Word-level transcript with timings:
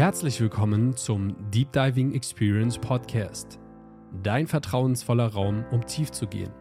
Herzlich 0.00 0.40
willkommen 0.40 0.96
zum 0.96 1.36
Deep 1.50 1.72
Diving 1.72 2.14
Experience 2.14 2.78
Podcast. 2.78 3.58
Dein 4.22 4.46
vertrauensvoller 4.46 5.26
Raum, 5.26 5.62
um 5.72 5.84
tief 5.86 6.10
zu 6.10 6.26
gehen. 6.26 6.54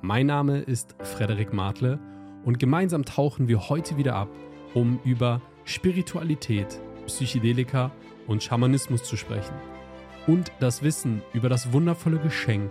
Mein 0.00 0.26
Name 0.26 0.60
ist 0.60 0.94
Frederik 1.02 1.52
Martle 1.52 1.98
und 2.44 2.60
gemeinsam 2.60 3.04
tauchen 3.04 3.48
wir 3.48 3.68
heute 3.68 3.96
wieder 3.96 4.14
ab, 4.14 4.28
um 4.74 5.00
über 5.02 5.42
Spiritualität, 5.64 6.80
Psychedelika 7.06 7.90
und 8.28 8.44
Schamanismus 8.44 9.02
zu 9.02 9.16
sprechen. 9.16 9.56
Und 10.28 10.52
das 10.60 10.84
Wissen 10.84 11.22
über 11.32 11.48
das 11.48 11.72
wundervolle 11.72 12.20
Geschenk, 12.20 12.70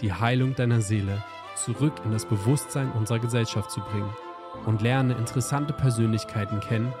die 0.00 0.12
Heilung 0.12 0.54
deiner 0.54 0.82
Seele, 0.82 1.24
zurück 1.56 1.94
in 2.04 2.12
das 2.12 2.26
Bewusstsein 2.26 2.92
unserer 2.92 3.18
Gesellschaft 3.18 3.72
zu 3.72 3.80
bringen. 3.80 4.14
Und 4.66 4.82
lerne 4.82 5.14
interessante 5.14 5.72
Persönlichkeiten 5.72 6.60
kennen, 6.60 6.92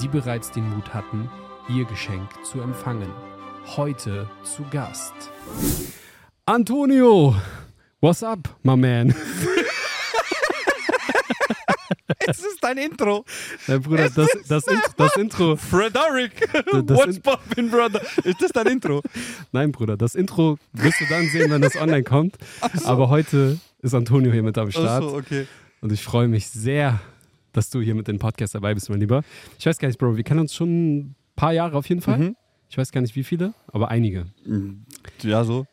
die 0.00 0.06
bereits 0.06 0.52
den 0.52 0.70
Mut 0.70 0.94
hatten, 0.94 1.28
ihr 1.68 1.84
Geschenk 1.84 2.28
zu 2.44 2.60
empfangen. 2.60 3.10
Heute 3.76 4.28
zu 4.42 4.62
Gast. 4.70 5.14
Antonio, 6.46 7.34
what's 8.00 8.22
up, 8.22 8.48
my 8.62 8.76
man? 8.76 9.14
Es 12.26 12.38
ist 12.38 12.58
dein 12.62 12.78
Intro. 12.78 13.24
Ja, 13.66 13.78
Bruder, 13.78 14.08
das, 14.10 14.28
das, 14.48 14.66
Intro, 14.66 14.90
das 14.96 15.16
Intro. 15.18 15.56
Frederick, 15.56 16.48
das 16.64 16.98
what's 16.98 17.16
in- 17.16 17.22
poppin', 17.22 17.70
brother? 17.70 18.00
Ist 18.24 18.40
das 18.42 18.50
dein 18.52 18.66
Intro? 18.66 19.02
Nein, 19.52 19.72
Bruder, 19.72 19.96
das 19.96 20.14
Intro 20.14 20.58
wirst 20.72 21.00
du 21.00 21.04
dann 21.08 21.26
sehen, 21.28 21.50
wenn 21.50 21.60
das 21.62 21.76
online 21.76 22.02
kommt. 22.02 22.36
Aber 22.84 23.08
heute 23.10 23.58
ist 23.82 23.94
Antonio 23.94 24.32
hier 24.32 24.42
mit 24.42 24.56
am 24.56 24.70
Start. 24.70 25.02
Achso, 25.04 25.16
okay. 25.16 25.46
Und 25.82 25.92
ich 25.92 26.02
freue 26.02 26.28
mich 26.28 26.48
sehr, 26.48 26.98
dass 27.52 27.68
du 27.68 27.80
hier 27.82 27.94
mit 27.94 28.08
dem 28.08 28.18
Podcast 28.18 28.54
dabei 28.54 28.72
bist, 28.74 28.88
mein 28.88 29.00
Lieber. 29.00 29.22
Ich 29.58 29.66
weiß 29.66 29.78
gar 29.78 29.88
nicht, 29.88 29.98
Bro, 29.98 30.16
wir 30.16 30.24
kennen 30.24 30.40
uns 30.40 30.54
schon 30.54 31.14
paar 31.36 31.52
Jahre 31.52 31.76
auf 31.76 31.88
jeden 31.88 32.00
Fall. 32.00 32.18
Mhm. 32.18 32.36
Ich 32.68 32.78
weiß 32.78 32.92
gar 32.92 33.00
nicht, 33.00 33.14
wie 33.14 33.24
viele, 33.24 33.54
aber 33.68 33.88
einige. 33.90 34.26
Ja, 35.22 35.44
so. 35.44 35.66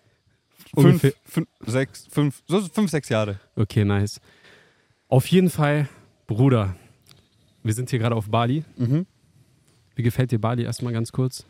Fünf, 0.76 1.14
fünf, 1.26 1.48
sechs, 1.66 2.08
fünf, 2.10 2.44
so 2.48 2.62
fünf, 2.62 2.90
sechs 2.92 3.10
Jahre. 3.10 3.40
Okay, 3.56 3.84
nice. 3.84 4.22
Auf 5.08 5.28
jeden 5.28 5.50
Fall, 5.50 5.90
Bruder, 6.28 6.76
wir 7.64 7.74
sind 7.74 7.90
hier 7.90 8.00
gerade 8.00 8.16
auf 8.16 8.30
Bali. 8.30 8.64
Mhm. 8.78 9.06
Wie 9.96 10.04
gefällt 10.04 10.32
dir 10.32 10.40
Bali 10.40 10.64
erstmal 10.64 10.94
ganz 10.94 11.12
kurz? 11.12 11.46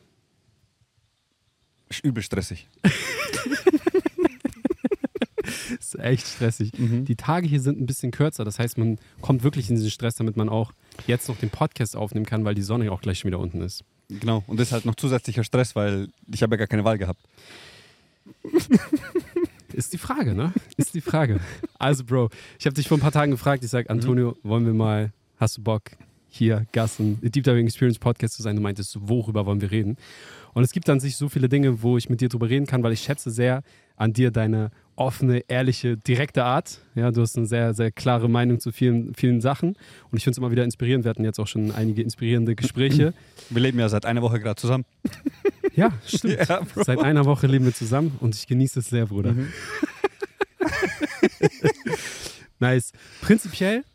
Ist 1.90 2.04
übel 2.04 2.24
stressig. 2.24 2.68
Ist 5.80 6.00
echt 6.00 6.26
stressig. 6.28 6.72
Mhm. 6.78 7.06
Die 7.06 7.16
Tage 7.16 7.48
hier 7.48 7.62
sind 7.62 7.80
ein 7.80 7.86
bisschen 7.86 8.12
kürzer, 8.12 8.44
das 8.46 8.60
heißt, 8.60 8.78
man 8.78 8.98
kommt 9.22 9.44
wirklich 9.44 9.70
in 9.70 9.76
diesen 9.76 9.92
Stress, 9.92 10.16
damit 10.16 10.38
man 10.38 10.50
auch 10.50 10.74
jetzt 11.08 11.28
noch 11.30 11.38
den 11.38 11.50
Podcast 11.50 11.96
aufnehmen 11.96 12.26
kann, 12.26 12.46
weil 12.46 12.56
die 12.56 12.62
Sonne 12.62 12.86
ja 12.86 12.92
auch 12.92 13.02
gleich 13.02 13.20
schon 13.20 13.30
wieder 13.30 13.40
unten 13.40 13.62
ist. 13.62 13.84
Genau. 14.20 14.44
Und 14.48 14.60
das 14.60 14.68
ist 14.68 14.74
halt 14.74 14.86
noch 14.86 14.96
zusätzlicher 14.96 15.44
Stress, 15.44 15.76
weil 15.76 16.10
ich 16.32 16.44
habe 16.44 16.56
ja 16.56 16.58
gar 16.58 16.68
keine 16.68 16.84
Wahl 16.84 16.98
gehabt. 16.98 17.22
Ist 19.74 19.94
die 19.94 19.98
Frage, 19.98 20.34
ne? 20.34 20.54
Ist 20.78 20.94
die 20.94 21.02
Frage. 21.02 21.40
Also, 21.80 22.04
Bro, 22.04 22.30
ich 22.60 22.66
habe 22.66 22.74
dich 22.74 22.88
vor 22.88 22.98
ein 22.98 23.02
paar 23.02 23.12
Tagen 23.12 23.32
gefragt. 23.32 23.64
Ich 23.64 23.70
sage, 23.70 23.90
Antonio, 23.90 24.36
wollen 24.44 24.66
wir 24.66 24.74
mal, 24.74 25.12
hast 25.38 25.58
du 25.58 25.62
Bock, 25.64 25.92
hier 26.30 26.66
Gast 26.72 27.00
im 27.00 27.20
Deep 27.22 27.44
Diving 27.44 27.66
Experience 27.66 28.00
Podcast 28.00 28.36
zu 28.36 28.42
sein? 28.42 28.56
Du 28.56 28.62
meintest, 28.62 28.98
worüber 29.00 29.46
wollen 29.46 29.62
wir 29.62 29.72
reden? 29.72 29.98
Und 30.54 30.64
es 30.64 30.72
gibt 30.72 30.90
an 30.90 31.00
sich 31.00 31.16
so 31.16 31.30
viele 31.30 31.48
Dinge, 31.48 31.82
wo 31.82 31.98
ich 31.98 32.10
mit 32.10 32.20
dir 32.20 32.30
drüber 32.30 32.50
reden 32.50 32.66
kann, 32.66 32.84
weil 32.84 32.92
ich 32.92 33.02
schätze 33.02 33.32
sehr 33.32 33.64
an 33.96 34.14
dir 34.14 34.32
deine 34.32 34.72
offene, 34.96 35.44
ehrliche, 35.48 35.98
direkte 35.98 36.44
Art. 36.44 36.80
Ja, 36.96 37.12
du 37.12 37.22
hast 37.22 37.38
eine 37.38 37.46
sehr, 37.46 37.74
sehr 37.74 37.92
klare 37.92 38.30
Meinung 38.30 38.60
zu 38.60 38.72
vielen, 38.72 39.14
vielen 39.16 39.42
Sachen. 39.42 39.70
Und 39.70 40.18
ich 40.18 40.24
finde 40.24 40.32
es 40.32 40.38
immer 40.38 40.52
wieder 40.52 40.64
inspirierend. 40.64 41.06
Wir 41.06 41.10
hatten 41.10 41.24
jetzt 41.24 41.40
auch 41.40 41.48
schon 41.48 41.72
einige 41.72 42.02
inspirierende 42.02 42.56
Gespräche. 42.56 43.14
Wir 43.50 43.62
leben 43.62 43.80
ja 43.80 43.90
seit 43.90 44.06
einer 44.06 44.22
Woche 44.22 44.40
gerade 44.40 44.60
zusammen. 44.60 44.86
Ja, 45.74 45.94
stimmt. 46.06 46.50
Ja. 46.50 46.60
Seit 46.76 47.00
einer 47.00 47.24
Woche 47.24 47.48
leben 47.48 47.64
wir 47.64 47.74
zusammen 47.74 48.18
und 48.20 48.36
ich 48.36 48.46
genieße 48.46 48.80
es 48.80 48.90
sehr, 48.90 49.06
Bruder. 49.06 49.32
Mhm. 49.32 49.48
nice. 52.60 52.92
Prinzipiell 53.22 53.86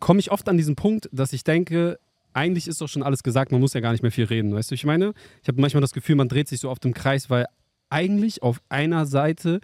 komme 0.00 0.18
ich 0.18 0.32
oft 0.32 0.48
an 0.48 0.56
diesen 0.56 0.74
Punkt, 0.74 1.08
dass 1.12 1.32
ich 1.32 1.44
denke, 1.44 2.00
eigentlich 2.32 2.68
ist 2.68 2.80
doch 2.80 2.88
schon 2.88 3.02
alles 3.02 3.22
gesagt, 3.22 3.52
man 3.52 3.60
muss 3.60 3.74
ja 3.74 3.80
gar 3.80 3.92
nicht 3.92 4.02
mehr 4.02 4.12
viel 4.12 4.24
reden. 4.24 4.54
Weißt 4.54 4.70
du, 4.70 4.74
ich 4.74 4.84
meine? 4.84 5.12
Ich 5.42 5.48
habe 5.48 5.60
manchmal 5.60 5.80
das 5.80 5.92
Gefühl, 5.92 6.16
man 6.16 6.28
dreht 6.28 6.48
sich 6.48 6.60
so 6.60 6.70
oft 6.70 6.84
im 6.84 6.94
Kreis, 6.94 7.30
weil 7.30 7.46
eigentlich 7.90 8.42
auf 8.42 8.60
einer 8.68 9.06
Seite 9.06 9.60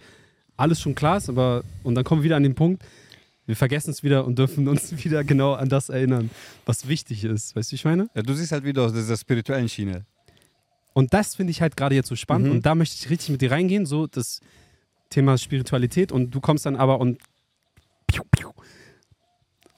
alles 0.57 0.81
schon 0.81 0.95
klar 0.95 1.17
ist, 1.19 1.29
aber 1.29 1.65
und 1.83 1.95
dann 1.95 2.05
kommen 2.05 2.23
wir 2.23 2.25
wieder 2.27 2.37
an 2.37 2.43
den 2.43 2.55
Punkt, 2.55 2.83
wir 3.47 3.57
vergessen 3.57 3.91
es 3.91 4.03
wieder 4.03 4.27
und 4.27 4.39
dürfen 4.39 4.69
uns 4.69 4.93
wieder 5.05 5.25
genau 5.25 5.55
an 5.55 5.69
das 5.69 5.89
erinnern, 5.89 6.31
was 6.65 6.89
wichtig 6.89 7.25
ist. 7.25 7.55
Weißt 7.57 7.71
du, 7.71 7.73
wie 7.73 7.77
ich 7.77 7.85
meine? 7.85 8.09
Ja, 8.15 8.23
du 8.23 8.35
siehst 8.35 8.53
halt 8.53 8.65
wieder 8.65 8.83
aus 8.83 8.93
dieser 8.93 9.17
spirituellen 9.17 9.69
Schiene. 9.69 10.05
Und 10.93 11.13
das 11.13 11.35
finde 11.35 11.51
ich 11.51 11.61
halt 11.61 11.77
gerade 11.77 11.95
jetzt 11.95 12.09
so 12.09 12.17
spannend. 12.17 12.49
Mhm. 12.49 12.53
Und 12.55 12.67
da 12.67 12.75
möchte 12.75 12.97
ich 12.99 13.11
richtig 13.11 13.29
mit 13.31 13.43
dir 13.43 13.51
reingehen, 13.51 13.87
so 13.87 14.07
das 14.07 14.41
Thema 15.11 15.37
Spiritualität. 15.37 16.11
Und 16.11 16.35
du 16.35 16.41
kommst 16.41 16.65
dann 16.67 16.75
aber 16.75 17.01
und 17.01 17.19
piu, 18.07 18.23
piu, 18.31 18.51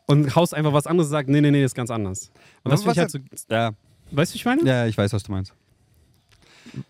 und 0.06 0.34
haust 0.36 0.54
einfach 0.54 0.72
was 0.72 0.86
anderes 0.86 1.08
und 1.08 1.12
sagst, 1.12 1.28
nee, 1.28 1.40
nee, 1.40 1.50
nee, 1.50 1.64
ist 1.64 1.74
ganz 1.74 1.90
anders. 1.90 2.30
Und 2.62 2.70
das 2.70 2.82
finde 2.82 2.92
ich 2.92 2.98
halt 2.98 3.10
so, 3.10 3.18
Ja, 3.50 3.72
weißt 4.12 4.32
du, 4.32 4.34
wie 4.34 4.38
ich 4.38 4.44
meine? 4.44 4.62
ja, 4.62 4.86
ich 4.86 4.96
weiß, 4.96 5.12
was 5.12 5.24
du 5.24 5.32
meinst. 5.32 5.52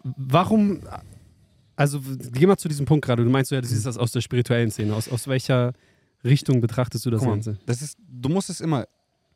Warum, 0.05 0.81
also 1.79 2.01
geh 2.33 2.47
mal 2.47 2.57
zu 2.59 2.69
diesem 2.69 2.87
Punkt 2.87 3.05
gerade. 3.05 3.25
Du 3.25 3.31
meinst 3.31 3.51
ja, 3.53 3.61
du 3.61 3.67
siehst 3.67 3.87
das 3.87 3.97
aus 3.97 4.13
der 4.13 4.21
spirituellen 4.21 4.71
Szene. 4.71 4.95
Aus, 4.95 5.09
aus 5.09 5.29
welcher 5.29 5.73
Richtung 6.25 6.61
betrachtest 6.61 7.07
du 7.07 7.11
das 7.11 7.23
mal, 7.23 7.31
Ganze? 7.31 7.59
das 7.67 7.81
ist, 7.83 7.97
du 8.07 8.29
musst 8.29 8.51
es 8.51 8.61
immer. 8.61 8.87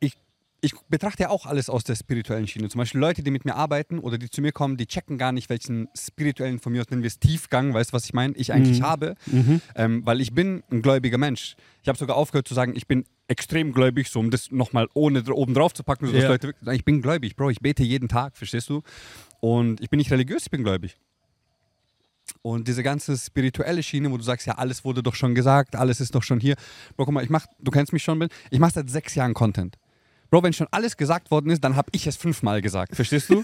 Ich, 0.01 0.17
ich 0.59 0.73
betrachte 0.89 1.23
ja 1.23 1.29
auch 1.29 1.45
alles 1.45 1.69
aus 1.69 1.83
der 1.85 1.95
spirituellen 1.95 2.45
Schiene. 2.47 2.67
Zum 2.69 2.79
Beispiel 2.79 2.99
Leute, 2.99 3.23
die 3.23 3.31
mit 3.31 3.45
mir 3.45 3.55
arbeiten 3.55 3.99
oder 3.99 4.17
die 4.17 4.29
zu 4.29 4.41
mir 4.41 4.51
kommen, 4.51 4.75
die 4.75 4.85
checken 4.85 5.17
gar 5.17 5.31
nicht, 5.31 5.49
welchen 5.49 5.87
spirituellen, 5.97 6.59
von 6.59 6.73
mir 6.73 6.81
aus 6.81 6.89
nennen 6.89 7.01
wir 7.03 7.07
es 7.07 7.19
Tiefgang, 7.19 7.73
weißt 7.73 7.91
du, 7.91 7.93
was 7.93 8.03
ich 8.05 8.13
meine, 8.13 8.33
ich 8.35 8.51
eigentlich 8.51 8.79
Mhm. 8.81 8.83
habe. 8.83 9.15
Mhm. 9.27 9.61
Ähm, 9.75 10.05
weil 10.05 10.19
ich 10.19 10.33
bin 10.33 10.63
ein 10.71 10.81
gläubiger 10.81 11.17
Mensch. 11.17 11.55
Ich 11.81 11.87
habe 11.87 11.97
sogar 11.97 12.17
aufgehört 12.17 12.47
zu 12.47 12.53
sagen, 12.53 12.73
ich 12.75 12.87
bin 12.87 13.05
extrem 13.29 13.71
gläubig, 13.71 14.09
so 14.09 14.19
um 14.19 14.29
das 14.29 14.51
nochmal 14.51 14.87
ohne 14.93 15.23
oben 15.33 15.53
drauf 15.53 15.73
zu 15.73 15.83
packen. 15.83 16.07
So 16.07 16.13
Ja. 16.13 16.27
Leute, 16.27 16.53
ich 16.73 16.83
bin 16.83 17.01
gläubig, 17.01 17.35
Bro, 17.37 17.51
ich 17.51 17.59
bete 17.61 17.83
jeden 17.83 18.09
Tag, 18.09 18.35
verstehst 18.37 18.69
du? 18.69 18.81
Und 19.39 19.79
ich 19.81 19.89
bin 19.89 19.97
nicht 19.97 20.11
religiös, 20.11 20.43
ich 20.43 20.51
bin 20.51 20.63
gläubig. 20.63 20.97
Und 22.41 22.67
diese 22.67 22.83
ganze 22.83 23.17
spirituelle 23.17 23.83
Schiene, 23.83 24.11
wo 24.11 24.17
du 24.17 24.23
sagst, 24.23 24.47
ja, 24.47 24.55
alles 24.55 24.83
wurde 24.83 25.01
doch 25.01 25.15
schon 25.15 25.33
gesagt, 25.33 25.75
alles 25.75 26.01
ist 26.01 26.13
doch 26.13 26.23
schon 26.23 26.39
hier. 26.39 26.55
Bro, 26.95 27.05
guck 27.05 27.13
mal, 27.13 27.23
ich 27.23 27.29
mach, 27.29 27.45
du 27.59 27.71
kennst 27.71 27.93
mich 27.93 28.03
schon, 28.03 28.19
Bill, 28.19 28.29
ich 28.49 28.59
mache 28.59 28.73
seit 28.73 28.89
sechs 28.89 29.15
Jahren 29.15 29.33
Content. 29.33 29.77
Bro, 30.29 30.43
wenn 30.43 30.53
schon 30.53 30.67
alles 30.71 30.97
gesagt 30.97 31.29
worden 31.31 31.51
ist, 31.51 31.63
dann 31.63 31.75
habe 31.75 31.89
ich 31.91 32.07
es 32.07 32.17
fünfmal 32.17 32.61
gesagt, 32.61 32.95
verstehst 32.95 33.29
du? 33.29 33.43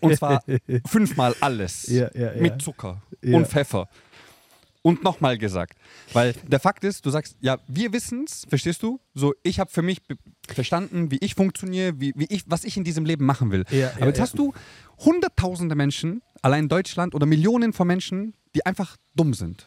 Und 0.00 0.16
zwar 0.16 0.42
fünfmal 0.86 1.36
alles. 1.40 1.86
Ja, 1.86 2.10
ja, 2.14 2.32
ja. 2.32 2.40
Mit 2.40 2.62
Zucker 2.62 3.02
und 3.22 3.46
Pfeffer. 3.46 3.88
Und 4.82 5.04
nochmal 5.04 5.36
gesagt. 5.36 5.78
Weil 6.12 6.32
der 6.46 6.58
Fakt 6.58 6.84
ist, 6.84 7.04
du 7.04 7.10
sagst, 7.10 7.36
ja, 7.40 7.58
wir 7.68 7.92
wissen 7.92 8.24
es, 8.24 8.46
verstehst 8.48 8.82
du? 8.82 8.98
So, 9.14 9.34
ich 9.42 9.60
habe 9.60 9.70
für 9.70 9.82
mich 9.82 10.00
verstanden, 10.48 11.10
wie 11.10 11.18
ich 11.20 11.34
funktioniere, 11.34 12.00
wie, 12.00 12.14
wie 12.16 12.26
ich, 12.30 12.44
was 12.46 12.64
ich 12.64 12.76
in 12.78 12.84
diesem 12.84 13.04
Leben 13.04 13.26
machen 13.26 13.50
will. 13.50 13.64
Ja, 13.70 13.90
Aber 13.90 14.00
ja, 14.00 14.06
jetzt 14.06 14.16
ja. 14.16 14.22
hast 14.22 14.38
du 14.38 14.54
hunderttausende 14.98 15.74
Menschen, 15.74 16.22
allein 16.40 16.64
in 16.64 16.68
Deutschland, 16.68 17.14
oder 17.14 17.26
Millionen 17.26 17.74
von 17.74 17.86
Menschen, 17.86 18.34
die 18.54 18.64
einfach 18.64 18.96
dumm 19.14 19.34
sind. 19.34 19.66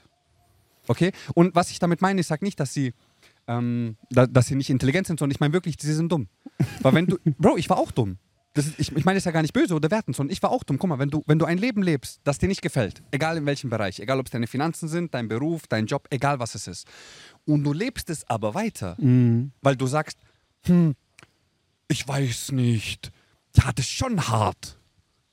Okay? 0.87 1.11
Und 1.35 1.55
was 1.55 1.69
ich 1.69 1.79
damit 1.79 2.01
meine, 2.01 2.19
ich 2.19 2.27
sage 2.27 2.43
nicht, 2.43 2.59
dass 2.59 2.73
sie, 2.73 2.93
ähm, 3.47 3.97
da, 4.09 4.25
dass 4.25 4.47
sie 4.47 4.55
nicht 4.55 4.71
intelligent 4.71 5.07
sind, 5.07 5.19
sondern 5.19 5.35
ich 5.35 5.39
meine 5.39 5.53
wirklich, 5.53 5.75
sie 5.79 5.93
sind 5.93 6.11
dumm. 6.11 6.27
Weil 6.81 6.93
wenn 6.93 7.05
du, 7.05 7.17
Bro, 7.37 7.57
ich 7.57 7.69
war 7.69 7.77
auch 7.77 7.91
dumm. 7.91 8.17
Ist, 8.55 8.79
ich, 8.79 8.91
ich 8.95 9.03
meine 9.05 9.15
das 9.17 9.21
ist 9.21 9.25
ja 9.25 9.31
gar 9.31 9.41
nicht 9.41 9.53
böse 9.53 9.73
oder 9.73 9.89
wertend, 9.89 10.15
sondern 10.15 10.31
ich 10.31 10.43
war 10.43 10.51
auch 10.51 10.63
dumm. 10.63 10.77
Guck 10.77 10.87
mal, 10.89 10.99
wenn 10.99 11.09
du, 11.09 11.23
wenn 11.25 11.39
du 11.39 11.45
ein 11.45 11.57
Leben 11.57 11.81
lebst, 11.81 12.19
das 12.23 12.37
dir 12.37 12.47
nicht 12.47 12.61
gefällt, 12.61 13.01
egal 13.11 13.37
in 13.37 13.45
welchem 13.47 13.69
Bereich, 13.71 13.99
egal 13.99 14.19
ob 14.19 14.27
es 14.27 14.31
deine 14.31 14.45
Finanzen 14.47 14.87
sind, 14.87 15.13
dein 15.13 15.27
Beruf, 15.27 15.63
dein 15.67 15.87
Job, 15.87 16.07
egal 16.11 16.37
was 16.39 16.53
es 16.53 16.67
ist, 16.67 16.87
und 17.45 17.63
du 17.63 17.73
lebst 17.73 18.09
es 18.11 18.29
aber 18.29 18.53
weiter, 18.53 18.95
Mhm. 18.99 19.51
weil 19.61 19.75
du 19.75 19.87
sagst, 19.87 20.17
hm, 20.65 20.93
ich 21.87 22.07
weiß 22.07 22.51
nicht, 22.51 23.11
ja, 23.55 23.71
das 23.73 23.85
ist 23.85 23.91
schon 23.91 24.27
hart. 24.27 24.77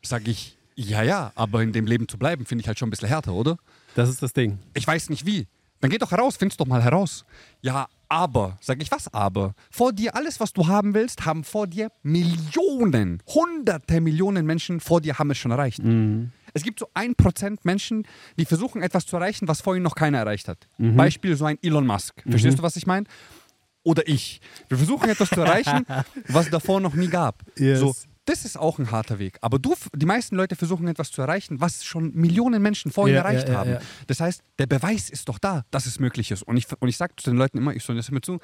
Sag 0.02 0.26
ich, 0.26 0.56
ja, 0.74 1.02
ja, 1.02 1.30
aber 1.34 1.62
in 1.62 1.72
dem 1.72 1.86
Leben 1.86 2.08
zu 2.08 2.16
bleiben, 2.16 2.46
finde 2.46 2.62
ich 2.62 2.68
halt 2.68 2.78
schon 2.78 2.88
ein 2.88 2.90
bisschen 2.90 3.08
härter, 3.08 3.34
oder? 3.34 3.58
Das 3.96 4.08
ist 4.08 4.22
das 4.22 4.32
Ding. 4.32 4.58
Ich 4.72 4.86
weiß 4.86 5.10
nicht 5.10 5.26
wie. 5.26 5.46
Dann 5.80 5.90
geh 5.90 5.98
doch 5.98 6.10
heraus, 6.10 6.36
find's 6.38 6.56
doch 6.56 6.66
mal 6.66 6.82
heraus. 6.82 7.24
Ja, 7.60 7.86
aber, 8.10 8.58
sag 8.60 8.82
ich 8.82 8.90
was 8.90 9.12
aber? 9.14 9.54
Vor 9.70 9.92
dir, 9.92 10.14
alles, 10.16 10.40
was 10.40 10.52
du 10.52 10.66
haben 10.66 10.92
willst, 10.94 11.24
haben 11.24 11.44
vor 11.44 11.66
dir 11.66 11.90
Millionen, 12.02 13.22
hunderte 13.26 14.00
Millionen 14.00 14.44
Menschen 14.44 14.80
vor 14.80 15.00
dir 15.00 15.18
haben 15.18 15.30
es 15.30 15.38
schon 15.38 15.52
erreicht. 15.52 15.80
Es 16.52 16.62
gibt 16.64 16.80
so 16.80 16.88
ein 16.94 17.14
Prozent 17.14 17.64
Menschen, 17.64 18.06
die 18.36 18.44
versuchen 18.44 18.82
etwas 18.82 19.06
zu 19.06 19.16
erreichen, 19.16 19.46
was 19.46 19.60
vorhin 19.60 19.82
noch 19.84 19.94
keiner 19.94 20.18
erreicht 20.18 20.48
hat. 20.48 20.66
Beispiel 20.78 21.36
so 21.36 21.44
ein 21.44 21.58
Elon 21.62 21.86
Musk. 21.86 22.22
Verstehst 22.28 22.58
du, 22.58 22.62
was 22.62 22.76
ich 22.76 22.86
meine? 22.86 23.06
Oder 23.82 24.06
ich. 24.08 24.40
Wir 24.68 24.76
versuchen 24.76 25.08
etwas 25.08 25.30
zu 25.30 25.40
erreichen, 25.40 25.86
was 26.28 26.50
davor 26.50 26.80
noch 26.80 26.94
nie 26.94 27.08
gab. 27.08 27.42
Yes. 27.56 27.78
So, 27.80 27.94
das 28.30 28.44
ist 28.44 28.56
auch 28.56 28.78
ein 28.78 28.90
harter 28.92 29.18
Weg. 29.18 29.38
Aber 29.40 29.58
du, 29.58 29.74
die 29.94 30.06
meisten 30.06 30.36
Leute 30.36 30.54
versuchen 30.54 30.86
etwas 30.86 31.10
zu 31.10 31.20
erreichen, 31.20 31.60
was 31.60 31.84
schon 31.84 32.12
Millionen 32.14 32.62
Menschen 32.62 32.92
vorhin 32.92 33.16
Ja, 33.16 33.22
erreicht 33.22 33.48
ja, 33.48 33.54
ja, 33.54 33.58
haben. 33.58 33.76
Das 34.06 34.20
heißt, 34.20 34.42
der 34.58 34.66
Beweis 34.66 35.10
ist 35.10 35.28
doch 35.28 35.38
da, 35.38 35.64
dass 35.70 35.86
es 35.86 35.98
möglich 35.98 36.30
ist. 36.30 36.42
Und 36.44 36.56
ich, 36.56 36.66
und 36.78 36.88
ich 36.88 36.96
sage 36.96 37.14
zu 37.16 37.30
den 37.30 37.36
Leuten 37.38 37.58
immer, 37.58 37.74
ich 37.74 37.82
soll 37.82 37.96
das 37.96 38.08
immer 38.08 38.22
zu, 38.22 38.38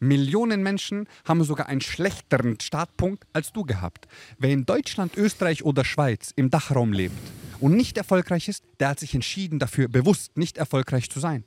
Millionen 0.00 0.64
Menschen 0.64 1.08
haben 1.24 1.44
sogar 1.44 1.68
einen 1.68 1.80
schlechteren 1.80 2.58
Startpunkt 2.58 3.24
als 3.32 3.52
du 3.52 3.62
gehabt. 3.64 4.08
Wer 4.38 4.50
in 4.50 4.66
Deutschland, 4.66 5.16
Österreich 5.16 5.64
oder 5.64 5.84
Schweiz 5.84 6.32
im 6.34 6.50
Dachraum 6.50 6.92
lebt 6.92 7.14
und 7.60 7.76
nicht 7.76 7.96
erfolgreich 7.96 8.48
ist, 8.48 8.64
der 8.80 8.88
hat 8.88 8.98
sich 8.98 9.14
entschieden 9.14 9.60
dafür, 9.60 9.86
bewusst 9.86 10.36
nicht 10.36 10.58
erfolgreich 10.58 11.08
zu 11.08 11.20
sein. 11.20 11.44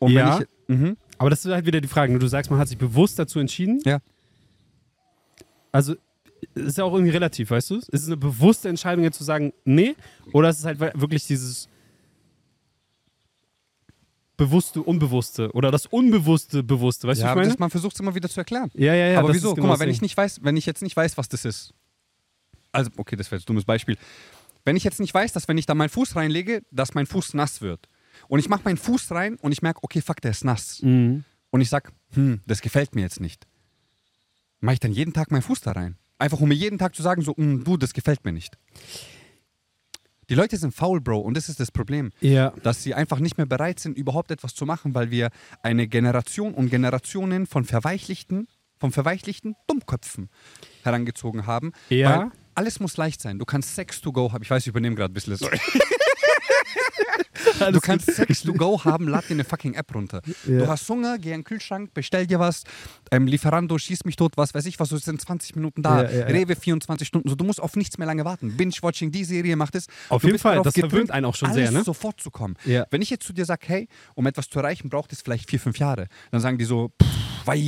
Und 0.00 0.10
Ja. 0.10 0.40
ich, 0.40 0.46
mhm, 0.66 0.96
Aber 1.18 1.30
das 1.30 1.44
ist 1.44 1.52
halt 1.52 1.66
wieder 1.66 1.80
die 1.80 1.86
Frage. 1.86 2.18
Du 2.18 2.26
sagst, 2.26 2.50
man 2.50 2.58
hat 2.58 2.66
sich 2.66 2.78
bewusst 2.78 3.16
dazu 3.20 3.38
entschieden. 3.38 3.80
Ja. 3.84 4.00
Also 5.72 5.96
ist 6.54 6.78
ja 6.78 6.84
auch 6.84 6.92
irgendwie 6.92 7.12
relativ, 7.12 7.50
weißt 7.50 7.70
du? 7.70 7.76
Ist 7.76 7.88
es 7.92 8.06
eine 8.06 8.16
bewusste 8.16 8.68
Entscheidung, 8.68 9.04
jetzt 9.04 9.18
zu 9.18 9.24
sagen, 9.24 9.52
nee? 9.64 9.96
Oder 10.32 10.50
ist 10.50 10.60
es 10.60 10.64
halt 10.64 10.80
wirklich 10.80 11.26
dieses 11.26 11.68
bewusste, 14.36 14.82
unbewusste 14.82 15.52
oder 15.52 15.70
das 15.70 15.86
unbewusste, 15.86 16.62
bewusste, 16.62 17.06
weißt 17.06 17.20
du, 17.20 17.24
ja, 17.24 17.28
was 17.28 17.32
ich 17.32 17.36
meine? 17.36 17.48
das, 17.48 17.58
man 17.58 17.70
versucht 17.70 17.94
es 17.94 18.00
immer 18.00 18.14
wieder 18.14 18.28
zu 18.28 18.40
erklären. 18.40 18.70
ja, 18.74 18.94
ja, 18.94 19.08
ja. 19.08 19.18
aber 19.18 19.28
wieso? 19.28 19.48
ist 19.48 19.50
Guck 19.50 19.56
genau 19.56 19.68
mal, 19.68 19.74
das 19.74 19.80
wenn 19.80 19.90
ich 19.90 20.02
nicht 20.02 20.16
weiß, 20.16 20.40
wenn 20.42 20.56
ich 20.56 20.66
jetzt 20.66 20.82
nicht 20.82 20.96
weiß, 20.96 21.16
was 21.16 21.28
das 21.28 21.44
ist. 21.44 21.74
Also, 22.72 22.90
okay, 22.96 23.16
das 23.16 23.30
wäre 23.30 23.36
jetzt 23.36 23.44
ein 23.44 23.52
dummes 23.52 23.64
Beispiel. 23.64 23.96
Wenn 24.64 24.76
ich 24.76 24.84
jetzt 24.84 25.00
nicht 25.00 25.12
weiß, 25.12 25.32
dass 25.32 25.48
wenn 25.48 25.58
ich 25.58 25.66
da 25.66 25.74
meinen 25.74 25.90
Fuß 25.90 26.16
reinlege, 26.16 26.62
dass 26.70 26.94
mein 26.94 27.06
Fuß 27.06 27.34
nass 27.34 27.60
wird. 27.60 27.88
Und 28.28 28.38
ich 28.38 28.48
mache 28.48 28.62
meinen 28.64 28.76
Fuß 28.76 29.10
rein 29.10 29.36
und 29.36 29.52
ich 29.52 29.62
merke, 29.62 29.80
okay, 29.82 30.00
fuck, 30.00 30.20
der 30.20 30.30
ist 30.30 30.44
nass. 30.44 30.80
Mhm. 30.82 31.24
Und 31.50 31.60
ich 31.60 31.68
sag, 31.68 31.92
hm, 32.14 32.40
das 32.46 32.60
gefällt 32.62 32.94
mir 32.94 33.02
jetzt 33.02 33.20
nicht. 33.20 33.46
Mache 34.62 34.74
ich 34.74 34.80
dann 34.80 34.92
jeden 34.92 35.12
Tag 35.12 35.30
meinen 35.32 35.42
Fuß 35.42 35.60
da 35.60 35.72
rein? 35.72 35.96
Einfach 36.18 36.40
um 36.40 36.48
mir 36.48 36.54
jeden 36.54 36.78
Tag 36.78 36.94
zu 36.94 37.02
sagen, 37.02 37.20
so, 37.22 37.36
hm, 37.36 37.64
du, 37.64 37.76
das 37.76 37.92
gefällt 37.92 38.24
mir 38.24 38.32
nicht. 38.32 38.56
Die 40.30 40.36
Leute 40.36 40.56
sind 40.56 40.72
faul, 40.72 41.00
Bro, 41.00 41.18
und 41.18 41.36
das 41.36 41.48
ist 41.48 41.58
das 41.58 41.72
Problem 41.72 42.10
Ja. 42.20 42.50
dass 42.62 42.82
sie 42.82 42.94
einfach 42.94 43.18
nicht 43.18 43.36
mehr 43.36 43.46
bereit 43.46 43.80
sind, 43.80 43.98
überhaupt 43.98 44.30
etwas 44.30 44.54
zu 44.54 44.64
machen, 44.64 44.94
weil 44.94 45.10
wir 45.10 45.30
eine 45.62 45.88
Generation 45.88 46.54
und 46.54 46.70
Generationen 46.70 47.46
von 47.46 47.64
verweichlichten, 47.64 48.46
von 48.78 48.92
verweichlichten 48.92 49.56
Dummköpfen 49.66 50.30
herangezogen 50.84 51.46
haben. 51.46 51.72
Ja. 51.88 52.20
Weil 52.20 52.30
alles 52.54 52.78
muss 52.78 52.96
leicht 52.96 53.20
sein. 53.20 53.40
Du 53.40 53.44
kannst 53.44 53.74
Sex 53.74 54.00
to 54.00 54.12
go 54.12 54.32
haben. 54.32 54.42
Ich 54.42 54.50
weiß, 54.50 54.62
ich 54.62 54.68
übernehme 54.68 54.94
gerade 54.94 55.10
ein 55.10 55.14
bisschen. 55.14 55.36
Sorry. 55.36 55.58
Du 57.72 57.80
kannst 57.80 58.12
Sex 58.12 58.42
to 58.42 58.52
go 58.52 58.82
haben, 58.84 59.08
lad 59.08 59.28
dir 59.28 59.34
eine 59.34 59.44
fucking 59.44 59.74
App 59.74 59.94
runter. 59.94 60.20
Ja. 60.46 60.58
Du 60.58 60.68
hast 60.68 60.88
Hunger, 60.88 61.18
geh 61.18 61.30
in 61.30 61.38
den 61.40 61.44
Kühlschrank, 61.44 61.92
bestell 61.94 62.26
dir 62.26 62.38
was, 62.38 62.64
ähm, 63.10 63.26
Lieferando, 63.26 63.78
schieß 63.78 64.04
mich 64.04 64.16
tot, 64.16 64.36
was 64.36 64.54
weiß 64.54 64.66
ich 64.66 64.78
was, 64.80 64.88
du 64.88 64.96
sind 64.98 65.20
20 65.20 65.56
Minuten 65.56 65.82
da, 65.82 66.04
Ja, 66.04 66.10
ja. 66.10 66.26
Rewe 66.26 66.56
24 66.56 67.06
Stunden, 67.06 67.28
so, 67.28 67.34
du 67.34 67.44
musst 67.44 67.60
auf 67.60 67.76
nichts 67.76 67.98
mehr 67.98 68.06
lange 68.06 68.24
warten. 68.24 68.56
Binge-Watching, 68.56 69.10
die 69.10 69.24
Serie 69.24 69.56
macht 69.56 69.74
es. 69.74 69.86
Auf 70.08 70.22
jeden 70.22 70.34
bist 70.34 70.42
Fall, 70.42 70.62
das 70.62 70.74
verwöhnt 70.74 71.10
einen 71.10 71.26
auch 71.26 71.34
schon 71.34 71.48
alles 71.48 71.70
sehr, 71.70 71.70
ne? 71.70 71.84
sofort 71.84 72.20
zu 72.20 72.30
kommen. 72.30 72.56
Ja. 72.64 72.86
Wenn 72.90 73.02
ich 73.02 73.10
jetzt 73.10 73.26
zu 73.26 73.32
dir 73.32 73.44
sage, 73.44 73.66
hey, 73.66 73.88
um 74.14 74.26
etwas 74.26 74.48
zu 74.48 74.58
erreichen, 74.58 74.88
braucht 74.88 75.12
es 75.12 75.22
vielleicht 75.22 75.50
vier, 75.50 75.60
fünf 75.60 75.78
Jahre, 75.78 76.08
dann 76.30 76.40
sagen 76.40 76.58
die 76.58 76.64
so, 76.64 76.90
pff, 77.02 77.46
weiß 77.46 77.58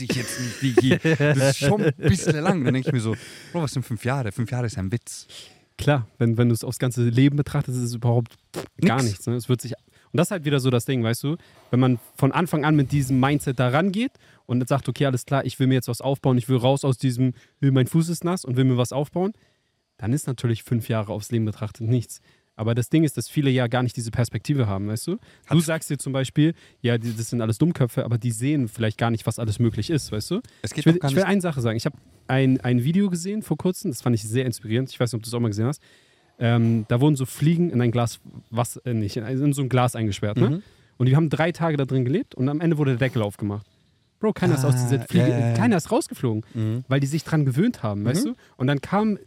ich 0.00 0.12
jetzt 0.14 0.40
nicht, 0.40 0.62
Digi. 0.62 0.98
Das 1.18 1.38
ist 1.38 1.58
schon 1.58 1.82
ein 1.82 1.94
bisschen 1.96 2.36
lang. 2.40 2.64
Dann 2.64 2.74
denke 2.74 2.88
ich 2.88 2.92
mir 2.92 3.00
so, 3.00 3.16
Bro, 3.52 3.62
was 3.62 3.72
sind 3.72 3.84
fünf 3.84 4.04
Jahre? 4.04 4.32
Fünf 4.32 4.50
Jahre 4.50 4.66
ist 4.66 4.78
ein 4.78 4.90
Witz. 4.92 5.26
Klar, 5.78 6.06
wenn, 6.18 6.36
wenn 6.36 6.48
du 6.48 6.54
es 6.54 6.64
aufs 6.64 6.78
ganze 6.78 7.08
Leben 7.08 7.36
betrachtest, 7.36 7.76
ist 7.78 7.84
es 7.84 7.94
überhaupt 7.94 8.36
gar 8.80 8.96
Nix. 8.96 9.08
nichts. 9.08 9.26
Ne? 9.26 9.34
Es 9.34 9.48
wird 9.48 9.60
sich, 9.60 9.72
und 9.72 10.18
das 10.18 10.28
ist 10.28 10.30
halt 10.30 10.44
wieder 10.44 10.60
so 10.60 10.70
das 10.70 10.84
Ding, 10.84 11.02
weißt 11.02 11.22
du? 11.24 11.36
Wenn 11.70 11.80
man 11.80 11.98
von 12.16 12.32
Anfang 12.32 12.64
an 12.64 12.76
mit 12.76 12.92
diesem 12.92 13.18
Mindset 13.18 13.58
da 13.58 13.68
rangeht 13.68 14.12
und 14.46 14.66
sagt, 14.68 14.88
okay, 14.88 15.06
alles 15.06 15.24
klar, 15.24 15.44
ich 15.44 15.58
will 15.58 15.66
mir 15.66 15.74
jetzt 15.74 15.88
was 15.88 16.00
aufbauen, 16.00 16.36
ich 16.38 16.48
will 16.48 16.56
raus 16.58 16.84
aus 16.84 16.98
diesem, 16.98 17.34
"Äh, 17.60 17.70
mein 17.70 17.86
Fuß 17.86 18.08
ist 18.10 18.24
nass 18.24 18.44
und 18.44 18.56
will 18.56 18.64
mir 18.64 18.76
was 18.76 18.92
aufbauen, 18.92 19.32
dann 19.96 20.12
ist 20.12 20.26
natürlich 20.26 20.62
fünf 20.62 20.88
Jahre 20.88 21.12
aufs 21.12 21.30
Leben 21.30 21.44
betrachtet 21.44 21.86
nichts. 21.88 22.20
Aber 22.54 22.74
das 22.74 22.90
Ding 22.90 23.02
ist, 23.02 23.16
dass 23.16 23.30
viele 23.30 23.48
ja 23.50 23.66
gar 23.66 23.82
nicht 23.82 23.96
diese 23.96 24.10
Perspektive 24.10 24.66
haben, 24.66 24.86
weißt 24.88 25.06
du? 25.06 25.16
Du 25.48 25.60
sagst 25.60 25.88
dir 25.88 25.96
zum 25.96 26.12
Beispiel, 26.12 26.54
ja, 26.82 26.98
das 26.98 27.30
sind 27.30 27.40
alles 27.40 27.56
Dummköpfe, 27.56 28.04
aber 28.04 28.18
die 28.18 28.30
sehen 28.30 28.68
vielleicht 28.68 28.98
gar 28.98 29.10
nicht, 29.10 29.26
was 29.26 29.38
alles 29.38 29.58
möglich 29.58 29.88
ist, 29.88 30.12
weißt 30.12 30.32
du? 30.32 30.40
Es 30.60 30.72
geht 30.74 30.80
ich 30.80 30.92
will, 30.92 30.98
gar 30.98 31.10
ich 31.10 31.16
will 31.16 31.22
eine 31.22 31.40
Sache 31.40 31.62
sagen. 31.62 31.78
Ich 31.78 31.86
habe 31.86 31.96
ein, 32.28 32.60
ein 32.60 32.84
Video 32.84 33.10
gesehen 33.10 33.42
vor 33.42 33.56
kurzem, 33.56 33.90
das 33.90 34.02
fand 34.02 34.14
ich 34.16 34.22
sehr 34.22 34.44
inspirierend. 34.46 34.90
Ich 34.90 34.98
weiß 35.00 35.12
nicht, 35.12 35.18
ob 35.18 35.22
du 35.22 35.28
es 35.28 35.34
auch 35.34 35.40
mal 35.40 35.48
gesehen 35.48 35.66
hast. 35.66 35.82
Ähm, 36.38 36.86
da 36.88 37.00
wurden 37.00 37.14
so 37.16 37.26
Fliegen 37.26 37.70
in 37.70 37.80
ein 37.80 37.90
Glas, 37.90 38.20
was, 38.50 38.76
äh, 38.78 38.94
nicht, 38.94 39.16
in, 39.16 39.24
in 39.24 39.52
so 39.52 39.62
ein 39.62 39.68
Glas 39.68 39.94
eingesperrt. 39.94 40.36
Ne? 40.38 40.50
Mhm. 40.50 40.62
Und 40.96 41.06
die 41.06 41.16
haben 41.16 41.30
drei 41.30 41.52
Tage 41.52 41.76
da 41.76 41.84
drin 41.84 42.04
gelebt 42.04 42.34
und 42.34 42.48
am 42.48 42.60
Ende 42.60 42.78
wurde 42.78 42.92
der 42.92 42.98
Deckel 43.08 43.22
aufgemacht. 43.22 43.66
Bro, 44.20 44.32
keiner 44.34 44.54
ist 44.54 44.64
aus 44.64 44.74
Ah, 44.74 44.82
dieser 44.88 45.00
Fliege, 45.00 45.28
ja, 45.28 45.38
ja, 45.38 45.48
ja. 45.48 45.54
keiner 45.54 45.76
ist 45.76 45.90
rausgeflogen, 45.90 46.44
Mhm. 46.54 46.84
weil 46.88 47.00
die 47.00 47.06
sich 47.08 47.24
dran 47.24 47.44
gewöhnt 47.44 47.82
haben, 47.82 48.04
weißt 48.04 48.24
du? 48.26 48.34
Und 48.56 48.66
dann 48.68 48.80
kam 48.80 49.18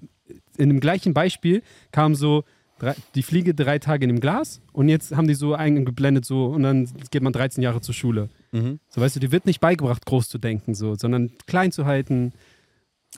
in 0.58 0.70
dem 0.70 0.80
gleichen 0.80 1.14
Beispiel 1.14 1.62
kam 1.92 2.16
so 2.16 2.44
drei, 2.80 2.96
die 3.14 3.22
Fliege 3.24 3.54
drei 3.54 3.78
Tage 3.78 4.06
in 4.06 4.10
dem 4.10 4.20
Glas 4.22 4.62
und 4.72 4.88
jetzt 4.90 5.16
haben 5.16 5.28
die 5.28 5.34
so 5.36 5.54
eingeblendet 5.54 6.26
so 6.26 6.46
und 6.46 6.64
dann 6.64 6.90
geht 7.12 7.22
man 7.24 7.34
13 7.34 7.62
Jahre 7.62 7.82
zur 7.82 7.94
Schule. 7.94 8.30
Mhm. 8.54 8.80
So, 8.90 9.02
weißt 9.02 9.18
du, 9.18 9.20
dir 9.20 9.32
wird 9.34 9.46
nicht 9.46 9.60
beigebracht, 9.60 10.06
groß 10.06 10.30
zu 10.30 10.38
denken, 10.38 10.76
so, 10.76 10.96
sondern 10.96 11.32
klein 11.46 11.72
zu 11.74 11.86
halten, 11.86 12.32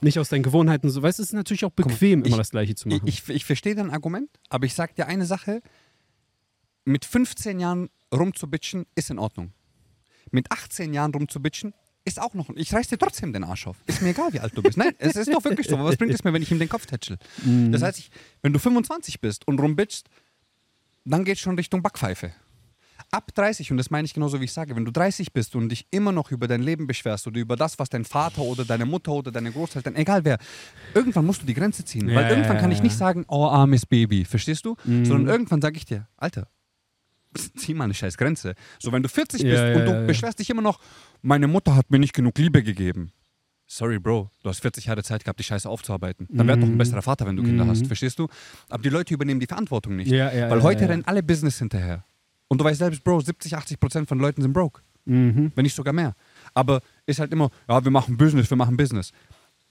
nicht 0.02 0.18
aus 0.18 0.28
deinen 0.28 0.42
Gewohnheiten, 0.42 0.90
so. 0.90 1.02
Weißt 1.02 1.18
du, 1.18 1.22
es 1.22 1.30
ist 1.30 1.34
natürlich 1.34 1.64
auch 1.64 1.70
bequem, 1.70 2.20
immer 2.20 2.26
ich- 2.28 2.36
das 2.36 2.50
Gleiche 2.50 2.74
zu 2.74 2.88
Ich, 2.88 2.94
machen. 2.96 3.06
ich, 3.08 3.28
ich 3.28 3.44
verstehe 3.44 3.74
dein 3.74 3.90
Argument, 3.90 4.28
aber 4.48 4.66
ich 4.66 4.74
sag 4.74 4.94
dir 4.94 5.06
eine 5.06 5.26
Sache: 5.26 5.60
Mit 6.84 7.04
15 7.04 7.60
Jahren 7.60 7.90
rumzubitchen 8.14 8.86
ist 8.94 9.10
in 9.10 9.18
Ordnung. 9.18 9.52
Mit 10.30 10.50
18 10.52 10.92
Jahren 10.94 11.12
rumzubitchen 11.12 11.74
ist 12.04 12.20
auch 12.20 12.32
noch. 12.34 12.48
Ich 12.54 12.72
reiß 12.72 12.88
dir 12.88 12.98
trotzdem 12.98 13.32
den 13.32 13.44
Arsch 13.44 13.66
auf. 13.66 13.76
Ist 13.86 14.00
mir 14.02 14.10
egal, 14.10 14.32
wie 14.32 14.40
alt 14.40 14.56
du 14.56 14.62
bist. 14.62 14.78
Nein, 14.78 14.92
es 14.98 15.16
ist 15.16 15.32
doch 15.32 15.44
wirklich 15.44 15.66
so. 15.68 15.76
Aber 15.76 15.84
was 15.88 15.96
bringt 15.96 16.14
es 16.14 16.24
mir, 16.24 16.32
wenn 16.32 16.42
ich 16.42 16.50
ihm 16.50 16.58
den 16.58 16.68
Kopf 16.68 16.86
tätschel? 16.86 17.18
Mhm. 17.44 17.72
Das 17.72 17.82
heißt, 17.82 17.98
ich, 17.98 18.10
wenn 18.42 18.52
du 18.52 18.58
25 18.58 19.20
bist 19.20 19.46
und 19.46 19.60
rumbitchst, 19.60 20.08
dann 21.04 21.24
geht 21.24 21.38
schon 21.38 21.56
Richtung 21.56 21.82
Backpfeife. 21.82 22.32
Ab 23.10 23.34
30, 23.34 23.70
und 23.70 23.78
das 23.78 23.90
meine 23.90 24.04
ich 24.04 24.12
genauso, 24.12 24.38
wie 24.40 24.44
ich 24.44 24.52
sage, 24.52 24.76
wenn 24.76 24.84
du 24.84 24.90
30 24.90 25.32
bist 25.32 25.56
und 25.56 25.70
dich 25.70 25.86
immer 25.90 26.12
noch 26.12 26.30
über 26.30 26.46
dein 26.46 26.60
Leben 26.62 26.86
beschwerst 26.86 27.26
oder 27.26 27.40
über 27.40 27.56
das, 27.56 27.78
was 27.78 27.88
dein 27.88 28.04
Vater 28.04 28.42
oder 28.42 28.66
deine 28.66 28.84
Mutter 28.84 29.12
oder 29.12 29.32
deine 29.32 29.50
Großeltern, 29.50 29.96
egal 29.96 30.26
wer, 30.26 30.36
irgendwann 30.94 31.24
musst 31.24 31.40
du 31.40 31.46
die 31.46 31.54
Grenze 31.54 31.84
ziehen. 31.86 32.08
Ja, 32.10 32.14
weil 32.16 32.28
irgendwann 32.28 32.56
ja, 32.56 32.60
kann 32.62 32.70
ich 32.70 32.82
nicht 32.82 32.96
sagen, 32.96 33.24
oh, 33.28 33.46
armes 33.46 33.86
Baby, 33.86 34.26
verstehst 34.26 34.66
du? 34.66 34.76
Mhm. 34.84 35.06
Sondern 35.06 35.32
irgendwann 35.32 35.62
sage 35.62 35.78
ich 35.78 35.86
dir, 35.86 36.06
Alter, 36.18 36.48
zieh 37.56 37.72
mal 37.72 37.84
eine 37.84 37.94
scheiß 37.94 38.18
Grenze. 38.18 38.54
So, 38.78 38.92
wenn 38.92 39.02
du 39.02 39.08
40 39.08 39.42
Ja, 39.42 39.48
bist 39.50 39.76
und 39.76 39.86
du 39.86 40.06
beschwerst 40.06 40.38
dich 40.38 40.50
immer 40.50 40.62
noch, 40.62 40.78
meine 41.22 41.48
Mutter 41.48 41.74
hat 41.76 41.90
mir 41.90 41.98
nicht 41.98 42.12
genug 42.12 42.36
Liebe 42.36 42.62
gegeben. 42.62 43.12
Sorry, 43.70 43.98
Bro, 43.98 44.30
du 44.42 44.48
hast 44.50 44.60
40 44.60 44.86
Jahre 44.86 45.02
Zeit 45.02 45.24
gehabt, 45.24 45.38
die 45.38 45.44
Scheiße 45.44 45.68
aufzuarbeiten. 45.68 46.26
Dann 46.30 46.46
wär 46.46 46.56
doch 46.56 46.68
ein 46.68 46.74
Mhm. 46.74 46.78
besserer 46.78 47.02
Vater, 47.02 47.26
wenn 47.26 47.36
du 47.36 47.42
Kinder 47.42 47.64
Mhm. 47.64 47.68
hast, 47.68 47.86
verstehst 47.86 48.18
du? 48.18 48.26
Aber 48.70 48.82
die 48.82 48.88
Leute 48.90 49.12
übernehmen 49.14 49.40
die 49.40 49.46
Verantwortung 49.46 49.96
nicht. 49.96 50.10
Ja, 50.10 50.32
ja, 50.32 50.48
Weil 50.50 50.58
ja, 50.58 50.64
heute 50.64 50.88
rennen 50.88 51.04
alle 51.06 51.22
Business 51.22 51.58
hinterher. 51.58 52.04
Und 52.48 52.58
du 52.60 52.64
weißt 52.64 52.78
selbst, 52.78 53.04
Bro, 53.04 53.20
70, 53.20 53.54
80 53.56 53.78
Prozent 53.80 54.08
von 54.08 54.18
Leuten 54.18 54.42
sind 54.42 54.52
broke. 54.52 54.80
Mhm. 55.04 55.52
Wenn 55.54 55.62
nicht 55.62 55.74
sogar 55.76 55.92
mehr. 55.92 56.14
Aber 56.54 56.80
ist 57.06 57.20
halt 57.20 57.32
immer, 57.32 57.50
ja, 57.68 57.82
wir 57.84 57.90
machen 57.90 58.16
Business, 58.16 58.48
wir 58.50 58.56
machen 58.56 58.76
Business. 58.76 59.12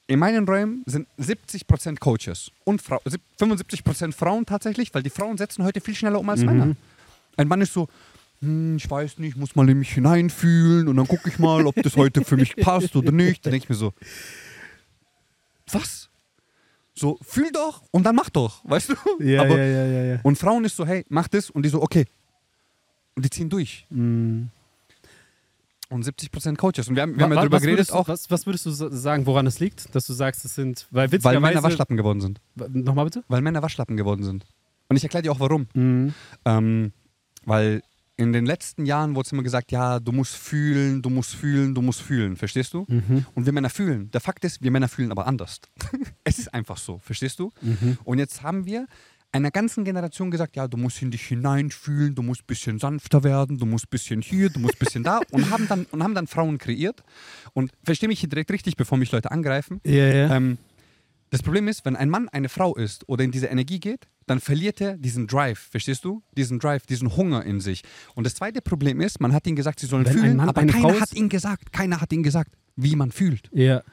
In 0.07 0.19
meinen 0.19 0.47
Räumen 0.47 0.83
sind 0.85 1.07
70% 1.19 1.99
Coaches 1.99 2.51
und 2.63 2.81
sieb- 3.05 3.21
75% 3.39 4.13
Frauen 4.13 4.45
tatsächlich, 4.45 4.93
weil 4.93 5.03
die 5.03 5.09
Frauen 5.09 5.37
setzen 5.37 5.63
heute 5.65 5.81
viel 5.81 5.95
schneller 5.95 6.19
um 6.19 6.29
als 6.29 6.39
Mhm. 6.41 6.45
Männer. 6.45 6.75
Ein 7.35 7.47
Mann 7.47 7.61
ist 7.61 7.73
so, 7.73 7.87
hm, 8.41 8.77
ich 8.77 8.89
weiß 8.89 9.17
nicht, 9.19 9.35
muss 9.37 9.55
mal 9.55 9.67
in 9.69 9.79
mich 9.79 9.91
hineinfühlen 9.93 10.87
und 10.87 10.95
dann 10.95 11.07
gucke 11.07 11.29
ich 11.29 11.39
mal, 11.39 11.65
ob 11.67 11.75
das 11.75 11.95
heute 11.97 12.23
für 12.23 12.37
mich 12.37 12.55
passt 12.55 12.95
oder 12.95 13.11
nicht. 13.11 13.45
Dann 13.45 13.51
denke 13.51 13.65
ich 13.65 13.69
mir 13.69 13.75
so, 13.75 13.93
was? 15.71 16.09
So, 16.95 17.19
fühl 17.21 17.51
doch 17.51 17.83
und 17.91 18.03
dann 18.03 18.15
mach 18.15 18.29
doch, 18.29 18.63
weißt 18.67 18.89
du? 18.89 18.95
Ja, 19.23 19.41
Aber, 19.41 19.57
ja, 19.57 19.65
ja, 19.65 19.85
ja, 19.85 20.03
ja. 20.13 20.19
Und 20.23 20.37
Frauen 20.37 20.65
ist 20.65 20.75
so, 20.75 20.85
hey, 20.85 21.05
mach 21.09 21.27
das 21.27 21.49
und 21.51 21.63
die 21.63 21.69
so, 21.69 21.81
okay. 21.81 22.05
Und 23.17 23.25
die 23.25 23.31
ziehen 23.31 23.49
durch. 23.49 23.87
Mhm. 23.89 24.49
Und 25.89 26.05
70% 26.05 26.55
Coaches. 26.57 26.87
Und 26.87 26.95
wir 26.95 27.01
haben, 27.01 27.17
wir 27.17 27.23
haben 27.23 27.33
ja 27.33 27.41
drüber 27.41 27.57
was 27.57 27.63
geredet 27.63 27.79
würdest 27.79 27.91
du, 27.91 27.95
auch, 27.95 28.07
Was, 28.07 28.29
was 28.29 28.45
würdest 28.45 28.65
du 28.67 28.69
sa- 28.69 28.91
sagen, 28.91 29.25
woran 29.25 29.47
es 29.47 29.59
liegt, 29.59 29.95
dass 29.95 30.05
du 30.05 30.13
sagst, 30.13 30.45
es 30.45 30.53
sind, 30.53 30.85
weil 30.91 31.11
weil. 31.23 31.39
Männer 31.39 31.63
Waschlappen 31.63 31.97
geworden 31.97 32.21
sind. 32.21 32.39
Nochmal 32.69 33.05
bitte? 33.05 33.23
Weil 33.27 33.41
Männer 33.41 33.63
Waschlappen 33.63 33.97
geworden 33.97 34.23
sind. 34.23 34.45
Und 34.87 34.97
ich 34.97 35.03
erkläre 35.03 35.23
dir 35.23 35.31
auch 35.31 35.39
warum. 35.39 35.65
Mhm. 35.73 36.13
Ähm, 36.45 36.91
weil 37.45 37.81
in 38.17 38.33
den 38.33 38.45
letzten 38.45 38.85
Jahren 38.85 39.15
wurde 39.15 39.25
es 39.27 39.31
immer 39.31 39.41
gesagt, 39.43 39.71
ja, 39.71 39.99
du 39.99 40.11
musst 40.11 40.35
fühlen, 40.35 41.01
du 41.01 41.09
musst 41.09 41.33
fühlen, 41.33 41.73
du 41.73 41.81
musst 41.81 42.01
fühlen. 42.01 42.35
Verstehst 42.35 42.73
du? 42.75 42.85
Mhm. 42.87 43.25
Und 43.33 43.45
wir 43.47 43.53
Männer 43.53 43.71
fühlen. 43.71 44.11
Der 44.11 44.21
Fakt 44.21 44.45
ist, 44.45 44.61
wir 44.61 44.69
Männer 44.69 44.89
fühlen 44.89 45.11
aber 45.11 45.25
anders. 45.25 45.59
es 46.23 46.37
ist 46.37 46.53
einfach 46.53 46.77
so. 46.77 46.99
Verstehst 46.99 47.39
du? 47.39 47.51
Mhm. 47.61 47.97
Und 48.03 48.19
jetzt 48.19 48.43
haben 48.43 48.65
wir 48.67 48.85
einer 49.31 49.51
ganzen 49.51 49.83
Generation 49.83 50.31
gesagt, 50.31 50.55
ja, 50.55 50.67
du 50.67 50.77
musst 50.77 51.01
in 51.01 51.11
dich 51.11 51.23
hineinfühlen, 51.23 52.15
du 52.15 52.21
musst 52.21 52.41
ein 52.41 52.47
bisschen 52.47 52.79
sanfter 52.79 53.23
werden, 53.23 53.57
du 53.57 53.65
musst 53.65 53.85
ein 53.85 53.89
bisschen 53.91 54.21
hier, 54.21 54.49
du 54.49 54.59
musst 54.59 54.75
ein 54.75 54.79
bisschen 54.79 55.03
da 55.03 55.19
und 55.31 55.49
haben 55.49 55.67
dann, 55.67 55.85
und 55.91 56.03
haben 56.03 56.15
dann 56.15 56.27
Frauen 56.27 56.57
kreiert. 56.57 57.03
Und 57.53 57.71
verstehe 57.83 58.09
mich 58.09 58.19
hier 58.19 58.29
direkt 58.29 58.51
richtig, 58.51 58.77
bevor 58.77 58.97
mich 58.97 59.11
Leute 59.11 59.31
angreifen. 59.31 59.81
Ja, 59.85 60.07
ja. 60.07 60.35
Ähm, 60.35 60.57
das 61.29 61.43
Problem 61.43 61.67
ist, 61.67 61.83
wenn 61.83 61.97
ein 61.97 62.09
Mann 62.09 62.29
eine 62.29 62.47
Frau 62.47 62.75
ist 62.75 63.07
oder 63.09 63.23
in 63.23 63.31
diese 63.31 63.47
Energie 63.47 63.79
geht, 63.79 64.07
dann 64.27 64.39
verliert 64.39 64.79
er 64.79 64.97
diesen 64.97 65.27
Drive, 65.27 65.59
verstehst 65.71 66.05
du? 66.05 66.23
Diesen 66.37 66.59
Drive, 66.59 66.85
diesen 66.85 67.15
Hunger 67.17 67.43
in 67.43 67.59
sich. 67.59 67.83
Und 68.15 68.25
das 68.25 68.35
zweite 68.35 68.61
Problem 68.61 69.01
ist, 69.01 69.19
man 69.19 69.33
hat 69.33 69.45
ihnen 69.45 69.57
gesagt, 69.57 69.79
sie 69.79 69.87
sollen 69.87 70.05
Wenn 70.05 70.13
fühlen, 70.13 70.39
aber 70.39 70.61
eine 70.61 70.71
keiner 70.71 70.89
Frau 70.89 70.99
hat 70.99 71.13
ihnen 71.13 71.29
gesagt, 71.29 71.73
keiner 71.73 71.99
hat 71.99 72.13
ihnen 72.13 72.23
gesagt, 72.23 72.51
wie 72.75 72.95
man 72.95 73.11
fühlt. 73.11 73.49
ja. 73.53 73.83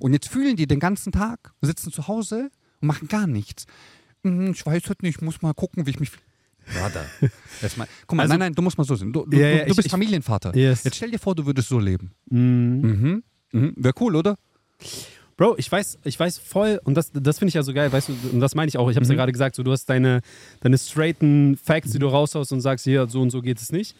Und 0.00 0.12
jetzt 0.12 0.28
fühlen 0.28 0.56
die 0.56 0.66
den 0.66 0.80
ganzen 0.80 1.12
Tag, 1.12 1.52
sitzen 1.62 1.92
zu 1.92 2.08
Hause 2.08 2.50
und 2.80 2.88
machen 2.88 3.06
gar 3.06 3.28
nichts. 3.28 3.64
Hm, 4.24 4.52
Ich 4.52 4.64
weiß 4.66 4.82
halt 4.88 5.02
nicht, 5.02 5.16
ich 5.16 5.22
muss 5.22 5.40
mal 5.42 5.54
gucken, 5.54 5.86
wie 5.86 5.90
ich 5.90 6.00
mich. 6.00 6.10
Brother. 6.66 7.04
Jetzt 7.62 7.76
mal, 7.76 7.86
guck 8.06 8.16
mal, 8.16 8.22
Also- 8.22 8.32
nein, 8.32 8.40
nein, 8.40 8.54
du 8.54 8.62
musst 8.62 8.78
mal 8.78 8.84
so 8.84 8.94
sehen. 8.96 9.12
Du, 9.12 9.26
du, 9.26 9.36
Ja, 9.36 9.48
ja, 9.48 9.64
du, 9.66 9.74
bist 9.74 9.86
ich- 9.86 9.90
Familienvater. 9.90 10.56
Yes. 10.56 10.82
Jetzt 10.84 10.96
stell 10.96 11.10
dir 11.10 11.18
vor, 11.18 11.34
du 11.34 11.44
würdest 11.44 11.68
so 11.68 11.78
leben. 11.78 12.12
Mhm. 12.30 12.80
Mhm. 12.80 13.22
Mhm. 13.52 13.72
Wäre 13.76 13.94
cool, 14.00 14.16
oder? 14.16 14.36
Bro, 15.36 15.56
ich 15.58 15.70
weiß, 15.70 15.98
ich 16.04 16.18
weiß 16.18 16.38
voll, 16.38 16.80
und 16.84 16.94
das, 16.94 17.10
das 17.12 17.38
finde 17.38 17.48
ich 17.48 17.54
ja 17.54 17.62
so 17.64 17.74
geil, 17.74 17.92
weißt 17.92 18.08
du, 18.08 18.14
und 18.32 18.38
das 18.40 18.54
meine 18.54 18.68
ich 18.68 18.78
auch, 18.78 18.88
ich 18.88 18.94
habe 18.96 19.02
es 19.02 19.08
ja 19.10 19.16
gerade 19.16 19.32
gesagt, 19.32 19.56
so, 19.56 19.64
du 19.64 19.72
hast 19.72 19.86
deine, 19.86 20.20
deine 20.60 20.78
straighten 20.78 21.56
Facts, 21.56 21.90
die 21.90 21.98
du 21.98 22.06
raushaust 22.06 22.52
und 22.52 22.60
sagst, 22.60 22.84
hier, 22.84 23.08
so 23.08 23.20
und 23.20 23.30
so 23.30 23.42
geht 23.42 23.60
es 23.60 23.72
nicht. 23.72 23.96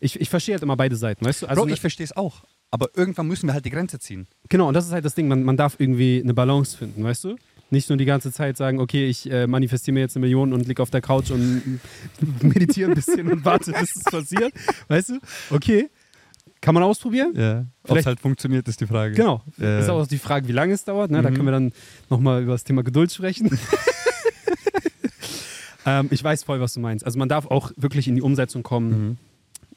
Ich, 0.00 0.18
ich 0.18 0.30
verstehe 0.30 0.54
halt 0.54 0.62
immer 0.62 0.76
beide 0.78 0.96
Seiten, 0.96 1.22
weißt 1.24 1.42
du? 1.42 1.46
Also, 1.48 1.62
Bro, 1.64 1.68
ich 1.70 1.80
verstehe 1.80 2.04
es 2.04 2.16
auch. 2.16 2.44
Aber 2.70 2.88
irgendwann 2.96 3.26
müssen 3.28 3.46
wir 3.46 3.52
halt 3.52 3.66
die 3.66 3.70
Grenze 3.70 3.98
ziehen. 3.98 4.26
Genau, 4.48 4.68
und 4.68 4.74
das 4.74 4.86
ist 4.86 4.92
halt 4.92 5.04
das 5.04 5.14
Ding, 5.14 5.28
man, 5.28 5.42
man 5.42 5.58
darf 5.58 5.76
irgendwie 5.78 6.20
eine 6.24 6.32
Balance 6.32 6.78
finden, 6.78 7.04
weißt 7.04 7.24
du? 7.24 7.36
Nicht 7.70 7.88
nur 7.88 7.98
die 7.98 8.04
ganze 8.04 8.32
Zeit 8.32 8.56
sagen, 8.56 8.80
okay, 8.80 9.08
ich 9.08 9.30
äh, 9.30 9.46
manifestiere 9.46 9.94
mir 9.94 10.00
jetzt 10.00 10.16
eine 10.16 10.26
Million 10.26 10.52
und 10.52 10.66
liege 10.66 10.82
auf 10.82 10.90
der 10.90 11.00
Couch 11.00 11.30
und 11.30 11.80
meditiere 12.42 12.90
ein 12.90 12.94
bisschen 12.94 13.30
und 13.30 13.44
warte, 13.44 13.72
bis 13.72 13.96
es 13.96 14.04
passiert, 14.04 14.52
weißt 14.88 15.10
du? 15.10 15.18
Okay, 15.50 15.88
kann 16.60 16.74
man 16.74 16.82
ausprobieren? 16.82 17.32
Ja. 17.36 17.66
Ob 17.88 17.96
es 17.96 18.06
halt 18.06 18.20
funktioniert, 18.20 18.66
ist 18.68 18.80
die 18.80 18.86
Frage. 18.86 19.14
Genau. 19.14 19.42
Ja. 19.56 19.78
Ist 19.78 19.88
auch 19.88 20.06
die 20.06 20.18
Frage, 20.18 20.46
wie 20.48 20.52
lange 20.52 20.74
es 20.74 20.84
dauert. 20.84 21.10
Ne? 21.10 21.22
Da 21.22 21.30
Mhm. 21.30 21.34
können 21.34 21.46
wir 21.46 21.52
dann 21.52 21.72
nochmal 22.10 22.42
über 22.42 22.52
das 22.52 22.64
Thema 22.64 22.82
Geduld 22.82 23.12
sprechen. 23.12 23.58
ähm, 25.86 26.08
ich 26.10 26.22
weiß 26.22 26.44
voll, 26.44 26.60
was 26.60 26.74
du 26.74 26.80
meinst. 26.80 27.04
Also 27.04 27.18
man 27.18 27.28
darf 27.28 27.46
auch 27.46 27.72
wirklich 27.76 28.08
in 28.08 28.14
die 28.16 28.22
Umsetzung 28.22 28.62
kommen 28.62 28.90
Mhm. 28.90 29.16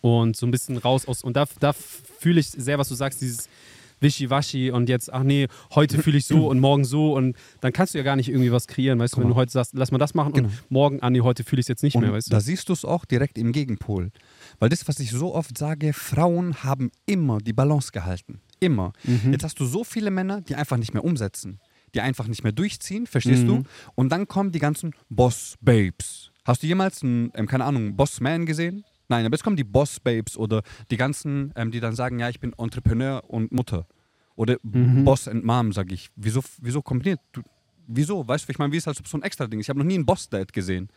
und 0.02 0.36
so 0.36 0.46
ein 0.46 0.52
bisschen 0.52 0.78
raus 0.78 1.08
aus. 1.08 1.24
Und 1.24 1.36
da, 1.38 1.46
da 1.60 1.74
fühle 1.74 2.40
ich 2.40 2.50
sehr, 2.50 2.78
was 2.78 2.90
du 2.90 2.96
sagst, 2.96 3.22
dieses 3.22 3.48
Wischiwaschi 4.04 4.70
und 4.72 4.90
jetzt, 4.90 5.12
ach 5.12 5.24
nee, 5.24 5.48
heute 5.74 6.02
fühle 6.04 6.18
ich 6.18 6.26
so 6.26 6.48
und 6.50 6.60
morgen 6.60 6.86
so 6.86 7.16
und 7.16 7.36
dann 7.62 7.74
kannst 7.74 7.94
du 7.94 7.98
ja 7.98 8.04
gar 8.04 8.16
nicht 8.16 8.30
irgendwie 8.30 8.52
was 8.52 8.68
kreieren, 8.68 9.00
weißt 9.00 9.16
du, 9.16 9.18
wenn 9.22 9.28
du 9.30 9.34
mal. 9.34 9.40
heute 9.42 9.52
sagst, 9.52 9.74
lass 9.74 9.92
mal 9.92 9.98
das 9.98 10.14
machen 10.14 10.34
Genau. 10.34 10.50
und 10.50 10.72
morgen, 10.72 11.00
ah 11.02 11.10
nee, 11.10 11.22
heute 11.22 11.44
fühle 11.44 11.60
ich 11.62 11.64
es 11.66 11.70
jetzt 11.70 11.84
nicht 11.84 11.96
Und 11.96 12.02
mehr, 12.04 12.14
weißt 12.14 12.28
du. 12.28 12.32
da 12.32 12.40
siehst 12.42 12.70
du 12.70 12.74
es 12.74 12.86
auch 12.86 13.06
direkt 13.06 13.38
im 13.38 13.52
Gegenpol. 13.52 14.12
Weil 14.60 14.70
das, 14.70 14.88
was 14.88 15.00
ich 15.00 15.10
so 15.12 15.34
oft 15.34 15.58
sage, 15.58 15.94
Frauen 15.94 16.64
haben 16.64 16.92
immer 17.06 17.40
die 17.40 17.54
Balance 17.54 17.92
gehalten. 17.92 18.42
Immer. 18.60 18.94
Mhm. 19.04 19.32
Jetzt 19.32 19.44
hast 19.44 19.60
du 19.60 19.66
so 19.66 19.84
viele 19.84 20.12
Männer, 20.12 20.42
die 20.42 20.56
einfach 20.56 20.78
nicht 20.78 20.94
mehr 20.94 21.04
umsetzen. 21.04 21.60
Die 21.96 22.02
einfach 22.02 22.28
nicht 22.28 22.44
mehr 22.44 22.52
durchziehen, 22.54 23.06
verstehst 23.08 23.44
Mhm. 23.44 23.48
du? 23.48 23.64
Und 23.96 24.10
dann 24.12 24.28
kommen 24.28 24.52
die 24.52 24.60
ganzen 24.60 24.94
Boss-Babes. 25.10 26.32
Hast 26.46 26.64
du 26.64 26.68
jemals 26.68 27.04
einen, 27.04 27.32
ähm, 27.36 27.48
keine 27.48 27.66
Ahnung, 27.66 27.96
Boss-Man 27.96 28.46
gesehen? 28.46 28.84
Nein, 29.14 29.26
aber 29.28 29.36
jetzt 29.36 29.44
kommen 29.44 29.56
die 29.58 29.64
Boss-Babes 29.64 30.38
oder 30.38 30.64
die 30.90 30.98
ganzen, 30.98 31.54
ähm, 31.56 31.70
die 31.72 31.80
dann 31.80 31.94
sagen, 31.96 32.18
ja, 32.20 32.30
ich 32.30 32.40
bin 32.40 32.52
Entrepreneur 32.58 33.24
und 33.30 33.52
Mutter. 33.52 33.86
Oder 34.36 34.58
Mhm. 34.64 35.04
Boss 35.04 35.28
and 35.28 35.44
Mom, 35.44 35.72
sag 35.72 35.92
ich. 35.92 36.10
Wieso, 36.16 36.42
wieso 36.60 36.82
kombiniert? 36.82 37.20
Du, 37.32 37.42
wieso? 37.86 38.28
Weißt 38.28 38.48
du, 38.48 38.52
ich 38.52 38.58
meine, 38.58 38.74
wie 38.74 38.78
ist 38.78 38.88
halt 38.88 39.00
so 39.08 39.18
ein 39.18 39.22
extra 39.22 39.46
Ding? 39.46 39.60
Ich 39.60 39.70
habe 39.70 39.78
noch 39.78 39.86
nie 39.86 39.94
einen 39.96 40.06
Boss-Dad 40.06 40.52
gesehen. 40.52 40.90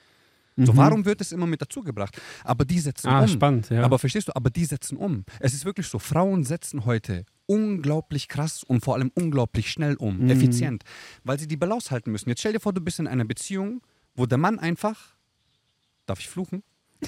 So, 0.57 0.73
Mhm. 0.73 0.77
warum 0.79 1.05
wird 1.05 1.21
es 1.21 1.33
immer 1.33 1.47
mit 1.47 1.61
dazugebracht? 1.61 2.19
Aber 2.43 2.65
die 2.65 2.81
setzen 2.81 3.09
Ah, 3.09 3.21
um. 3.21 3.29
spannend, 3.29 3.69
ja. 3.69 3.83
Aber 3.83 3.99
verstehst 3.99 4.29
du, 4.29 4.33
aber 4.35 4.49
die 4.49 4.65
setzen 4.65 4.97
um. 4.97 5.25
Es 5.39 5.53
ist 5.53 5.67
wirklich 5.67 5.87
so, 5.87 5.99
Frauen 5.99 6.45
setzen 6.45 6.87
heute 6.87 7.27
unglaublich 7.45 8.27
krass 8.29 8.65
und 8.65 8.83
vor 8.83 8.95
allem 8.95 9.11
unglaublich 9.15 9.71
schnell 9.71 9.97
um, 9.97 10.17
Mhm. 10.25 10.31
effizient, 10.31 10.83
weil 11.25 11.39
sie 11.39 11.47
die 11.47 11.59
Balance 11.59 11.91
halten 11.91 12.11
müssen. 12.13 12.31
Jetzt 12.31 12.41
stell 12.41 12.55
dir 12.55 12.61
vor, 12.61 12.73
du 12.73 12.81
bist 12.81 12.99
in 12.99 13.07
einer 13.07 13.27
Beziehung, 13.27 13.83
wo 14.15 14.25
der 14.25 14.39
Mann 14.39 14.59
einfach, 14.59 15.15
darf 16.07 16.21
ich 16.21 16.29
fluchen? 16.29 16.63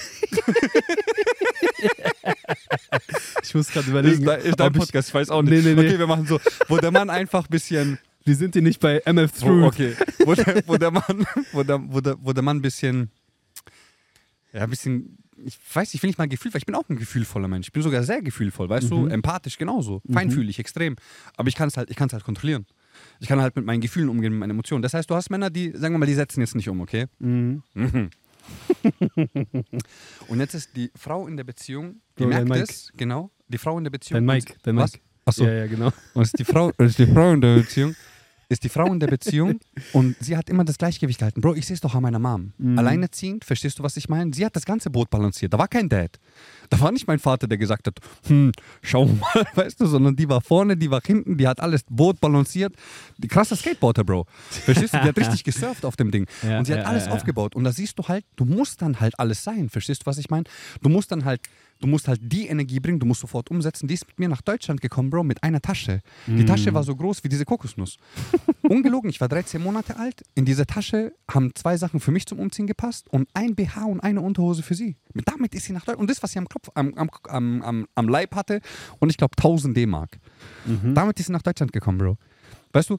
ich 3.42 3.54
muss 3.54 3.68
gerade 3.68 3.88
überlegen. 3.90 4.28
ob 4.28 4.76
ich, 4.76 4.94
ich 4.94 5.14
weiß 5.14 5.30
auch 5.30 5.42
nicht. 5.42 5.64
Nee, 5.64 5.74
nee, 5.74 5.80
nee. 5.80 5.88
Okay, 5.88 5.98
wir 5.98 6.06
machen 6.06 6.26
so, 6.26 6.40
wo 6.68 6.76
der 6.78 6.90
Mann 6.90 7.10
einfach 7.10 7.44
ein 7.44 7.50
bisschen 7.50 7.98
wir 8.24 8.34
sind 8.36 8.54
hier 8.54 8.62
nicht 8.62 8.80
bei 8.80 9.00
MF 9.06 9.30
Wo, 9.40 9.46
Truth. 9.46 9.64
okay. 9.64 9.94
Wo 10.26 10.34
der, 10.34 10.62
wo 10.66 10.76
der 10.76 10.90
Mann, 10.90 11.26
wo 11.52 11.62
der, 11.62 11.80
wo 11.90 12.00
der, 12.00 12.16
wo 12.20 12.32
der 12.34 12.42
Mann 12.42 12.58
ein 12.58 12.62
bisschen, 12.62 13.10
ja, 14.52 14.64
ein 14.64 14.70
bisschen, 14.70 15.16
ich 15.42 15.58
weiß, 15.72 15.94
ich 15.94 16.02
will 16.02 16.08
nicht 16.08 16.18
mal 16.18 16.28
Gefühl, 16.28 16.52
weil 16.52 16.58
ich 16.58 16.66
bin 16.66 16.74
auch 16.74 16.86
ein 16.90 16.96
gefühlvoller 16.96 17.48
Mensch. 17.48 17.68
Ich 17.68 17.72
bin 17.72 17.82
sogar 17.82 18.02
sehr 18.02 18.20
gefühlvoll, 18.20 18.68
weißt 18.68 18.90
du, 18.90 18.98
Mhm. 19.06 19.10
empathisch 19.12 19.56
genauso, 19.56 20.02
feinfühlig, 20.12 20.58
extrem. 20.58 20.96
Aber 21.38 21.48
ich 21.48 21.54
kann 21.54 21.68
es 21.68 21.78
halt, 21.78 21.88
ich 21.90 21.96
kann 21.96 22.08
es 22.08 22.12
halt 22.12 22.24
kontrollieren. 22.24 22.66
Ich 23.20 23.28
kann 23.28 23.40
halt 23.40 23.56
mit 23.56 23.64
meinen 23.64 23.80
Gefühlen 23.80 24.10
umgehen, 24.10 24.32
mit 24.32 24.40
meinen 24.40 24.50
Emotionen. 24.50 24.82
Das 24.82 24.92
heißt, 24.92 25.08
du 25.08 25.14
hast 25.14 25.30
Männer, 25.30 25.48
die, 25.48 25.70
sagen 25.74 25.94
wir 25.94 25.98
mal, 25.98 26.04
die 26.06 26.14
setzen 26.14 26.40
jetzt 26.40 26.54
nicht 26.54 26.68
um, 26.68 26.82
okay? 26.82 27.06
Mhm. 27.20 27.62
Mhm. 27.72 28.10
Und 30.28 30.40
jetzt 30.40 30.54
ist 30.54 30.76
die 30.76 30.90
Frau 30.94 31.26
in 31.26 31.36
der 31.36 31.44
Beziehung, 31.44 32.00
die 32.18 32.24
Bro, 32.24 32.30
dein 32.30 32.48
merkt 32.48 32.70
es, 32.70 32.92
genau, 32.96 33.30
die 33.48 33.58
Frau 33.58 33.78
in 33.78 33.84
der 33.84 33.90
Beziehung. 33.90 34.26
Dein 34.26 34.36
Mike, 34.36 34.54
dein 34.62 34.76
Was? 34.76 34.92
Mike. 34.92 35.04
Achso. 35.24 35.44
Ja, 35.44 35.52
ja, 35.52 35.66
genau. 35.66 35.90
Und 36.14 36.22
ist 36.22 36.38
die 36.38 36.44
Frau, 36.44 36.70
ist 36.78 36.98
die 36.98 37.06
Frau 37.06 37.32
in 37.32 37.40
der 37.40 37.56
Beziehung, 37.56 37.94
ist 38.48 38.64
die 38.64 38.68
Frau 38.68 38.86
in 38.92 38.98
der 38.98 39.08
Beziehung 39.08 39.60
und 39.92 40.16
sie 40.20 40.36
hat 40.36 40.48
immer 40.48 40.64
das 40.64 40.78
Gleichgewicht 40.78 41.18
gehalten. 41.18 41.40
Bro, 41.40 41.54
ich 41.54 41.66
sehe 41.66 41.74
es 41.74 41.80
doch 41.80 41.94
an 41.94 42.02
meiner 42.02 42.18
Mom. 42.18 42.52
Mhm. 42.58 42.78
Alleinerziehend, 42.78 43.44
verstehst 43.44 43.78
du, 43.78 43.82
was 43.82 43.96
ich 43.96 44.08
meine? 44.08 44.32
Sie 44.32 44.44
hat 44.44 44.56
das 44.56 44.64
ganze 44.64 44.90
Boot 44.90 45.10
balanciert. 45.10 45.52
Da 45.52 45.58
war 45.58 45.68
kein 45.68 45.88
Dad. 45.88 46.18
Da 46.70 46.80
war 46.80 46.90
nicht 46.92 47.06
mein 47.06 47.18
Vater, 47.18 47.46
der 47.46 47.58
gesagt 47.58 47.86
hat, 47.86 47.98
hm, 48.26 48.52
schau 48.82 49.06
mal, 49.06 49.46
weißt 49.54 49.80
du, 49.80 49.86
sondern 49.86 50.16
die 50.16 50.28
war 50.28 50.40
vorne, 50.40 50.76
die 50.76 50.90
war 50.90 51.02
hinten, 51.04 51.36
die 51.36 51.46
hat 51.46 51.60
alles 51.60 51.84
Boot 51.88 52.20
balanciert. 52.20 52.74
Die 53.18 53.28
krasse 53.28 53.56
Skateboarder, 53.56 54.04
Bro. 54.04 54.26
Verstehst 54.50 54.94
du? 54.94 54.98
Die 54.98 55.08
hat 55.08 55.18
richtig 55.18 55.44
gesurft 55.44 55.84
auf 55.84 55.96
dem 55.96 56.10
Ding. 56.10 56.26
Ja, 56.42 56.58
und 56.58 56.64
sie 56.64 56.72
hat 56.72 56.80
ja, 56.80 56.86
alles 56.86 57.06
ja. 57.06 57.12
aufgebaut. 57.12 57.54
Und 57.54 57.64
da 57.64 57.72
siehst 57.72 57.98
du 57.98 58.08
halt, 58.08 58.24
du 58.36 58.44
musst 58.44 58.80
dann 58.80 59.00
halt 59.00 59.18
alles 59.18 59.44
sein. 59.44 59.68
Verstehst 59.68 60.02
du, 60.02 60.06
was 60.06 60.18
ich 60.18 60.30
meine? 60.30 60.44
Du 60.82 60.88
musst 60.88 61.12
dann 61.12 61.24
halt, 61.24 61.42
du 61.80 61.86
musst 61.86 62.08
halt 62.08 62.20
die 62.22 62.46
Energie 62.48 62.80
bringen, 62.80 62.98
du 62.98 63.06
musst 63.06 63.20
sofort 63.20 63.50
umsetzen. 63.50 63.86
Die 63.88 63.94
ist 63.94 64.06
mit 64.06 64.18
mir 64.18 64.28
nach 64.28 64.42
Deutschland 64.42 64.80
gekommen, 64.80 65.10
Bro, 65.10 65.24
mit 65.24 65.42
einer 65.42 65.60
Tasche. 65.60 66.00
Die 66.26 66.42
Mm. 66.42 66.46
Tasche 66.46 66.74
war 66.74 66.82
so 66.82 66.94
groß 66.94 67.22
wie 67.24 67.28
diese 67.28 67.44
Kokosnuss. 67.44 67.98
Ungelogen, 68.62 69.10
ich 69.10 69.20
war 69.20 69.28
13 69.28 69.62
Monate 69.62 69.96
alt. 69.96 70.22
In 70.34 70.44
dieser 70.44 70.66
Tasche 70.66 71.12
haben 71.30 71.54
zwei 71.54 71.76
Sachen 71.76 72.00
für 72.00 72.10
mich 72.10 72.26
zum 72.26 72.38
Umziehen 72.38 72.66
gepasst 72.66 73.08
und 73.10 73.28
ein 73.34 73.54
BH 73.54 73.84
und 73.84 74.00
eine 74.00 74.20
Unterhose 74.20 74.62
für 74.62 74.74
sie. 74.74 74.96
Mit, 75.14 75.28
damit 75.28 75.54
ist 75.54 75.64
sie 75.64 75.72
nach 75.72 75.80
Deutschland. 75.84 76.00
Und 76.00 76.10
das, 76.10 76.22
was 76.22 76.32
sie 76.32 76.38
am 76.38 76.48
Kopf, 76.48 76.68
am, 76.74 76.94
am, 76.94 77.10
am, 77.28 77.62
am, 77.62 77.86
am 77.94 78.08
Leib 78.08 78.34
hatte, 78.34 78.60
und 78.98 79.10
ich 79.10 79.16
glaube 79.16 79.34
1000 79.36 79.76
D-Mark. 79.76 80.18
Mhm. 80.66 80.94
Damit 80.94 81.18
ist 81.20 81.26
sie 81.26 81.32
nach 81.32 81.42
Deutschland 81.42 81.72
gekommen, 81.72 81.98
Bro. 81.98 82.16
Weißt 82.72 82.90
du, 82.90 82.98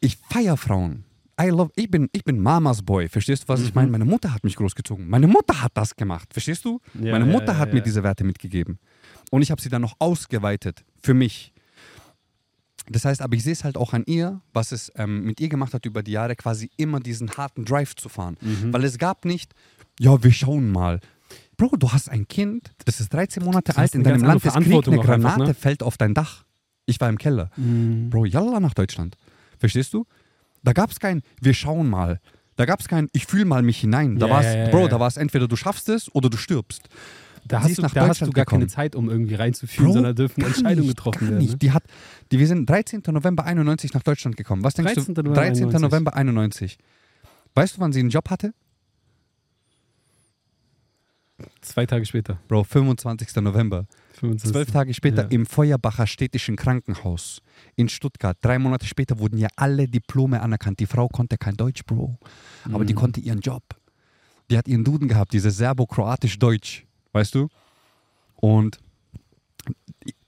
ich 0.00 0.16
feiere 0.16 0.56
Frauen. 0.56 1.04
I 1.40 1.48
love, 1.48 1.70
ich 1.76 1.90
bin, 1.90 2.08
ich 2.12 2.24
bin 2.24 2.40
Mamas 2.40 2.82
Boy, 2.82 3.08
verstehst 3.08 3.44
du, 3.44 3.48
was 3.48 3.60
ich 3.60 3.68
Mhm. 3.68 3.72
meine? 3.74 3.90
Meine 3.92 4.04
Mutter 4.04 4.32
hat 4.34 4.44
mich 4.44 4.56
großgezogen. 4.56 5.08
Meine 5.08 5.26
Mutter 5.26 5.62
hat 5.62 5.72
das 5.74 5.94
gemacht, 5.96 6.32
verstehst 6.32 6.64
du? 6.64 6.80
Ja, 7.00 7.12
Meine 7.12 7.24
Mutter 7.26 7.52
ja, 7.52 7.58
hat 7.58 7.68
ja. 7.68 7.74
mir 7.76 7.80
diese 7.82 8.02
Werte 8.02 8.24
mitgegeben. 8.24 8.78
Und 9.30 9.42
ich 9.42 9.50
habe 9.50 9.60
sie 9.60 9.68
dann 9.68 9.82
noch 9.82 9.94
ausgeweitet 9.98 10.84
für 11.00 11.14
mich. 11.14 11.52
Das 12.88 13.04
heißt, 13.04 13.22
aber 13.22 13.36
ich 13.36 13.44
sehe 13.44 13.52
es 13.52 13.62
halt 13.64 13.76
auch 13.76 13.92
an 13.92 14.02
ihr, 14.06 14.40
was 14.52 14.72
es 14.72 14.90
ähm, 14.96 15.24
mit 15.24 15.40
ihr 15.40 15.48
gemacht 15.48 15.72
hat 15.74 15.86
über 15.86 16.02
die 16.02 16.12
Jahre, 16.12 16.34
quasi 16.34 16.70
immer 16.76 16.98
diesen 16.98 17.30
harten 17.36 17.64
Drive 17.64 17.94
zu 17.94 18.08
fahren. 18.08 18.36
Mhm. 18.40 18.72
Weil 18.72 18.84
es 18.84 18.98
gab 18.98 19.24
nicht, 19.24 19.54
ja, 20.00 20.22
wir 20.22 20.32
schauen 20.32 20.70
mal. 20.72 21.00
Bro, 21.56 21.76
du 21.78 21.92
hast 21.92 22.08
ein 22.10 22.26
Kind, 22.26 22.72
das 22.86 23.00
ist 23.00 23.12
13 23.12 23.44
Monate 23.44 23.76
alt, 23.76 23.94
in 23.94 24.00
eine 24.00 24.14
deinem 24.14 24.26
Land 24.26 24.44
ist 24.44 24.54
Krieg, 24.54 24.66
eine 24.66 24.76
auch 24.76 24.86
einfach, 24.88 25.04
Granate 25.04 25.42
ne? 25.44 25.54
fällt 25.54 25.82
auf 25.82 25.96
dein 25.96 26.14
Dach. 26.14 26.44
Ich 26.86 27.00
war 27.00 27.08
im 27.08 27.18
Keller. 27.18 27.50
Mhm. 27.56 28.10
Bro, 28.10 28.24
yalla 28.24 28.58
nach 28.58 28.74
Deutschland. 28.74 29.16
Verstehst 29.58 29.94
du? 29.94 30.06
Da 30.62 30.72
gab 30.72 30.90
es 30.90 31.00
kein, 31.00 31.22
wir 31.40 31.54
schauen 31.54 31.88
mal. 31.88 32.20
Da 32.56 32.66
gab 32.66 32.80
es 32.80 32.88
kein, 32.88 33.08
ich 33.12 33.26
fühle 33.26 33.46
mal 33.46 33.62
mich 33.62 33.78
hinein. 33.78 34.18
Da 34.18 34.26
Ja, 34.26 34.32
war's, 34.34 34.44
ja, 34.44 34.64
ja, 34.64 34.70
Bro, 34.70 34.88
da 34.88 35.00
war 35.00 35.08
es 35.08 35.16
entweder 35.16 35.48
du 35.48 35.56
schaffst 35.56 35.88
es 35.88 36.14
oder 36.14 36.28
du 36.28 36.36
stirbst. 36.36 36.88
Da 37.46 37.62
hast, 37.62 37.78
du, 37.78 37.82
nach 37.82 37.94
da 37.94 38.06
hast 38.06 38.20
du 38.20 38.26
gar 38.26 38.44
keine 38.44 38.60
gekommen. 38.60 38.68
Zeit, 38.68 38.94
um 38.94 39.08
irgendwie 39.08 39.34
reinzufühlen, 39.34 39.92
sondern 39.92 40.14
dürfen 40.14 40.44
Entscheidungen 40.44 40.88
nicht, 40.88 40.96
getroffen 40.96 41.28
werden. 41.28 41.38
Nicht. 41.38 41.52
Ne? 41.52 41.58
Die, 41.58 41.72
hat, 41.72 41.84
die, 42.30 42.38
wir 42.38 42.46
sind 42.46 42.68
13. 42.68 43.02
November 43.08 43.44
91 43.44 43.94
nach 43.94 44.02
Deutschland 44.02 44.36
gekommen. 44.36 44.62
Was 44.62 44.74
denkst 44.74 44.94
13. 44.94 45.14
du? 45.14 45.22
November 45.22 45.40
13. 45.40 45.64
91. 45.64 45.80
November 45.82 46.14
91. 46.14 46.78
Weißt 47.54 47.76
du, 47.76 47.80
wann 47.80 47.92
sie 47.92 48.00
einen 48.00 48.10
Job 48.10 48.28
hatte? 48.28 48.52
Zwei 51.62 51.86
Tage 51.86 52.04
später. 52.04 52.38
Bro, 52.48 52.64
25. 52.64 53.34
November. 53.36 53.86
25. 54.20 54.52
Zwölf 54.52 54.70
Tage 54.70 54.94
später 54.94 55.22
Ja. 55.22 55.28
im 55.28 55.46
Feuerbacher 55.46 56.06
Städtischen 56.06 56.56
Krankenhaus 56.56 57.40
in 57.76 57.88
Stuttgart. 57.88 58.36
Drei 58.40 58.58
Monate 58.58 58.86
später 58.86 59.18
wurden 59.18 59.38
ja 59.38 59.48
alle 59.56 59.88
Diplome 59.88 60.40
anerkannt. 60.40 60.78
Die 60.80 60.86
Frau 60.86 61.08
konnte 61.08 61.36
kein 61.38 61.56
Deutsch, 61.56 61.84
Bro. 61.84 62.18
Aber 62.72 62.84
die 62.84 62.92
Mhm. 62.94 62.98
konnte 62.98 63.20
ihren 63.20 63.40
Job. 63.40 63.62
Die 64.50 64.58
hat 64.58 64.68
ihren 64.68 64.84
Duden 64.84 65.08
gehabt, 65.08 65.32
diese 65.32 65.50
Serbo-Kroatisch-Deutsch. 65.50 66.86
Weißt 67.12 67.34
du? 67.34 67.48
Und 68.36 68.78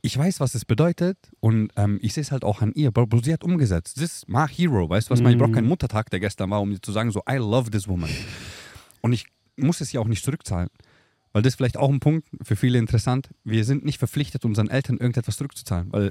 ich 0.03 0.17
weiß, 0.19 0.41
was 0.41 0.55
es 0.55 0.65
bedeutet 0.65 1.17
und 1.41 1.71
ähm, 1.77 1.99
ich 2.03 2.13
sehe 2.13 2.23
es 2.23 2.33
halt 2.33 2.45
auch 2.45 2.61
an 2.61 2.73
ihr. 2.75 2.91
Bro, 2.91 3.09
sie 3.23 3.33
hat 3.33 3.45
umgesetzt. 3.45 3.97
Das 3.97 4.05
ist 4.05 4.29
my 4.29 4.47
hero, 4.49 4.89
weißt 4.89 5.09
du 5.09 5.13
was? 5.13 5.21
Ich 5.21 5.23
meine, 5.23 5.37
Ich 5.37 5.39
brauche 5.41 5.51
Mhm. 5.51 5.55
keinen 5.55 5.69
Muttertag, 5.69 6.11
der 6.11 6.21
gestern 6.21 6.51
war, 6.51 6.61
um 6.61 6.81
zu 6.83 6.93
sagen, 6.93 7.11
so, 7.11 7.23
I 7.31 7.37
love 7.37 7.71
this 7.71 7.89
woman. 7.89 8.11
Und 9.01 9.13
ich 9.13 9.27
muss 9.57 9.81
es 9.81 9.93
ja 9.93 10.01
auch 10.01 10.07
nicht 10.09 10.25
zurückzahlen. 10.25 10.69
Weil 11.33 11.43
das 11.43 11.53
ist 11.53 11.57
vielleicht 11.57 11.77
auch 11.77 11.89
ein 11.89 12.01
Punkt 12.01 12.29
für 12.43 12.57
viele 12.57 12.79
interessant. 12.79 13.31
Wir 13.45 13.65
sind 13.65 13.85
nicht 13.85 13.99
verpflichtet, 13.99 14.45
unseren 14.45 14.69
Eltern 14.69 14.99
irgendetwas 14.99 15.37
zurückzuzahlen. 15.37 15.93
Weil 15.93 16.11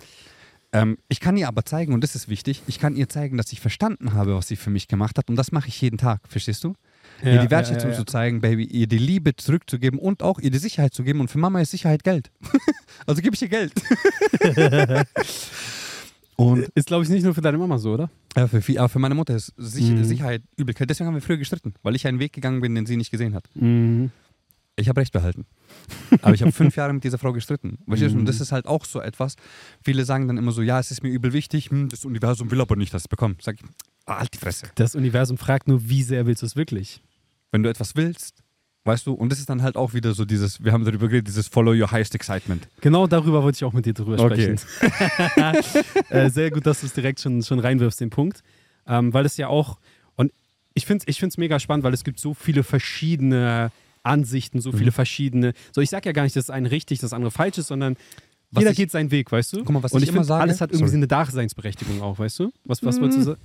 ähm, 0.74 0.98
ich 1.10 1.20
kann 1.20 1.36
ihr 1.38 1.48
aber 1.48 1.66
zeigen, 1.66 1.94
und 1.94 2.02
das 2.04 2.16
ist 2.16 2.30
wichtig, 2.30 2.64
ich 2.68 2.80
kann 2.80 2.96
ihr 2.96 3.10
zeigen, 3.10 3.38
dass 3.38 3.52
ich 3.52 3.60
verstanden 3.60 4.14
habe, 4.14 4.36
was 4.36 4.48
sie 4.48 4.56
für 4.56 4.70
mich 4.70 4.88
gemacht 4.88 5.18
hat. 5.18 5.30
Und 5.30 5.36
das 5.36 5.52
mache 5.52 5.68
ich 5.68 5.80
jeden 5.82 5.98
Tag, 5.98 6.22
verstehst 6.28 6.64
du? 6.64 6.76
ihr 7.24 7.34
Ja, 7.34 7.44
die 7.44 7.52
Wertschätzung 7.52 7.90
ja, 7.90 7.96
ja, 7.96 8.00
zu 8.00 8.06
zeigen, 8.06 8.42
Baby, 8.42 8.64
ihr 8.64 8.88
die 8.88 8.98
Liebe 8.98 9.36
zurückzugeben 9.36 10.00
und 10.00 10.24
auch 10.24 10.40
ihr 10.40 10.50
die 10.50 10.58
Sicherheit 10.58 10.94
zu 10.94 11.04
geben. 11.04 11.20
Und 11.20 11.30
für 11.30 11.40
Mama 11.40 11.60
ist 11.62 11.72
Sicherheit 11.72 12.04
Geld. 12.04 12.32
also 13.06 13.22
gebe 13.22 13.36
ich 13.36 13.42
ihr 13.42 13.50
Geld. 13.50 13.74
Und 16.38 16.70
Ist, 16.74 16.88
glaube 16.88 17.04
ich, 17.04 17.10
nicht 17.10 17.24
nur 17.24 17.36
für 17.36 17.42
deine 17.42 17.60
Mama 17.60 17.78
so, 17.78 17.94
oder? 17.94 18.10
ja, 18.36 18.48
für, 18.48 18.80
aber 18.80 18.90
für 18.90 18.98
meine 18.98 19.14
Mutter 19.14 19.36
ist 19.36 19.54
Mhm. 19.58 20.04
Sicherheit 20.04 20.42
Übelkeit. 20.58 20.90
Deswegen 20.90 21.08
haben 21.08 21.14
wir 21.14 21.22
früher 21.22 21.38
gestritten, 21.38 21.76
weil 21.84 21.96
ich 21.96 22.08
einen 22.08 22.20
Weg 22.20 22.34
gegangen 22.34 22.62
bin, 22.62 22.74
den 22.74 22.88
sie 22.88 22.98
nicht 22.98 23.12
gesehen 23.12 23.36
hat. 23.36 23.44
Mhm. 23.54 24.10
Ich 24.78 24.88
habe 24.90 25.02
recht 25.02 25.12
behalten. 25.14 25.46
Aber 26.22 26.34
ich 26.34 26.42
habe 26.42 26.52
fünf 26.54 26.76
Jahre 26.76 26.94
mit 26.94 27.04
dieser 27.04 27.18
Frau 27.18 27.34
gestritten. 27.34 27.78
Verstehst 27.88 28.14
du? 28.14 28.18
Und 28.18 28.24
Mhm. 28.24 28.28
das 28.28 28.40
ist 28.42 28.52
halt 28.52 28.66
auch 28.66 28.86
so 28.86 29.00
etwas. 29.02 29.36
Viele 29.84 30.06
sagen 30.06 30.28
dann 30.28 30.38
immer 30.38 30.52
so, 30.52 30.62
ja, 30.62 30.80
es 30.80 30.92
ist 30.92 31.04
mir 31.04 31.10
übel 31.10 31.34
wichtig, 31.34 31.70
hm, 31.70 31.90
das 31.90 32.06
Universum 32.06 32.50
will 32.52 32.62
aber 32.62 32.76
nicht, 32.76 32.94
dass 32.94 33.02
ich 33.02 33.06
es 33.06 33.10
bekomme. 33.10 33.36
Sag 33.42 33.56
ich, 33.56 33.62
ah, 34.06 34.20
halt 34.20 34.34
die 34.34 34.38
Fresse. 34.38 34.68
Das 34.76 34.96
Universum 34.96 35.38
fragt 35.38 35.68
nur, 35.68 35.88
wie 35.90 36.04
sehr 36.04 36.26
willst 36.26 36.42
du 36.42 36.46
es 36.46 36.56
wirklich? 36.56 37.02
Wenn 37.52 37.64
du 37.64 37.70
etwas 37.70 37.96
willst, 37.96 38.44
weißt 38.86 39.06
du, 39.06 39.14
und 39.14 39.30
das 39.32 39.40
ist 39.40 39.50
dann 39.50 39.62
halt 39.62 39.76
auch 39.76 39.94
wieder 39.94 40.14
so 40.14 40.24
dieses, 40.26 40.64
wir 40.64 40.72
haben 40.72 40.86
darüber 40.86 41.08
geredet, 41.10 41.28
dieses 41.28 41.48
Follow 41.50 41.74
your 41.74 41.92
highest 41.92 42.16
excitement. 42.16 42.68
Genau 42.80 43.06
darüber 43.08 43.44
wollte 43.44 43.58
ich 43.58 43.64
auch 43.66 43.74
mit 43.74 43.86
dir 43.86 43.94
drüber 43.94 44.18
Okay. 44.20 44.58
sprechen. 44.58 45.62
äh, 46.10 46.30
sehr 46.30 46.50
gut, 46.50 46.66
dass 46.66 46.80
du 46.80 46.86
es 46.88 46.94
direkt 46.94 47.20
schon, 47.20 47.44
schon 47.44 47.60
reinwirfst, 47.60 48.00
den 48.00 48.10
Punkt. 48.10 48.42
Ähm, 48.88 49.14
weil 49.14 49.26
es 49.26 49.38
ja 49.38 49.48
auch, 49.48 49.78
und 50.16 50.32
ich 50.74 50.86
finde 50.86 51.04
es 51.06 51.10
ich 51.14 51.20
find's 51.20 51.38
mega 51.38 51.60
spannend, 51.60 51.84
weil 51.84 51.94
es 51.94 52.04
gibt 52.04 52.20
so 52.20 52.34
viele 52.34 52.64
verschiedene 52.64 53.72
Ansichten, 54.04 54.62
so 54.62 54.72
viele 54.72 54.88
Mhm. 54.88 54.92
verschiedene. 54.96 55.54
So, 55.74 55.82
ich 55.82 55.90
sage 55.90 56.10
ja 56.10 56.14
gar 56.14 56.24
nicht, 56.24 56.36
dass 56.36 56.48
das 56.48 56.54
eine 56.56 56.72
richtig, 56.72 57.00
das 57.00 57.14
andere 57.14 57.32
falsch 57.32 57.58
ist, 57.58 57.68
sondern 57.68 57.96
Was 58.52 58.62
jeder 58.62 58.72
ich- 58.72 58.78
geht 58.78 58.92
seinen 58.92 59.12
Weg, 59.12 59.32
weißt 59.32 59.54
du? 59.54 59.58
Guck 59.64 59.70
mal, 59.72 59.84
was 59.84 59.92
und 59.94 60.02
ich 60.04 60.10
ich 60.10 60.16
immer 60.16 60.24
sage- 60.24 60.42
alles 60.42 60.60
hat 60.62 60.72
irgendwie 60.72 60.80
Sorry. 60.90 60.92
so 60.92 60.98
eine 60.98 61.08
Daseinsberechtigung 61.08 62.02
auch, 62.02 62.20
weißt 62.20 62.40
du? 62.40 62.52
Was, 62.66 62.84
was 62.84 63.00
wolltest 63.00 63.20
du 63.20 63.24
sagen? 63.24 63.42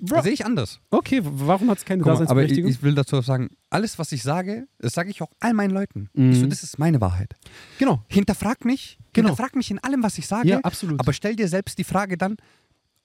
Bro, 0.00 0.22
Sehe 0.22 0.32
ich 0.32 0.44
anders. 0.44 0.80
okay, 0.90 1.20
warum 1.22 1.70
hat 1.70 1.78
es 1.78 1.84
keine 1.84 2.02
Guck 2.02 2.06
mal, 2.08 2.12
aber 2.14 2.22
ich, 2.22 2.28
Daseinsberechtigung? 2.28 2.70
ich 2.70 2.82
will 2.82 2.94
dazu 2.94 3.20
sagen, 3.22 3.50
alles, 3.70 3.98
was 3.98 4.10
ich 4.12 4.22
sage, 4.22 4.66
das 4.78 4.92
sage 4.92 5.08
ich 5.10 5.22
auch 5.22 5.30
all 5.40 5.54
meinen 5.54 5.70
Leuten. 5.70 6.10
Mhm. 6.14 6.30
Ich 6.32 6.40
so, 6.40 6.46
das 6.46 6.62
ist 6.62 6.78
meine 6.78 7.00
Wahrheit. 7.00 7.34
genau. 7.78 8.02
Hinterfrag 8.08 8.64
mich, 8.64 8.98
Genau. 9.12 9.28
hinterfrag 9.28 9.54
mich 9.56 9.70
in 9.70 9.78
allem, 9.78 10.02
was 10.02 10.18
ich 10.18 10.26
sage. 10.26 10.48
Ja, 10.48 10.58
absolut. 10.60 10.98
Aber 11.00 11.12
stell 11.12 11.36
dir 11.36 11.48
selbst 11.48 11.78
die 11.78 11.84
Frage 11.84 12.18
dann, 12.18 12.36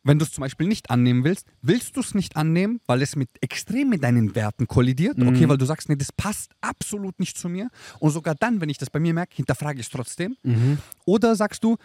wenn 0.03 0.17
du 0.17 0.25
es 0.25 0.31
zum 0.31 0.41
Beispiel 0.41 0.67
nicht 0.67 0.89
annehmen 0.89 1.23
willst, 1.23 1.45
willst 1.61 1.95
du 1.95 1.99
es 1.99 2.13
nicht 2.15 2.35
annehmen, 2.37 2.79
weil 2.85 3.01
es 3.01 3.15
mit 3.15 3.29
extrem 3.41 3.89
mit 3.89 4.03
deinen 4.03 4.33
Werten 4.35 4.67
kollidiert? 4.67 5.17
Mhm. 5.17 5.27
Okay, 5.29 5.49
weil 5.49 5.57
du 5.57 5.65
sagst, 5.65 5.89
nee, 5.89 5.95
das 5.95 6.11
passt 6.11 6.51
absolut 6.61 7.19
nicht 7.19 7.37
zu 7.37 7.49
mir. 7.49 7.69
Und 7.99 8.11
sogar 8.11 8.35
dann, 8.35 8.61
wenn 8.61 8.69
ich 8.69 8.77
das 8.77 8.89
bei 8.89 8.99
mir 8.99 9.13
merke, 9.13 9.35
hinterfrage 9.35 9.79
ich 9.79 9.87
es 9.87 9.91
trotzdem. 9.91 10.37
Mhm. 10.43 10.77
Oder 11.05 11.35
sagst 11.35 11.63
du, 11.63 11.77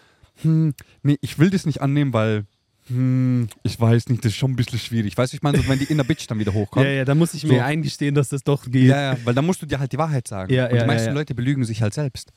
hm, 0.43 0.75
nee, 1.03 1.19
ich 1.21 1.39
will 1.39 1.51
das 1.51 1.67
nicht 1.67 1.81
annehmen, 1.81 2.13
weil 2.13 2.45
hm, 2.87 3.49
ich 3.63 3.81
weiß 3.81 4.11
nicht, 4.11 4.25
das 4.25 4.33
ist 4.33 4.37
schon 4.39 4.53
ein 4.53 4.57
bisschen 4.57 4.79
schwierig. 4.79 5.17
Weißt 5.17 5.33
du, 5.33 5.37
ich 5.37 5.43
meine, 5.43 5.57
so, 5.59 5.67
wenn 5.69 5.79
die 5.79 5.87
Inner 5.87 6.05
Bitch 6.05 6.27
dann 6.29 6.39
wieder 6.39 6.53
hochkommt. 6.53 6.85
Ja, 6.87 6.93
ja, 6.93 7.05
da 7.05 7.15
muss 7.15 7.33
ich 7.33 7.45
mir 7.45 7.59
So. 7.59 7.65
eingestehen, 7.65 8.15
dass 8.15 8.29
das 8.29 8.43
doch 8.43 8.65
geht. 8.71 8.89
Ja, 8.89 9.15
ja, 9.15 9.19
weil 9.25 9.35
dann 9.35 9.47
musst 9.47 9.63
du 9.63 9.67
dir 9.67 9.79
halt 9.79 9.91
die 9.93 9.99
Wahrheit 9.99 10.29
sagen. 10.29 10.53
Ja, 10.53 10.67
Und 10.67 10.75
ja, 10.75 10.83
die 10.83 10.87
meisten 10.87 11.07
ja, 11.07 11.13
ja. 11.13 11.19
Leute 11.19 11.35
belügen 11.35 11.65
sich 11.65 11.81
halt 11.81 11.95
selbst. 11.95 12.31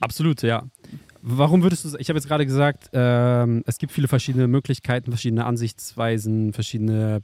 Absolut, 0.00 0.42
ja. 0.42 0.64
Warum 1.24 1.62
würdest 1.62 1.84
du, 1.84 1.96
ich 1.98 2.08
habe 2.08 2.18
jetzt 2.18 2.26
gerade 2.26 2.44
gesagt, 2.44 2.90
ähm, 2.92 3.62
es 3.66 3.78
gibt 3.78 3.92
viele 3.92 4.08
verschiedene 4.08 4.48
Möglichkeiten, 4.48 5.12
verschiedene 5.12 5.44
Ansichtsweisen, 5.46 6.52
verschiedene 6.52 7.20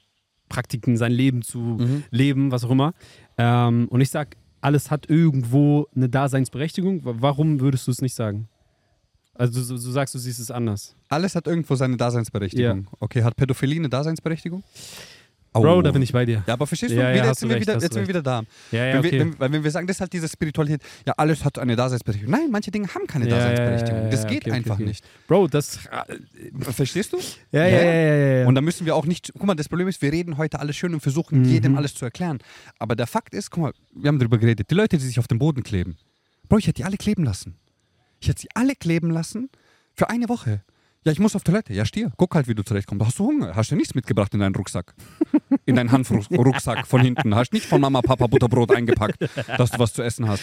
Praktiken, 0.48 0.96
sein 0.96 1.12
Leben 1.12 1.42
zu 1.42 1.58
Mhm. 1.58 2.04
leben, 2.10 2.50
was 2.52 2.64
auch 2.64 2.70
immer. 2.70 2.94
Ähm, 3.36 3.88
und 3.90 4.00
ich 4.00 4.10
sage, 4.10 4.30
alles 4.60 4.90
hat 4.90 5.10
irgendwo 5.10 5.86
eine 5.94 6.08
Daseinsberechtigung. 6.08 7.04
Wa- 7.04 7.14
Warum 7.18 7.60
würdest 7.60 7.86
du 7.86 7.90
es 7.90 8.00
nicht 8.00 8.14
sagen? 8.14 8.48
Also 9.34 9.60
du, 9.60 9.68
du 9.82 9.90
sagst, 9.90 10.14
du 10.14 10.18
siehst 10.18 10.40
es 10.40 10.50
anders. 10.50 10.96
Alles 11.08 11.34
hat 11.34 11.46
irgendwo 11.46 11.74
seine 11.74 11.96
Daseinsberechtigung. 11.96 12.88
Okay, 12.98 13.22
hat 13.22 13.36
Pädophilie 13.36 13.76
eine 13.78 13.88
Daseinsberechtigung? 13.88 14.62
Bro, 15.52 15.78
Au. 15.78 15.82
da 15.82 15.90
bin 15.90 16.02
ich 16.02 16.12
bei 16.12 16.24
dir. 16.26 16.44
Ja, 16.46 16.52
aber 16.52 16.66
verstehst 16.66 16.92
du? 16.92 16.96
Ja, 16.96 17.08
ja, 17.08 17.14
wieder, 17.14 17.22
hast 17.22 17.28
jetzt 17.28 17.40
sind, 17.40 17.48
du 17.48 17.50
wir 17.50 17.56
recht, 17.56 17.68
wieder, 17.68 17.80
jetzt 17.80 17.92
sind 17.92 18.02
wir 18.02 18.08
wieder 18.08 18.22
da. 18.22 18.42
Ja, 18.70 18.84
ja, 18.86 18.92
wenn, 18.92 18.98
okay. 19.00 19.12
wir, 19.12 19.20
wenn, 19.20 19.40
weil 19.40 19.52
wenn 19.52 19.64
wir 19.64 19.70
sagen, 19.70 19.86
das 19.86 19.96
ist 19.96 20.00
halt 20.00 20.12
diese 20.12 20.28
Spiritualität, 20.28 20.82
ja, 21.06 21.14
alles 21.16 21.44
hat 21.44 21.58
eine 21.58 21.74
Daseinsberechtigung. 21.74 22.30
Nein, 22.32 22.48
manche 22.50 22.70
Dinge 22.70 22.86
haben 22.94 23.06
keine 23.06 23.28
Ja, 23.28 23.36
ja, 23.36 23.42
Daseinsberechtigung. 23.50 23.98
ja, 23.98 24.04
ja, 24.04 24.10
das 24.10 24.22
ja, 24.24 24.28
geht 24.28 24.42
okay, 24.42 24.52
einfach 24.52 24.74
okay. 24.74 24.84
nicht. 24.84 25.04
Bro, 25.26 25.48
das. 25.48 25.78
Verstehst 26.60 27.12
du? 27.12 27.18
Ja, 27.50 27.66
ja, 27.66 27.68
ja, 27.68 27.82
ja, 27.82 27.92
ja. 27.92 28.38
ja. 28.40 28.46
Und 28.46 28.54
da 28.54 28.60
müssen 28.60 28.86
wir 28.86 28.94
auch 28.94 29.06
nicht, 29.06 29.32
guck 29.32 29.46
mal, 29.46 29.54
das 29.54 29.68
Problem 29.68 29.88
ist, 29.88 30.00
wir 30.02 30.12
reden 30.12 30.36
heute 30.38 30.60
alles 30.60 30.76
schön 30.76 30.94
und 30.94 31.00
versuchen, 31.00 31.38
Mhm. 31.42 31.44
jedem 31.48 31.76
alles 31.76 31.94
zu 31.94 32.04
erklären. 32.04 32.38
Aber 32.78 32.94
der 32.96 33.06
Fakt 33.06 33.34
ist, 33.34 33.50
guck 33.50 33.62
mal, 33.62 33.72
wir 33.94 34.08
haben 34.08 34.18
darüber 34.18 34.38
geredet, 34.38 34.70
die 34.70 34.74
Leute, 34.74 34.96
die 34.98 35.04
sich 35.04 35.18
auf 35.18 35.28
dem 35.28 35.38
Boden 35.38 35.62
kleben. 35.62 35.96
Bro, 36.48 36.58
ich 36.58 36.66
hätte 36.66 36.76
die 36.82 36.84
alle 36.84 36.96
kleben 36.96 37.24
lassen. 37.24 37.56
Ich 38.20 38.28
hätte 38.28 38.40
sie 38.42 38.48
alle 38.54 38.74
kleben 38.74 39.10
lassen 39.10 39.48
für 39.94 40.10
eine 40.10 40.28
Woche. 40.28 40.62
Ja, 41.04 41.12
ich 41.12 41.18
muss 41.20 41.36
auf 41.36 41.42
Toilette. 41.44 41.72
Ja, 41.72 41.84
stier. 41.84 42.10
Guck 42.16 42.34
halt, 42.34 42.48
wie 42.48 42.54
du 42.54 42.62
zurechtkommst. 42.64 43.06
Hast 43.06 43.18
du 43.18 43.26
Hunger? 43.26 43.54
Hast 43.54 43.70
du 43.70 43.76
nichts 43.76 43.94
mitgebracht 43.94 44.34
in 44.34 44.40
deinen 44.40 44.54
Rucksack? 44.54 44.94
In 45.64 45.76
deinen 45.76 45.92
Hanfrucksack 45.92 46.86
von 46.86 47.00
hinten. 47.00 47.34
Hast 47.34 47.52
nicht 47.52 47.66
von 47.66 47.80
Mama, 47.80 48.02
Papa 48.02 48.26
Butterbrot 48.26 48.74
eingepackt, 48.74 49.18
dass 49.56 49.70
du 49.70 49.78
was 49.78 49.92
zu 49.92 50.02
essen 50.02 50.28
hast. 50.28 50.42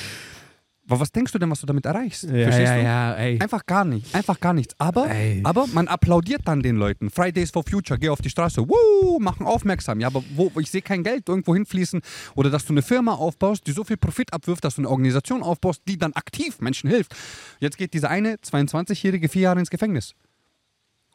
Aber 0.88 1.00
was 1.00 1.12
denkst 1.12 1.32
du 1.32 1.40
denn, 1.40 1.50
was 1.50 1.62
du 1.62 1.66
damit 1.66 1.86
erreichst? 1.88 2.26
ja, 2.26 2.44
Verstehst 2.44 2.70
ja, 2.72 2.76
du? 2.78 2.84
ja, 2.84 3.14
ey. 3.16 3.42
Einfach 3.42 3.66
gar 3.66 3.86
nicht, 3.86 4.14
einfach 4.14 4.40
gar 4.40 4.54
nichts. 4.54 4.76
Aber, 4.78 5.10
Ey. 5.10 5.42
aber 5.44 5.66
man 5.74 5.88
applaudiert 5.88 6.42
dann 6.46 6.62
den 6.62 6.76
Leuten. 6.76 7.10
Fridays 7.10 7.50
for 7.50 7.64
Future, 7.68 8.00
geh 8.00 8.10
auf 8.10 8.22
die 8.22 8.30
Straße, 8.30 8.62
Woo, 8.70 9.20
machen 9.20 9.48
aufmerksam. 9.48 10.00
Ja, 10.00 10.08
aber 10.08 10.24
wo, 10.36 10.52
ich 10.60 10.70
sehe 10.70 10.84
kein 10.84 11.04
Geld 11.04 11.28
irgendwo 11.28 11.56
hinfließen. 11.56 12.02
Oder 12.36 12.52
dass 12.52 12.66
du 12.66 12.74
eine 12.74 12.84
Firma 12.84 13.14
aufbaust, 13.14 13.66
die 13.66 13.72
so 13.72 13.84
viel 13.84 13.98
Profit 13.98 14.32
abwirft, 14.32 14.64
dass 14.64 14.76
du 14.76 14.82
eine 14.82 14.90
Organisation 14.90 15.42
aufbaust, 15.42 15.82
die 15.88 15.98
dann 15.98 16.14
aktiv 16.14 16.60
Menschen 16.62 16.88
hilft. 16.88 17.16
Jetzt 17.60 17.80
geht 17.80 17.96
dieser 17.96 18.12
eine 18.12 18.36
22-Jährige 18.36 19.28
vier 19.28 19.42
Jahre 19.42 19.60
ins 19.60 19.72
Gefängnis. 19.72 20.14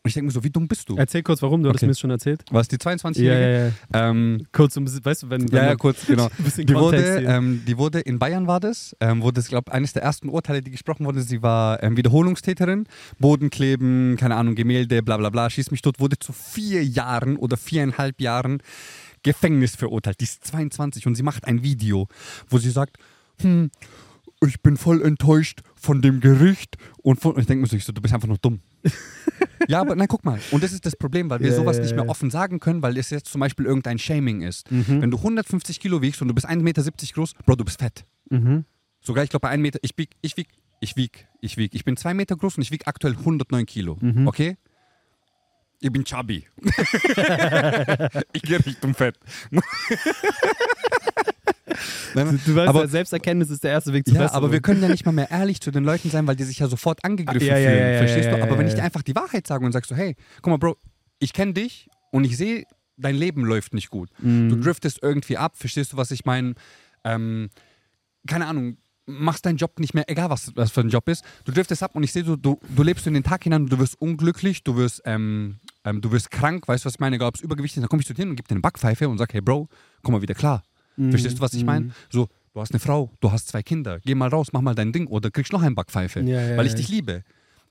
Und 0.03 0.09
ich 0.09 0.15
denke 0.15 0.27
mir 0.29 0.33
so, 0.33 0.43
wie 0.43 0.49
dumm 0.49 0.67
bist 0.67 0.89
du? 0.89 0.97
Erzähl 0.97 1.23
kurz, 1.23 1.43
warum, 1.43 1.63
du 1.63 1.69
hattest 1.69 1.81
Okay. 1.83 1.87
mir 1.87 1.91
das 1.93 2.01
schon 2.01 2.11
erzählt. 2.11 2.43
Was, 2.51 2.69
die 2.69 2.79
22-Jährige? 2.79 3.75
ja, 3.93 4.01
ja. 4.01 4.11
Ähm, 4.11 4.47
Kurz, 4.51 4.75
um, 4.79 4.87
weißt 4.87 5.25
du, 5.25 5.29
wenn. 5.31 5.43
wenn 5.53 5.59
ja, 5.59 5.65
ja, 5.67 5.75
kurz, 5.77 6.07
genau. 6.07 6.31
Die 6.39 6.75
wurde, 6.75 7.17
ähm, 7.19 7.63
die 7.67 7.77
wurde 7.77 8.01
in 8.01 8.19
Bayern 8.19 8.47
war 8.47 8.61
das, 8.61 8.97
ähm, 9.01 9.21
wurde 9.21 9.41
es, 9.41 9.49
glaube 9.49 9.71
eines 9.73 9.93
der 9.93 10.03
ersten 10.03 10.31
Urteile, 10.31 10.63
die 10.63 10.71
gesprochen 10.71 11.05
wurden. 11.05 11.21
Sie 11.21 11.43
war 11.43 11.83
ähm, 11.83 11.99
Wiederholungstäterin, 11.99 12.87
Bodenkleben, 13.19 14.17
keine 14.17 14.37
Ahnung, 14.37 14.55
Gemälde, 14.55 15.03
bla 15.03 15.19
bla 15.19 15.29
bla, 15.29 15.51
schieß 15.51 15.71
mich 15.71 15.83
tot, 15.83 16.01
wurde 16.01 16.19
zu 16.19 16.33
vier 16.33 16.83
Jahren 16.83 17.37
oder 17.37 17.59
viereinhalb 17.59 18.23
Jahren 18.23 18.63
Gefängnis 19.23 19.77
verurteilt. 19.77 20.19
Die 20.21 20.25
ist 20.25 20.47
22 20.47 21.07
und 21.07 21.15
sie 21.15 21.23
macht 21.23 21.45
ein 21.45 21.63
Video, 21.63 22.09
wo 22.49 22.57
sie 22.57 22.71
sagt, 22.71 22.97
hm, 23.43 23.71
ich 24.48 24.62
bin 24.62 24.76
voll 24.76 25.03
enttäuscht 25.03 25.61
von 25.74 26.00
dem 26.00 26.20
Gericht 26.20 26.76
und 27.03 27.20
von, 27.20 27.33
und 27.33 27.40
ich 27.40 27.46
denke 27.46 27.62
mir 27.62 27.81
so, 27.81 27.92
du 27.92 28.00
bist 28.00 28.14
einfach 28.14 28.29
nur 28.29 28.38
dumm. 28.38 28.61
Ja, 29.68 29.83
aber 29.83 29.94
nein, 29.94 30.09
guck 30.09 30.24
mal. 30.24 30.40
Und 30.50 30.64
das 30.64 30.72
ist 30.72 30.87
das 30.87 30.96
Problem, 30.96 31.29
weil 31.29 31.40
wir 31.40 31.50
Ja, 31.50 31.55
sowas 31.55 31.76
ja, 31.76 31.83
nicht 31.83 31.94
mehr 31.94 32.09
offen 32.09 32.31
sagen 32.31 32.61
können, 32.61 32.83
weil 32.83 32.96
es 32.96 33.11
jetzt 33.11 33.26
zum 33.26 33.40
Beispiel 33.40 33.66
irgendein 33.66 33.98
Shaming 33.98 34.40
ist. 34.40 34.70
Mhm. 34.70 35.03
Wenn 35.03 35.11
du 35.11 35.18
150 35.18 35.79
Kilo 35.81 36.00
wiegst 36.03 36.22
und 36.22 36.29
du 36.29 36.35
bist 36.35 36.48
1,70 36.48 36.62
Meter 36.62 36.83
groß, 36.83 37.35
Bro, 37.44 37.57
du 37.57 37.64
bist 37.64 37.79
fett. 37.79 38.05
Mhm. 38.31 38.64
Sogar, 39.00 39.22
ich 39.22 39.31
glaube, 39.31 39.42
bei 39.42 39.50
1 39.50 39.61
Meter, 39.61 39.79
ich 39.83 39.92
wieg, 39.96 40.11
ich 40.22 40.37
wieg, 40.37 40.48
ich 40.81 40.96
wieg, 40.96 41.26
ich 41.40 41.57
wieg. 41.57 41.74
Ich 41.74 41.85
bin 41.85 41.96
2 41.96 42.14
Meter 42.14 42.37
groß 42.37 42.57
und 42.57 42.62
ich 42.62 42.70
wieg 42.70 42.88
aktuell 42.88 43.14
109 43.14 43.66
Kilo. 43.66 43.98
Mhm. 44.00 44.26
Okay? 44.26 44.57
Ich 45.81 45.92
bin 45.92 46.05
chubby. 46.05 46.46
ich 48.33 48.42
gehe 48.42 48.64
Richtung 48.64 48.94
Fett. 48.94 49.18
Nein, 52.14 52.40
Du 52.45 52.55
weißt, 52.55 52.69
aber- 52.69 52.81
ja, 52.83 52.88
Selbsterkenntnis 52.88 53.51
ist 53.51 53.64
der 53.64 53.73
erste 53.73 53.93
Weg 53.93 54.07
zu 54.07 54.14
ja, 54.14 54.23
Besserung. 54.23 54.45
aber 54.45 54.53
wir 54.53 54.61
können 54.61 54.83
ja 54.83 54.88
nicht 54.88 55.05
mal 55.07 55.12
mehr 55.12 55.31
ehrlich 55.31 55.61
zu 55.61 55.71
den 55.71 55.85
Leuten 55.85 56.11
sein, 56.11 56.27
weil 56.27 56.37
die 56.37 56.45
sich 56.45 56.59
ja 56.59 56.69
sofort 56.69 57.05
angegriffen 57.05 57.47
Ja, 57.47 57.57
ja, 57.59 57.71
fühlen. 57.71 57.99
verstehst 57.99 58.31
du? 58.31 58.43
Aber 58.43 58.59
wenn 58.59 58.66
ich 58.66 58.75
dir 58.75 58.83
einfach 58.83 59.03
die 59.03 59.14
Wahrheit 59.14 59.47
sage 59.47 59.64
und 59.64 59.73
sagst 59.73 59.88
so, 59.90 59.97
hey, 59.97 60.16
guck 60.43 60.47
mal, 60.49 60.59
Bro, 60.59 60.77
ich 61.19 61.33
kenne 61.33 61.53
dich 61.55 61.88
und 62.11 62.25
ich 62.25 62.37
sehe, 62.37 62.64
dein 62.97 63.14
Leben 63.14 63.45
läuft 63.45 63.73
nicht 63.75 63.90
gut. 63.90 64.11
Du 64.19 64.27
Mhm. 64.27 64.61
driftest 64.61 64.99
irgendwie 65.03 65.37
ab, 65.38 65.57
verstehst 65.57 65.93
du, 65.93 65.97
was 65.97 66.11
ich 66.11 66.25
meine? 66.25 66.55
Ähm, 67.05 67.49
keine 68.27 68.47
Ahnung, 68.47 68.77
machst 69.07 69.45
deinen 69.47 69.57
Job 69.57 69.81
nicht 69.81 69.95
mehr, 69.95 70.05
egal 70.09 70.31
was 70.31 70.53
das 70.55 70.71
für 70.71 70.83
ein 70.83 70.88
Job 70.90 71.09
ist. 71.09 71.25
Du 71.45 71.51
driftest 71.53 71.83
ab 71.83 71.93
und 71.97 72.03
ich 72.05 72.12
sehe, 72.12 72.23
du, 72.23 72.37
du, 72.37 72.61
du 72.69 72.83
lebst 72.83 73.07
in 73.07 73.14
den 73.14 73.23
Tag 73.25 73.43
hinein, 73.43 73.66
du 73.66 73.79
wirst 73.79 74.01
unglücklich, 74.01 74.62
du 74.62 74.77
wirst, 74.77 75.03
ähm, 75.05 75.59
ähm, 75.85 76.01
du 76.01 76.12
wirst 76.12 76.31
krank, 76.31 76.69
weißt 76.69 76.85
du, 76.85 76.87
was 76.87 76.95
ich 76.95 77.01
meine? 77.01 77.16
Egal, 77.16 77.29
ob 77.29 77.35
es 77.35 77.40
übergewichtig 77.40 77.79
ist, 77.79 77.83
dann 77.83 77.88
komme 77.88 78.03
ich 78.03 78.07
zu 78.07 78.12
dir 78.14 78.23
hin 78.23 78.31
und 78.31 78.37
gebe 78.37 78.47
dir 78.47 78.53
eine 78.55 78.61
Backpfeife 78.61 79.09
und 79.09 79.19
sage, 79.19 79.33
hey 79.33 79.40
Bro, 79.40 79.69
komm 80.03 80.12
mal 80.12 80.23
wieder 80.23 80.35
klar. 80.35 80.62
Mhm. 81.07 81.11
Verstehst 81.11 81.39
du, 81.39 81.43
was 81.43 81.55
ich 81.55 81.65
meine? 81.65 81.91
So, 82.11 82.29
du 82.55 82.61
hast 82.61 82.73
eine 82.73 82.81
Frau, 82.81 83.11
du 83.21 83.31
hast 83.33 83.49
zwei 83.49 83.63
Kinder, 83.63 84.01
geh 84.05 84.15
mal 84.15 84.29
raus, 84.29 84.49
mach 84.53 84.61
mal 84.61 84.75
dein 84.75 84.93
Ding 84.93 85.07
oder 85.07 85.31
kriegst 85.31 85.53
noch 85.53 85.63
eine 85.63 85.75
Backpfeife, 85.75 86.21
Ja, 86.21 86.41
ja, 86.41 86.57
weil 86.57 86.67
ich 86.67 86.73
ja. 86.73 86.79
dich 86.79 86.89
liebe. 86.89 87.23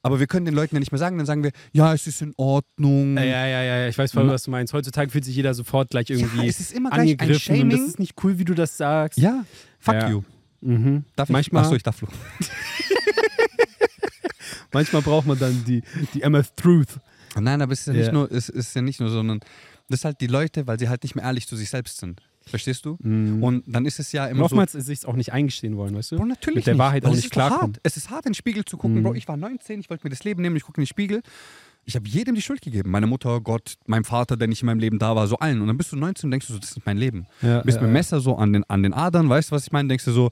Aber 0.01 0.19
wir 0.21 0.27
können 0.27 0.45
den 0.45 0.55
Leuten 0.55 0.75
ja 0.75 0.79
nicht 0.79 0.93
mehr 0.93 0.99
sagen, 0.99 1.17
dann 1.17 1.25
sagen 1.27 1.43
wir, 1.43 1.51
ja, 1.73 1.93
es 1.93 2.07
ist 2.07 2.21
in 2.21 2.33
Ordnung. 2.37 3.17
Ja, 3.17 3.23
ja, 3.23 3.45
ja, 3.47 3.63
ja, 3.63 3.87
ich 3.89 3.97
weiß 3.97 4.13
voll, 4.13 4.29
was 4.29 4.43
du 4.43 4.51
meinst. 4.51 4.71
Heutzutage 4.73 5.11
fühlt 5.11 5.25
sich 5.25 5.35
jeder 5.35 5.53
sofort 5.53 5.89
gleich 5.89 6.09
irgendwie 6.09 6.47
es 6.47 6.61
ist 6.61 6.71
immer 6.71 6.89
gleich 6.89 7.01
ein 7.11 7.19
angegriffen 7.19 7.61
und 7.63 7.69
das 7.69 7.77
Shaming. 7.79 7.89
ist 7.89 7.99
nicht 7.99 8.13
cool, 8.23 8.39
wie 8.39 8.45
du 8.45 8.53
das 8.53 8.77
sagst. 8.77 9.19
Ja, 9.19 9.43
fuck 9.77 9.95
Ja. 9.95 10.09
you. 10.09 10.23
Mhm. 10.61 11.03
Darf 11.17 11.27
ich? 11.29 11.33
Manchmal- 11.33 11.63
Achso, 11.63 11.75
ich 11.75 11.83
darf 11.83 11.97
Flo. 11.97 12.07
Manchmal 14.71 15.01
braucht 15.01 15.25
man 15.27 15.37
dann 15.39 15.63
die, 15.65 15.81
die 16.13 16.21
MF 16.21 16.51
Truth. 16.55 16.99
Nein, 17.39 17.61
aber 17.61 17.73
es 17.73 17.81
ist 17.81 17.87
ja, 17.87 17.93
Ja. 17.93 17.99
nicht 17.99 18.13
nur, 18.13 18.31
es 18.31 18.49
ist 18.49 18.75
ja 18.75 18.81
nicht 18.81 18.99
nur, 18.99 19.09
sondern 19.09 19.39
das 19.89 19.99
ist 19.99 20.05
halt 20.05 20.21
die 20.21 20.27
Leute, 20.27 20.67
weil 20.67 20.79
sie 20.79 20.89
halt 20.89 21.03
nicht 21.03 21.15
mehr 21.15 21.25
ehrlich 21.25 21.47
zu 21.47 21.55
sich 21.55 21.69
selbst 21.69 21.97
sind. 21.97 22.21
Verstehst 22.45 22.85
du? 22.85 22.97
Mhm. 23.01 23.43
Und 23.43 23.63
dann 23.67 23.85
ist 23.85 23.99
es 23.99 24.11
ja 24.11 24.25
Und 24.25 24.31
immer 24.31 24.39
so. 24.39 24.45
oftmals 24.45 24.71
sich 24.71 25.05
auch 25.05 25.15
nicht 25.15 25.31
eingestehen 25.33 25.77
wollen, 25.77 25.95
weißt 25.95 26.13
du? 26.13 26.17
Bro, 26.17 26.25
natürlich 26.25 26.57
mit 26.57 26.67
der 26.67 26.73
nicht, 26.73 26.79
Wahrheit 26.79 27.05
auch 27.05 27.11
es 27.11 27.23
nicht 27.23 27.37
hart. 27.37 27.79
Es 27.83 27.97
ist 27.97 28.09
hart, 28.09 28.25
in 28.25 28.31
den 28.31 28.35
Spiegel 28.35 28.65
zu 28.65 28.77
gucken. 28.77 28.99
Mhm. 28.99 29.03
Bro, 29.03 29.13
ich 29.13 29.27
war 29.27 29.37
19, 29.37 29.79
ich 29.79 29.89
wollte 29.89 30.05
mir 30.05 30.09
das 30.09 30.23
Leben 30.23 30.41
nehmen, 30.41 30.55
ich 30.55 30.63
gucke 30.63 30.79
in 30.79 30.83
den 30.83 30.87
Spiegel. 30.87 31.21
Ich 31.85 31.95
habe 31.95 32.07
jedem 32.07 32.35
die 32.35 32.41
Schuld 32.41 32.61
gegeben. 32.61 32.91
Meine 32.91 33.07
Mutter, 33.07 33.41
Gott, 33.41 33.75
meinem 33.87 34.03
Vater, 34.03 34.37
der 34.37 34.47
nicht 34.47 34.61
in 34.61 34.67
meinem 34.67 34.79
Leben 34.79 34.99
da 34.99 35.15
war, 35.15 35.27
so 35.27 35.37
allen. 35.37 35.61
Und 35.61 35.67
dann 35.67 35.77
bist 35.77 35.91
du 35.91 35.95
19 35.95 36.27
und 36.27 36.31
denkst 36.31 36.47
du 36.47 36.53
so, 36.53 36.59
das 36.59 36.71
ist 36.71 36.85
mein 36.85 36.97
Leben. 36.97 37.25
Ja, 37.41 37.61
bist 37.61 37.77
ja, 37.77 37.81
mit 37.81 37.89
dem 37.89 37.93
ja. 37.95 37.99
Messer 37.99 38.19
so 38.19 38.35
an 38.35 38.53
den, 38.53 38.63
an 38.69 38.83
den 38.83 38.93
Adern, 38.93 39.29
weißt 39.29 39.51
du, 39.51 39.55
was 39.55 39.63
ich 39.63 39.71
meine? 39.71 39.87
Denkst 39.87 40.05
du 40.05 40.11
so, 40.11 40.29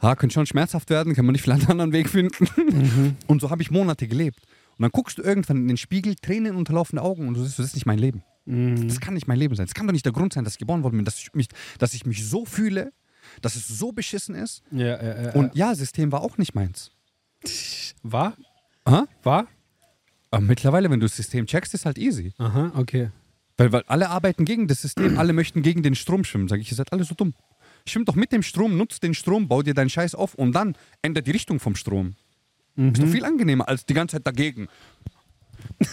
ha, 0.00 0.14
könnte 0.16 0.34
schon 0.34 0.46
schmerzhaft 0.46 0.90
werden, 0.90 1.14
kann 1.14 1.24
man 1.24 1.32
nicht 1.32 1.42
vielleicht 1.42 1.62
einen 1.62 1.72
anderen 1.72 1.92
Weg 1.92 2.08
finden. 2.08 2.46
Mhm. 2.56 3.16
Und 3.26 3.40
so 3.40 3.50
habe 3.50 3.62
ich 3.62 3.70
Monate 3.70 4.06
gelebt. 4.06 4.40
Und 4.78 4.82
dann 4.82 4.90
guckst 4.90 5.18
du 5.18 5.22
irgendwann 5.22 5.58
in 5.58 5.68
den 5.68 5.76
Spiegel, 5.76 6.14
Tränen 6.16 6.56
unterlaufende 6.56 7.02
Augen 7.02 7.28
und 7.28 7.34
du 7.34 7.42
siehst, 7.42 7.58
das 7.58 7.66
ist 7.66 7.74
nicht 7.74 7.86
mein 7.86 7.98
Leben. 7.98 8.22
Mhm. 8.44 8.88
Das 8.88 9.00
kann 9.00 9.14
nicht 9.14 9.28
mein 9.28 9.38
Leben 9.38 9.54
sein. 9.54 9.66
Das 9.66 9.74
kann 9.74 9.86
doch 9.86 9.92
nicht 9.92 10.04
der 10.04 10.12
Grund 10.12 10.32
sein, 10.32 10.44
dass 10.44 10.54
ich 10.54 10.58
geboren 10.58 10.82
worden 10.82 10.96
bin, 10.96 11.04
dass 11.04 11.18
ich 11.18 11.32
mich, 11.34 11.48
dass 11.78 11.94
ich 11.94 12.06
mich 12.06 12.26
so 12.26 12.44
fühle, 12.44 12.92
dass 13.40 13.56
es 13.56 13.68
so 13.68 13.92
beschissen 13.92 14.34
ist. 14.34 14.62
Ja, 14.70 15.02
ja, 15.02 15.22
ja. 15.22 15.32
Und 15.32 15.54
ja, 15.54 15.74
System 15.74 16.12
war 16.12 16.22
auch 16.22 16.38
nicht 16.38 16.54
meins. 16.54 16.90
war? 18.02 18.36
Aha. 18.84 19.06
War? 19.22 19.46
Aber 20.30 20.42
mittlerweile, 20.42 20.90
wenn 20.90 20.98
du 20.98 21.06
das 21.06 21.16
System 21.16 21.46
checkst, 21.46 21.74
ist 21.74 21.84
halt 21.86 21.98
easy. 21.98 22.32
Aha, 22.38 22.72
okay. 22.74 23.10
Weil, 23.58 23.70
weil 23.70 23.82
alle 23.86 24.08
arbeiten 24.08 24.44
gegen 24.44 24.66
das 24.66 24.82
System, 24.82 25.18
alle 25.18 25.32
möchten 25.32 25.62
gegen 25.62 25.82
den 25.82 25.94
Strom 25.94 26.24
schwimmen. 26.24 26.48
Sag 26.48 26.60
ich, 26.60 26.70
ihr 26.70 26.76
seid 26.76 26.92
alle 26.92 27.04
so 27.04 27.14
dumm. 27.14 27.34
Schwimm 27.86 28.04
doch 28.04 28.14
mit 28.14 28.32
dem 28.32 28.42
Strom, 28.42 28.76
nutzt 28.76 29.02
den 29.02 29.14
Strom, 29.14 29.48
bau 29.48 29.62
dir 29.62 29.74
deinen 29.74 29.90
Scheiß 29.90 30.14
auf 30.14 30.34
und 30.34 30.52
dann 30.52 30.76
ändert 31.02 31.26
die 31.26 31.32
Richtung 31.32 31.58
vom 31.58 31.74
Strom. 31.74 32.14
Ist 32.76 33.02
doch 33.02 33.08
viel 33.08 33.24
angenehmer 33.24 33.68
als 33.68 33.84
die 33.84 33.92
ganze 33.92 34.16
Zeit 34.16 34.26
dagegen. 34.26 34.68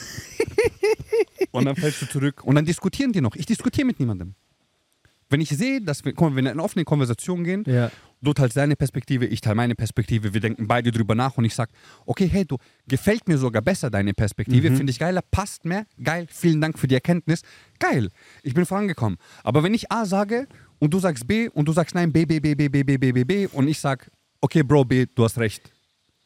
und 1.52 1.66
dann 1.66 1.76
fällst 1.76 2.02
du 2.02 2.06
zurück. 2.08 2.44
Und 2.44 2.56
dann 2.56 2.66
diskutieren 2.66 3.12
die 3.12 3.22
noch. 3.22 3.36
Ich 3.36 3.46
diskutiere 3.46 3.86
mit 3.88 4.00
niemandem. 4.00 4.36
Wenn 5.32 5.42
ich 5.42 5.50
sehe, 5.50 5.80
dass 5.80 6.04
wir, 6.04 6.14
mal, 6.16 6.28
wenn 6.28 6.34
wir 6.36 6.40
in 6.40 6.48
eine 6.48 6.64
offene 6.64 6.84
Konversation 6.84 7.44
gehen, 7.44 7.64
Ja. 7.68 7.92
du 8.20 8.34
teilst 8.34 8.58
deine 8.58 8.76
Perspektive, 8.76 9.28
ich 9.28 9.42
teile 9.42 9.56
meine 9.56 9.76
Perspektive, 9.76 10.34
wir 10.34 10.42
denken 10.42 10.68
beide 10.68 10.92
drüber 10.92 11.14
nach 11.14 11.38
und 11.38 11.46
ich 11.46 11.54
sag, 11.54 11.70
okay, 12.08 12.28
hey, 12.28 12.46
du, 12.46 12.58
gefällt 12.88 13.28
mir 13.28 13.38
sogar 13.38 13.62
besser 13.62 13.92
deine 13.92 14.16
Perspektive, 14.16 14.76
finde 14.76 14.90
ich 14.90 14.98
geiler, 14.98 15.22
passt 15.22 15.66
mehr, 15.66 15.86
geil, 16.04 16.26
vielen 16.32 16.60
Dank 16.62 16.80
für 16.80 16.88
die 16.88 16.96
Erkenntnis, 16.96 17.44
geil, 17.78 18.10
ich 18.42 18.56
bin 18.56 18.66
vorangekommen. 18.66 19.20
Aber 19.44 19.62
wenn 19.62 19.76
ich 19.76 19.92
A 19.92 20.06
sage 20.06 20.48
und 20.80 20.96
du 20.96 21.00
sagst 21.00 21.28
B 21.28 21.48
und 21.48 21.68
du 21.68 21.74
sagst 21.74 21.94
nein, 21.94 22.12
B, 22.12 22.26
B, 22.26 22.40
B, 22.40 22.56
B, 22.56 22.68
B, 22.68 22.82
B, 22.84 22.98
B, 22.98 23.12
B, 23.12 23.24
B 23.24 23.46
und 23.54 23.68
ich 23.68 23.80
sag, 23.80 24.10
okay, 24.42 24.64
Bro, 24.64 24.86
B, 24.86 25.06
du 25.14 25.24
hast 25.24 25.38
recht. 25.38 25.72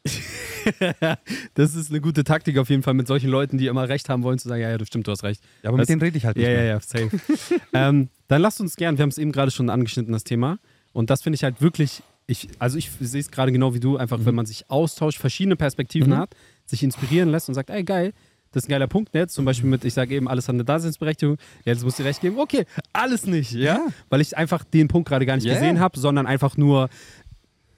Das 1.54 1.74
ist 1.74 1.90
eine 1.90 2.00
gute 2.00 2.24
Taktik 2.24 2.58
auf 2.58 2.70
jeden 2.70 2.82
Fall 2.82 2.94
mit 2.94 3.06
solchen 3.06 3.28
Leuten, 3.30 3.58
die 3.58 3.66
immer 3.66 3.88
recht 3.88 4.08
haben 4.08 4.22
wollen, 4.22 4.38
zu 4.38 4.48
sagen, 4.48 4.62
ja, 4.62 4.70
ja, 4.70 4.78
du 4.78 4.86
stimmt, 4.86 5.06
du 5.06 5.12
hast 5.12 5.22
recht. 5.22 5.42
Ja, 5.62 5.68
aber 5.68 5.78
Das- 5.78 5.84
mit 5.88 5.90
denen 5.90 6.02
rede 6.02 6.16
ich 6.18 6.24
halt 6.24 6.36
nicht 6.36 6.46
Ja, 6.46 6.52
ja, 6.52 6.58
mehr. 6.58 6.66
ja, 6.66 6.80
safe. 6.80 7.10
ähm, 7.74 8.08
dann 8.28 8.40
lasst 8.42 8.60
uns 8.60 8.76
gern, 8.76 8.96
wir 8.98 9.02
haben 9.02 9.10
es 9.10 9.18
eben 9.18 9.32
gerade 9.32 9.50
schon 9.50 9.68
angeschnitten, 9.70 10.12
das 10.12 10.24
Thema. 10.24 10.58
Und 10.92 11.10
das 11.10 11.22
finde 11.22 11.34
ich 11.36 11.44
halt 11.44 11.60
wirklich, 11.60 12.02
ich, 12.26 12.48
also 12.58 12.78
ich 12.78 12.90
sehe 13.00 13.20
es 13.20 13.30
gerade 13.30 13.52
genau 13.52 13.74
wie 13.74 13.80
du, 13.80 13.96
einfach 13.96 14.18
Mhm. 14.18 14.26
wenn 14.26 14.34
man 14.36 14.46
sich 14.46 14.70
austauscht, 14.70 15.18
verschiedene 15.18 15.56
Perspektiven 15.56 16.16
hat, 16.16 16.34
sich 16.64 16.82
inspirieren 16.82 17.28
lässt 17.28 17.48
und 17.48 17.54
sagt, 17.54 17.68
ey, 17.70 17.84
geil, 17.84 18.12
das 18.52 18.62
ist 18.62 18.68
ein 18.68 18.70
geiler 18.70 18.86
Punkt. 18.86 19.12
Ne? 19.14 19.26
Zum 19.26 19.44
Beispiel 19.44 19.68
mit, 19.68 19.84
ich 19.84 19.92
sage 19.94 20.14
eben, 20.14 20.28
alles 20.28 20.46
hat 20.46 20.54
eine 20.54 20.64
Daseinsberechtigung. 20.64 21.38
Ja, 21.64 21.72
jetzt 21.72 21.82
musst 21.82 21.98
du 21.98 22.04
recht 22.04 22.20
geben. 22.20 22.38
Okay, 22.38 22.64
alles 22.92 23.26
nicht, 23.26 23.50
ja? 23.52 23.74
Ja. 23.74 23.86
Weil 24.10 24.20
ich 24.20 24.36
einfach 24.36 24.62
den 24.62 24.86
Punkt 24.86 25.08
gerade 25.08 25.26
gar 25.26 25.34
nicht 25.34 25.44
Ja. 25.44 25.54
gesehen 25.54 25.80
habe, 25.80 25.98
sondern 25.98 26.26
einfach 26.28 26.56
nur, 26.56 26.88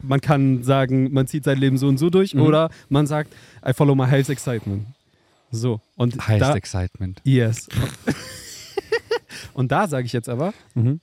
man 0.02 0.20
kann 0.20 0.62
sagen, 0.62 1.12
man 1.12 1.26
zieht 1.26 1.44
sein 1.44 1.58
Leben 1.58 1.78
so 1.78 1.88
und 1.88 1.98
so 1.98 2.10
durch 2.10 2.34
Mhm. 2.34 2.42
oder 2.42 2.70
man 2.88 3.06
sagt, 3.06 3.32
I 3.66 3.72
follow 3.72 3.94
my 3.94 4.06
health 4.06 4.28
excitement. 4.28 4.86
So. 5.50 5.80
Und 5.96 6.26
Heißt 6.26 6.42
da, 6.42 6.54
Excitement. 6.56 7.20
Yes. 7.24 7.68
Und 9.54 9.72
da 9.72 9.88
sage 9.88 10.06
ich 10.06 10.12
jetzt 10.12 10.28
aber, 10.28 10.52
Mhm. 10.74 11.00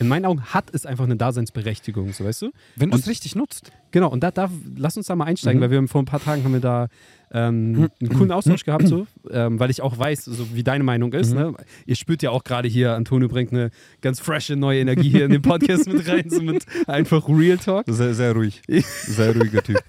In 0.00 0.08
meinen 0.08 0.24
Augen 0.24 0.42
hat 0.42 0.64
es 0.74 0.86
einfach 0.86 1.04
eine 1.04 1.14
Daseinsberechtigung, 1.16 2.12
so 2.12 2.24
weißt 2.24 2.42
du? 2.42 2.50
Wenn 2.74 2.90
du 2.90 2.96
es 2.98 3.06
richtig 3.06 3.36
nutzt. 3.36 3.70
Genau, 3.92 4.08
und 4.08 4.20
da, 4.24 4.30
da 4.32 4.50
lass 4.76 4.96
uns 4.96 5.06
da 5.06 5.14
mal 5.14 5.26
einsteigen, 5.26 5.58
Mhm. 5.60 5.62
weil 5.64 5.70
wir 5.70 5.88
vor 5.88 6.02
ein 6.02 6.06
paar 6.06 6.20
Tagen 6.22 6.42
haben 6.42 6.52
wir 6.54 6.60
da 6.60 6.88
ähm, 7.32 7.88
einen 8.00 8.08
coolen 8.16 8.32
Austausch 8.32 8.64
gehabt, 8.64 8.88
so, 8.88 9.06
ähm, 9.30 9.60
weil 9.60 9.70
ich 9.70 9.82
auch 9.82 9.96
weiß, 9.96 10.24
so 10.24 10.48
wie 10.54 10.64
deine 10.64 10.82
Meinung 10.82 11.12
ist. 11.12 11.30
Mhm. 11.32 11.38
Ne? 11.38 11.54
Ihr 11.86 11.94
spürt 11.96 12.22
ja 12.22 12.30
auch 12.30 12.42
gerade 12.42 12.66
hier, 12.66 12.94
Antonio 12.94 13.28
bringt 13.28 13.52
eine 13.52 13.70
ganz 14.00 14.18
frische 14.20 14.56
neue 14.56 14.80
Energie 14.80 15.10
hier 15.10 15.26
in 15.26 15.30
den 15.30 15.42
Podcast 15.42 15.86
mit 15.86 16.08
rein, 16.08 16.28
so 16.28 16.42
mit 16.42 16.64
einfach 16.88 17.28
Real 17.28 17.58
Talk. 17.58 17.84
Sehr, 17.88 18.14
sehr 18.14 18.32
ruhig. 18.32 18.62
Sehr 19.06 19.36
ruhiger 19.36 19.62
Typ. 19.62 19.80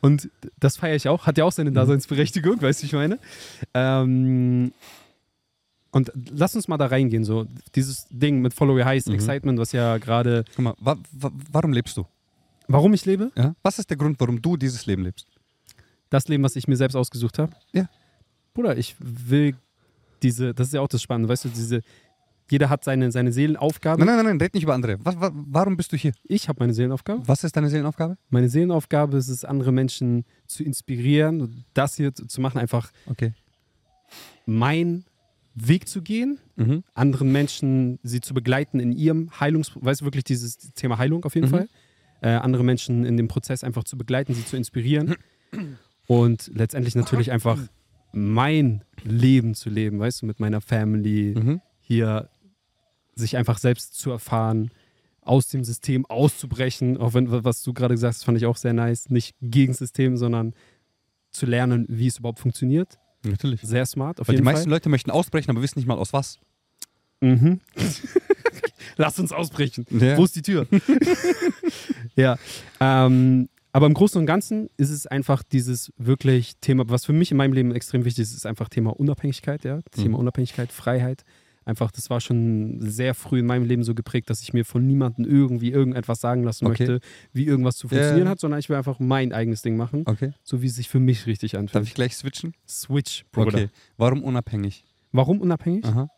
Und 0.00 0.28
das 0.58 0.76
feiere 0.76 0.96
ich 0.96 1.08
auch, 1.08 1.26
hat 1.26 1.38
ja 1.38 1.44
auch 1.44 1.50
Mhm. 1.52 1.56
seine 1.56 1.72
Daseinsberechtigung, 1.72 2.60
weißt 2.60 2.80
du, 2.80 2.82
wie 2.84 2.86
ich 2.86 2.92
meine. 2.92 3.18
Ähm, 3.74 4.72
und 5.96 6.12
lass 6.42 6.54
uns 6.54 6.68
mal 6.68 6.76
da 6.78 6.86
reingehen, 6.86 7.24
so 7.24 7.46
dieses 7.74 8.06
Ding 8.10 8.40
mit 8.40 8.52
Follow 8.54 8.74
Your 8.76 8.84
Highs, 8.84 9.06
Mhm. 9.06 9.14
Excitement, 9.14 9.58
was 9.58 9.72
ja 9.72 9.98
gerade, 9.98 10.44
Guck 10.54 10.64
mal, 10.64 10.74
wa 10.78 10.96
wa 11.12 11.30
warum 11.52 11.72
lebst 11.72 11.96
du? 11.96 12.04
warum 12.68 12.92
ich 12.94 13.04
lebe, 13.06 13.30
Ja? 13.36 13.54
Was 13.62 13.78
ist 13.78 13.88
der 13.90 13.96
Grund, 13.96 14.18
warum 14.20 14.40
du 14.42 14.56
dieses 14.56 14.86
Leben 14.86 15.02
lebst? 15.04 15.26
das 16.10 16.28
Leben, 16.28 16.44
was 16.44 16.54
ich 16.54 16.68
mir 16.68 16.76
selbst 16.76 16.94
ausgesucht 16.94 17.36
habe. 17.40 17.52
Ja. 17.72 17.88
Bruder, 18.54 18.76
ich 18.78 18.94
will 19.00 19.56
diese, 20.22 20.54
das 20.54 20.68
ist 20.68 20.74
ja 20.74 20.80
auch 20.80 20.88
das 20.88 21.02
Spannende, 21.02 21.28
weißt 21.28 21.46
du, 21.46 21.48
diese, 21.48 21.80
jeder 22.48 22.68
hat 22.70 22.84
seine, 22.84 23.10
seine 23.10 23.32
Seelenaufgabe. 23.32 23.98
Nein, 23.98 24.06
nein, 24.06 24.16
nein, 24.18 24.26
nein, 24.36 24.40
red 24.40 24.54
nicht 24.54 24.62
über 24.62 24.74
andere. 24.74 24.98
Was, 25.04 25.18
wa 25.20 25.30
warum 25.34 25.76
bist 25.76 25.90
du 25.92 25.96
hier? 25.96 26.12
Ich 26.22 26.48
habe 26.48 26.60
meine 26.60 26.72
Seelenaufgabe. 26.74 27.26
Was 27.26 27.42
ist 27.42 27.56
deine 27.56 27.68
Seelenaufgabe? 27.70 28.16
Meine 28.30 28.48
Seelenaufgabe 28.48 29.16
ist 29.16 29.28
es, 29.28 29.44
andere 29.44 29.72
Menschen 29.72 30.24
zu 30.46 30.62
inspirieren, 30.62 31.64
das 31.74 31.96
hier 31.96 32.14
zu 32.14 32.40
machen, 32.40 32.58
einfach 32.58 32.92
Okay. 33.06 33.32
meinen 34.46 35.04
Weg 35.56 35.88
zu 35.88 36.02
gehen, 36.02 36.38
Mhm. 36.56 36.84
anderen 36.94 37.32
Menschen 37.32 37.98
sie 38.02 38.20
zu 38.20 38.34
begleiten 38.34 38.78
in 38.78 38.92
ihrem 38.92 39.30
Heilungs... 39.40 39.72
Weißt 39.74 40.02
du, 40.02 40.04
wirklich 40.04 40.24
dieses 40.24 40.58
Thema 40.74 40.98
Heilung 40.98 41.24
auf 41.24 41.34
jeden 41.34 41.46
Mhm. 41.48 41.50
Fall. 41.50 41.68
Äh, 42.20 42.28
andere 42.28 42.62
Menschen 42.64 43.04
in 43.04 43.16
dem 43.16 43.28
Prozess 43.28 43.64
einfach 43.64 43.84
zu 43.84 43.96
begleiten, 43.98 44.32
sie 44.34 44.44
zu 44.44 44.56
inspirieren 44.56 45.16
und 46.06 46.50
letztendlich 46.54 46.94
natürlich 46.94 47.30
einfach 47.32 47.58
mein 48.12 48.84
Leben 49.04 49.54
zu 49.54 49.68
leben, 49.70 49.98
weißt 49.98 50.22
du, 50.22 50.26
mit 50.26 50.40
meiner 50.40 50.60
Family, 50.60 51.34
Mhm. 51.36 51.60
hier 51.80 52.28
sich 53.14 53.36
einfach 53.36 53.58
selbst 53.58 53.94
zu 53.94 54.10
erfahren, 54.10 54.70
aus 55.22 55.48
dem 55.48 55.64
System 55.64 56.06
auszubrechen, 56.06 56.96
auch 56.98 57.14
wenn, 57.14 57.30
was 57.44 57.62
du 57.62 57.72
gerade 57.72 57.94
gesagt 57.94 58.14
hast, 58.14 58.24
fand 58.24 58.38
ich 58.38 58.46
auch 58.46 58.56
sehr 58.56 58.72
nice, 58.72 59.10
nicht 59.10 59.34
gegen 59.40 59.72
das 59.72 59.78
System, 59.78 60.16
sondern 60.16 60.54
zu 61.32 61.46
lernen, 61.46 61.84
wie 61.88 62.06
es 62.06 62.18
überhaupt 62.18 62.38
funktioniert. 62.40 62.98
Natürlich. 63.30 63.60
Sehr 63.62 63.86
smart, 63.86 64.20
auf 64.20 64.28
Weil 64.28 64.34
die 64.34 64.36
jeden 64.38 64.44
meisten 64.44 64.64
Fall. 64.64 64.70
Leute 64.72 64.88
möchten 64.88 65.10
ausbrechen, 65.10 65.50
aber 65.50 65.62
wissen 65.62 65.78
nicht 65.78 65.86
mal 65.88 65.98
aus 65.98 66.12
was. 66.12 66.38
Mhm. 67.20 67.60
Lass 68.96 69.18
uns 69.18 69.32
ausbrechen. 69.32 69.86
Ja. 69.90 70.16
Wo 70.16 70.24
ist 70.24 70.36
die 70.36 70.42
Tür? 70.42 70.66
ja. 72.16 72.36
Ähm, 72.80 73.48
aber 73.72 73.86
im 73.86 73.94
Großen 73.94 74.18
und 74.18 74.26
Ganzen 74.26 74.70
ist 74.78 74.88
es 74.90 75.06
einfach 75.06 75.42
dieses 75.42 75.92
wirklich 75.98 76.56
Thema, 76.62 76.88
was 76.88 77.04
für 77.04 77.12
mich 77.12 77.30
in 77.30 77.36
meinem 77.36 77.52
Leben 77.52 77.74
extrem 77.74 78.06
wichtig 78.06 78.22
ist, 78.22 78.34
ist 78.34 78.46
einfach 78.46 78.70
Thema 78.70 78.98
Unabhängigkeit, 78.98 79.64
ja. 79.64 79.80
Thema 79.90 80.16
Mhm. 80.16 80.22
Unabhängigkeit, 80.22 80.72
Freiheit. 80.72 81.24
Einfach, 81.66 81.90
das 81.90 82.08
war 82.10 82.20
schon 82.20 82.76
sehr 82.80 83.12
früh 83.12 83.40
in 83.40 83.46
meinem 83.46 83.64
Leben 83.64 83.82
so 83.82 83.92
geprägt, 83.94 84.30
dass 84.30 84.40
ich 84.40 84.52
mir 84.54 84.64
von 84.64 84.86
niemandem 84.86 85.24
irgendwie 85.24 85.72
irgendetwas 85.72 86.20
sagen 86.20 86.44
lassen 86.44 86.64
Okay. 86.66 86.86
möchte, 86.86 87.06
wie 87.32 87.44
irgendwas 87.44 87.76
zu 87.76 87.88
funktionieren 87.88 88.26
ja. 88.26 88.30
hat, 88.30 88.40
sondern 88.40 88.60
ich 88.60 88.68
will 88.68 88.76
einfach 88.76 89.00
mein 89.00 89.32
eigenes 89.32 89.62
Ding 89.62 89.76
machen, 89.76 90.04
Okay. 90.06 90.32
so 90.44 90.62
wie 90.62 90.68
es 90.68 90.76
sich 90.76 90.88
für 90.88 91.00
mich 91.00 91.26
richtig 91.26 91.52
Darf 91.52 91.60
anfühlt. 91.62 91.84
ich 91.88 91.94
gleich 91.94 92.16
switchen? 92.16 92.54
Switch, 92.68 93.24
Bruder. 93.32 93.48
Okay. 93.48 93.68
Warum 93.98 94.22
unabhängig? 94.22 94.84
Warum 95.10 95.40
unabhängig? 95.40 95.84
Aha. 95.84 96.08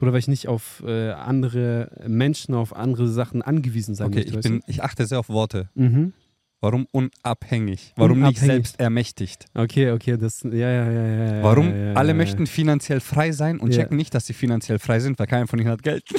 Oder 0.00 0.12
weil 0.12 0.18
ich 0.18 0.28
nicht 0.28 0.48
auf 0.48 0.82
äh, 0.84 1.10
andere 1.10 2.02
Menschen, 2.08 2.54
auf 2.54 2.74
andere 2.74 3.06
Sachen 3.06 3.42
angewiesen 3.42 3.94
sein 3.94 4.08
Okay, 4.08 4.16
möchte. 4.24 4.36
ich, 4.36 4.42
bin, 4.42 4.62
ich 4.66 4.82
achte 4.82 5.06
sehr 5.06 5.20
auf 5.20 5.28
Worte. 5.28 5.68
Mhm. 5.74 6.12
Warum 6.62 6.86
unabhängig? 6.92 7.94
Warum 7.96 8.20
nicht 8.20 8.28
Unabhängig. 8.28 8.46
selbst 8.46 8.80
ermächtigt? 8.80 9.46
Okay, 9.54 9.92
okay, 9.92 10.18
das, 10.18 10.42
ja, 10.42 10.50
ja, 10.52 10.90
ja, 10.90 11.06
ja. 11.06 11.42
Warum 11.42 11.70
ja, 11.70 11.76
ja, 11.76 11.94
alle 11.94 12.08
ja, 12.08 12.14
möchten 12.14 12.46
finanziell 12.46 13.00
frei 13.00 13.32
sein 13.32 13.58
und 13.58 13.72
checken 13.72 13.96
nicht, 13.96 14.14
dass 14.14 14.26
sie 14.26 14.34
finanziell 14.34 14.78
frei 14.78 15.00
sind, 15.00 15.18
weil 15.18 15.26
keiner 15.26 15.46
von 15.46 15.58
ihnen 15.58 15.70
hat 15.70 15.82
Geld. 15.82 16.04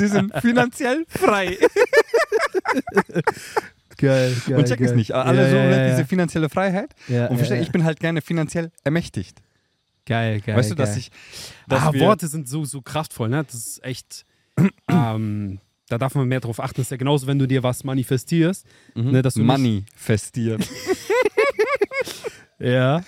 sie 0.00 0.08
sind 0.08 0.32
finanziell 0.40 1.04
frei 1.08 1.58
Geil, 3.98 4.34
geil. 4.46 4.58
und 4.58 4.66
checken 4.66 4.86
es 4.86 4.94
nicht. 4.94 5.12
Alle 5.12 5.50
so 5.50 5.56
ne, 5.56 5.90
diese 5.90 6.06
finanzielle 6.06 6.48
Freiheit. 6.48 6.94
ja, 7.08 7.26
Und 7.26 7.32
ja, 7.32 7.38
versteh, 7.38 7.56
ja. 7.56 7.62
ich 7.62 7.72
bin 7.72 7.84
halt 7.84 8.00
gerne 8.00 8.22
finanziell 8.22 8.70
ermächtigt. 8.84 9.42
Geil, 10.06 10.40
geil. 10.40 10.56
weißt 10.56 10.70
du, 10.70 10.76
geil. 10.76 10.86
dass 10.86 10.96
ich. 10.96 11.10
Dass 11.66 11.82
ah, 11.82 11.92
Worte 11.94 12.28
sind 12.28 12.48
so, 12.48 12.64
so 12.64 12.80
kraftvoll, 12.80 13.28
ne? 13.28 13.44
Das 13.44 13.54
ist 13.54 13.84
echt. 13.84 14.24
ähm, 14.88 15.60
da 15.88 15.98
darf 15.98 16.14
man 16.14 16.28
mehr 16.28 16.40
drauf 16.40 16.60
achten. 16.60 16.76
Das 16.76 16.86
ist 16.86 16.90
ja 16.90 16.96
genauso, 16.96 17.26
wenn 17.26 17.38
du 17.38 17.46
dir 17.46 17.62
was 17.62 17.84
manifestierst. 17.84 18.66
Mhm. 18.94 19.10
ne, 19.12 19.22
dass 19.22 19.34
du 19.34 19.82
festiert. 19.96 20.68
Ja. 22.58 23.02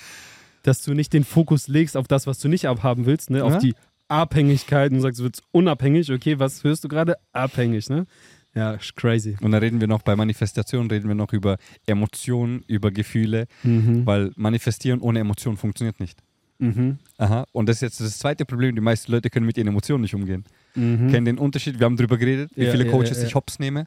Dass 0.62 0.82
du 0.82 0.94
nicht 0.94 1.12
den 1.12 1.24
Fokus 1.24 1.68
legst 1.68 1.96
auf 1.96 2.06
das, 2.06 2.26
was 2.26 2.38
du 2.38 2.48
nicht 2.48 2.66
abhaben 2.68 3.06
willst, 3.06 3.30
ne? 3.30 3.44
Auf 3.44 3.54
Ja. 3.54 3.58
die 3.58 3.74
Abhängigkeit 4.08 4.92
und 4.92 5.00
sagst, 5.00 5.20
du 5.20 5.24
wirst 5.24 5.42
unabhängig. 5.52 6.10
Okay, 6.12 6.38
was 6.38 6.62
hörst 6.64 6.84
du 6.84 6.88
gerade? 6.88 7.16
Abhängig, 7.32 7.88
ne? 7.88 8.06
Ja, 8.54 8.72
ist 8.72 8.96
crazy. 8.96 9.36
Und 9.40 9.52
dann 9.52 9.60
reden 9.62 9.80
wir 9.80 9.86
noch 9.86 10.02
bei 10.02 10.16
Manifestation, 10.16 10.90
reden 10.90 11.08
wir 11.08 11.14
noch 11.14 11.32
über 11.32 11.56
Emotionen, 11.86 12.62
über 12.66 12.90
Gefühle, 12.90 13.46
Mhm. 13.62 14.04
weil 14.06 14.32
manifestieren 14.36 15.00
ohne 15.00 15.20
Emotionen 15.20 15.56
funktioniert 15.56 16.00
nicht. 16.00 16.18
Mhm. 16.60 16.98
Aha. 17.18 17.46
Und 17.52 17.68
das 17.68 17.76
ist 17.76 17.82
jetzt 17.82 18.00
das 18.00 18.18
zweite 18.18 18.44
Problem. 18.44 18.74
Die 18.74 18.80
meisten 18.80 19.10
Leute 19.10 19.30
können 19.30 19.46
mit 19.46 19.56
ihren 19.56 19.68
Emotionen 19.68 20.02
nicht 20.02 20.14
umgehen. 20.14 20.44
Mhm. 20.74 21.10
Kennen 21.10 21.24
den 21.24 21.38
Unterschied? 21.38 21.78
Wir 21.78 21.86
haben 21.86 21.96
darüber 21.96 22.18
geredet, 22.18 22.50
wie 22.54 22.64
Ja, 22.64 22.70
viele 22.70 22.84
ja, 22.84 22.90
Coaches 22.90 23.18
ja, 23.18 23.26
ich 23.26 23.34
hops 23.34 23.58
nehme. 23.58 23.86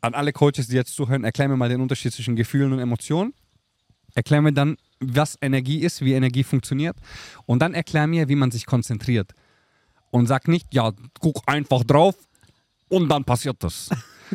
An 0.00 0.14
alle 0.14 0.32
Coaches, 0.32 0.68
die 0.68 0.76
jetzt 0.76 0.94
zuhören, 0.94 1.24
erklär 1.24 1.48
mir 1.48 1.56
mal 1.56 1.68
den 1.68 1.80
Unterschied 1.80 2.12
zwischen 2.12 2.36
Gefühlen 2.36 2.72
und 2.72 2.78
Emotionen. 2.78 3.32
Erklär 4.14 4.42
mir 4.42 4.52
dann, 4.52 4.76
was 5.00 5.36
Energie 5.40 5.78
ist, 5.78 6.04
wie 6.04 6.12
Energie 6.12 6.44
funktioniert. 6.44 6.96
Und 7.46 7.60
dann 7.60 7.74
erklär 7.74 8.06
mir, 8.06 8.28
wie 8.28 8.36
man 8.36 8.50
sich 8.50 8.66
konzentriert. 8.66 9.32
Und 10.10 10.26
sag 10.26 10.46
nicht, 10.46 10.72
ja, 10.72 10.92
guck 11.18 11.42
einfach 11.46 11.82
drauf, 11.82 12.14
und 12.94 13.08
dann 13.08 13.24
passiert 13.24 13.56
das. 13.62 13.90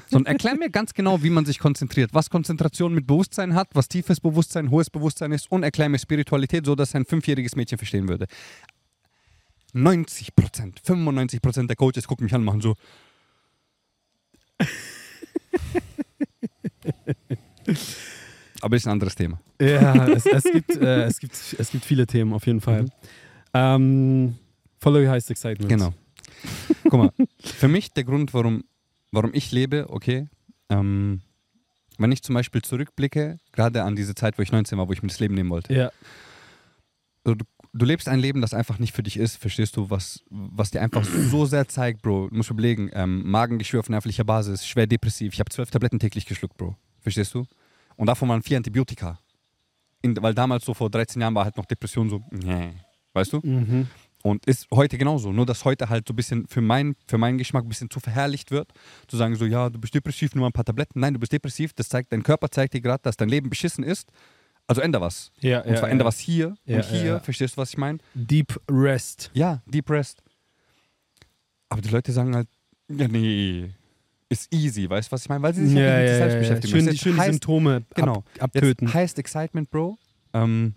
Sondern 0.07 0.33
erklär 0.33 0.55
mir 0.55 0.69
ganz 0.69 0.93
genau, 0.93 1.23
wie 1.23 1.29
man 1.29 1.45
sich 1.45 1.59
konzentriert, 1.59 2.13
was 2.13 2.29
Konzentration 2.29 2.93
mit 2.93 3.07
Bewusstsein 3.07 3.55
hat, 3.55 3.69
was 3.73 3.87
tiefes 3.87 4.19
Bewusstsein, 4.19 4.69
hohes 4.69 4.89
Bewusstsein 4.89 5.31
ist 5.31 5.49
und 5.51 5.63
erklär 5.63 5.89
mir 5.89 5.97
Spiritualität, 5.97 6.65
so 6.65 6.75
dass 6.75 6.93
ein 6.95 7.05
fünfjähriges 7.05 7.55
Mädchen 7.55 7.77
verstehen 7.77 8.07
würde. 8.07 8.27
90 9.73 10.35
Prozent, 10.35 10.81
95 10.83 11.41
Prozent 11.41 11.69
der 11.69 11.75
Coaches 11.75 12.07
gucken 12.07 12.25
mich 12.25 12.33
an 12.33 12.41
und 12.41 12.45
machen 12.45 12.61
so. 12.61 12.75
Aber 18.61 18.75
ist 18.75 18.87
ein 18.87 18.91
anderes 18.91 19.15
Thema. 19.15 19.39
Ja, 19.61 20.07
es, 20.07 20.25
es, 20.25 20.43
gibt, 20.43 20.75
äh, 20.75 21.03
es, 21.03 21.19
gibt, 21.19 21.33
es 21.57 21.71
gibt 21.71 21.85
viele 21.85 22.05
Themen 22.05 22.33
auf 22.33 22.45
jeden 22.45 22.59
Fall. 22.61 22.83
Mhm. 22.83 22.89
Ähm, 23.53 24.35
follow 24.79 24.99
your 24.99 25.09
highest 25.09 25.31
excitement. 25.31 25.69
Genau. 25.69 25.93
Guck 26.83 26.93
mal, 26.93 27.11
für 27.39 27.67
mich 27.67 27.91
der 27.93 28.03
Grund, 28.03 28.33
warum, 28.33 28.63
warum 29.11 29.31
ich 29.33 29.51
lebe, 29.51 29.87
okay, 29.89 30.27
ähm, 30.69 31.21
wenn 31.97 32.11
ich 32.11 32.23
zum 32.23 32.35
Beispiel 32.35 32.61
zurückblicke, 32.61 33.37
gerade 33.51 33.83
an 33.83 33.95
diese 33.95 34.15
Zeit, 34.15 34.37
wo 34.37 34.41
ich 34.41 34.51
19 34.51 34.77
war, 34.77 34.87
wo 34.87 34.93
ich 34.93 35.01
mir 35.03 35.09
das 35.09 35.19
Leben 35.19 35.35
nehmen 35.35 35.49
wollte. 35.49 35.73
Ja. 35.73 35.91
So, 37.25 37.35
du, 37.35 37.45
du 37.73 37.85
lebst 37.85 38.07
ein 38.07 38.19
Leben, 38.19 38.41
das 38.41 38.53
einfach 38.53 38.79
nicht 38.79 38.95
für 38.95 39.03
dich 39.03 39.17
ist, 39.17 39.37
verstehst 39.37 39.75
du, 39.75 39.89
was, 39.89 40.23
was 40.29 40.71
dir 40.71 40.81
einfach 40.81 41.03
so 41.29 41.45
sehr 41.45 41.67
zeigt, 41.67 42.01
Bro. 42.01 42.29
Du 42.29 42.35
musst 42.35 42.49
überlegen, 42.49 42.89
ähm, 42.93 43.29
Magengeschwür 43.29 43.81
auf 43.81 43.89
nervlicher 43.89 44.23
Basis, 44.23 44.65
schwer 44.65 44.87
depressiv. 44.87 45.33
Ich 45.33 45.39
habe 45.39 45.49
zwölf 45.49 45.69
Tabletten 45.69 45.99
täglich 45.99 46.25
geschluckt, 46.25 46.57
Bro. 46.57 46.75
Verstehst 47.01 47.33
du? 47.33 47.45
Und 47.97 48.07
davon 48.07 48.29
waren 48.29 48.41
vier 48.41 48.57
Antibiotika. 48.57 49.19
In, 50.01 50.15
weil 50.21 50.33
damals 50.33 50.63
so 50.63 50.73
vor 50.73 50.89
13 50.89 51.21
Jahren 51.21 51.35
war 51.35 51.43
halt 51.43 51.57
noch 51.57 51.65
Depression 51.65 52.09
so, 52.09 52.23
nee. 52.31 52.71
Weißt 53.13 53.33
du? 53.33 53.41
Mhm. 53.43 53.87
Und 54.21 54.45
ist 54.47 54.67
heute 54.73 54.97
genauso. 54.97 55.31
Nur, 55.31 55.45
dass 55.45 55.63
heute 55.63 55.87
halt 55.89 56.05
so 56.07 56.13
ein 56.13 56.15
bisschen 56.17 56.45
für, 56.47 56.59
mein, 56.61 56.95
für 57.07 57.17
meinen 57.17 57.37
Geschmack 57.37 57.63
ein 57.63 57.69
bisschen 57.69 57.89
zu 57.89 57.99
verherrlicht 58.01 58.51
wird. 58.51 58.69
Zu 59.07 59.15
sagen 59.15 59.35
so, 59.35 59.45
ja, 59.45 59.69
du 59.69 59.79
bist 59.79 59.93
depressiv, 59.95 60.35
nur 60.35 60.45
ein 60.45 60.51
paar 60.51 60.65
Tabletten. 60.65 60.99
Nein, 60.99 61.13
du 61.13 61.19
bist 61.19 61.31
depressiv. 61.31 61.71
Das 61.73 61.87
zeigt, 61.87 62.11
dein 62.11 62.21
Körper 62.23 62.49
zeigt 62.49 62.73
dir 62.73 62.81
gerade, 62.81 63.01
dass 63.01 63.15
dein 63.15 63.29
Leben 63.29 63.49
beschissen 63.49 63.83
ist. 63.83 64.09
Also 64.67 64.81
ändere 64.81 65.03
was. 65.03 65.31
Ja, 65.39 65.61
Und 65.61 65.77
zwar 65.77 65.87
ja, 65.87 65.93
ändere 65.93 66.05
ja. 66.07 66.07
was 66.09 66.19
hier 66.19 66.55
Ja, 66.65 66.77
und 66.77 66.85
hier. 66.85 67.03
ja. 67.05 67.19
Verstehst 67.21 67.55
du, 67.55 67.61
was 67.61 67.69
ich 67.69 67.77
meine? 67.77 67.99
Deep 68.13 68.59
Rest. 68.69 69.31
Ja, 69.33 69.61
Deep 69.65 69.89
Rest. 69.89 70.21
Aber 71.69 71.81
die 71.81 71.89
Leute 71.89 72.11
sagen 72.11 72.35
halt, 72.35 72.47
ja, 72.89 73.07
nee, 73.07 73.69
ist 74.27 74.53
easy. 74.53 74.89
Weißt 74.89 75.07
du, 75.09 75.11
was 75.13 75.23
ich 75.23 75.29
meine? 75.29 75.41
Weil 75.43 75.53
sie 75.53 75.65
sich 75.67 75.77
Ja, 75.77 75.97
mit 75.97 76.07
sich 76.09 76.17
selbst 76.17 76.39
beschäftigen. 76.39 76.71
Schön, 76.77 76.87
die, 76.91 76.97
schön 76.97 77.13
die 77.13 77.19
heißt- 77.19 77.25
Symptome 77.31 77.83
Genau. 77.95 78.17
ab, 78.17 78.25
abtöten. 78.39 78.87
Jetzt 78.87 78.93
Highest 78.95 79.19
Excitement, 79.19 79.69
Bro. 79.71 79.97
Ähm, 80.33 80.73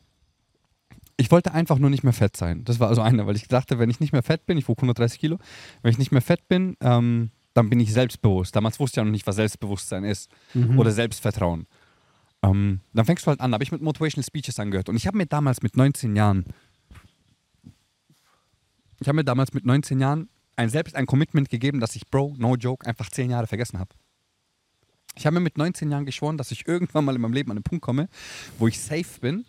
ich 1.22 1.30
wollte 1.30 1.54
einfach 1.54 1.78
nur 1.78 1.88
nicht 1.88 2.02
mehr 2.02 2.12
fett 2.12 2.36
sein. 2.36 2.64
Das 2.64 2.80
war 2.80 2.88
also 2.88 3.00
einer, 3.00 3.26
weil 3.26 3.36
ich 3.36 3.46
dachte, 3.48 3.78
wenn 3.78 3.88
ich 3.90 4.00
nicht 4.00 4.12
mehr 4.12 4.22
fett 4.22 4.44
bin, 4.46 4.58
ich 4.58 4.68
wog 4.68 4.78
130 4.78 5.20
Kilo, 5.20 5.38
wenn 5.82 5.90
ich 5.92 5.98
nicht 5.98 6.10
mehr 6.12 6.20
fett 6.20 6.48
bin, 6.48 6.76
ähm, 6.80 7.30
dann 7.54 7.70
bin 7.70 7.78
ich 7.80 7.92
selbstbewusst. 7.92 8.56
Damals 8.56 8.80
wusste 8.80 8.94
ich 8.94 8.96
ja 9.02 9.04
noch 9.04 9.12
nicht, 9.12 9.26
was 9.26 9.36
Selbstbewusstsein 9.36 10.04
ist 10.04 10.30
Mhm. 10.54 10.78
oder 10.78 10.90
Selbstvertrauen. 10.90 11.66
Ähm, 12.42 12.80
dann 12.92 13.04
fängst 13.04 13.24
du 13.24 13.28
halt 13.28 13.40
an, 13.40 13.52
habe 13.52 13.62
ich 13.62 13.70
mit 13.70 13.82
Motivational 13.82 14.24
Speeches 14.26 14.58
angehört. 14.58 14.88
Und 14.88 14.96
ich 14.96 15.06
habe 15.06 15.16
mir 15.16 15.26
damals 15.26 15.62
mit 15.62 15.76
19 15.76 16.16
Jahren, 16.16 16.44
ich 19.00 19.08
habe 19.08 19.16
mir 19.16 19.24
damals 19.24 19.52
mit 19.52 19.64
19 19.64 20.00
Jahren 20.00 20.28
ein 20.56 20.68
selbst 20.68 20.94
ein 20.96 21.06
Commitment 21.06 21.48
gegeben, 21.50 21.80
dass 21.80 21.94
ich, 21.96 22.06
Bro, 22.08 22.34
no 22.38 22.56
joke, 22.56 22.86
einfach 22.86 23.10
10 23.10 23.30
Jahre 23.30 23.46
vergessen 23.46 23.78
habe. 23.78 23.90
Ich 25.14 25.26
habe 25.26 25.34
mir 25.34 25.40
mit 25.40 25.58
19 25.58 25.90
Jahren 25.90 26.06
geschworen, 26.06 26.38
dass 26.38 26.50
ich 26.50 26.66
irgendwann 26.66 27.04
mal 27.04 27.14
in 27.14 27.20
meinem 27.20 27.34
Leben 27.34 27.50
an 27.50 27.58
den 27.58 27.62
Punkt 27.62 27.84
komme, 27.84 28.08
wo 28.58 28.66
ich 28.66 28.80
safe 28.80 29.20
bin, 29.20 29.44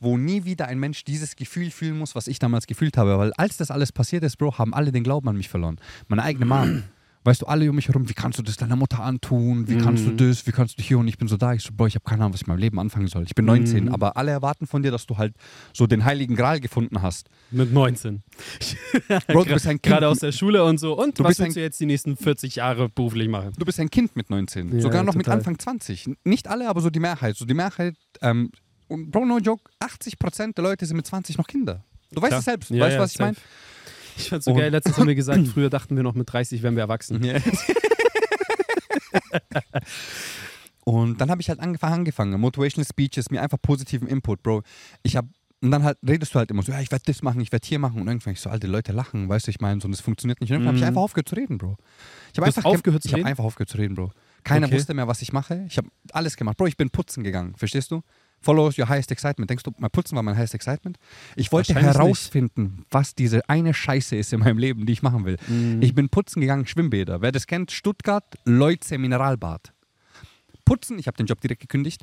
wo 0.00 0.16
nie 0.18 0.44
wieder 0.44 0.66
ein 0.68 0.78
Mensch 0.78 1.04
dieses 1.04 1.36
Gefühl 1.36 1.70
fühlen 1.70 1.98
muss, 1.98 2.14
was 2.14 2.26
ich 2.28 2.38
damals 2.38 2.66
gefühlt 2.66 2.96
habe. 2.96 3.18
Weil 3.18 3.32
als 3.34 3.56
das 3.56 3.70
alles 3.70 3.92
passiert 3.92 4.22
ist, 4.24 4.36
Bro, 4.36 4.58
haben 4.58 4.74
alle 4.74 4.92
den 4.92 5.04
Glauben 5.04 5.28
an 5.28 5.36
mich 5.36 5.48
verloren. 5.48 5.78
Meine 6.08 6.22
eigene 6.22 6.46
Mom. 6.46 6.82
Weißt 7.26 7.42
du, 7.42 7.46
alle 7.46 7.68
um 7.68 7.74
mich 7.74 7.88
herum, 7.88 8.08
wie 8.08 8.14
kannst 8.14 8.38
du 8.38 8.42
das 8.44 8.56
deiner 8.56 8.76
Mutter 8.76 9.00
antun? 9.02 9.66
Wie 9.66 9.78
kannst 9.78 10.06
du 10.06 10.10
Mhm. 10.10 10.16
das? 10.16 10.46
Wie 10.46 10.52
kannst 10.52 10.78
du 10.78 10.82
hier? 10.84 10.96
Und 10.96 11.08
ich 11.08 11.18
bin 11.18 11.26
so 11.26 11.36
da. 11.36 11.54
Ich 11.54 11.64
so, 11.64 11.70
Bro, 11.76 11.88
ich 11.88 11.96
habe 11.96 12.04
keine 12.04 12.22
Ahnung, 12.22 12.34
was 12.34 12.42
ich 12.42 12.46
in 12.46 12.52
meinem 12.52 12.60
Leben 12.60 12.78
anfangen 12.78 13.08
soll. 13.08 13.24
Ich 13.24 13.34
bin 13.34 13.44
19, 13.44 13.86
Mhm. 13.86 13.92
aber 13.92 14.16
alle 14.16 14.30
erwarten 14.30 14.68
von 14.68 14.84
dir, 14.84 14.92
dass 14.92 15.06
du 15.06 15.16
halt 15.18 15.34
so 15.72 15.88
den 15.88 16.04
heiligen 16.04 16.36
Gral 16.36 16.60
gefunden 16.60 17.02
hast. 17.02 17.28
Mit 17.50 17.72
19. 17.72 18.22
Bro, 19.26 19.42
du 19.44 19.54
bist 19.54 19.66
ein 19.66 19.70
Kind. 19.82 19.82
Gerade 19.82 20.06
aus 20.06 20.20
der 20.20 20.30
Schule 20.30 20.62
und 20.64 20.78
so. 20.78 20.96
Und 20.96 21.18
Du 21.18 21.24
was 21.24 21.30
bist 21.30 21.40
willst 21.40 21.56
du 21.56 21.60
jetzt 21.62 21.80
die 21.80 21.86
nächsten 21.86 22.16
40 22.16 22.54
Jahre 22.56 22.88
beruflich 22.88 23.28
machen? 23.28 23.50
Du 23.58 23.64
bist 23.64 23.80
ein 23.80 23.90
Kind 23.90 24.14
mit 24.14 24.30
19. 24.30 24.76
Ja, 24.76 24.80
Sogar 24.80 25.02
noch 25.02 25.14
mit 25.14 25.26
total. 25.26 25.38
Anfang 25.38 25.58
20. 25.58 26.10
Nicht 26.22 26.46
alle, 26.46 26.68
aber 26.68 26.80
so 26.80 26.90
die 26.90 27.00
Mehrheit. 27.00 27.36
So 27.36 27.44
die 27.44 27.54
Mehrheit, 27.54 27.96
ähm, 28.22 28.50
und 28.88 29.10
Bro, 29.10 29.24
no 29.26 29.38
joke, 29.38 29.62
80% 29.80 30.54
der 30.54 30.62
Leute 30.64 30.86
sind 30.86 30.96
mit 30.96 31.06
20 31.06 31.38
noch 31.38 31.46
Kinder. 31.46 31.84
Du 32.12 32.22
weißt 32.22 32.38
es 32.38 32.44
selbst. 32.44 32.70
Ja, 32.70 32.80
weißt 32.84 32.92
du, 32.92 32.96
ja, 32.96 33.02
was 33.02 33.12
ich 33.12 33.18
meine? 33.18 33.36
Ich 34.16 34.28
fand's 34.30 34.44
so 34.46 34.52
Und- 34.52 34.58
geil. 34.58 34.70
Letztens 34.70 34.96
haben 34.98 35.08
wir 35.08 35.14
gesagt, 35.14 35.46
früher 35.54 35.70
dachten 35.70 35.96
wir 35.96 36.02
noch 36.02 36.14
mit 36.14 36.32
30 36.32 36.62
wären 36.62 36.74
wir 36.76 36.82
erwachsen. 36.82 37.22
Ja. 37.24 37.38
und 40.84 41.20
dann 41.20 41.30
habe 41.30 41.40
ich 41.40 41.48
halt 41.48 41.60
angefangen, 41.60 41.94
angefangen, 41.94 42.40
Motivational 42.40 42.86
Speeches, 42.86 43.30
mir 43.30 43.42
einfach 43.42 43.58
positiven 43.60 44.06
Input, 44.08 44.42
Bro. 44.42 44.62
Ich 45.02 45.16
habe 45.16 45.28
und 45.62 45.70
dann 45.70 45.84
halt 45.84 45.96
redest 46.06 46.34
du 46.34 46.38
halt 46.38 46.50
immer 46.50 46.62
so, 46.62 46.70
ja, 46.70 46.80
ich 46.82 46.90
werde 46.92 47.04
das 47.06 47.22
machen, 47.22 47.40
ich 47.40 47.50
werde 47.50 47.66
hier 47.66 47.78
machen 47.78 47.98
und 48.02 48.06
irgendwann 48.06 48.34
ich 48.34 48.40
so, 48.40 48.50
alte 48.50 48.66
Leute 48.66 48.92
lachen, 48.92 49.26
weißt 49.28 49.46
du, 49.46 49.50
ich 49.50 49.58
meine, 49.60 49.80
so, 49.80 49.86
und 49.86 49.92
das 49.92 50.02
funktioniert 50.02 50.38
nicht. 50.42 50.50
Und 50.50 50.56
irgendwann 50.56 50.68
habe 50.68 50.76
ich 50.76 50.82
Mhm. 50.82 50.88
einfach 50.88 51.00
aufgehört 51.00 51.28
zu 51.30 51.34
reden, 51.34 51.56
Bro. 51.56 51.76
Ich 52.26 52.32
Du 52.34 52.42
habe 52.42 52.48
hast 52.48 52.58
einfach 52.58 52.70
aufgehört 52.70 53.02
zu 53.02 53.08
ich 53.08 53.12
habe 53.14 53.20
reden? 53.20 53.28
einfach 53.28 53.44
aufgehört 53.44 53.70
zu 53.70 53.78
reden, 53.78 53.94
Bro. 53.94 54.12
Keiner 54.44 54.66
Okay. 54.66 54.76
wusste 54.76 54.92
mehr, 54.92 55.08
was 55.08 55.22
ich 55.22 55.32
mache. 55.32 55.64
Ich 55.66 55.78
habe 55.78 55.88
alles 56.12 56.36
gemacht. 56.36 56.58
Bro, 56.58 56.66
ich 56.66 56.76
bin 56.76 56.90
putzen 56.90 57.24
gegangen, 57.24 57.54
verstehst 57.56 57.90
du? 57.90 58.02
Follow 58.46 58.70
your 58.78 58.88
highest 58.88 59.10
excitement. 59.10 59.50
Denkst 59.50 59.64
du, 59.64 59.72
mein 59.78 59.90
Putzen 59.90 60.14
war 60.14 60.22
mein 60.22 60.36
highest 60.36 60.54
excitement? 60.54 60.98
Ich 61.34 61.50
wollte 61.50 61.70
Wahrscheinlich 61.74 61.94
nicht. 61.94 62.00
herausfinden, 62.04 62.84
was 62.92 63.16
diese 63.16 63.48
eine 63.48 63.74
Scheiße 63.74 64.14
ist 64.14 64.32
in 64.32 64.38
meinem 64.38 64.56
Leben, 64.58 64.86
die 64.86 64.92
ich 64.92 65.02
machen 65.02 65.24
will. 65.24 65.36
Mhm. 65.48 65.82
Ich 65.82 65.94
bin 65.96 66.08
putzen 66.08 66.40
gegangen, 66.40 66.64
Schwimmbäder. 66.66 67.20
Wer 67.22 67.32
das 67.32 67.48
kennt, 67.48 67.72
Stuttgart, 67.72 68.24
Leutze 68.44 68.98
Mineralbad. 68.98 69.72
Putzen, 70.64 70.96
ich 71.00 71.08
habe 71.08 71.16
den 71.16 71.26
Job 71.26 71.40
direkt 71.40 71.60
gekündigt, 71.60 72.02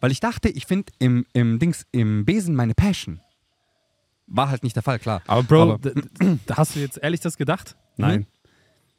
weil 0.00 0.10
ich 0.12 0.20
dachte, 0.20 0.50
ich 0.50 0.66
finde 0.66 0.92
im, 0.98 1.24
im 1.32 1.58
Dings, 1.58 1.86
im 1.90 2.26
Besen 2.26 2.54
meine 2.54 2.74
Passion. 2.74 3.20
War 4.26 4.50
halt 4.50 4.62
nicht 4.62 4.76
der 4.76 4.82
Fall, 4.82 4.98
klar. 4.98 5.22
Aber 5.26 5.42
Bro, 5.42 5.72
Aber- 5.72 5.92
hast 6.52 6.76
du 6.76 6.80
jetzt 6.80 6.98
ehrlich 7.02 7.20
das 7.20 7.38
gedacht? 7.38 7.76
Nein. 7.96 8.26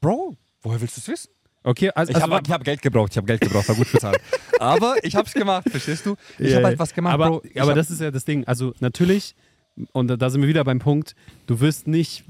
Bro, 0.01 0.37
woher 0.63 0.81
willst 0.81 0.97
du 0.97 1.01
es 1.01 1.07
wissen? 1.07 1.29
Okay, 1.69 1.91
also, 1.93 2.09
Ich 2.09 2.15
also 2.15 2.33
habe 2.33 2.51
hab 2.51 2.63
Geld 2.63 2.81
gebraucht, 2.81 3.11
ich 3.11 3.17
habe 3.17 3.27
Geld 3.27 3.41
gebraucht, 3.41 3.67
war 3.69 3.75
gut 3.75 3.91
bezahlt. 3.91 4.19
aber 4.59 4.95
ich 5.03 5.15
habe 5.15 5.27
es 5.27 5.33
gemacht, 5.33 5.69
verstehst 5.69 6.03
du? 6.03 6.15
Ich 6.39 6.49
Ja, 6.49 6.55
habe 6.55 6.65
halt 6.67 6.79
was 6.79 6.93
gemacht, 6.95 7.13
aber, 7.13 7.29
Bro. 7.29 7.43
Ich 7.43 7.61
aber 7.61 7.75
das 7.75 7.91
ist 7.91 8.01
ja 8.01 8.09
das 8.09 8.25
Ding. 8.25 8.43
Also 8.47 8.73
natürlich, 8.79 9.35
und 9.91 10.07
da- 10.07 10.29
sind 10.31 10.41
wir 10.41 10.47
wieder 10.49 10.63
beim 10.63 10.79
Punkt, 10.79 11.15
du 11.45 11.59
wirst 11.59 11.87
nicht 11.87 12.23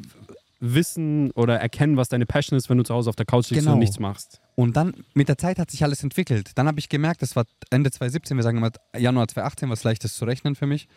wissen 0.59 1.31
oder 1.31 1.57
erkennen, 1.57 1.95
was 1.95 2.09
deine 2.09 2.25
Passion 2.25 2.57
ist, 2.57 2.69
wenn 2.69 2.77
du 2.77 2.83
zu 2.83 2.93
Hause 2.93 3.09
auf 3.09 3.15
der 3.15 3.25
Couch 3.25 3.49
liegst 3.49 3.63
Genau. 3.63 3.75
und 3.75 3.79
nichts 3.79 3.97
machst. 3.97 4.41
Und 4.55 4.75
dann, 4.75 4.93
mit 5.13 5.29
der 5.29 5.37
Zeit 5.37 5.57
hat 5.57 5.71
sich 5.71 5.83
alles 5.85 6.03
entwickelt. 6.03 6.51
Dann 6.55 6.67
habe 6.67 6.79
ich 6.79 6.89
gemerkt, 6.89 7.21
das 7.21 7.37
war 7.37 7.45
Ende 7.69 7.91
2017, 7.91 8.35
wir 8.35 8.43
sagen 8.43 8.57
immer 8.57 8.71
Januar 8.97 9.29
2018, 9.29 9.69
was 9.69 9.85
leicht 9.85 10.03
ist 10.03 10.17
zu 10.17 10.25
rechnen 10.25 10.55
für 10.55 10.65
mich. 10.67 10.89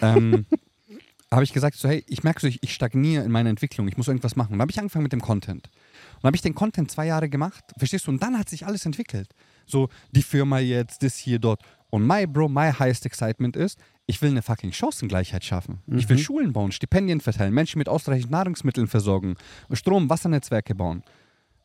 ähm, 0.00 0.46
habe 1.30 1.44
ich 1.44 1.52
gesagt, 1.52 1.76
so, 1.76 1.86
hey, 1.88 2.02
ich 2.08 2.22
merke 2.22 2.40
so, 2.40 2.46
ich, 2.46 2.62
ich 2.62 2.72
stagniere 2.72 3.24
in 3.24 3.30
meiner 3.30 3.50
Entwicklung, 3.50 3.88
ich 3.88 3.98
muss 3.98 4.08
irgendwas 4.08 4.36
machen. 4.36 4.52
Und 4.52 4.58
dann 4.58 4.62
habe 4.62 4.70
ich 4.72 4.78
angefangen 4.78 5.02
mit 5.02 5.12
dem 5.12 5.20
Content. 5.20 5.68
Dann 6.24 6.30
habe 6.30 6.36
ich 6.36 6.40
den 6.42 6.54
Content 6.54 6.90
zwei 6.90 7.04
Jahre 7.04 7.28
gemacht, 7.28 7.62
verstehst 7.76 8.06
du? 8.06 8.10
Und 8.10 8.22
dann 8.22 8.38
hat 8.38 8.48
sich 8.48 8.64
alles 8.64 8.86
entwickelt. 8.86 9.28
So, 9.66 9.90
die 10.10 10.22
Firma 10.22 10.58
jetzt, 10.58 11.02
das 11.02 11.18
hier, 11.18 11.38
dort. 11.38 11.60
Und 11.90 12.06
my, 12.06 12.26
Bro, 12.26 12.48
my 12.48 12.72
highest 12.72 13.04
excitement 13.04 13.56
ist, 13.56 13.78
ich 14.06 14.22
will 14.22 14.30
eine 14.30 14.40
fucking 14.40 14.72
Chancengleichheit 14.72 15.44
schaffen. 15.44 15.82
Ich 15.86 16.08
will 16.08 16.16
Mhm. 16.16 16.20
Schulen 16.22 16.52
bauen, 16.54 16.72
Stipendien 16.72 17.20
verteilen, 17.20 17.52
Menschen 17.52 17.76
mit 17.76 17.90
ausreichend 17.90 18.30
Nahrungsmitteln 18.30 18.86
versorgen, 18.86 19.34
Strom, 19.72 20.08
Wassernetzwerke 20.08 20.74
bauen. 20.74 21.02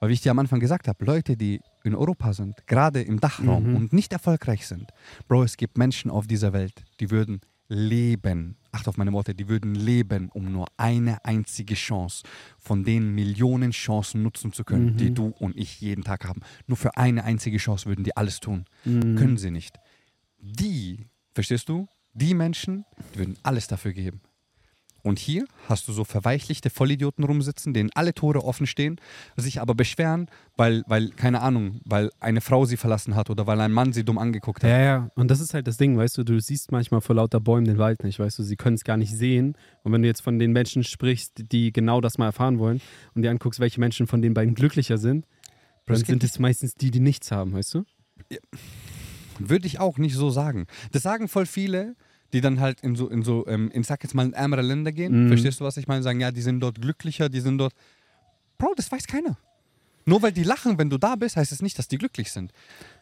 Weil 0.02 0.10
wie 0.10 0.14
ich 0.16 0.22
dir 0.22 0.32
am 0.32 0.40
Anfang 0.40 0.60
gesagt 0.60 0.90
habe, 0.90 1.06
Leute, 1.06 1.38
die 1.38 1.62
in 1.86 1.96
Europa 1.96 2.34
sind, 2.34 2.68
gerade 2.68 3.02
im 3.02 3.22
Dachraum 3.22 3.70
Mhm. 3.70 3.76
und 3.78 3.94
nicht 3.94 4.12
erfolgreich 4.12 4.68
sind, 4.68 4.92
Bro, 5.30 5.44
es 5.44 5.56
gibt 5.56 5.78
Menschen 5.78 6.12
auf 6.12 6.28
dieser 6.28 6.52
Welt, 6.52 6.84
die 7.00 7.12
würden 7.12 7.40
leben, 7.70 8.58
acht 8.72 8.88
auf 8.88 8.98
meine 8.98 9.14
Worte, 9.14 9.34
die 9.36 9.48
würden 9.48 9.76
leben, 9.76 10.30
um 10.34 10.52
nur 10.52 10.68
eine 10.78 11.24
einzige 11.24 11.76
Chance 11.76 12.24
von 12.58 12.84
den 12.84 13.14
Millionen 13.16 13.72
Chancen 13.72 14.24
nutzen 14.24 14.52
zu 14.52 14.64
können, 14.64 14.94
Mhm. 14.94 14.98
die 14.98 15.14
du 15.14 15.28
und 15.40 15.56
ich 15.56 15.80
jeden 15.80 16.04
Tag 16.04 16.26
haben. 16.26 16.42
Nur 16.68 16.78
für 16.78 16.98
eine 16.98 17.24
einzige 17.24 17.58
Chance 17.58 17.86
würden 17.86 18.04
die 18.04 18.18
alles 18.18 18.40
tun. 18.40 18.66
Mhm. 18.86 19.16
Können 19.16 19.38
sie 19.38 19.52
nicht. 19.52 19.78
Die, 20.40 21.08
verstehst 21.34 21.70
du? 21.70 21.88
Die 22.14 22.34
Menschen, 22.34 22.86
die 23.14 23.20
würden 23.20 23.38
alles 23.44 23.68
dafür 23.68 23.94
geben. 23.94 24.22
Und 25.10 25.18
hier 25.18 25.48
hast 25.68 25.88
du 25.88 25.92
so 25.92 26.04
verweichlichte 26.04 26.70
Vollidioten 26.70 27.24
rumsitzen, 27.24 27.74
denen 27.74 27.90
alle 27.96 28.14
Tore 28.14 28.44
offen 28.44 28.68
stehen, 28.68 29.02
sich 29.36 29.60
aber 29.60 29.74
beschweren, 29.74 30.30
weil, 30.56 30.84
weil, 30.86 31.10
keine 31.10 31.42
Ahnung, 31.42 31.82
weil 31.84 32.12
eine 32.20 32.42
Frau 32.42 32.66
sie 32.66 32.78
verlassen 32.78 33.16
hat 33.16 33.32
oder 33.32 33.48
weil 33.48 33.60
ein 33.60 33.72
Mann 33.72 33.92
sie 33.92 34.06
dumm 34.06 34.20
angeguckt 34.20 34.64
hat. 34.64 34.70
Ja, 34.70 34.80
ja, 34.80 35.12
und 35.16 35.32
das 35.32 35.40
ist 35.40 35.56
halt 35.56 35.66
das 35.66 35.78
Ding, 35.78 35.98
weißt 35.98 36.16
du, 36.20 36.24
du 36.24 36.40
siehst 36.40 36.72
manchmal 36.72 37.02
vor 37.02 37.16
lauter 37.16 37.40
Bäumen 37.40 37.66
den 37.66 37.80
Wald 37.80 38.04
nicht, 38.04 38.20
weißt 38.20 38.38
du, 38.38 38.44
sie 38.44 38.56
können 38.56 38.76
es 38.76 38.84
gar 38.84 38.98
nicht 38.98 39.12
sehen. 39.12 39.58
Und 39.82 39.94
wenn 39.94 40.04
du 40.04 40.08
jetzt 40.08 40.22
von 40.22 40.38
den 40.38 40.52
Menschen 40.52 40.84
sprichst, 40.84 41.52
die 41.52 41.74
genau 41.74 42.02
das 42.02 42.20
mal 42.20 42.28
erfahren 42.28 42.60
wollen 42.60 42.80
und 43.16 43.24
dir 43.24 43.32
anguckst, 43.32 43.60
welche 43.60 43.80
Menschen 43.80 44.06
von 44.06 44.22
den 44.22 44.36
beiden 44.36 44.54
glücklicher 44.54 45.00
sind, 45.00 45.26
dann 45.88 45.98
sind 45.98 46.24
es 46.24 46.38
meistens 46.38 46.76
die, 46.76 46.92
die 46.92 47.00
nichts 47.00 47.32
haben, 47.32 47.54
weißt 47.54 47.74
du? 47.74 47.84
Würde 49.40 49.66
ich 49.66 49.80
auch 49.80 49.98
nicht 49.98 50.14
so 50.14 50.30
sagen. 50.30 50.68
Das 50.92 51.02
sagen 51.02 51.28
voll 51.28 51.48
viele, 51.48 51.96
die 52.34 52.42
dann 52.42 52.60
halt 52.60 52.82
in 52.82 52.96
so, 52.96 53.10
in 53.10 53.24
so, 53.24 53.46
ähm, 53.48 53.72
in, 53.72 53.84
sag 53.84 54.04
jetzt 54.04 54.14
mal, 54.14 54.26
in 54.26 54.34
ärmere 54.34 54.62
Länder 54.62 54.92
gehen. 54.92 55.26
Mhm. 55.26 55.28
Verstehst 55.30 55.60
du, 55.60 55.66
was 55.66 55.78
ich 55.78 55.88
meine? 55.88 56.04
Sagen, 56.04 56.20
ja, 56.20 56.32
die 56.32 56.42
sind 56.42 56.60
dort 56.60 56.82
glücklicher, 56.82 57.30
die 57.30 57.40
sind 57.40 57.58
dort. 57.58 57.74
Bro, 58.58 58.74
das 58.76 58.92
weiß 58.92 59.08
keiner. 59.08 59.38
Nur 60.06 60.22
weil 60.22 60.32
die 60.32 60.44
lachen, 60.44 60.78
wenn 60.78 60.90
du 60.90 60.98
da 60.98 61.16
bist, 61.16 61.38
heißt 61.38 61.52
es 61.52 61.62
nicht, 61.62 61.78
dass 61.78 61.88
die 61.88 61.98
glücklich 61.98 62.32
sind. 62.32 62.52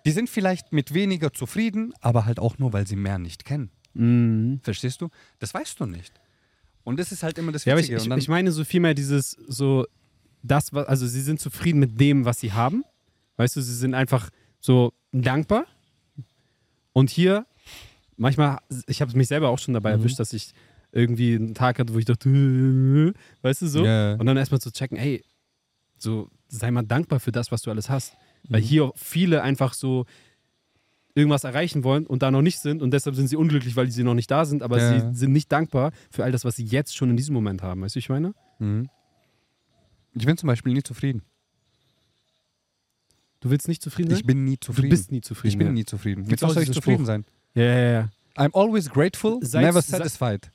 Die 0.05 0.11
sind 0.11 0.29
vielleicht 0.29 0.73
mit 0.73 0.93
weniger 0.93 1.31
zufrieden, 1.33 1.93
aber 2.01 2.25
halt 2.25 2.39
auch 2.39 2.57
nur, 2.57 2.73
weil 2.73 2.85
sie 2.85 2.95
mehr 2.95 3.17
nicht 3.17 3.45
kennen. 3.45 3.71
Mhm. 3.93 4.59
Verstehst 4.63 5.01
du? 5.01 5.09
Das 5.39 5.53
weißt 5.53 5.79
du 5.79 5.85
nicht. 5.85 6.13
Und 6.83 6.99
das 6.99 7.11
ist 7.11 7.23
halt 7.23 7.37
immer 7.37 7.51
das 7.51 7.65
Ja, 7.65 7.73
aber 7.73 7.81
ich, 7.81 7.91
ich, 7.91 8.07
ich 8.09 8.27
meine 8.27 8.51
so 8.51 8.63
vielmehr 8.63 8.93
dieses, 8.93 9.31
so, 9.47 9.85
das, 10.43 10.73
was, 10.73 10.87
also 10.87 11.07
sie 11.07 11.21
sind 11.21 11.39
zufrieden 11.39 11.79
mit 11.79 11.99
dem, 11.99 12.25
was 12.25 12.39
sie 12.39 12.53
haben. 12.53 12.83
Weißt 13.37 13.55
du, 13.55 13.61
sie 13.61 13.75
sind 13.75 13.93
einfach 13.93 14.29
so 14.59 14.93
dankbar. 15.11 15.65
Und 16.93 17.09
hier, 17.09 17.45
manchmal, 18.17 18.59
ich 18.87 19.01
habe 19.01 19.15
mich 19.17 19.27
selber 19.27 19.49
auch 19.49 19.59
schon 19.59 19.73
dabei 19.73 19.95
Mhm. 19.95 20.01
erwischt, 20.01 20.19
dass 20.19 20.33
ich 20.33 20.53
irgendwie 20.91 21.35
einen 21.35 21.53
Tag 21.53 21.79
hatte, 21.79 21.93
wo 21.93 21.99
ich 21.99 22.05
dachte, 22.05 22.29
weißt 23.41 23.61
du 23.61 23.67
so? 23.67 23.85
Ja. 23.85 24.13
Und 24.15 24.25
dann 24.25 24.37
erstmal 24.37 24.59
zu 24.61 24.71
checken, 24.71 24.97
ey, 24.97 25.23
so, 25.97 26.29
sei 26.47 26.71
mal 26.71 26.83
dankbar 26.83 27.19
für 27.19 27.31
das, 27.31 27.51
was 27.51 27.61
du 27.61 27.71
alles 27.71 27.89
hast. 27.89 28.13
Weil 28.49 28.61
Mhm. 28.61 28.65
hier 28.65 28.91
viele 28.95 29.41
einfach 29.43 29.73
so 29.73 30.05
irgendwas 31.15 31.43
erreichen 31.43 31.83
wollen 31.83 32.05
und 32.05 32.21
da 32.21 32.29
noch 32.29 32.43
nicht 32.43 32.59
sind 32.59 32.81
und 32.83 32.91
deshalb 32.91 33.15
sind 33.15 33.27
sie 33.27 33.35
unglücklich, 33.35 33.75
weil 33.75 33.89
sie 33.89 34.03
noch 34.03 34.13
nicht 34.13 34.29
da 34.29 34.45
sind, 34.45 34.61
aber 34.61 34.77
Ja. 34.77 35.09
sie 35.11 35.17
sind 35.17 35.31
nicht 35.33 35.51
dankbar 35.51 35.91
für 36.11 36.23
all 36.23 36.31
das, 36.31 36.45
was 36.45 36.55
sie 36.55 36.63
jetzt 36.65 36.95
schon 36.95 37.09
in 37.09 37.17
diesem 37.17 37.33
Moment 37.33 37.63
haben. 37.63 37.81
Weißt 37.81 37.95
du, 37.95 37.99
ich 37.99 38.09
meine? 38.09 38.33
Mhm. 38.59 38.87
Ich 40.13 40.25
bin 40.25 40.37
zum 40.37 40.47
Beispiel 40.47 40.73
nie 40.73 40.83
zufrieden. 40.83 41.23
Du 43.39 43.49
willst 43.49 43.67
nicht 43.67 43.81
zufrieden 43.81 44.09
sein? 44.11 44.19
Ich 44.19 44.25
bin 44.25 44.43
nie 44.43 44.57
zufrieden. 44.59 44.89
Du 44.89 44.95
bist 44.95 45.11
nie 45.11 45.21
zufrieden. 45.21 45.51
ich 45.51 45.57
bin 45.57 45.67
ja. 45.67 45.73
nie 45.73 45.85
zufrieden. 45.85 46.21
Mit 46.27 46.41
was 46.41 46.49
auch 46.49 46.53
soll 46.53 46.63
ich 46.63 46.71
zufrieden 46.71 46.97
Spruch? 46.97 47.05
sein? 47.07 47.25
Ja, 47.57 47.63
ja, 47.63 47.91
ja. 47.91 48.09
I'm 48.37 48.53
always 48.53 48.89
grateful, 48.89 49.39
Seid- 49.41 49.65
never 49.65 49.81
satisfied. 49.81 50.51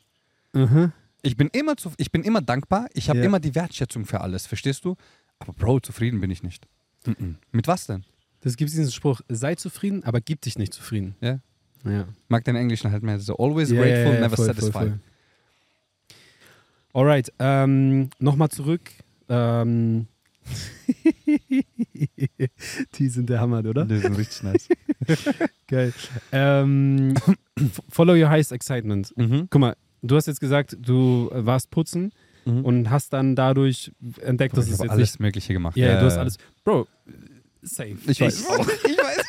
Mhm. 0.52 0.92
Ich 1.22 1.36
bin 1.36 1.48
immer, 1.48 1.76
zu, 1.76 1.92
ich 1.96 2.12
bin 2.12 2.22
immer 2.22 2.40
dankbar, 2.40 2.88
ich 2.94 3.08
habe 3.08 3.20
Ja. 3.20 3.24
immer 3.24 3.40
die 3.40 3.54
Wertschätzung 3.54 4.04
für 4.04 4.20
alles, 4.20 4.46
verstehst 4.46 4.84
du? 4.84 4.96
Aber 5.38 5.52
Bro, 5.52 5.80
zufrieden 5.80 6.20
bin 6.20 6.30
ich 6.30 6.42
nicht. 6.42 6.66
Mhm. 7.06 7.36
Mit 7.50 7.66
was 7.66 7.86
denn? 7.86 8.04
Das 8.42 8.56
gibt 8.56 8.70
diesen 8.70 8.90
Spruch, 8.90 9.20
sei 9.28 9.54
zufrieden, 9.56 10.04
aber 10.04 10.20
gib 10.20 10.40
dich 10.42 10.58
nicht 10.58 10.74
zufrieden. 10.74 11.16
Ja. 11.20 11.38
Ja. 11.84 12.04
Mag 12.28 12.44
den 12.44 12.54
Englischen 12.56 12.92
halt 12.92 13.02
mehr 13.02 13.18
so 13.18 13.36
always 13.36 13.70
Ja, 13.70 13.80
grateful, 13.82 14.20
never 14.20 14.36
voll, 14.36 14.46
satisfied. 14.46 14.72
voll, 14.72 14.88
voll. 14.90 14.98
Alright, 16.94 17.32
ähm, 17.38 18.10
nochmal 18.18 18.50
zurück. 18.50 18.90
Ähm, 19.28 20.06
die 22.94 23.08
sind 23.08 23.28
der 23.30 23.40
Hammer, 23.40 23.64
oder? 23.64 23.84
Die 23.84 23.98
sind 23.98 24.16
richtig 24.16 24.42
nice. 24.42 24.68
Geil. 25.68 25.92
Ähm, 26.32 27.14
follow 27.88 28.14
your 28.14 28.28
highest 28.28 28.52
excitement. 28.52 29.12
mhm. 29.16 29.46
Guck 29.50 29.60
mal, 29.60 29.76
du 30.02 30.16
hast 30.16 30.26
jetzt 30.26 30.40
gesagt, 30.40 30.76
du 30.80 31.30
warst 31.32 31.70
putzen 31.70 32.12
Mhm. 32.44 32.64
und 32.64 32.90
hast 32.90 33.12
dann 33.12 33.36
dadurch 33.36 33.92
entdeckt, 34.20 34.56
dass 34.56 34.66
ich 34.66 34.72
es 34.72 34.80
jetzt 34.80 34.90
alles 34.90 35.12
nicht. 35.12 35.20
Mögliche 35.20 35.52
gemacht. 35.52 35.76
Ja, 35.76 36.00
du 36.00 36.06
hast 36.06 36.16
alles. 36.16 36.38
Bro, 36.64 36.88
safe. 37.62 37.96
Ich 38.08 38.20
weiß. 38.20 38.46
auch. 38.46 38.66
ich 38.84 38.98
weiß. 38.98 39.22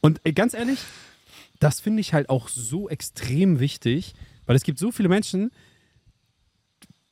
Und 0.00 0.20
ey, 0.24 0.32
ganz 0.32 0.54
ehrlich, 0.54 0.80
das 1.60 1.78
finde 1.78 2.00
ich 2.00 2.12
halt 2.12 2.30
auch 2.30 2.48
so 2.48 2.88
extrem 2.88 3.60
wichtig, 3.60 4.14
weil 4.46 4.56
es 4.56 4.64
gibt 4.64 4.80
so 4.80 4.90
viele 4.90 5.08
Menschen, 5.08 5.52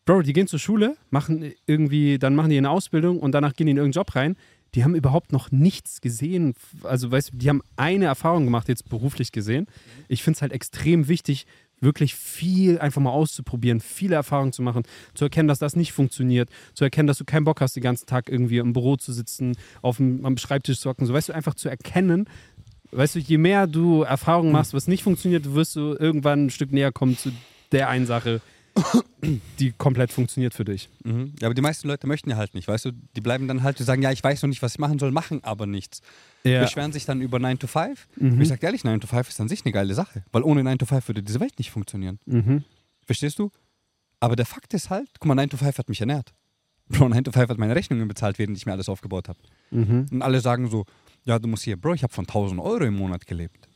Bro, 0.04 0.22
die 0.22 0.32
gehen 0.32 0.48
zur 0.48 0.58
Schule, 0.58 0.96
machen 1.10 1.52
irgendwie, 1.66 2.18
dann 2.18 2.34
machen 2.34 2.50
die 2.50 2.58
eine 2.58 2.70
Ausbildung 2.70 3.20
und 3.20 3.32
danach 3.32 3.54
gehen 3.54 3.66
die 3.66 3.72
in 3.72 3.76
irgendeinen 3.76 4.04
Job 4.04 4.14
rein. 4.16 4.36
Die 4.74 4.84
haben 4.84 4.94
überhaupt 4.94 5.32
noch 5.32 5.50
nichts 5.52 6.00
gesehen. 6.00 6.54
Also, 6.82 7.10
weißt 7.10 7.32
du, 7.32 7.36
die 7.36 7.48
haben 7.48 7.62
eine 7.76 8.06
Erfahrung 8.06 8.44
gemacht, 8.44 8.68
jetzt 8.68 8.88
beruflich 8.88 9.30
gesehen. 9.30 9.66
Ich 10.08 10.22
finde 10.22 10.36
es 10.36 10.42
halt 10.42 10.52
extrem 10.52 11.08
wichtig, 11.08 11.46
wirklich 11.82 12.14
viel 12.14 12.78
einfach 12.78 13.00
mal 13.02 13.10
auszuprobieren, 13.10 13.80
viele 13.80 14.14
Erfahrungen 14.14 14.52
zu 14.52 14.62
machen, 14.62 14.84
zu 15.14 15.24
erkennen, 15.24 15.48
dass 15.48 15.58
das 15.58 15.76
nicht 15.76 15.92
funktioniert, 15.92 16.48
zu 16.74 16.84
erkennen, 16.84 17.08
dass 17.08 17.18
du 17.18 17.24
keinen 17.24 17.44
Bock 17.44 17.60
hast, 17.60 17.76
den 17.76 17.82
ganzen 17.82 18.06
Tag 18.06 18.28
irgendwie 18.28 18.58
im 18.58 18.72
Büro 18.72 18.96
zu 18.96 19.12
sitzen, 19.12 19.56
auf 19.82 19.96
dem, 19.98 20.24
am 20.24 20.38
Schreibtisch 20.38 20.78
zu 20.78 20.88
hocken. 20.88 21.06
So, 21.06 21.12
weißt 21.12 21.28
du, 21.28 21.34
einfach 21.34 21.54
zu 21.54 21.68
erkennen, 21.68 22.26
weißt 22.92 23.16
du, 23.16 23.18
je 23.18 23.38
mehr 23.38 23.66
du 23.66 24.02
Erfahrungen 24.02 24.52
machst, 24.52 24.74
was 24.74 24.86
nicht 24.86 25.02
funktioniert, 25.02 25.54
wirst 25.54 25.76
du 25.76 25.94
irgendwann 25.98 26.46
ein 26.46 26.50
Stück 26.50 26.72
näher 26.72 26.92
kommen 26.92 27.18
zu 27.18 27.32
der 27.72 27.88
einen 27.88 28.06
Sache, 28.06 28.40
die 29.58 29.72
komplett 29.72 30.10
funktioniert 30.12 30.54
für 30.54 30.64
dich. 30.64 30.88
Mhm. 31.04 31.34
Ja, 31.40 31.48
aber 31.48 31.54
die 31.54 31.62
meisten 31.62 31.88
Leute 31.88 32.06
möchten 32.06 32.30
ja 32.30 32.36
halt 32.36 32.54
nicht, 32.54 32.68
weißt 32.68 32.86
du? 32.86 32.92
Die 33.16 33.20
bleiben 33.20 33.46
dann 33.48 33.62
halt, 33.62 33.78
die 33.78 33.84
sagen, 33.84 34.02
ja, 34.02 34.10
ich 34.10 34.22
weiß 34.22 34.42
noch 34.42 34.48
nicht, 34.48 34.62
was 34.62 34.72
ich 34.74 34.78
machen 34.78 34.98
soll, 34.98 35.12
machen 35.12 35.44
aber 35.44 35.66
nichts. 35.66 36.00
Ja. 36.44 36.62
Beschweren 36.62 36.92
sich 36.92 37.04
dann 37.04 37.20
über 37.20 37.38
9 37.38 37.58
to 37.58 37.66
5. 37.66 38.08
Mhm. 38.16 38.32
Und 38.32 38.40
ich 38.40 38.48
sag 38.48 38.60
dir 38.60 38.66
ehrlich, 38.66 38.84
9 38.84 39.00
to 39.00 39.06
5 39.06 39.28
ist 39.28 39.40
an 39.40 39.48
sich 39.48 39.64
eine 39.64 39.72
geile 39.72 39.94
Sache. 39.94 40.24
Weil 40.32 40.42
ohne 40.42 40.64
9 40.64 40.78
to 40.78 40.86
5 40.86 41.06
würde 41.08 41.22
diese 41.22 41.40
Welt 41.40 41.58
nicht 41.58 41.70
funktionieren. 41.70 42.18
Mhm. 42.26 42.64
Verstehst 43.06 43.38
du? 43.38 43.50
Aber 44.20 44.36
der 44.36 44.46
Fakt 44.46 44.74
ist 44.74 44.90
halt, 44.90 45.08
guck 45.18 45.26
mal, 45.26 45.34
9 45.34 45.50
to 45.50 45.56
5 45.56 45.78
hat 45.78 45.88
mich 45.88 46.00
ernährt. 46.00 46.32
Bro, 46.88 47.08
9 47.10 47.24
to 47.24 47.32
5 47.32 47.48
hat 47.48 47.58
meine 47.58 47.76
Rechnungen 47.76 48.08
bezahlt, 48.08 48.38
während 48.38 48.56
ich 48.56 48.66
mir 48.66 48.72
alles 48.72 48.88
aufgebaut 48.88 49.28
habe. 49.28 49.38
Mhm. 49.70 50.06
Und 50.10 50.22
alle 50.22 50.40
sagen 50.40 50.68
so, 50.68 50.84
ja, 51.24 51.38
du 51.38 51.48
musst 51.48 51.62
hier, 51.62 51.76
Bro, 51.76 51.94
ich 51.94 52.02
habe 52.02 52.12
von 52.12 52.24
1000 52.24 52.60
Euro 52.60 52.84
im 52.84 52.94
Monat 52.94 53.26
gelebt. 53.26 53.68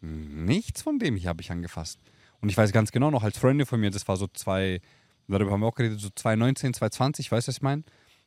Nichts 0.00 0.82
von 0.82 0.98
dem 0.98 1.16
hier 1.16 1.28
habe 1.28 1.42
ich 1.42 1.50
angefasst. 1.50 2.00
Und 2.40 2.48
ich 2.48 2.56
weiß 2.56 2.72
ganz 2.72 2.90
genau 2.92 3.10
noch, 3.10 3.22
als 3.22 3.38
Freunde 3.38 3.66
von 3.66 3.80
mir, 3.80 3.90
das 3.90 4.08
war 4.08 4.16
so 4.16 4.26
zwei, 4.28 4.80
darüber 5.28 5.52
haben 5.52 5.60
wir 5.60 5.66
auch 5.66 5.74
geredet, 5.74 6.00
so 6.00 6.08
2019, 6.14 6.74
2020, 6.74 7.30
weißt 7.30 7.46
du, 7.46 7.50
was 7.50 7.56
ich 7.56 7.62
meine? 7.62 7.82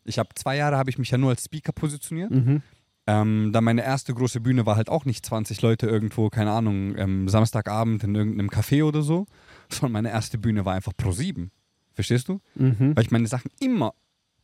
Ich 0.06 0.20
habe 0.20 0.30
zwei 0.36 0.58
Jahre, 0.58 0.78
habe 0.78 0.90
ich 0.90 0.98
mich 0.98 1.12
ja 1.12 1.18
nur 1.18 1.32
als 1.32 1.46
Speaker 1.46 1.72
positioniert. 1.72 2.32
Mhm. 2.32 2.62
Ähm, 3.06 3.50
dann 3.52 3.64
meine 3.64 3.84
erste 3.84 4.14
große 4.14 4.40
Bühne 4.40 4.66
war 4.66 4.78
halt 4.78 4.90
auch 4.90 5.04
nicht 5.04 5.26
20 5.26 5.62
Leute 5.62 5.88
irgendwo, 5.88 6.30
keine 6.30 6.52
Ahnung, 6.52 6.96
ähm, 6.98 7.28
Samstagabend 7.28 8.04
in 8.04 8.16
irgendeinem 8.16 8.50
Café 8.50 8.84
oder 8.84 9.02
so, 9.02 9.26
sondern 9.70 9.94
meine 9.94 10.10
erste 10.10 10.38
Bühne 10.38 10.66
war 10.66 10.74
einfach 10.74 10.94
Pro 10.96 11.12
7. 11.12 11.52
Verstehst 11.94 12.28
du? 12.28 12.40
Mhm. 12.56 12.96
Weil 12.96 13.04
ich 13.04 13.12
meine 13.12 13.28
Sachen 13.28 13.52
immer 13.60 13.94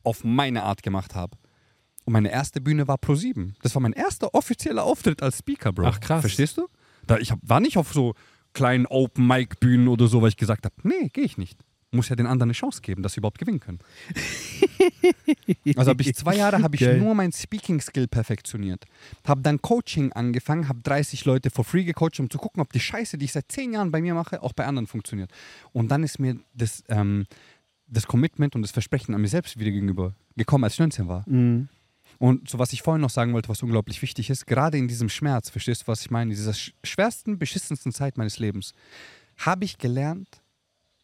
auf 0.02 0.24
meine 0.24 0.62
Art 0.62 0.82
gemacht 0.82 1.14
habe. 1.14 1.36
Und 2.04 2.12
meine 2.12 2.30
erste 2.30 2.60
Bühne 2.60 2.88
war 2.88 2.98
Pro 2.98 3.14
7. 3.14 3.56
Das 3.62 3.74
war 3.74 3.82
mein 3.82 3.92
erster 3.92 4.34
offizieller 4.34 4.84
Auftritt 4.84 5.22
als 5.22 5.38
Speaker, 5.38 5.72
Bro. 5.72 5.86
Ach, 5.86 6.00
krass. 6.00 6.20
Verstehst 6.20 6.56
du? 6.58 6.68
Da, 7.06 7.18
ich 7.18 7.30
hab, 7.30 7.38
war 7.42 7.60
nicht 7.60 7.76
auf 7.76 7.92
so 7.92 8.14
kleinen 8.52 8.86
Open-Mic-Bühnen 8.86 9.88
oder 9.88 10.06
so, 10.06 10.22
weil 10.22 10.28
ich 10.28 10.36
gesagt 10.36 10.64
habe, 10.64 10.74
nee, 10.82 11.08
gehe 11.12 11.24
ich 11.24 11.38
nicht. 11.38 11.58
Muss 11.92 12.08
ja 12.08 12.14
den 12.16 12.26
anderen 12.26 12.48
eine 12.50 12.52
Chance 12.52 12.82
geben, 12.82 13.02
dass 13.02 13.14
sie 13.14 13.18
überhaupt 13.18 13.38
gewinnen 13.38 13.60
können. 13.60 13.78
Also 15.76 15.90
habe 15.90 16.02
ich 16.02 16.14
zwei 16.14 16.36
Jahre 16.36 16.62
habe 16.62 16.74
ich 16.74 16.80
Geil. 16.80 16.98
nur 16.98 17.14
mein 17.14 17.32
Speaking-Skill 17.32 18.08
perfektioniert. 18.08 18.84
Habe 19.26 19.42
dann 19.42 19.60
Coaching 19.60 20.12
angefangen, 20.12 20.68
habe 20.68 20.80
30 20.82 21.24
Leute 21.24 21.50
for 21.50 21.64
free 21.64 21.84
gecoacht, 21.84 22.18
um 22.20 22.30
zu 22.30 22.38
gucken, 22.38 22.62
ob 22.62 22.72
die 22.72 22.80
Scheiße, 22.80 23.18
die 23.18 23.26
ich 23.26 23.32
seit 23.32 23.50
zehn 23.52 23.72
Jahren 23.72 23.90
bei 23.90 24.00
mir 24.00 24.14
mache, 24.14 24.42
auch 24.42 24.52
bei 24.52 24.64
anderen 24.64 24.86
funktioniert. 24.86 25.30
Und 25.72 25.90
dann 25.90 26.02
ist 26.02 26.18
mir 26.18 26.36
das, 26.54 26.82
ähm, 26.88 27.26
das 27.86 28.06
Commitment 28.06 28.54
und 28.54 28.62
das 28.62 28.70
Versprechen 28.70 29.14
an 29.14 29.20
mir 29.20 29.28
selbst 29.28 29.58
wieder 29.58 29.70
gegenüber 29.70 30.14
gekommen, 30.36 30.64
als 30.64 30.74
ich 30.74 30.80
19 30.80 31.08
war. 31.08 31.28
Mhm. 31.28 31.68
Und 32.20 32.50
so 32.50 32.58
was 32.58 32.74
ich 32.74 32.82
vorhin 32.82 33.00
noch 33.00 33.08
sagen 33.08 33.32
wollte, 33.32 33.48
was 33.48 33.62
unglaublich 33.62 34.02
wichtig 34.02 34.28
ist, 34.28 34.46
gerade 34.46 34.76
in 34.76 34.88
diesem 34.88 35.08
Schmerz, 35.08 35.48
verstehst 35.48 35.82
du, 35.82 35.86
was 35.86 36.02
ich 36.02 36.10
meine, 36.10 36.30
in 36.30 36.36
dieser 36.36 36.50
sch- 36.52 36.74
schwersten, 36.84 37.38
beschissensten 37.38 37.92
Zeit 37.92 38.18
meines 38.18 38.38
Lebens, 38.38 38.74
habe 39.38 39.64
ich 39.64 39.78
gelernt, 39.78 40.42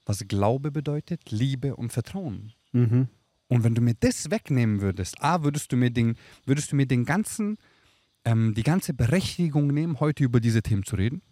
was 0.05 0.29
Glaube 0.29 0.70
bedeutet, 0.70 1.31
Liebe 1.31 1.74
und 1.74 1.90
Vertrauen. 1.90 2.52
Mhm. 2.72 3.09
Und 3.48 3.64
wenn 3.64 3.74
du 3.74 3.81
mir 3.81 3.94
das 3.98 4.31
wegnehmen 4.31 4.83
würdest, 4.83 5.22
A, 5.22 5.42
würdest 5.42 5.72
du 5.72 5.76
mir 5.76 5.90
den, 5.90 6.16
würdest 6.44 6.72
du 6.72 6.76
mir 6.76 6.87
den 6.87 7.07
ganzen, 7.07 7.57
ähm, 8.26 8.52
die 8.52 8.62
ganze 8.62 8.92
Berechtigung 8.92 9.68
nehmen, 9.68 10.00
heute 10.00 10.22
über 10.22 10.40
diese 10.40 10.61
Themen 10.61 10.85
zu 10.85 10.96
reden. 10.96 11.22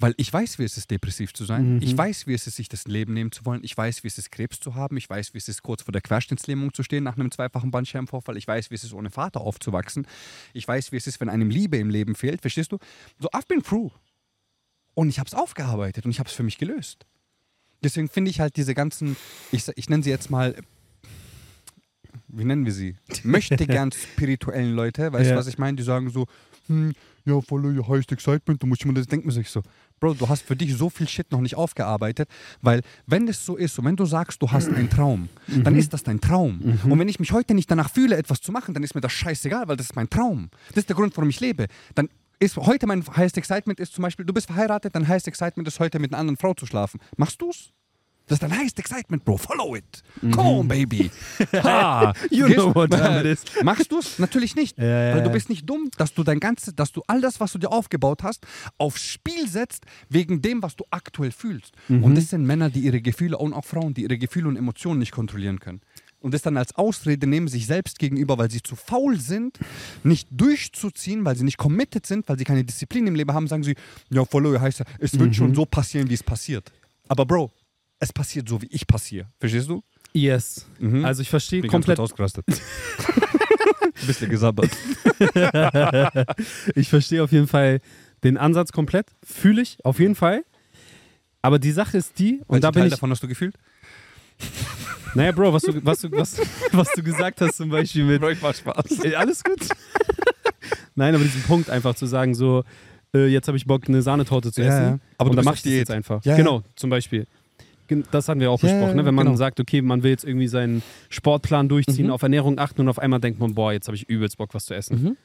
Weil 0.00 0.14
ich 0.16 0.32
weiß, 0.32 0.60
wie 0.60 0.62
es 0.62 0.76
ist, 0.76 0.90
depressiv 0.92 1.32
zu 1.34 1.44
sein. 1.44 1.74
Mhm. 1.76 1.82
Ich 1.82 1.96
weiß, 1.98 2.28
wie 2.28 2.34
es 2.34 2.46
ist, 2.46 2.54
sich 2.56 2.68
das 2.68 2.86
Leben 2.86 3.14
nehmen 3.14 3.32
zu 3.32 3.44
wollen. 3.44 3.64
Ich 3.64 3.76
weiß, 3.76 4.04
wie 4.04 4.08
es 4.08 4.16
ist, 4.16 4.30
Krebs 4.30 4.60
zu 4.60 4.76
haben. 4.76 4.96
Ich 4.96 5.10
weiß, 5.10 5.34
wie 5.34 5.38
es 5.38 5.48
ist, 5.48 5.62
kurz 5.62 5.82
vor 5.82 5.90
der 5.92 6.00
Querschnittslähmung 6.02 6.72
zu 6.72 6.84
stehen 6.84 7.02
nach 7.02 7.16
einem 7.16 7.32
zweifachen 7.32 7.72
Bandscheibenvorfall. 7.72 8.36
Ich 8.36 8.46
weiß, 8.46 8.70
wie 8.70 8.76
es 8.76 8.84
ist, 8.84 8.92
ohne 8.92 9.10
Vater 9.10 9.40
aufzuwachsen. 9.40 10.06
Ich 10.52 10.68
weiß, 10.68 10.92
wie 10.92 10.96
es 10.96 11.08
ist, 11.08 11.20
wenn 11.20 11.28
einem 11.28 11.50
Liebe 11.50 11.78
im 11.78 11.90
Leben 11.90 12.14
fehlt. 12.14 12.40
Verstehst 12.42 12.70
du? 12.70 12.78
So, 13.18 13.28
I've 13.30 13.48
been 13.48 13.62
through. 13.62 13.90
Und 14.94 15.08
ich 15.08 15.18
habe 15.18 15.26
es 15.26 15.34
aufgearbeitet 15.34 16.04
und 16.04 16.12
ich 16.12 16.20
habe 16.20 16.28
es 16.28 16.34
für 16.34 16.42
mich 16.44 16.58
gelöst. 16.58 17.04
Deswegen 17.82 18.08
finde 18.08 18.30
ich 18.30 18.40
halt 18.40 18.56
diese 18.56 18.74
ganzen, 18.74 19.16
ich, 19.52 19.64
ich 19.76 19.88
nenne 19.88 20.02
sie 20.02 20.10
jetzt 20.10 20.30
mal, 20.30 20.54
wie 22.28 22.44
nennen 22.44 22.64
wir 22.64 22.72
sie? 22.72 22.96
Möchte 23.22 23.66
gern 23.66 23.92
spirituellen 23.92 24.74
Leute, 24.74 25.12
weißt 25.12 25.26
du, 25.26 25.30
Ja. 25.30 25.36
was 25.36 25.46
ich 25.46 25.58
meine? 25.58 25.76
Die 25.76 25.82
sagen 25.82 26.10
so, 26.10 26.26
hm, 26.66 26.92
ja, 27.24 27.40
follow 27.40 27.68
your 27.68 27.86
highest 27.88 28.10
excitement, 28.12 28.62
du 28.62 28.66
musst 28.66 28.84
immer 28.84 28.94
das 28.94 29.06
denken, 29.06 29.30
sich 29.30 29.48
so, 29.50 29.62
Bro, 30.00 30.14
du 30.14 30.28
hast 30.28 30.42
für 30.42 30.56
dich 30.56 30.76
so 30.76 30.90
viel 30.90 31.08
Shit 31.08 31.30
noch 31.32 31.40
nicht 31.40 31.56
aufgearbeitet, 31.56 32.28
weil 32.62 32.82
wenn 33.06 33.26
das 33.26 33.44
so 33.44 33.56
ist 33.56 33.78
und 33.78 33.84
wenn 33.84 33.96
du 33.96 34.06
sagst, 34.06 34.40
du 34.42 34.50
hast 34.50 34.68
einen 34.68 34.90
Traum, 34.90 35.28
dann 35.46 35.76
ist 35.76 35.92
das 35.92 36.02
dein 36.02 36.20
Traum. 36.20 36.60
Und 36.84 36.98
wenn 36.98 37.08
ich 37.08 37.20
mich 37.20 37.32
heute 37.32 37.54
nicht 37.54 37.70
danach 37.70 37.90
fühle, 37.90 38.16
etwas 38.16 38.40
zu 38.40 38.52
machen, 38.52 38.74
dann 38.74 38.82
ist 38.82 38.94
mir 38.94 39.00
das 39.00 39.12
scheißegal, 39.12 39.68
weil 39.68 39.76
das 39.76 39.86
ist 39.86 39.96
mein 39.96 40.08
Traum. 40.08 40.50
Das 40.68 40.78
ist 40.78 40.88
der 40.88 40.96
Grund, 40.96 41.16
warum 41.16 41.30
ich 41.30 41.40
lebe. 41.40 41.66
Dann 41.94 42.08
ist 42.40 42.56
heute 42.56 42.86
mein 42.86 43.04
highest 43.16 43.36
excitement 43.36 43.80
ist 43.80 43.94
zum 43.94 44.02
Beispiel, 44.02 44.24
du 44.24 44.32
bist 44.32 44.46
verheiratet, 44.46 44.94
dein 44.94 45.08
highest 45.08 45.28
excitement 45.28 45.66
ist 45.66 45.80
heute 45.80 45.98
mit 45.98 46.12
einer 46.12 46.20
anderen 46.20 46.36
Frau 46.36 46.54
zu 46.54 46.66
schlafen. 46.66 47.00
Machst 47.16 47.40
du's? 47.40 47.72
Das 48.28 48.36
ist 48.36 48.42
dein 48.42 48.56
highest 48.56 48.78
excitement, 48.78 49.24
Bro. 49.24 49.38
Follow 49.38 49.74
it. 49.74 50.02
Come 50.32 50.48
on, 50.48 50.68
baby. 50.68 51.10
Ha. 51.54 52.12
You 52.30 52.46
Gehst- 52.46 52.54
know 52.56 52.74
what 52.74 52.90
time 52.90 53.20
it 53.20 53.26
is. 53.26 53.44
Machst 53.64 53.90
du 53.90 53.98
es? 53.98 54.18
Natürlich 54.18 54.54
nicht. 54.54 54.78
Ja, 54.78 55.14
weil 55.14 55.22
du 55.22 55.30
bist 55.30 55.48
nicht 55.48 55.68
dumm, 55.68 55.90
dass 55.96 56.12
du 56.14 56.22
dein 56.22 56.38
ganzes, 56.40 56.74
dass 56.74 56.92
du 56.92 57.02
all 57.06 57.20
das, 57.20 57.40
was 57.40 57.52
du 57.52 57.58
dir 57.58 57.72
aufgebaut 57.72 58.22
hast, 58.22 58.46
aufs 58.76 59.02
Spiel 59.02 59.48
setzt, 59.48 59.84
wegen 60.08 60.42
dem, 60.42 60.62
was 60.62 60.76
du 60.76 60.84
aktuell 60.90 61.32
fühlst. 61.32 61.72
Mhm. 61.88 62.04
Und 62.04 62.14
das 62.14 62.30
sind 62.30 62.44
Männer, 62.46 62.70
die 62.70 62.80
ihre 62.80 63.00
Gefühle 63.00 63.38
und 63.38 63.52
auch 63.52 63.64
Frauen, 63.64 63.94
die 63.94 64.02
ihre 64.02 64.18
Gefühle 64.18 64.48
und 64.48 64.56
Emotionen 64.56 64.98
nicht 65.00 65.12
kontrollieren 65.12 65.58
können. 65.60 65.80
und 66.20 66.34
das 66.34 66.42
dann 66.42 66.56
als 66.56 66.74
Ausrede 66.74 67.26
nehmen, 67.28 67.46
sich 67.48 67.66
selbst 67.66 67.98
gegenüber, 68.00 68.36
weil 68.38 68.50
sie 68.50 68.60
zu 68.60 68.74
faul 68.74 69.20
sind, 69.20 69.56
nicht 70.02 70.26
durchzuziehen, 70.32 71.24
weil 71.24 71.36
sie 71.36 71.44
nicht 71.44 71.58
committed 71.58 72.06
sind, 72.06 72.28
weil 72.28 72.36
sie 72.38 72.44
keine 72.44 72.64
Disziplin 72.64 73.06
im 73.06 73.14
Leben 73.14 73.32
haben, 73.32 73.46
sagen 73.46 73.62
sie, 73.62 73.76
ja, 74.10 74.24
Follow 74.24 74.58
heißt 74.60 74.80
ja, 74.80 74.84
es 74.98 75.16
wird 75.18 75.36
schon 75.36 75.54
so 75.54 75.64
passieren, 75.64 76.10
wie 76.10 76.14
es 76.14 76.22
passiert. 76.24 76.72
Aber 77.08 77.24
Bro, 77.24 77.52
es 78.00 78.12
passiert 78.12 78.48
so, 78.48 78.60
wie 78.62 78.66
ich 78.70 78.86
passiere. 78.86 79.26
Verstehst 79.38 79.68
du? 79.68 79.82
Yes. 80.12 80.66
Mhm. 80.78 81.04
Also 81.04 81.22
ich 81.22 81.28
verstehe 81.30 81.62
komplett, 81.62 81.98
ganz 81.98 82.10
ausgerastet. 82.10 82.44
Bisschen 84.06 84.30
gesabbert. 84.30 84.70
ich 86.74 86.88
verstehe 86.88 87.22
auf 87.22 87.32
jeden 87.32 87.46
Fall 87.48 87.80
den 88.24 88.36
Ansatz 88.36 88.72
komplett. 88.72 89.06
Fühle 89.24 89.62
ich, 89.62 89.84
auf 89.84 89.98
jeden 90.00 90.14
Fall. 90.14 90.44
Aber 91.42 91.58
die 91.58 91.72
Sache 91.72 91.96
ist 91.98 92.18
die, 92.18 92.40
und 92.46 92.48
Welchen 92.50 92.62
da 92.62 92.70
bin 92.70 92.80
Teil 92.80 92.86
ich. 92.88 92.94
davon 92.94 93.10
hast 93.10 93.22
du 93.22 93.28
gefühlt? 93.28 93.54
Naja, 95.14 95.32
Bro, 95.32 95.52
was 95.52 95.62
du, 95.62 95.84
was, 95.84 96.00
du, 96.00 96.10
was, 96.12 96.40
was 96.72 96.88
du 96.92 97.02
gesagt 97.02 97.40
hast 97.40 97.56
zum 97.56 97.70
Beispiel 97.70 98.04
mit. 98.04 98.20
Bro, 98.20 98.30
ich 98.30 98.42
mach 98.42 98.54
Spaß. 98.54 99.00
Ey, 99.02 99.14
alles 99.14 99.42
gut. 99.42 99.68
Nein, 100.94 101.14
aber 101.14 101.24
diesen 101.24 101.42
Punkt 101.42 101.70
einfach 101.70 101.94
zu 101.94 102.06
sagen, 102.06 102.34
so, 102.34 102.64
äh, 103.14 103.26
jetzt 103.26 103.46
habe 103.48 103.56
ich 103.56 103.66
Bock, 103.66 103.88
eine 103.88 104.02
Sahnetorte 104.02 104.52
zu 104.52 104.62
Ja, 104.62 104.68
essen. 104.68 104.82
ja. 104.82 104.98
Aber 105.16 105.30
und 105.30 105.36
du 105.36 105.42
dann 105.42 105.44
bist 105.44 105.44
mach 105.44 105.52
auf 105.52 105.56
ich 105.58 105.62
das 105.62 105.72
jetzt 105.72 105.90
einfach. 105.90 106.24
Ja. 106.24 106.36
genau, 106.36 106.62
zum 106.76 106.90
Beispiel. 106.90 107.26
Das 108.10 108.28
hatten 108.28 108.40
wir 108.40 108.50
auch 108.50 108.62
Ja, 108.62 108.68
besprochen, 108.68 108.96
ne? 108.96 109.04
wenn 109.04 109.14
man 109.14 109.26
genau. 109.26 109.36
sagt, 109.36 109.60
okay, 109.60 109.82
man 109.82 110.02
will 110.02 110.10
jetzt 110.10 110.24
irgendwie 110.24 110.48
seinen 110.48 110.82
Sportplan 111.08 111.68
durchziehen, 111.68 112.06
Mhm. 112.06 112.12
auf 112.12 112.22
Ernährung 112.22 112.58
achten 112.58 112.80
und 112.82 112.88
auf 112.88 112.98
einmal 112.98 113.20
denkt 113.20 113.40
man, 113.40 113.54
boah, 113.54 113.72
jetzt 113.72 113.86
habe 113.88 113.96
ich 113.96 114.08
übelst 114.08 114.36
Bock, 114.38 114.54
was 114.54 114.64
zu 114.66 114.74
essen. 114.74 115.02
Mhm. 115.02 115.16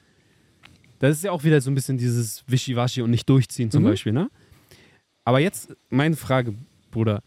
Das 0.98 1.16
ist 1.16 1.24
ja 1.24 1.32
auch 1.32 1.44
wieder 1.44 1.60
so 1.60 1.70
ein 1.70 1.74
bisschen 1.74 1.98
dieses 1.98 2.44
Wischiwaschi 2.46 3.02
und 3.02 3.10
nicht 3.10 3.28
durchziehen 3.28 3.70
zum 3.70 3.82
Mhm. 3.82 3.88
Beispiel, 3.88 4.12
ne? 4.12 4.30
Aber 5.24 5.38
jetzt 5.40 5.74
meine 5.90 6.16
Frage, 6.16 6.54
Bruder. 6.90 7.22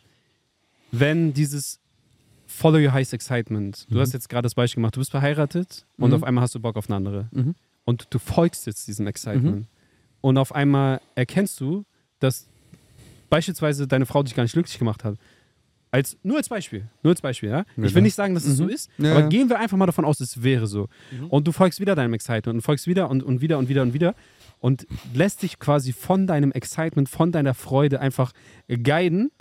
Wenn 0.91 1.33
dieses 1.33 1.79
Follow 2.47 2.77
Your 2.79 2.93
Highest 2.93 3.13
Excitement, 3.13 3.85
du 3.89 3.95
Mhm. 3.95 3.99
hast 3.99 4.13
jetzt 4.13 4.29
gerade 4.29 4.43
das 4.45 4.55
Beispiel 4.55 4.81
gemacht, 4.81 4.95
du 4.95 4.99
bist 5.01 5.11
verheiratet 5.11 5.85
und 5.97 6.09
Mhm. 6.09 6.15
auf 6.15 6.23
einmal 6.23 6.43
hast 6.43 6.55
du 6.55 6.59
Bock 6.59 6.77
auf 6.77 6.87
eine 6.89 6.95
andere. 6.95 7.27
Mhm. 7.31 7.55
Und 7.85 8.07
du 8.09 8.19
folgst 8.19 8.65
jetzt 8.67 8.87
diesem 8.87 9.05
Excitement. 9.07 9.67
Und 10.21 10.37
auf 10.37 10.53
einmal 10.55 11.01
erkennst 11.15 11.59
du, 11.61 11.83
dass 12.19 12.47
beispielsweise 13.29 13.87
deine 13.87 14.05
Frau 14.05 14.23
dich 14.23 14.35
gar 14.35 14.43
nicht 14.43 14.53
glücklich 14.53 14.77
gemacht 14.79 15.03
hat. 15.03 15.17
Als, 15.89 16.17
nur 16.21 16.35
als 16.37 16.49
Beispiel. 16.49 16.89
Nur 17.01 17.11
als 17.11 17.21
Beispiel, 17.21 17.49
ja? 17.49 17.63
Ich 17.77 17.95
will 17.95 18.01
nicht 18.01 18.13
sagen, 18.15 18.33
dass 18.35 18.43
es 18.45 18.57
so 18.57 18.65
Mhm. 18.65 18.69
ist, 18.69 18.89
Ja, 18.97 19.11
aber 19.11 19.19
ja. 19.21 19.27
gehen 19.29 19.49
wir 19.49 19.57
einfach 19.57 19.77
mal 19.77 19.85
davon 19.85 20.03
aus, 20.03 20.19
es 20.19 20.43
wäre 20.43 20.67
so. 20.67 20.89
Und 21.29 21.47
du 21.47 21.51
folgst 21.53 21.79
wieder 21.79 21.95
deinem 21.95 22.13
Excitement 22.13 22.55
und 22.57 22.61
folgst 22.61 22.87
wieder 22.87 23.09
und, 23.09 23.23
und 23.23 23.39
wieder 23.39 23.57
und 23.57 23.69
wieder 23.69 23.83
und 23.83 23.93
wieder 23.93 24.13
und 24.59 24.85
lässt 25.13 25.43
dich 25.43 25.59
quasi 25.59 25.93
von 25.93 26.27
deinem 26.27 26.51
Excitement, 26.51 27.07
von 27.07 27.31
deiner 27.31 27.53
Freude 27.53 28.01
einfach 28.01 28.33
guiden 28.67 29.31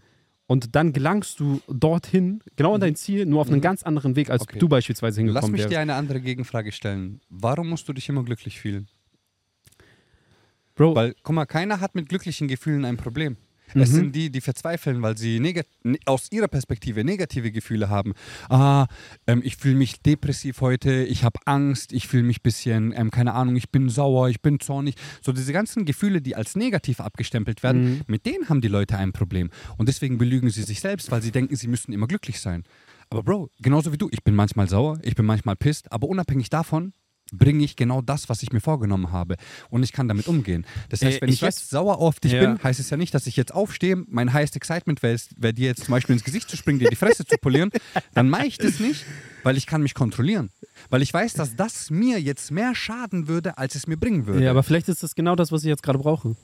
und 0.47 0.76
dann 0.76 0.93
gelangst 0.93 1.41
du 1.41 1.61
dorthin, 1.68 2.41
genau 2.55 2.74
an 2.76 2.80
dein 2.80 2.95
Ziel, 2.95 3.26
nur 3.26 3.41
auf 3.41 3.51
einen 3.51 3.61
ganz 3.61 3.82
anderen 3.82 4.14
Weg, 4.14 4.30
als 4.30 4.43
Mhm. 4.43 4.47
Okay. 4.51 4.59
du 4.61 4.68
beispielsweise 4.68 5.20
Lass 5.22 5.26
hingekommen 5.26 5.53
mich 5.53 5.61
wärst. 5.62 5.72
dir 5.72 5.80
eine 5.80 5.95
andere 5.95 6.20
Gegenfrage 6.20 6.70
stellen. 6.70 7.20
Warum 7.28 7.68
musst 7.68 7.89
du 7.89 7.93
dich 7.93 8.09
immer 8.09 8.22
glücklich 8.22 8.61
fühlen? 8.61 8.87
Bro, 10.76 10.95
Weil, 10.95 11.14
guck 11.22 11.34
mal, 11.34 11.47
keiner 11.47 11.80
hat 11.80 11.95
mit 11.97 12.09
glücklichen 12.09 12.47
Gefühlen 12.49 12.84
ein 12.84 12.97
Problem. 12.99 13.37
Es 13.74 13.90
Mhm. 13.90 13.94
sind 13.94 14.16
die, 14.16 14.30
die 14.30 14.40
verzweifeln, 14.40 15.02
weil 15.02 15.18
sie 15.18 15.40
ne- 15.40 15.64
aus 16.04 16.28
ihrer 16.30 16.48
Perspektive 16.48 17.04
negative 17.04 17.50
Gefühle 17.50 17.88
haben. 17.88 18.12
Ah, 18.48 18.86
ähm, 19.26 19.42
ich 19.44 19.56
fühle 19.56 19.74
mich 19.74 20.00
depressiv 20.02 20.60
heute, 20.60 21.04
ich 21.04 21.24
habe 21.24 21.38
Angst, 21.46 21.92
ich 21.92 22.06
fühle 22.06 22.22
mich 22.22 22.38
ein 22.38 22.42
bisschen, 22.42 22.92
ähm, 22.96 23.10
keine 23.10 23.34
Ahnung, 23.34 23.56
ich 23.56 23.70
bin 23.70 23.88
sauer, 23.88 24.28
ich 24.28 24.40
bin 24.40 24.60
zornig. 24.60 24.94
So 25.20 25.32
diese 25.32 25.52
ganzen 25.52 25.84
Gefühle, 25.84 26.22
die 26.22 26.36
als 26.36 26.56
negativ 26.56 27.00
abgestempelt 27.00 27.62
werden, 27.62 27.84
Mhm. 27.84 28.00
mit 28.06 28.24
denen 28.26 28.48
haben 28.48 28.60
die 28.60 28.68
Leute 28.68 28.96
ein 28.98 29.12
Problem. 29.12 29.50
Und 29.76 29.88
deswegen 29.88 30.18
belügen 30.18 30.50
sie 30.50 30.62
sich 30.62 30.80
selbst, 30.80 31.10
weil 31.10 31.22
sie 31.22 31.32
denken, 31.32 31.56
sie 31.56 31.68
müssten 31.68 31.92
immer 31.92 32.06
glücklich 32.06 32.40
sein. 32.40 32.62
Aber 33.10 33.22
Bro, 33.22 33.50
genauso 33.60 33.92
wie 33.92 33.98
du, 33.98 34.08
ich 34.10 34.24
bin 34.24 34.34
manchmal 34.34 34.68
sauer, 34.68 34.98
ich 35.02 35.14
bin 35.14 35.24
manchmal 35.26 35.56
pisst, 35.56 35.90
aber 35.92 36.08
unabhängig 36.08 36.50
davon 36.50 36.92
bringe 37.33 37.64
ich 37.64 37.74
genau 37.77 38.03
das, 38.03 38.29
was 38.29 38.43
ich 38.43 38.53
mir 38.53 38.61
vorgenommen 38.61 39.11
habe. 39.11 39.37
Und 39.70 39.83
ich 39.83 39.93
kann 39.93 40.07
damit 40.09 40.29
umgehen. 40.29 40.64
Das 40.91 41.03
heißt, 41.03 41.18
Äh, 41.18 41.20
wenn 41.22 41.29
ich, 41.29 41.37
ich 41.37 41.41
jetzt 41.41 41.70
sauer 41.70 41.99
auf 41.99 42.20
dich 42.20 42.33
Ja. 42.33 42.41
bin, 42.55 42.62
heißt 42.62 42.79
es 42.79 42.91
ja 42.91 42.97
nicht, 42.97 43.12
dass 43.14 43.27
ich 43.27 43.37
jetzt 43.37 43.53
aufstehe, 43.53 43.97
mein 44.09 44.33
highest 44.33 44.55
excitement 44.57 45.03
wäre, 45.03 45.16
wär 45.37 45.53
dir 45.53 45.66
jetzt 45.66 45.85
zum 45.85 45.93
Beispiel 45.93 46.14
ins 46.14 46.24
Gesicht 46.24 46.49
zu 46.49 46.57
springen, 46.57 46.79
dir 46.79 46.89
die 46.89 46.97
Fresse 46.97 47.24
zu 47.27 47.37
polieren. 47.39 47.70
Dann 48.14 48.29
mache 48.31 48.47
ich 48.47 48.59
das 48.59 48.79
nicht, 48.81 49.05
weil 49.43 49.57
ich 49.57 49.66
kann 49.66 49.83
mich 49.83 49.95
kontrollieren. 49.95 50.51
Weil 50.91 51.03
ich 51.03 51.12
weiß, 51.12 51.33
dass 51.35 51.57
das 51.57 51.91
mir 51.91 52.20
jetzt 52.20 52.51
mehr 52.51 52.74
schaden 52.74 53.27
würde, 53.29 53.59
als 53.59 53.74
es 53.74 53.87
mir 53.87 53.97
bringen 53.97 54.27
würde. 54.27 54.45
ja, 54.45 54.51
aber 54.51 54.62
vielleicht 54.62 54.89
ist 54.89 55.03
das 55.03 55.14
genau 55.14 55.35
das, 55.37 55.51
was 55.51 55.62
ich 55.62 55.68
jetzt 55.68 55.83
gerade 55.83 55.99
brauche. 55.99 56.37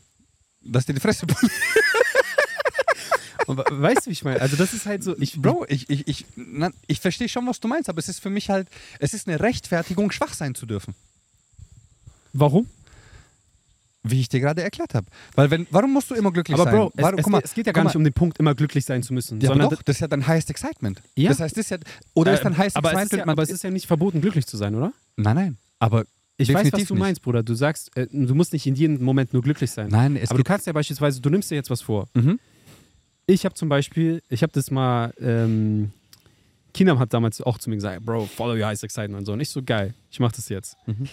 dass 0.65 0.87
dir 0.87 0.95
die 0.95 1.01
Fresse 1.01 1.27
polieren. 1.27 1.51
Weißt 3.57 4.07
du, 4.07 4.11
wie 4.11 4.13
ich 4.13 4.25
meine? 4.25 4.41
Also 4.41 4.57
das 4.57 4.73
ist 4.75 4.87
halt 4.87 5.03
so, 5.05 5.17
ich, 5.19 5.41
Bro, 5.41 5.67
ich, 5.69 5.89
ich, 5.91 6.07
ich, 6.09 6.27
na, 6.37 6.71
ich 6.87 7.01
verstehe 7.01 7.29
schon, 7.29 7.47
was 7.47 7.61
du 7.61 7.69
meinst, 7.69 7.89
aber 7.89 7.99
es 7.99 8.09
ist 8.09 8.21
für 8.21 8.31
mich 8.31 8.51
halt, 8.51 8.69
es 8.99 9.15
ist 9.15 9.29
eine 9.29 9.41
Rechtfertigung, 9.41 10.11
schwach 10.13 10.35
sein 10.35 10.55
zu 10.55 10.67
dürfen. 10.67 10.95
warum? 12.33 12.67
Wie 14.05 14.19
ich 14.19 14.29
dir 14.29 14.41
gerade 14.41 14.61
erklärt 14.65 14.95
habe. 14.95 15.07
Weil 15.37 15.51
wenn, 15.53 15.65
warum 15.71 15.93
musst 15.93 16.11
du 16.11 16.17
immer 16.17 16.33
glücklich 16.33 16.55
Aber 16.59 16.65
sein? 16.65 16.75
Bro, 16.75 16.93
es, 16.97 17.03
warum, 17.05 17.19
es, 17.19 17.23
guck 17.25 17.33
mal, 17.33 17.41
es 17.45 17.55
geht 17.55 17.67
ja 17.69 17.73
gar 17.73 17.85
mal, 17.85 17.91
nicht 17.91 17.97
um 17.97 18.03
den 18.03 18.13
Punkt, 18.13 18.37
immer 18.41 18.53
glücklich 18.53 18.85
sein 18.85 19.01
zu 19.05 19.15
müssen. 19.15 19.41
Ja, 19.41 19.51
aber 19.51 19.55
sondern 19.61 19.71
doch, 19.79 19.83
das 19.83 19.97
ist 19.97 20.01
ja 20.01 20.09
dein 20.09 20.27
highest 20.27 20.51
excitement. 20.51 21.01
Ja. 21.15 21.29
Das 21.29 21.39
heißt, 21.39 21.57
das 21.57 21.67
ist 21.67 21.71
ja, 21.71 21.79
oder 22.15 22.35
ist 22.35 22.43
dein 22.45 22.59
highest 22.59 22.77
aber, 22.77 22.89
es 22.89 22.95
ist 22.95 23.01
excitement, 23.03 23.27
ja, 23.29 23.33
aber 23.33 23.43
es 23.45 23.51
ist 23.51 23.63
ja 23.63 23.71
nicht 23.71 23.87
verboten, 23.87 24.21
glücklich 24.21 24.45
zu 24.47 24.57
sein, 24.57 24.75
oder? 24.75 24.93
nein, 25.17 25.37
nein, 25.37 25.57
aber 25.79 26.05
Ich 26.37 26.49
weiß, 26.49 26.55
was 26.57 26.63
Definitiv 26.65 26.89
du 26.89 26.95
nicht. 26.95 27.01
meinst, 27.01 27.23
Bruder. 27.23 27.45
Du 27.45 27.55
sagst, 27.55 27.97
äh, 27.97 28.09
du 28.11 28.35
musst 28.35 28.53
nicht 28.53 28.67
in 28.67 28.75
jedem 28.75 29.05
Moment 29.05 29.33
nur 29.33 29.43
glücklich 29.43 29.71
sein. 29.71 29.87
nein, 29.89 30.17
es 30.17 30.31
aber 30.31 30.39
du 30.39 30.45
kannst 30.45 30.67
ja 30.67 30.73
beispielsweise, 30.73 31.21
du 31.21 31.31
nimmst 31.31 31.53
dir 31.53 31.55
jetzt 31.55 31.71
was 31.71 31.81
vor. 31.83 32.09
mhm. 32.15 32.41
Ich 33.27 33.45
habe 33.45 33.55
zum 33.55 33.69
Beispiel, 33.69 34.23
ich 34.29 34.43
habe 34.43 34.53
das 34.53 34.71
mal, 34.71 35.13
ähm, 35.21 35.93
Kinam 36.75 36.99
hat 36.99 37.13
damals 37.13 37.41
auch 37.41 37.59
zu 37.59 37.71
mir 37.71 37.77
gesagt, 37.77 38.05
Bro, 38.05 38.27
follow 38.27 38.55
your 38.55 38.67
highest 38.67 38.85
excitement 38.85 39.21
und 39.21 39.27
so. 39.27 39.33
Und 39.33 39.41
ich 39.41 39.51
so, 39.51 39.63
geil, 39.63 39.95
ich 40.11 40.21
mach 40.21 40.33
das 40.33 40.49
jetzt. 40.49 40.77
Mhm. 40.87 41.09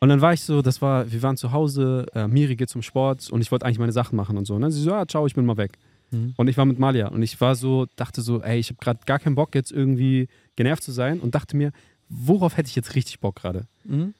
Und 0.00 0.08
dann 0.08 0.20
war 0.22 0.32
ich 0.32 0.40
so, 0.40 0.62
das 0.62 0.80
war, 0.80 1.10
wir 1.10 1.22
waren 1.22 1.36
zu 1.36 1.52
Hause, 1.52 2.06
äh, 2.14 2.26
Miri 2.26 2.56
geht 2.56 2.70
zum 2.70 2.80
Sport 2.80 3.28
und 3.30 3.42
ich 3.42 3.52
wollte 3.52 3.66
eigentlich 3.66 3.78
meine 3.78 3.92
Sachen 3.92 4.16
machen 4.16 4.38
und 4.38 4.46
so. 4.46 4.54
Und 4.54 4.62
dann 4.62 4.70
sie 4.70 4.80
so, 4.80 4.90
ja, 4.90 5.06
ciao, 5.06 5.26
ich 5.26 5.34
bin 5.34 5.44
mal 5.44 5.58
weg. 5.58 5.72
Mhm. 6.10 6.32
Und 6.36 6.48
ich 6.48 6.56
war 6.56 6.64
mit 6.64 6.78
Malia 6.78 7.08
und 7.08 7.22
ich 7.22 7.38
war 7.40 7.54
so, 7.54 7.86
dachte 7.96 8.22
so, 8.22 8.40
ey, 8.42 8.58
ich 8.58 8.70
habe 8.70 8.78
gerade 8.80 9.00
gar 9.04 9.18
keinen 9.18 9.34
Bock 9.34 9.54
jetzt 9.54 9.70
irgendwie 9.70 10.28
genervt 10.56 10.82
zu 10.82 10.92
sein 10.92 11.20
und 11.20 11.34
dachte 11.34 11.54
mir, 11.56 11.72
worauf 12.08 12.56
hätte 12.56 12.68
ich 12.68 12.76
jetzt 12.76 12.94
richtig 12.94 13.20
Bock 13.20 13.36
gerade? 13.36 13.66
Mhm. 13.84 14.14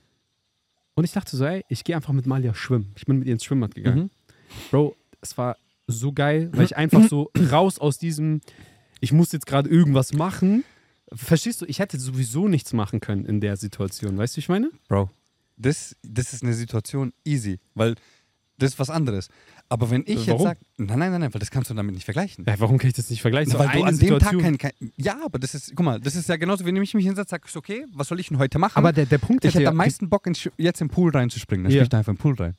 Und 0.94 1.04
ich 1.04 1.12
dachte 1.12 1.34
so, 1.34 1.46
ey, 1.46 1.64
ich 1.68 1.82
gehe 1.82 1.96
einfach 1.96 2.12
mit 2.12 2.26
Malia 2.26 2.52
schwimmen. 2.52 2.92
Ich 2.94 3.06
bin 3.06 3.18
mit 3.18 3.26
ihr 3.26 3.32
ins 3.32 3.44
Schwimmbad 3.44 3.74
gegangen. 3.74 4.02
Mhm. 4.02 4.10
Bro, 4.70 4.96
es 5.22 5.38
war 5.38 5.56
so 5.90 6.12
geil, 6.12 6.50
weil 6.52 6.64
ich 6.64 6.76
einfach 6.76 7.06
so 7.08 7.30
raus 7.50 7.78
aus 7.78 7.98
diesem, 7.98 8.40
ich 9.00 9.12
muss 9.12 9.32
jetzt 9.32 9.46
gerade 9.46 9.68
irgendwas 9.68 10.12
machen. 10.12 10.64
Verstehst 11.12 11.60
du, 11.60 11.66
ich 11.66 11.78
hätte 11.80 11.98
sowieso 11.98 12.46
nichts 12.48 12.72
machen 12.72 13.00
können 13.00 13.24
in 13.24 13.40
der 13.40 13.56
Situation. 13.56 14.16
Weißt 14.16 14.34
du, 14.34 14.36
wie 14.36 14.40
ich 14.40 14.48
meine? 14.48 14.70
Bro, 14.88 15.10
das, 15.56 15.96
das 16.02 16.32
ist 16.32 16.42
eine 16.44 16.54
Situation 16.54 17.12
easy, 17.24 17.58
weil 17.74 17.96
das 18.58 18.72
ist 18.72 18.78
was 18.78 18.90
anderes. 18.90 19.28
Aber 19.68 19.90
wenn 19.90 20.02
ich 20.02 20.26
jetzt 20.26 20.28
Warum? 20.28 20.42
sage, 20.42 20.60
nein, 20.76 20.98
nein, 20.98 21.10
nein, 21.12 21.20
nein, 21.22 21.34
weil 21.34 21.38
das 21.38 21.50
kannst 21.50 21.70
du 21.70 21.74
damit 21.74 21.94
nicht 21.94 22.04
vergleichen. 22.04 22.44
Ja, 22.46 22.58
warum 22.58 22.76
kann 22.76 22.88
ich 22.88 22.94
das 22.94 23.08
nicht 23.08 23.22
vergleichen? 23.22 23.52
So 23.52 23.58
weil 23.58 23.68
du 23.68 23.84
an 23.84 23.96
dem 23.98 24.18
Tag 24.18 24.30
Situation. 24.32 24.42
kein, 24.42 24.58
kein. 24.58 24.72
Ja, 24.96 25.18
aber 25.24 25.38
das 25.38 25.54
ist, 25.54 25.74
guck 25.76 25.84
mal, 25.86 26.00
das 26.00 26.14
ist 26.16 26.28
ja 26.28 26.36
genauso, 26.36 26.64
wenn 26.64 26.76
ich 26.76 26.92
mich 26.94 27.04
hinsetze, 27.06 27.30
sagst 27.30 27.56
okay, 27.56 27.86
was 27.94 28.08
soll 28.08 28.18
ich 28.20 28.28
denn 28.28 28.38
heute 28.38 28.58
machen? 28.58 28.76
Aber 28.76 28.92
der, 28.92 29.06
der 29.06 29.18
Punkt 29.18 29.44
ich 29.44 29.54
hätte 29.54 29.64
ja- 29.64 29.70
am 29.70 29.76
meisten 29.76 30.08
Bock, 30.08 30.26
in, 30.26 30.34
jetzt 30.58 30.80
im 30.80 30.88
Pool 30.88 31.10
reinzuspringen. 31.12 31.64
Dann 31.64 31.72
Ja. 31.72 31.78
spring 31.78 31.84
ich 31.84 31.88
da 31.88 31.98
einfach 31.98 32.10
im 32.12 32.16
Pool 32.18 32.34
rein. 32.34 32.54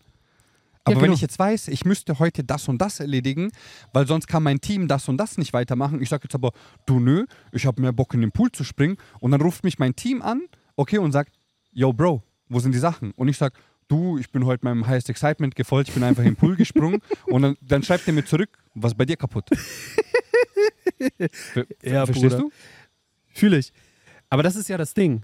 Aber 0.83 0.95
wenn 0.95 1.03
genau. 1.03 1.13
ich 1.13 1.21
jetzt 1.21 1.37
weiß, 1.37 1.67
ich 1.67 1.85
müsste 1.85 2.17
heute 2.19 2.43
das 2.43 2.67
und 2.67 2.79
das 2.79 2.99
erledigen, 2.99 3.51
weil 3.93 4.07
sonst 4.07 4.27
kann 4.27 4.43
mein 4.43 4.61
Team 4.61 4.87
das 4.87 5.07
und 5.07 5.17
das 5.17 5.37
nicht 5.37 5.53
weitermachen. 5.53 6.01
Ich 6.01 6.09
sage 6.09 6.23
jetzt 6.23 6.33
aber, 6.35 6.51
du 6.85 6.99
nö, 6.99 7.25
ich 7.51 7.65
habe 7.65 7.81
mehr 7.81 7.91
Bock 7.91 8.13
in 8.13 8.21
den 8.21 8.31
Pool 8.31 8.51
zu 8.51 8.63
springen. 8.63 8.97
Und 9.19 9.31
dann 9.31 9.41
ruft 9.41 9.63
mich 9.63 9.77
mein 9.77 9.95
Team 9.95 10.21
an, 10.21 10.47
okay, 10.75 10.97
und 10.97 11.11
sagt, 11.11 11.33
yo 11.71 11.93
Bro, 11.93 12.23
wo 12.49 12.59
sind 12.59 12.73
die 12.73 12.79
Sachen? 12.79 13.11
Und 13.11 13.27
ich 13.27 13.37
sage, 13.37 13.59
du, 13.87 14.17
ich 14.17 14.31
bin 14.31 14.45
heute 14.45 14.65
meinem 14.65 14.87
Highest 14.87 15.09
Excitement 15.09 15.55
gefolgt, 15.55 15.89
ich 15.89 15.93
bin 15.93 16.03
einfach 16.03 16.23
in 16.23 16.29
den 16.29 16.35
Pool 16.35 16.55
gesprungen. 16.55 17.01
Und 17.27 17.41
dann, 17.43 17.55
dann 17.61 17.83
schreibt 17.83 18.07
er 18.07 18.13
mir 18.13 18.25
zurück, 18.25 18.57
was 18.73 18.95
bei 18.95 19.05
dir 19.05 19.17
kaputt? 19.17 19.49
Ver 21.29 21.65
Ja, 21.83 22.05
verstehst 22.05 22.37
Bruder. 22.37 22.49
du? 22.49 22.51
Fühle 23.33 23.57
ich. 23.57 23.71
Aber 24.29 24.43
das 24.43 24.55
ist 24.55 24.69
ja 24.69 24.77
das 24.77 24.93
Ding. 24.93 25.23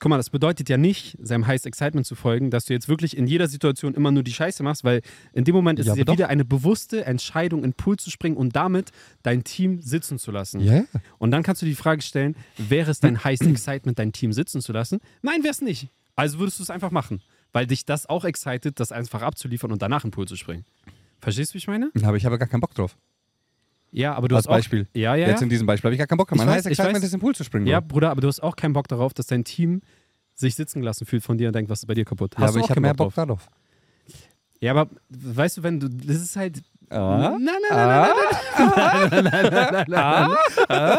Guck 0.00 0.08
mal, 0.08 0.16
das 0.16 0.30
bedeutet 0.30 0.70
ja 0.70 0.78
nicht, 0.78 1.16
seinem 1.20 1.46
Highest 1.46 1.66
Excitement 1.66 2.06
zu 2.06 2.14
folgen, 2.14 2.50
dass 2.50 2.64
du 2.64 2.72
jetzt 2.72 2.88
wirklich 2.88 3.16
in 3.16 3.26
jeder 3.26 3.46
Situation 3.48 3.94
immer 3.94 4.10
nur 4.10 4.22
die 4.22 4.32
Scheiße 4.32 4.62
machst, 4.62 4.82
weil 4.82 5.02
in 5.34 5.44
dem 5.44 5.54
Moment 5.54 5.78
ist 5.78 5.86
Ja, 5.86 5.92
es 5.92 5.98
ja 5.98 6.04
doch. 6.04 6.14
wieder 6.14 6.28
eine 6.28 6.46
bewusste 6.46 7.04
Entscheidung, 7.04 7.60
in 7.64 7.70
den 7.72 7.74
Pool 7.74 7.98
zu 7.98 8.10
springen 8.10 8.36
und 8.38 8.56
damit 8.56 8.92
dein 9.22 9.44
Team 9.44 9.82
sitzen 9.82 10.18
zu 10.18 10.30
lassen. 10.30 10.60
Ja. 10.60 10.84
Und 11.18 11.32
dann 11.32 11.42
kannst 11.42 11.60
du 11.60 11.66
die 11.66 11.74
Frage 11.74 12.00
stellen, 12.00 12.34
wäre 12.56 12.90
es 12.90 13.00
dein 13.00 13.22
Highest 13.24 13.42
Excitement, 13.46 13.98
dein 13.98 14.12
Team 14.12 14.32
sitzen 14.32 14.62
zu 14.62 14.72
lassen? 14.72 15.00
Nein, 15.20 15.42
wäre 15.42 15.52
es 15.52 15.60
nicht. 15.60 15.88
Also 16.16 16.38
würdest 16.38 16.58
du 16.58 16.62
es 16.62 16.70
einfach 16.70 16.90
machen, 16.90 17.20
weil 17.52 17.66
dich 17.66 17.84
das 17.84 18.08
auch 18.08 18.24
excited, 18.24 18.80
das 18.80 18.92
einfach 18.92 19.20
abzuliefern 19.20 19.70
und 19.70 19.82
danach 19.82 20.04
in 20.04 20.08
den 20.08 20.14
Pool 20.14 20.26
zu 20.26 20.36
springen. 20.36 20.64
Verstehst 21.20 21.50
du, 21.50 21.54
wie 21.54 21.58
ich 21.58 21.66
meine? 21.66 21.90
Aber 22.02 22.16
ich 22.16 22.24
habe 22.24 22.38
gar 22.38 22.48
keinen 22.48 22.60
Bock 22.62 22.74
drauf. 22.74 22.96
Ja, 23.92 24.14
aber 24.14 24.28
du 24.28 24.36
Als 24.36 24.44
hast 24.46 24.48
auch, 24.50 24.56
Beispiel. 24.56 24.86
Ja, 24.94 25.14
ja, 25.14 25.28
Jetzt 25.28 25.40
ja. 25.40 25.44
in 25.44 25.48
diesem 25.50 25.66
Beispiel 25.66 25.88
habe 25.88 25.94
ich 25.94 25.98
gar 25.98 26.06
keinen 26.06 26.18
Bock. 26.18 26.30
Highest 26.30 26.66
ich 26.66 26.72
Excitement 26.72 26.98
weiß. 26.98 27.04
ist 27.04 27.14
im 27.14 27.20
Pool 27.20 27.34
zu 27.34 27.42
springen. 27.44 27.66
Ja. 27.66 27.80
Bruder, 27.80 28.10
aber 28.10 28.20
du 28.20 28.28
hast 28.28 28.40
auch 28.42 28.54
keinen 28.56 28.72
Bock 28.72 28.86
darauf, 28.88 29.12
dass 29.14 29.26
dein 29.26 29.44
Team 29.44 29.82
sich 30.34 30.54
sitzen 30.54 30.80
gelassen 30.80 31.06
fühlt 31.06 31.22
von 31.24 31.36
dir 31.38 31.48
und 31.48 31.54
denkt, 31.54 31.70
was 31.70 31.80
ist 31.80 31.86
bei 31.86 31.94
dir 31.94 32.04
kaputt. 32.04 32.34
Ja, 32.36 32.42
Hast 32.42 32.50
aber 32.50 32.58
du 32.58 32.58
ich 32.60 32.64
auch 32.66 32.70
habe 32.70 32.80
mehr 32.80 32.94
Bock 32.94 33.14
darauf. 33.14 33.48
Ja, 34.60 34.72
aber 34.72 34.88
weißt 35.10 35.58
du, 35.58 35.62
wenn 35.62 35.80
du, 35.80 35.88
das 35.88 36.16
ist 36.16 36.36
halt. 36.36 36.62
Ah? 36.90 37.36
Nein, 37.38 37.40
nein, 37.40 37.52
nein, 37.70 37.88
nein, 37.88 39.10
nein, 39.10 39.10
nein, 39.10 39.10
nein, 39.10 39.24
nein, 39.24 39.50
nein, 39.52 39.86
nein, 39.86 39.86
nein, 40.68 40.98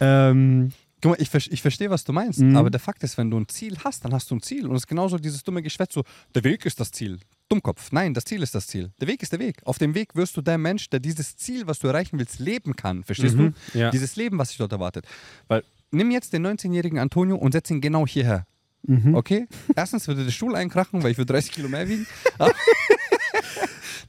Ähm, 0.00 0.32
Guck 0.32 0.70
mal, 0.70 0.72
ich, 0.72 0.85
ver- 1.14 1.40
ich 1.52 1.62
verstehe, 1.62 1.90
was 1.90 2.04
du 2.04 2.12
meinst, 2.12 2.40
Mhm. 2.40 2.56
aber 2.56 2.70
der 2.70 2.80
Fakt 2.80 3.02
ist, 3.04 3.16
wenn 3.18 3.30
du 3.30 3.38
ein 3.38 3.48
Ziel 3.48 3.76
hast, 3.84 4.04
dann 4.04 4.12
hast 4.12 4.30
du 4.30 4.34
ein 4.36 4.42
Ziel. 4.42 4.66
Und 4.66 4.74
es 4.76 4.82
ist 4.82 4.86
genauso 4.86 5.18
dieses 5.18 5.42
dumme 5.42 5.62
Geschwätz, 5.62 5.94
so, 5.94 6.02
der 6.34 6.42
Weg 6.44 6.64
ist 6.66 6.80
das 6.80 6.90
Ziel. 6.90 7.18
Dummkopf. 7.48 7.92
Nein, 7.92 8.12
das 8.12 8.24
Ziel 8.24 8.42
ist 8.42 8.54
das 8.56 8.66
Ziel. 8.66 8.90
Der 9.00 9.06
Weg 9.06 9.22
ist 9.22 9.30
der 9.32 9.38
Weg. 9.38 9.60
Auf 9.64 9.78
dem 9.78 9.94
Weg 9.94 10.16
wirst 10.16 10.36
du 10.36 10.40
der 10.42 10.58
Mensch, 10.58 10.90
der 10.90 10.98
dieses 10.98 11.36
Ziel, 11.36 11.66
was 11.68 11.78
du 11.78 11.86
erreichen 11.86 12.18
willst, 12.18 12.40
leben 12.40 12.74
kann. 12.74 13.04
Verstehst 13.04 13.36
Mhm, 13.36 13.54
du? 13.72 13.78
ja. 13.78 13.90
Dieses 13.90 14.16
Leben, 14.16 14.36
was 14.38 14.48
sich 14.48 14.58
dort 14.58 14.72
erwartet. 14.72 15.06
Weil, 15.46 15.62
nimm 15.92 16.10
jetzt 16.10 16.32
den 16.32 16.44
19-jährigen 16.44 16.98
Antonio 16.98 17.36
und 17.36 17.52
setz 17.52 17.70
ihn 17.70 17.80
genau 17.80 18.04
hierher. 18.06 18.46
mhm. 18.82 19.14
Okay? 19.14 19.46
Erstens 19.76 20.08
würde 20.08 20.24
der 20.24 20.30
Stuhl 20.32 20.56
einkrachen, 20.56 21.02
weil 21.04 21.12
ich 21.12 21.18
würde 21.18 21.32
30 21.32 21.52
Kilo 21.52 21.68
mehr 21.68 21.88
wiegen. 21.88 22.06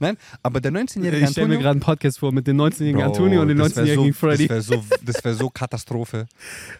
Nein, 0.00 0.16
aber 0.42 0.60
der 0.60 0.72
19-jährige 0.72 1.24
Ich 1.24 1.30
stelle 1.30 1.48
mir 1.48 1.54
Antonio. 1.54 1.58
gerade 1.60 1.70
einen 1.70 1.80
Podcast 1.80 2.18
vor 2.18 2.32
mit 2.32 2.46
dem 2.46 2.56
19-jährigen 2.56 3.00
Bro, 3.00 3.06
Antonio 3.06 3.42
und 3.42 3.48
dem 3.48 3.58
das 3.58 3.76
wär 3.76 3.84
19-jährigen 3.84 4.12
so, 4.12 4.18
Freddy. 4.18 4.46
Das 4.48 4.68
wäre 4.70 4.80
so, 4.82 4.96
das 5.04 5.24
wär 5.24 5.34
so 5.34 5.50
Katastrophe. 5.54 6.26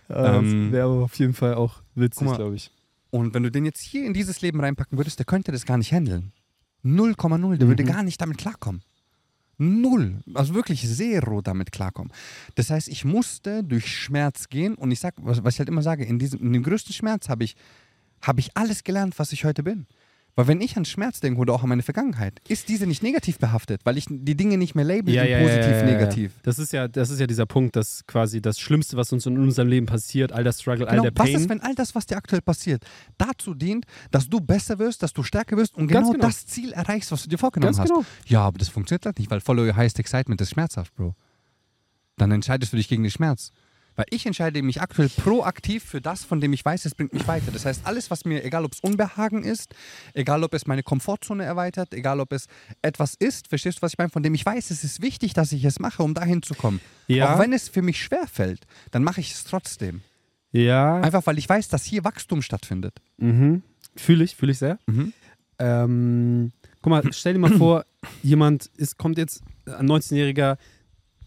Äh, 0.08 0.12
ähm, 0.36 0.72
wäre 0.72 0.84
aber 0.84 1.02
auf 1.04 1.14
jeden 1.18 1.34
Fall 1.34 1.54
auch 1.54 1.80
witzig, 1.94 2.26
glaube 2.34 2.56
ich. 2.56 2.70
Und 3.10 3.32
wenn 3.34 3.42
du 3.42 3.50
den 3.50 3.64
jetzt 3.64 3.80
hier 3.80 4.04
in 4.04 4.12
dieses 4.14 4.40
Leben 4.42 4.60
reinpacken 4.60 4.98
würdest, 4.98 5.18
der 5.18 5.26
könnte 5.26 5.50
das 5.52 5.64
gar 5.64 5.78
nicht 5.78 5.92
handeln. 5.92 6.32
0,0, 6.84 7.56
der 7.56 7.68
würde 7.68 7.82
Mhm. 7.82 7.86
gar 7.88 8.02
nicht 8.02 8.20
damit 8.20 8.38
klarkommen. 8.38 8.82
Null. 9.60 10.18
Also 10.34 10.54
wirklich 10.54 10.86
zero 10.86 11.40
damit 11.42 11.72
klarkommen. 11.72 12.12
Das 12.54 12.70
heißt, 12.70 12.86
ich 12.88 13.04
musste 13.04 13.64
durch 13.64 13.88
Schmerz 13.92 14.48
gehen 14.48 14.74
und 14.76 14.92
ich 14.92 15.00
sag, 15.00 15.14
was, 15.18 15.42
was 15.42 15.54
ich 15.54 15.58
halt 15.58 15.68
immer 15.68 15.82
sage, 15.82 16.04
in, 16.04 16.18
diesem, 16.20 16.40
in 16.40 16.52
dem 16.52 16.62
größten 16.62 16.92
Schmerz 16.94 17.28
habe 17.28 17.42
ich, 17.42 17.56
hab 18.22 18.38
ich 18.38 18.56
alles 18.56 18.84
gelernt, 18.84 19.18
was 19.18 19.32
ich 19.32 19.44
heute 19.44 19.64
bin. 19.64 19.86
Weil 20.38 20.46
wenn 20.46 20.60
ich 20.60 20.76
an 20.76 20.84
Schmerz 20.84 21.18
denke 21.18 21.40
oder 21.40 21.52
auch 21.52 21.64
an 21.64 21.68
meine 21.68 21.82
Vergangenheit, 21.82 22.40
ist 22.46 22.68
diese 22.68 22.86
nicht 22.86 23.02
negativ 23.02 23.40
behaftet, 23.40 23.80
weil 23.82 23.98
ich 23.98 24.06
die 24.08 24.36
Dinge 24.36 24.56
nicht 24.56 24.76
mehr 24.76 24.84
label 24.84 25.12
wie 25.12 25.18
positiv, 25.18 25.82
negativ. 25.82 26.32
Das 26.44 26.60
ist 26.60 26.72
ja, 26.72 26.86
das 26.86 27.10
ist 27.10 27.18
ja 27.18 27.26
dieser 27.26 27.44
Punkt, 27.44 27.74
dass 27.74 28.06
quasi 28.06 28.40
das 28.40 28.60
Schlimmste, 28.60 28.96
was 28.96 29.12
uns 29.12 29.26
in 29.26 29.36
unserem 29.36 29.66
Leben 29.66 29.86
passiert, 29.86 30.30
all 30.30 30.44
das 30.44 30.60
Struggle, 30.60 30.86
all 30.86 30.92
Genau, 30.92 31.02
der 31.10 31.12
was 31.16 31.26
Pain. 31.26 31.40
ist, 31.40 31.48
wenn 31.48 31.60
all 31.60 31.74
das, 31.74 31.96
was 31.96 32.06
dir 32.06 32.16
aktuell 32.16 32.40
passiert, 32.40 32.84
dazu 33.16 33.52
dient, 33.52 33.84
dass 34.12 34.28
du 34.28 34.38
besser 34.38 34.78
wirst, 34.78 35.02
dass 35.02 35.12
du 35.12 35.24
stärker 35.24 35.56
wirst 35.56 35.74
und 35.76 35.88
genau, 35.88 36.12
genau. 36.12 36.24
das 36.28 36.46
Ziel 36.46 36.70
erreichst, 36.70 37.10
was 37.10 37.24
du 37.24 37.28
dir 37.28 37.38
vorgenommen 37.38 37.74
Ganz 37.74 37.78
hast? 37.80 37.88
genau. 37.88 38.06
Ja, 38.28 38.42
aber 38.42 38.58
das 38.58 38.68
funktioniert 38.68 39.06
halt 39.06 39.18
nicht, 39.18 39.32
weil 39.32 39.40
Follow 39.40 39.64
Your 39.64 39.74
Highest 39.74 39.98
Excitement 39.98 40.40
ist 40.40 40.50
schmerzhaft, 40.50 40.94
Bro. 40.94 41.16
Dann 42.16 42.30
entscheidest 42.30 42.72
du 42.72 42.76
dich 42.76 42.86
gegen 42.86 43.02
den 43.02 43.10
Schmerz. 43.10 43.50
Weil 43.98 44.06
ich 44.10 44.26
entscheide 44.26 44.62
mich 44.62 44.80
aktuell 44.80 45.08
proaktiv 45.08 45.82
für 45.82 46.00
das, 46.00 46.22
von 46.24 46.40
dem 46.40 46.52
ich 46.52 46.64
weiß, 46.64 46.84
es 46.84 46.94
bringt 46.94 47.12
mich 47.12 47.26
weiter. 47.26 47.50
Das 47.50 47.64
heißt, 47.66 47.80
alles, 47.84 48.12
was 48.12 48.24
mir, 48.24 48.44
egal 48.44 48.64
ob 48.64 48.72
es 48.72 48.78
Unbehagen 48.78 49.42
ist, 49.42 49.74
egal 50.14 50.44
ob 50.44 50.54
es 50.54 50.68
meine 50.68 50.84
Komfortzone 50.84 51.42
erweitert, 51.42 51.92
egal 51.92 52.20
ob 52.20 52.30
es 52.32 52.46
etwas 52.80 53.16
ist, 53.18 53.48
verstehst 53.48 53.78
du, 53.78 53.82
was 53.82 53.94
ich 53.94 53.98
meine, 53.98 54.10
von 54.10 54.22
dem 54.22 54.34
ich 54.34 54.46
weiß, 54.46 54.70
es 54.70 54.84
ist 54.84 55.02
wichtig, 55.02 55.32
dass 55.32 55.50
ich 55.50 55.64
es 55.64 55.80
mache, 55.80 56.04
um 56.04 56.14
dahin 56.14 56.42
zu 56.44 56.54
kommen. 56.54 56.80
Ja. 57.08 57.34
Auch 57.34 57.40
wenn 57.40 57.52
es 57.52 57.68
für 57.68 57.82
mich 57.82 58.00
schwer 58.00 58.28
fällt, 58.28 58.68
dann 58.92 59.02
mache 59.02 59.20
ich 59.20 59.32
es 59.32 59.42
trotzdem. 59.42 60.02
ja, 60.52 61.00
Einfach 61.00 61.26
weil 61.26 61.36
ich 61.36 61.48
weiß, 61.48 61.66
dass 61.68 61.82
hier 61.82 62.04
Wachstum 62.04 62.40
stattfindet. 62.40 62.94
mhm. 63.16 63.64
fühle 63.96 64.22
ich, 64.22 64.36
fühle 64.36 64.52
ich 64.52 64.58
sehr. 64.58 64.78
Mhm. 64.86 65.12
Ähm, 65.58 66.52
guck 66.82 66.90
mal, 66.90 67.02
stell 67.12 67.32
dir 67.32 67.40
mal 67.40 67.50
vor, 67.58 67.84
jemand 68.22 68.66
ist, 68.76 68.96
kommt 68.96 69.18
jetzt, 69.18 69.42
ein 69.66 69.88
19-Jähriger, 69.90 70.56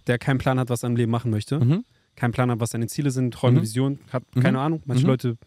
der 0.07 0.17
keinen 0.19 0.37
Plan 0.37 0.57
hat, 0.57 0.69
was 0.69 0.83
er 0.83 0.87
im 0.87 0.95
Leben 0.95 1.11
machen 1.11 1.31
möchte, 1.31 1.59
Mhm. 1.59 1.83
Keinen 2.15 2.31
Plan 2.31 2.51
hat, 2.51 2.59
was 2.59 2.71
seine 2.71 2.87
Ziele 2.87 3.11
sind, 3.11 3.33
Träume, 3.33 3.59
Mhm. 3.59 3.63
Visionen, 3.63 3.99
hat 4.11 4.23
Mhm. 4.35 4.41
keine 4.41 4.59
Ahnung. 4.59 4.81
Manche 4.85 5.03
Mhm. 5.03 5.09
Leute, 5.09 5.37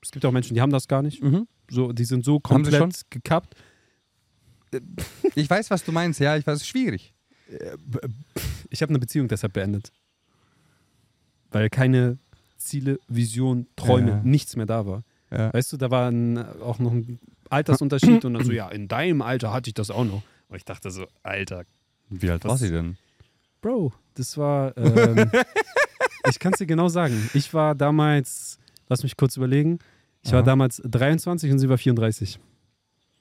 es 0.00 0.10
gibt 0.10 0.24
auch 0.24 0.32
Menschen, 0.32 0.54
die 0.54 0.60
haben 0.60 0.72
das 0.72 0.88
gar 0.88 1.02
nicht. 1.02 1.22
Mhm. 1.22 1.46
So, 1.70 1.92
die 1.92 2.04
sind 2.04 2.24
so 2.24 2.40
Haben 2.48 2.64
sie 2.64 2.70
komplett 2.76 3.10
gekappt. 3.10 3.54
Ich 5.34 5.48
weiß, 5.48 5.70
was 5.70 5.84
du 5.84 5.92
meinst. 5.92 6.18
Ja, 6.20 6.36
ich 6.36 6.46
weiß, 6.46 6.56
es 6.56 6.62
ist 6.62 6.68
schwierig. 6.68 7.12
Ich 8.70 8.80
habe 8.82 8.90
eine 8.90 8.98
Beziehung 8.98 9.28
deshalb 9.28 9.52
beendet. 9.52 9.92
Weil 11.50 11.68
keine 11.68 12.18
Ziele, 12.56 12.98
Vision, 13.08 13.66
Träume, 13.76 14.10
Ja. 14.10 14.20
nichts 14.24 14.56
mehr 14.56 14.66
da 14.66 14.86
war. 14.86 15.02
Ja. 15.30 15.52
Weißt 15.52 15.72
du, 15.72 15.76
da 15.76 15.90
war 15.90 16.10
ein, 16.10 16.38
auch 16.60 16.78
noch 16.78 16.92
ein 16.92 17.18
Altersunterschied 17.50 18.24
und 18.24 18.34
dann 18.34 18.44
so, 18.44 18.52
ja, 18.52 18.68
in 18.70 18.88
deinem 18.88 19.20
Alter 19.22 19.52
hatte 19.52 19.68
ich 19.68 19.74
das 19.74 19.90
auch 19.90 20.04
noch. 20.04 20.22
Und 20.48 20.56
ich 20.56 20.64
dachte 20.64 20.90
so, 20.90 21.06
Alter, 21.22 21.64
Wie 22.08 22.30
alt 22.30 22.44
Was- 22.44 22.50
war 22.50 22.58
sie 22.58 22.70
denn? 22.70 22.96
Bro, 23.60 23.92
das 24.14 24.36
war, 24.36 24.76
ähm, 24.76 25.30
ich 26.28 26.38
kann 26.38 26.52
es 26.52 26.58
dir 26.58 26.66
genau 26.66 26.88
sagen. 26.88 27.30
Ich 27.34 27.52
war 27.54 27.74
damals, 27.74 28.58
lass 28.88 29.02
mich 29.02 29.16
kurz 29.16 29.36
überlegen, 29.36 29.78
ich 30.22 30.32
war 30.32 30.40
Aha. 30.40 30.46
damals 30.46 30.80
23 30.84 31.50
und 31.52 31.58
sie 31.58 31.68
war 31.68 31.78
34. 31.78 32.38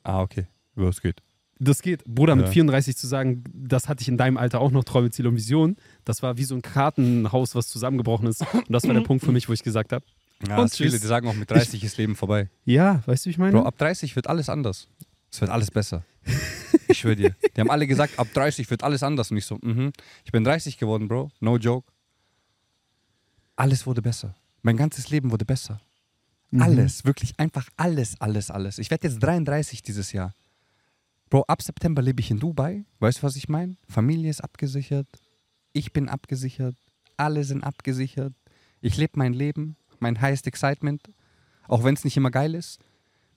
Ah, 0.04 0.22
okay. 0.22 0.48
Was 0.76 1.02
geht? 1.02 1.22
Das 1.60 1.82
geht. 1.82 2.04
Bruder, 2.06 2.36
mit 2.36 2.46
Ja. 2.48 2.52
34 2.52 2.98
zu 2.98 3.06
sagen, 3.08 3.44
das 3.54 3.88
hatte 3.88 4.02
ich 4.02 4.08
in 4.08 4.18
deinem 4.18 4.38
Alter 4.38 4.60
auch 4.62 4.72
noch 4.72 4.84
Träume, 4.84 5.12
Ziele 5.12 5.30
und 5.30 5.36
Visionen, 5.36 5.78
das 6.06 6.24
war 6.24 6.38
wie 6.38 6.44
so 6.44 6.56
ein 6.56 6.62
Kartenhaus, 6.62 7.54
was 7.56 7.68
zusammengebrochen 7.68 8.28
ist. 8.28 8.42
Und 8.54 8.72
das 8.72 8.88
war 8.88 8.94
der 8.94 9.02
Punkt 9.02 9.24
für 9.24 9.32
mich, 9.32 9.48
wo 9.48 9.54
ich 9.54 9.62
gesagt 9.64 9.94
habe, 9.94 10.04
Ja, 10.48 10.58
Und 10.60 10.74
viele, 10.74 10.92
die 10.92 10.98
sagen 11.06 11.28
auch, 11.28 11.36
mit 11.36 11.52
30 11.52 11.84
ist 11.84 11.98
Leben 11.98 12.16
vorbei. 12.16 12.50
ja, 12.66 13.02
weißt 13.06 13.26
du, 13.26 13.28
wie 13.28 13.32
ich 13.32 13.38
meine? 13.38 13.52
Bro, 13.52 13.66
ab 13.68 13.78
30 13.78 14.16
wird 14.16 14.26
alles 14.28 14.50
anders. 14.50 14.88
Es 15.32 15.40
wird 15.40 15.52
alles 15.52 15.70
besser. 15.72 16.04
Ich 16.88 16.98
schwöre 17.00 17.16
dir. 17.16 17.36
Die 17.56 17.62
haben 17.62 17.70
alle 17.70 17.88
gesagt, 17.88 18.18
ab 18.20 18.28
30 18.34 18.70
wird 18.70 18.84
alles 18.84 19.02
anders. 19.04 19.32
Und 19.32 19.38
ich 19.38 19.46
so, 19.46 19.58
mhm. 19.62 19.92
Ich 20.26 20.32
bin 20.32 20.44
30 20.44 20.78
geworden, 20.78 21.08
Bro. 21.08 21.32
No 21.40 21.58
joke. 21.58 21.92
Alles 23.62 23.86
wurde 23.86 24.02
besser. 24.02 24.34
Mein 24.64 24.76
ganzes 24.76 25.12
Leben 25.12 25.30
wurde 25.30 25.46
besser. 25.46 25.80
Mhm. 26.50 26.64
Alles, 26.64 27.06
wirklich 27.06 27.40
einfach 27.40 27.70
alles, 27.78 28.20
alles, 28.20 28.50
alles. 28.50 28.80
Ich 28.80 28.90
werde 28.90 29.08
jetzt 29.08 29.20
33 29.20 29.84
dieses 29.84 30.14
Jahr. 30.14 30.34
Bro, 31.30 31.44
ab 31.44 31.62
September 31.62 32.02
lebe 32.02 32.22
ich 32.22 32.32
in 32.32 32.40
Dubai. 32.40 32.86
Weißt 33.00 33.20
du, 33.20 33.24
was 33.24 33.36
ich 33.36 33.50
meine? 33.50 33.78
Familie 33.88 34.32
ist 34.32 34.44
abgesichert. 34.44 35.06
Ich 35.74 35.94
bin 35.94 36.10
abgesichert. 36.10 36.76
Alle 37.18 37.44
sind 37.44 37.64
abgesichert. 37.64 38.34
Ich 38.82 38.98
lebe 38.98 39.14
mein 39.18 39.34
Leben, 39.34 39.76
mein 40.00 40.20
highest 40.20 40.48
excitement. 40.48 41.04
Auch 41.68 41.84
wenn 41.84 41.94
es 41.94 42.04
nicht 42.04 42.18
immer 42.18 42.32
geil 42.32 42.56
ist. 42.56 42.80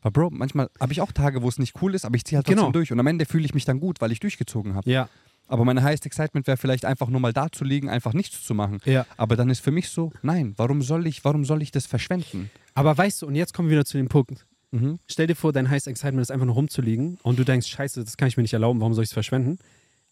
Weil, 0.01 0.13
Bro, 0.13 0.31
manchmal 0.31 0.71
habe 0.81 0.93
ich 0.95 1.03
auch 1.03 1.13
Tage, 1.13 1.43
wo 1.43 1.49
es 1.51 1.59
nicht 1.59 1.83
cool 1.83 1.95
ist, 1.95 2.07
aber 2.07 2.17
ich 2.17 2.25
ziehe 2.25 2.39
halt 2.39 2.47
trotzdem 2.47 2.61
Genau. 2.61 2.73
durch. 2.73 2.91
Und 2.91 2.99
am 2.99 3.07
Ende 3.07 3.27
fühle 3.27 3.45
ich 3.45 3.53
mich 3.53 3.67
dann 3.67 3.79
gut, 3.79 4.01
weil 4.01 4.11
ich 4.11 4.21
durchgezogen 4.21 4.75
habe. 4.75 4.91
Ja, 4.91 5.11
Aber 5.47 5.65
meine 5.65 5.83
highest 5.83 6.07
excitement 6.07 6.47
wäre 6.47 6.57
vielleicht 6.57 6.85
einfach 6.85 7.09
nur 7.09 7.21
mal 7.21 7.33
da 7.33 7.51
zu 7.53 7.65
liegen, 7.65 7.89
einfach 7.91 8.13
nichts 8.15 8.43
zu 8.45 8.55
machen. 8.55 8.81
ja. 8.87 9.05
Aber 9.17 9.37
dann 9.37 9.51
ist 9.51 9.61
für 9.61 9.71
mich 9.71 9.89
so, 9.91 10.13
nein, 10.23 10.55
warum 10.57 10.81
soll 10.83 11.07
ich, 11.07 11.25
warum 11.25 11.45
soll 11.45 11.61
ich 11.63 11.71
das 11.71 11.87
verschwenden? 11.87 12.51
Aber 12.75 12.97
weißt 12.97 13.23
du, 13.23 13.27
und 13.27 13.35
jetzt 13.35 13.53
kommen 13.55 13.69
wir 13.69 13.77
wieder 13.77 13.85
zu 13.85 13.97
dem 13.99 14.09
Punkt. 14.09 14.47
Mhm. 14.73 14.99
Stell 15.07 15.27
dir 15.29 15.37
vor, 15.37 15.53
dein 15.53 15.71
Highest 15.71 15.87
Excitement 15.87 16.23
ist 16.23 16.31
einfach 16.33 16.47
nur 16.47 16.55
rumzuliegen 16.57 17.19
und 17.23 17.39
du 17.39 17.45
denkst, 17.45 17.67
scheiße, 17.69 18.03
das 18.05 18.17
kann 18.17 18.27
ich 18.29 18.37
mir 18.37 18.43
nicht 18.43 18.55
erlauben, 18.55 18.81
warum 18.81 18.95
soll 18.95 19.05
ich 19.05 19.11
es 19.11 19.15
verschwenden? 19.15 19.59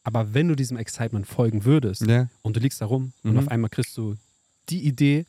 Aber 0.05 0.35
wenn 0.35 0.49
du 0.49 0.55
diesem 0.55 0.77
Excitement 0.77 1.27
folgen 1.27 1.65
würdest 1.65 2.03
Ja. 2.07 2.29
und 2.43 2.57
du 2.57 2.61
liegst 2.61 2.81
da 2.81 2.87
rum 2.87 3.13
und 3.25 3.33
Mhm. 3.33 3.39
auf 3.39 3.49
einmal 3.49 3.71
kriegst 3.71 3.97
du 3.97 4.17
die 4.69 4.87
Idee, 4.87 5.27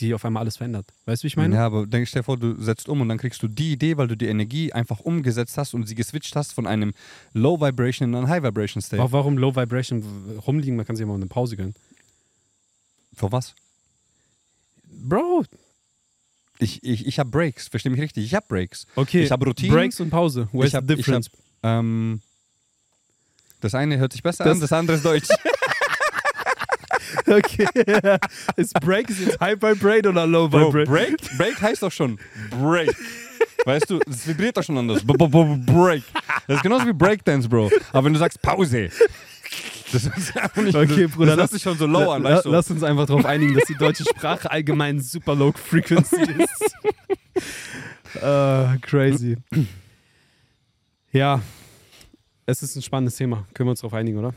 die 0.00 0.14
auf 0.14 0.24
einmal 0.24 0.42
alles 0.42 0.56
verändert. 0.56 0.86
Weißt 1.06 1.22
du, 1.22 1.24
wie 1.24 1.26
ich 1.28 1.36
meine? 1.36 1.54
Ja, 1.56 1.66
aber 1.66 1.86
denk 1.86 2.06
stell 2.08 2.20
dir 2.20 2.24
vor, 2.24 2.36
du 2.38 2.60
setzt 2.62 2.88
um 2.88 3.00
und 3.00 3.08
dann 3.08 3.18
kriegst 3.18 3.42
du 3.42 3.48
die 3.48 3.72
Idee, 3.72 3.96
weil 3.96 4.08
du 4.08 4.16
die 4.16 4.26
Energie 4.26 4.72
einfach 4.72 5.00
umgesetzt 5.00 5.56
hast 5.58 5.74
und 5.74 5.86
sie 5.86 5.94
geswitcht 5.94 6.34
hast 6.36 6.52
von 6.52 6.66
einem 6.66 6.94
Low 7.32 7.60
Vibration 7.60 8.08
in 8.08 8.14
einen 8.14 8.28
High 8.28 8.42
Vibration 8.42 8.80
State. 8.82 9.02
Wa- 9.02 9.12
Warum 9.12 9.36
Low 9.38 9.54
Vibration 9.54 10.02
rumliegen? 10.46 10.76
Man 10.76 10.86
kann 10.86 10.96
sich 10.96 11.02
ja 11.02 11.06
mal 11.08 11.14
eine 11.14 11.26
Pause 11.26 11.56
gönnen. 11.56 11.74
Vor 13.14 13.32
was? 13.32 13.54
Bro, 14.90 15.44
Ich, 16.60 16.82
ich, 16.82 17.06
ich 17.06 17.18
habe 17.18 17.30
Breaks, 17.30 17.68
versteh 17.68 17.88
mich 17.90 18.00
richtig, 18.00 18.24
ich 18.24 18.34
habe 18.34 18.46
Breaks. 18.48 18.86
okay. 18.96 19.22
Ich 19.22 19.30
habe 19.30 19.44
Routinen. 19.46 19.72
Breaks 19.74 20.00
und 20.00 20.10
Pause. 20.10 20.48
Where's 20.52 20.68
Ich 20.68 20.74
hab- 20.74 20.86
the 20.86 20.94
ich 20.94 20.98
difference? 20.98 21.30
Ähm, 21.62 22.20
das 23.60 23.74
eine 23.74 23.98
hört 23.98 24.12
sich 24.12 24.22
besser 24.22 24.44
Das- 24.44 24.54
an, 24.54 24.60
das 24.60 24.72
andere 24.72 24.96
ist 24.96 25.04
Deutsch. 25.04 25.28
okay. 27.26 27.66
ist 28.56 28.74
Break 28.80 29.10
ist 29.10 29.20
jetzt 29.20 29.40
High 29.40 29.60
Vibrate 29.60 30.08
oder 30.08 30.26
Low 30.26 30.48
Bro, 30.48 30.72
Vibrate? 30.72 30.90
Break? 30.90 31.38
Break 31.38 31.60
heißt 31.62 31.82
doch 31.82 31.92
schon 31.92 32.18
Break. 32.50 32.94
Weißt 33.64 33.90
du, 33.90 34.00
es 34.08 34.26
vibriert 34.26 34.56
doch 34.56 34.62
schon 34.62 34.78
anders. 34.78 35.04
B 35.04 35.12
-b 35.12 35.28
-b 35.28 35.64
Break. 35.66 36.02
Das 36.46 36.56
ist 36.58 36.62
genauso 36.62 36.86
wie 36.86 36.92
Breakdance, 36.92 37.48
Bro. 37.48 37.70
Aber 37.92 38.04
wenn 38.06 38.12
du 38.12 38.18
sagst 38.18 38.40
Pause, 38.40 38.88
das 39.92 40.04
ist 40.04 40.36
einfach 40.36 40.62
nicht, 40.62 40.74
Okay, 40.76 41.04
das, 41.06 41.12
Bruder, 41.12 41.26
das 41.30 41.36
lass- 41.36 41.50
sich 41.52 41.62
schon 41.62 41.76
so 41.78 41.86
low 41.86 42.10
an, 42.10 42.22
weißt 42.22 42.44
du? 42.44 42.50
Lass 42.50 42.70
uns 42.70 42.82
einfach 42.82 43.06
darauf 43.06 43.24
einigen, 43.24 43.54
dass 43.54 43.64
die 43.64 43.74
deutsche 43.74 44.04
Sprache 44.04 44.50
allgemein 44.50 45.00
super 45.00 45.34
low 45.34 45.52
frequency 45.52 46.16
ist. 46.22 46.74
äh, 48.22 48.78
crazy. 48.82 49.36
Ja, 51.12 51.40
es 52.46 52.62
ist 52.62 52.76
ein 52.76 52.82
spannendes 52.82 53.16
Thema. 53.16 53.46
Können 53.54 53.66
wir 53.68 53.70
uns 53.72 53.80
darauf 53.80 53.94
einigen, 53.94 54.18
oder? 54.18 54.34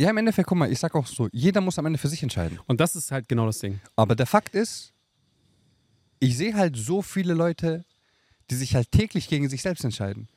Ja, 0.00 0.10
im 0.10 0.16
Endeffekt, 0.16 0.48
guck 0.48 0.58
mal, 0.58 0.70
ich 0.70 0.78
sag 0.78 0.94
auch 0.94 1.06
so, 1.06 1.28
jeder 1.32 1.60
muss 1.60 1.78
am 1.78 1.86
Ende 1.86 1.98
für 1.98 2.08
sich 2.08 2.22
entscheiden. 2.22 2.60
Und 2.66 2.80
das 2.80 2.94
ist 2.94 3.10
halt 3.10 3.28
genau 3.28 3.46
das 3.46 3.58
Ding. 3.58 3.80
Aber 3.96 4.14
der 4.14 4.26
Fakt 4.26 4.54
ist, 4.54 4.92
ich 6.20 6.36
sehe 6.36 6.54
halt 6.54 6.76
so 6.76 7.02
viele 7.02 7.34
Leute, 7.34 7.84
die 8.50 8.54
sich 8.54 8.74
halt 8.74 8.92
täglich 8.92 9.28
gegen 9.28 9.48
sich 9.48 9.62
selbst 9.62 9.84
entscheiden. 9.84 10.28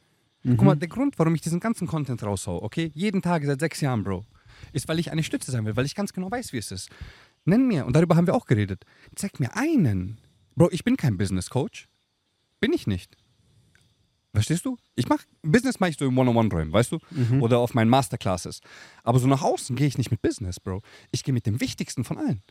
Guck 0.43 0.63
mal, 0.63 0.75
der 0.75 0.87
Grund, 0.87 1.19
warum 1.19 1.35
ich 1.35 1.41
diesen 1.41 1.59
ganzen 1.59 1.85
Content 1.87 2.23
raushau, 2.23 2.63
okay, 2.63 2.91
jeden 2.95 3.21
Tag 3.21 3.45
seit 3.45 3.59
sechs 3.59 3.79
Jahren, 3.79 4.03
Bro, 4.03 4.25
ist, 4.73 4.87
weil 4.87 4.97
ich 4.97 5.11
eine 5.11 5.21
Stütze 5.21 5.51
sein 5.51 5.65
will, 5.65 5.75
weil 5.75 5.85
ich 5.85 5.93
ganz 5.93 6.13
genau 6.13 6.31
weiß, 6.31 6.51
wie 6.53 6.57
es 6.57 6.71
ist. 6.71 6.89
Nenn 7.45 7.67
mir, 7.67 7.85
und 7.85 7.95
darüber 7.95 8.15
haben 8.15 8.25
wir 8.25 8.33
auch 8.33 8.47
geredet, 8.47 8.83
zeig 9.15 9.39
mir 9.39 9.55
einen. 9.55 10.17
Bro, 10.55 10.69
ich 10.71 10.83
bin 10.83 10.97
kein 10.97 11.17
Business 11.17 11.51
Coach. 11.51 11.87
Bin 12.59 12.73
ich 12.73 12.87
nicht. 12.87 13.17
Verstehst 14.33 14.65
du? 14.65 14.77
Ich 14.95 15.09
mach, 15.09 15.23
Business 15.41 15.79
mache 15.79 15.89
ich 15.89 15.97
so 15.97 16.05
im 16.05 16.17
One-on-One-Räumen, 16.17 16.71
weißt 16.71 16.93
du? 16.93 16.99
Oder 17.41 17.59
auf 17.59 17.73
meinen 17.73 17.89
Masterclasses. 17.89 18.61
Aber 19.03 19.19
so 19.19 19.27
nach 19.27 19.41
außen 19.41 19.75
gehe 19.75 19.87
ich 19.87 19.97
nicht 19.97 20.09
mit 20.11 20.21
Business, 20.21 20.59
Bro. 20.59 20.81
Ich 21.11 21.23
gehe 21.23 21.33
mit 21.33 21.45
dem 21.45 21.59
Wichtigsten 21.59 22.03
von 22.03 22.17
allen. 22.17 22.41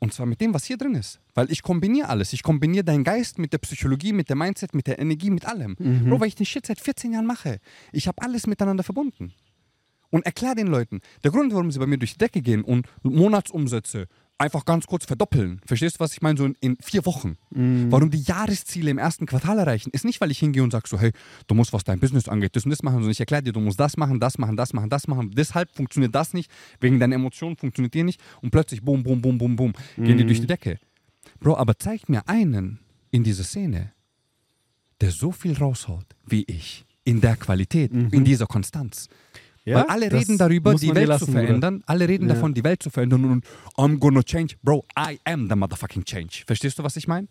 Und 0.00 0.12
zwar 0.12 0.26
mit 0.26 0.40
dem, 0.40 0.52
was 0.52 0.64
hier 0.64 0.76
drin 0.76 0.96
ist. 0.96 1.20
Weil 1.34 1.50
ich 1.50 1.62
kombiniere 1.62 2.08
alles. 2.08 2.32
Ich 2.32 2.42
kombiniere 2.42 2.84
deinen 2.84 3.04
Geist 3.04 3.38
mit 3.38 3.52
der 3.52 3.58
Psychologie, 3.58 4.12
mit 4.12 4.28
der 4.28 4.36
Mindset, 4.36 4.74
mit 4.74 4.86
der 4.86 4.98
Energie, 4.98 5.30
mit 5.30 5.46
allem. 5.46 5.76
Mhm. 5.78 6.10
Bro, 6.10 6.20
weil 6.20 6.28
ich 6.28 6.34
den 6.34 6.46
Shit 6.46 6.66
seit 6.66 6.80
14 6.80 7.12
Jahren 7.12 7.26
mache. 7.26 7.58
Ich 7.92 8.08
habe 8.08 8.20
alles 8.20 8.46
miteinander 8.46 8.82
verbunden. 8.82 9.32
Und 10.10 10.26
erklär 10.26 10.54
den 10.54 10.66
Leuten, 10.66 11.00
der 11.22 11.30
Grund, 11.30 11.52
warum 11.52 11.70
sie 11.70 11.78
bei 11.78 11.86
mir 11.86 11.98
durch 11.98 12.12
die 12.12 12.18
Decke 12.18 12.42
gehen 12.42 12.62
und 12.62 12.86
Monatsumsätze 13.02 14.06
einfach 14.38 14.64
ganz 14.64 14.86
kurz 14.86 15.04
verdoppeln. 15.04 15.60
Verstehst 15.64 15.96
du, 15.96 16.00
was 16.00 16.12
ich 16.12 16.22
meine? 16.22 16.36
So 16.36 16.44
in, 16.44 16.56
in 16.60 16.76
vier 16.80 17.06
Wochen. 17.06 17.36
Mhm. 17.50 17.90
Warum 17.90 18.10
die 18.10 18.20
Jahresziele 18.20 18.90
im 18.90 18.98
ersten 18.98 19.26
Quartal 19.26 19.58
erreichen, 19.58 19.90
ist 19.92 20.04
nicht, 20.04 20.20
weil 20.20 20.30
ich 20.30 20.38
hingehe 20.38 20.62
und 20.62 20.70
sage 20.70 20.88
so, 20.88 20.98
hey, 20.98 21.12
du 21.46 21.54
musst, 21.54 21.72
was 21.72 21.84
dein 21.84 22.00
Business 22.00 22.28
angeht, 22.28 22.56
das 22.56 22.64
und 22.64 22.70
das 22.70 22.82
machen, 22.82 22.96
sondern 22.96 23.10
ich 23.10 23.20
erkläre 23.20 23.42
dir, 23.42 23.52
du 23.52 23.60
musst 23.60 23.78
das 23.78 23.96
machen, 23.96 24.20
das 24.20 24.38
machen, 24.38 24.56
das 24.56 24.72
machen, 24.72 24.90
das 24.90 25.08
machen. 25.08 25.30
Deshalb 25.30 25.70
funktioniert 25.70 26.14
das 26.14 26.34
nicht, 26.34 26.50
wegen 26.80 26.98
deiner 26.98 27.14
Emotionen 27.14 27.56
funktioniert 27.56 27.94
dir 27.94 28.04
nicht 28.04 28.20
und 28.42 28.50
plötzlich 28.50 28.82
bum, 28.82 29.02
bum, 29.02 29.20
bum, 29.20 29.38
bum, 29.38 29.56
bum, 29.56 29.72
gehen 29.96 30.18
die 30.18 30.26
durch 30.26 30.40
die 30.40 30.46
Decke. 30.46 30.78
Bro, 31.40 31.56
aber 31.56 31.78
zeig 31.78 32.08
mir 32.08 32.28
einen 32.28 32.80
in 33.10 33.24
dieser 33.24 33.44
Szene, 33.44 33.92
der 35.00 35.10
so 35.10 35.32
viel 35.32 35.56
raushaut 35.56 36.06
wie 36.26 36.44
ich. 36.44 36.84
In 37.06 37.20
der 37.20 37.36
Qualität, 37.36 37.92
in 37.92 38.24
dieser 38.24 38.46
Konstanz. 38.46 39.08
Ja, 39.64 39.76
Weil 39.76 39.84
alle 39.84 40.08
das 40.10 40.20
reden 40.20 40.36
darüber, 40.38 40.74
die 40.74 40.94
Welt 40.94 41.08
lassen, 41.08 41.26
zu 41.26 41.32
verändern. 41.32 41.82
Alle 41.86 42.06
reden 42.06 42.28
Ja. 42.28 42.34
davon, 42.34 42.52
die 42.52 42.64
Welt 42.64 42.82
zu 42.82 42.90
verändern 42.90 43.24
und 43.24 43.44
I'm 43.76 43.98
gonna 43.98 44.22
change. 44.22 44.56
Bro, 44.62 44.84
I 44.98 45.18
am 45.24 45.48
the 45.48 45.56
motherfucking 45.56 46.04
change. 46.04 46.42
Verstehst 46.46 46.78
du, 46.78 46.82
was 46.82 46.96
ich 46.96 47.08
meine? 47.08 47.28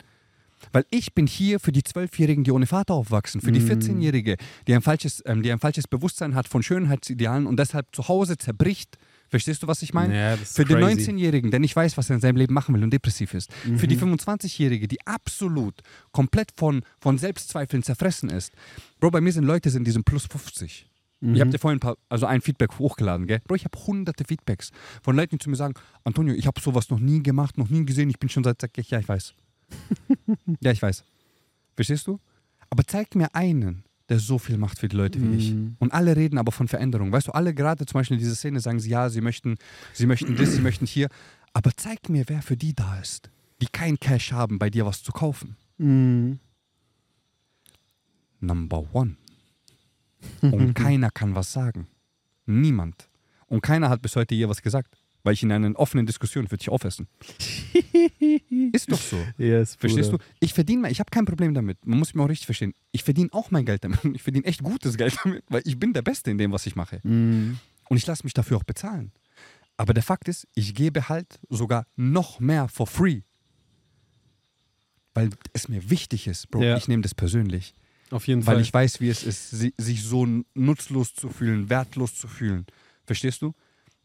Weil 0.72 0.86
ich 0.90 1.14
bin 1.14 1.28
hier 1.28 1.60
für 1.60 1.74
die 1.74 1.84
Zwölfjährigen, 1.84 2.46
die 2.46 2.52
ohne 2.52 2.66
Vater 2.66 2.94
aufwachsen, 2.94 3.42
für 3.42 3.52
die 3.52 3.60
Mhm. 3.60 3.68
14-Jährige, 3.68 4.38
die, 4.66 4.74
ein 4.74 4.82
falsches, 4.82 5.22
ähm, 5.26 5.44
die 5.44 5.52
ein 5.52 5.60
falsches 5.60 5.88
Bewusstsein 5.90 6.36
hat 6.36 6.48
von 6.48 6.64
Schönheitsidealen 6.64 7.46
und 7.48 7.58
deshalb 7.60 7.94
zu 7.94 8.08
Hause 8.08 8.38
zerbricht. 8.38 8.98
Verstehst 9.30 9.62
du, 9.62 9.68
was 9.68 9.82
ich 9.82 9.94
meine? 9.94 10.16
Ja, 10.18 10.38
Für 10.38 10.64
den 10.64 10.78
crazy. 10.80 11.12
19-Jährigen, 11.12 11.52
der 11.52 11.60
nicht 11.60 11.76
weiß, 11.76 11.98
was 11.98 12.10
er 12.10 12.16
in 12.16 12.22
seinem 12.22 12.38
Leben 12.38 12.54
machen 12.54 12.74
will 12.74 12.84
und 12.84 12.92
depressiv 12.94 13.34
ist. 13.34 13.52
Für 13.54 13.70
Mhm. 13.72 13.88
die 13.90 13.98
25-Jährige, 13.98 14.88
die 14.88 15.06
absolut 15.06 15.76
komplett 16.14 16.52
von, 16.56 16.84
von 17.02 17.18
Selbstzweifeln 17.18 17.84
zerfressen 17.84 18.30
ist. 18.30 18.54
Bro, 19.02 19.12
bei 19.12 19.22
mir 19.22 19.34
sind 19.34 19.44
Leute 19.44 19.70
in 19.70 19.84
diesem 19.84 20.04
Plus 20.06 20.26
50. 20.28 20.88
Mhm. 21.24 21.36
Ich 21.36 21.42
habe 21.42 21.52
dir 21.52 21.58
vorhin 21.60 21.78
ein, 21.78 21.80
paar, 21.80 21.98
also 22.10 22.26
ein 22.26 22.42
Feedback 22.42 22.78
hochgeladen, 22.80 23.28
gell? 23.28 23.40
Bro, 23.48 23.56
ich 23.56 23.64
habe 23.64 23.80
hunderte 23.88 24.26
Feedbacks 24.26 24.72
von 25.02 25.16
Leuten, 25.16 25.38
die 25.38 25.44
zu 25.44 25.50
mir 25.50 25.56
sagen, 25.56 25.74
Antonio, 26.04 26.34
ich 26.34 26.48
habe 26.48 26.60
sowas 26.60 26.90
noch 26.90 27.00
nie 27.00 27.24
gemacht, 27.24 27.58
noch 27.58 27.70
nie 27.70 27.86
gesehen, 27.86 28.10
ich 28.10 28.20
bin 28.20 28.30
schon 28.30 28.44
seit, 28.44 28.60
sag 28.60 28.78
ich, 28.78 28.90
ja, 28.90 29.00
ich 29.00 29.08
weiß. 29.08 29.34
ja, 30.60 30.72
ich 30.72 30.82
weiß. 30.82 31.06
Verstehst 31.76 32.08
du? 32.08 32.20
Aber 32.70 32.84
zeig 32.86 33.16
mir 33.16 33.34
einen, 33.34 33.86
der 34.10 34.20
so 34.20 34.38
viel 34.38 34.58
macht 34.58 34.80
für 34.80 34.90
die 34.90 34.98
Leute 34.98 35.22
wie 35.22 35.38
ich. 35.38 35.54
Mhm. 35.54 35.78
Und 35.80 35.94
alle 35.94 36.18
reden 36.18 36.38
aber 36.38 36.52
von 36.52 36.68
Veränderung. 36.68 37.12
Weißt 37.14 37.28
du, 37.28 37.32
alle 37.32 37.54
gerade 37.54 37.86
zum 37.86 38.00
Beispiel 38.00 38.18
in 38.18 38.24
dieser 38.24 38.36
Szene 38.36 38.60
sagen 38.60 38.80
sie, 38.80 38.90
ja, 38.90 39.10
sie 39.10 39.22
möchten, 39.22 39.56
sie 39.94 40.06
möchten 40.06 40.36
das, 40.36 40.54
sie 40.54 40.62
möchten 40.62 40.86
hier. 40.86 41.08
Aber 41.54 41.72
zeig 41.78 42.10
mir, 42.10 42.26
wer 42.28 42.42
für 42.42 42.58
die 42.58 42.74
da 42.74 43.00
ist, 43.00 43.30
die 43.62 43.68
kein 43.68 43.98
Cash 43.98 44.34
haben, 44.34 44.60
bei 44.60 44.70
dir 44.70 44.86
was 44.86 45.04
zu 45.04 45.14
kaufen. 45.14 45.56
Mhm. 45.78 46.40
Number 48.42 48.84
one. 48.94 49.16
Und 50.42 50.74
keiner 50.76 51.10
kann 51.10 51.36
was 51.36 51.52
sagen. 51.52 51.88
Niemand. 52.46 53.10
Und 53.48 53.62
keiner 53.62 53.90
hat 53.90 54.02
bis 54.02 54.16
heute 54.16 54.36
je 54.36 54.48
was 54.50 54.62
gesagt. 54.62 54.96
Weil 55.26 55.34
ich 55.34 55.44
in 55.44 55.54
einer 55.54 55.80
offenen 55.80 56.06
Diskussion 56.06 56.52
würde 56.52 56.62
ich 56.62 56.70
aufessen. 56.70 57.08
ist 58.74 58.92
doch 58.92 59.00
so. 59.00 59.18
Yes, 59.38 59.76
Verstehst 59.76 60.12
du? 60.12 60.18
Ich 60.42 60.54
verdiene, 60.54 60.90
ich 60.92 61.00
habe 61.00 61.10
kein 61.12 61.24
Problem 61.24 61.54
damit. 61.54 61.86
Man 61.86 61.98
muss 61.98 62.14
mich 62.14 62.22
auch 62.22 62.28
richtig 62.28 62.46
verstehen. 62.46 62.74
Ich 62.92 63.04
verdiene 63.04 63.30
auch 63.32 63.50
mein 63.50 63.66
Geld 63.66 63.86
damit. 63.86 64.00
Ich 64.14 64.22
verdiene 64.22 64.46
echt 64.46 64.62
gutes 64.64 64.98
Geld 64.98 65.18
damit, 65.24 65.46
weil 65.48 65.62
ich 65.64 65.80
bin 65.80 65.94
der 65.94 66.02
Beste 66.02 66.30
in 66.30 66.38
dem, 66.38 66.52
was 66.52 66.66
ich 66.66 66.76
mache. 66.76 67.00
Mhm. 67.04 67.58
Und 67.88 67.98
ich 67.98 68.06
lasse 68.06 68.26
mich 68.26 68.34
dafür 68.34 68.58
auch 68.58 68.64
bezahlen. 68.64 69.14
Aber 69.78 69.94
der 69.94 70.04
Fakt 70.04 70.28
ist, 70.28 70.46
ich 70.56 70.76
gebe 70.76 71.08
halt 71.08 71.40
sogar 71.50 71.88
noch 71.96 72.42
mehr 72.42 72.68
for 72.68 72.86
free. 72.86 73.22
Weil 75.14 75.30
es 75.54 75.70
mir 75.70 75.90
wichtig 75.90 76.28
ist, 76.28 76.50
Bro. 76.50 76.64
Ja. 76.64 76.78
Ich 76.78 76.88
nehme 76.88 77.02
das 77.02 77.16
persönlich. 77.16 77.74
Auf 78.14 78.28
jeden 78.28 78.46
Weil 78.46 78.56
Fall. 78.56 78.62
ich 78.62 78.72
weiß, 78.74 79.02
wie 79.02 79.10
es 79.10 79.24
ist, 79.24 79.50
si- 79.50 79.74
sich 79.78 80.04
so 80.04 80.28
nutzlos 80.54 81.16
zu 81.16 81.30
fühlen, 81.30 81.70
wertlos 81.70 82.14
zu 82.16 82.28
fühlen. 82.28 82.68
Verstehst 83.06 83.42
du? 83.42 83.54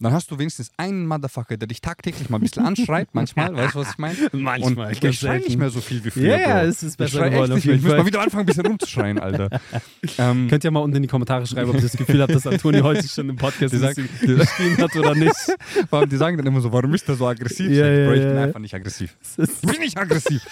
Dann 0.01 0.13
hast 0.13 0.31
du 0.31 0.39
wenigstens 0.39 0.71
einen 0.77 1.07
Motherfucker, 1.07 1.57
der 1.57 1.67
dich 1.67 1.81
tagtäglich 1.81 2.31
mal 2.31 2.39
ein 2.39 2.43
bisschen 2.43 2.65
anschreit, 2.65 3.09
manchmal, 3.15 3.53
weißt 3.57 3.75
du, 3.75 3.79
was 3.81 3.91
ich 3.91 3.99
meine? 3.99 4.17
Manchmal, 4.33 4.89
Und 4.95 5.05
ich 5.05 5.19
schreie 5.19 5.41
nicht 5.41 5.59
mehr 5.59 5.71
so 5.71 5.81
viel 5.81 6.05
wie 6.05 6.11
früher. 6.11 6.37
Ja, 6.37 6.39
ja, 6.39 6.61
Bro. 6.61 6.69
es 6.69 6.83
ist 6.85 6.97
besser 6.97 7.27
ich 7.27 7.33
geworden, 7.33 7.51
echt 7.51 7.51
auf 7.51 7.57
nicht 7.57 7.67
mehr. 7.67 7.75
jeden 7.75 7.85
Ich 7.87 7.91
muss 7.91 7.99
mal 7.99 8.07
wieder 8.07 8.21
anfangen, 8.21 8.43
ein 8.43 8.47
bisschen 8.47 8.67
rumzuschreien, 8.67 9.19
Alter. 9.19 9.61
ähm, 10.19 10.47
Könnt 10.49 10.63
ihr 10.63 10.71
mal 10.71 10.81
unten 10.81 10.97
in 10.97 11.03
die 11.03 11.09
Kommentare 11.09 11.45
schreiben, 11.49 11.71
ob 11.71 11.77
ihr 11.77 11.83
das 11.83 11.97
Gefühl 11.97 12.23
habt, 12.23 12.33
dass 12.33 12.47
Antonio 12.47 12.85
heute 12.85 13.09
schon 13.09 13.29
im 13.29 13.37
Podcast 13.37 13.75
Die 13.75 13.79
geschrien 13.81 14.77
hat 14.79 14.95
oder 14.95 15.17
nicht. 15.17 15.35
vor 15.91 15.99
allem, 15.99 16.09
die 16.09 16.17
sagen 16.17 16.37
dann 16.37 16.47
immer 16.47 16.61
so, 16.61 16.73
warum 16.73 16.95
ist 16.95 17.09
der 17.09 17.17
so 17.17 17.27
aggressiv? 17.27 17.69
Ich, 17.69 17.77
ja, 17.79 17.85
Bro, 18.07 18.13
ich 18.15 18.21
bin 18.23 18.37
einfach 18.37 18.61
nicht 18.61 18.75
aggressiv. 18.75 19.17
Ich 19.37 19.61
bin 19.63 19.81
nicht 19.81 19.99
aggressiv. 19.99 20.43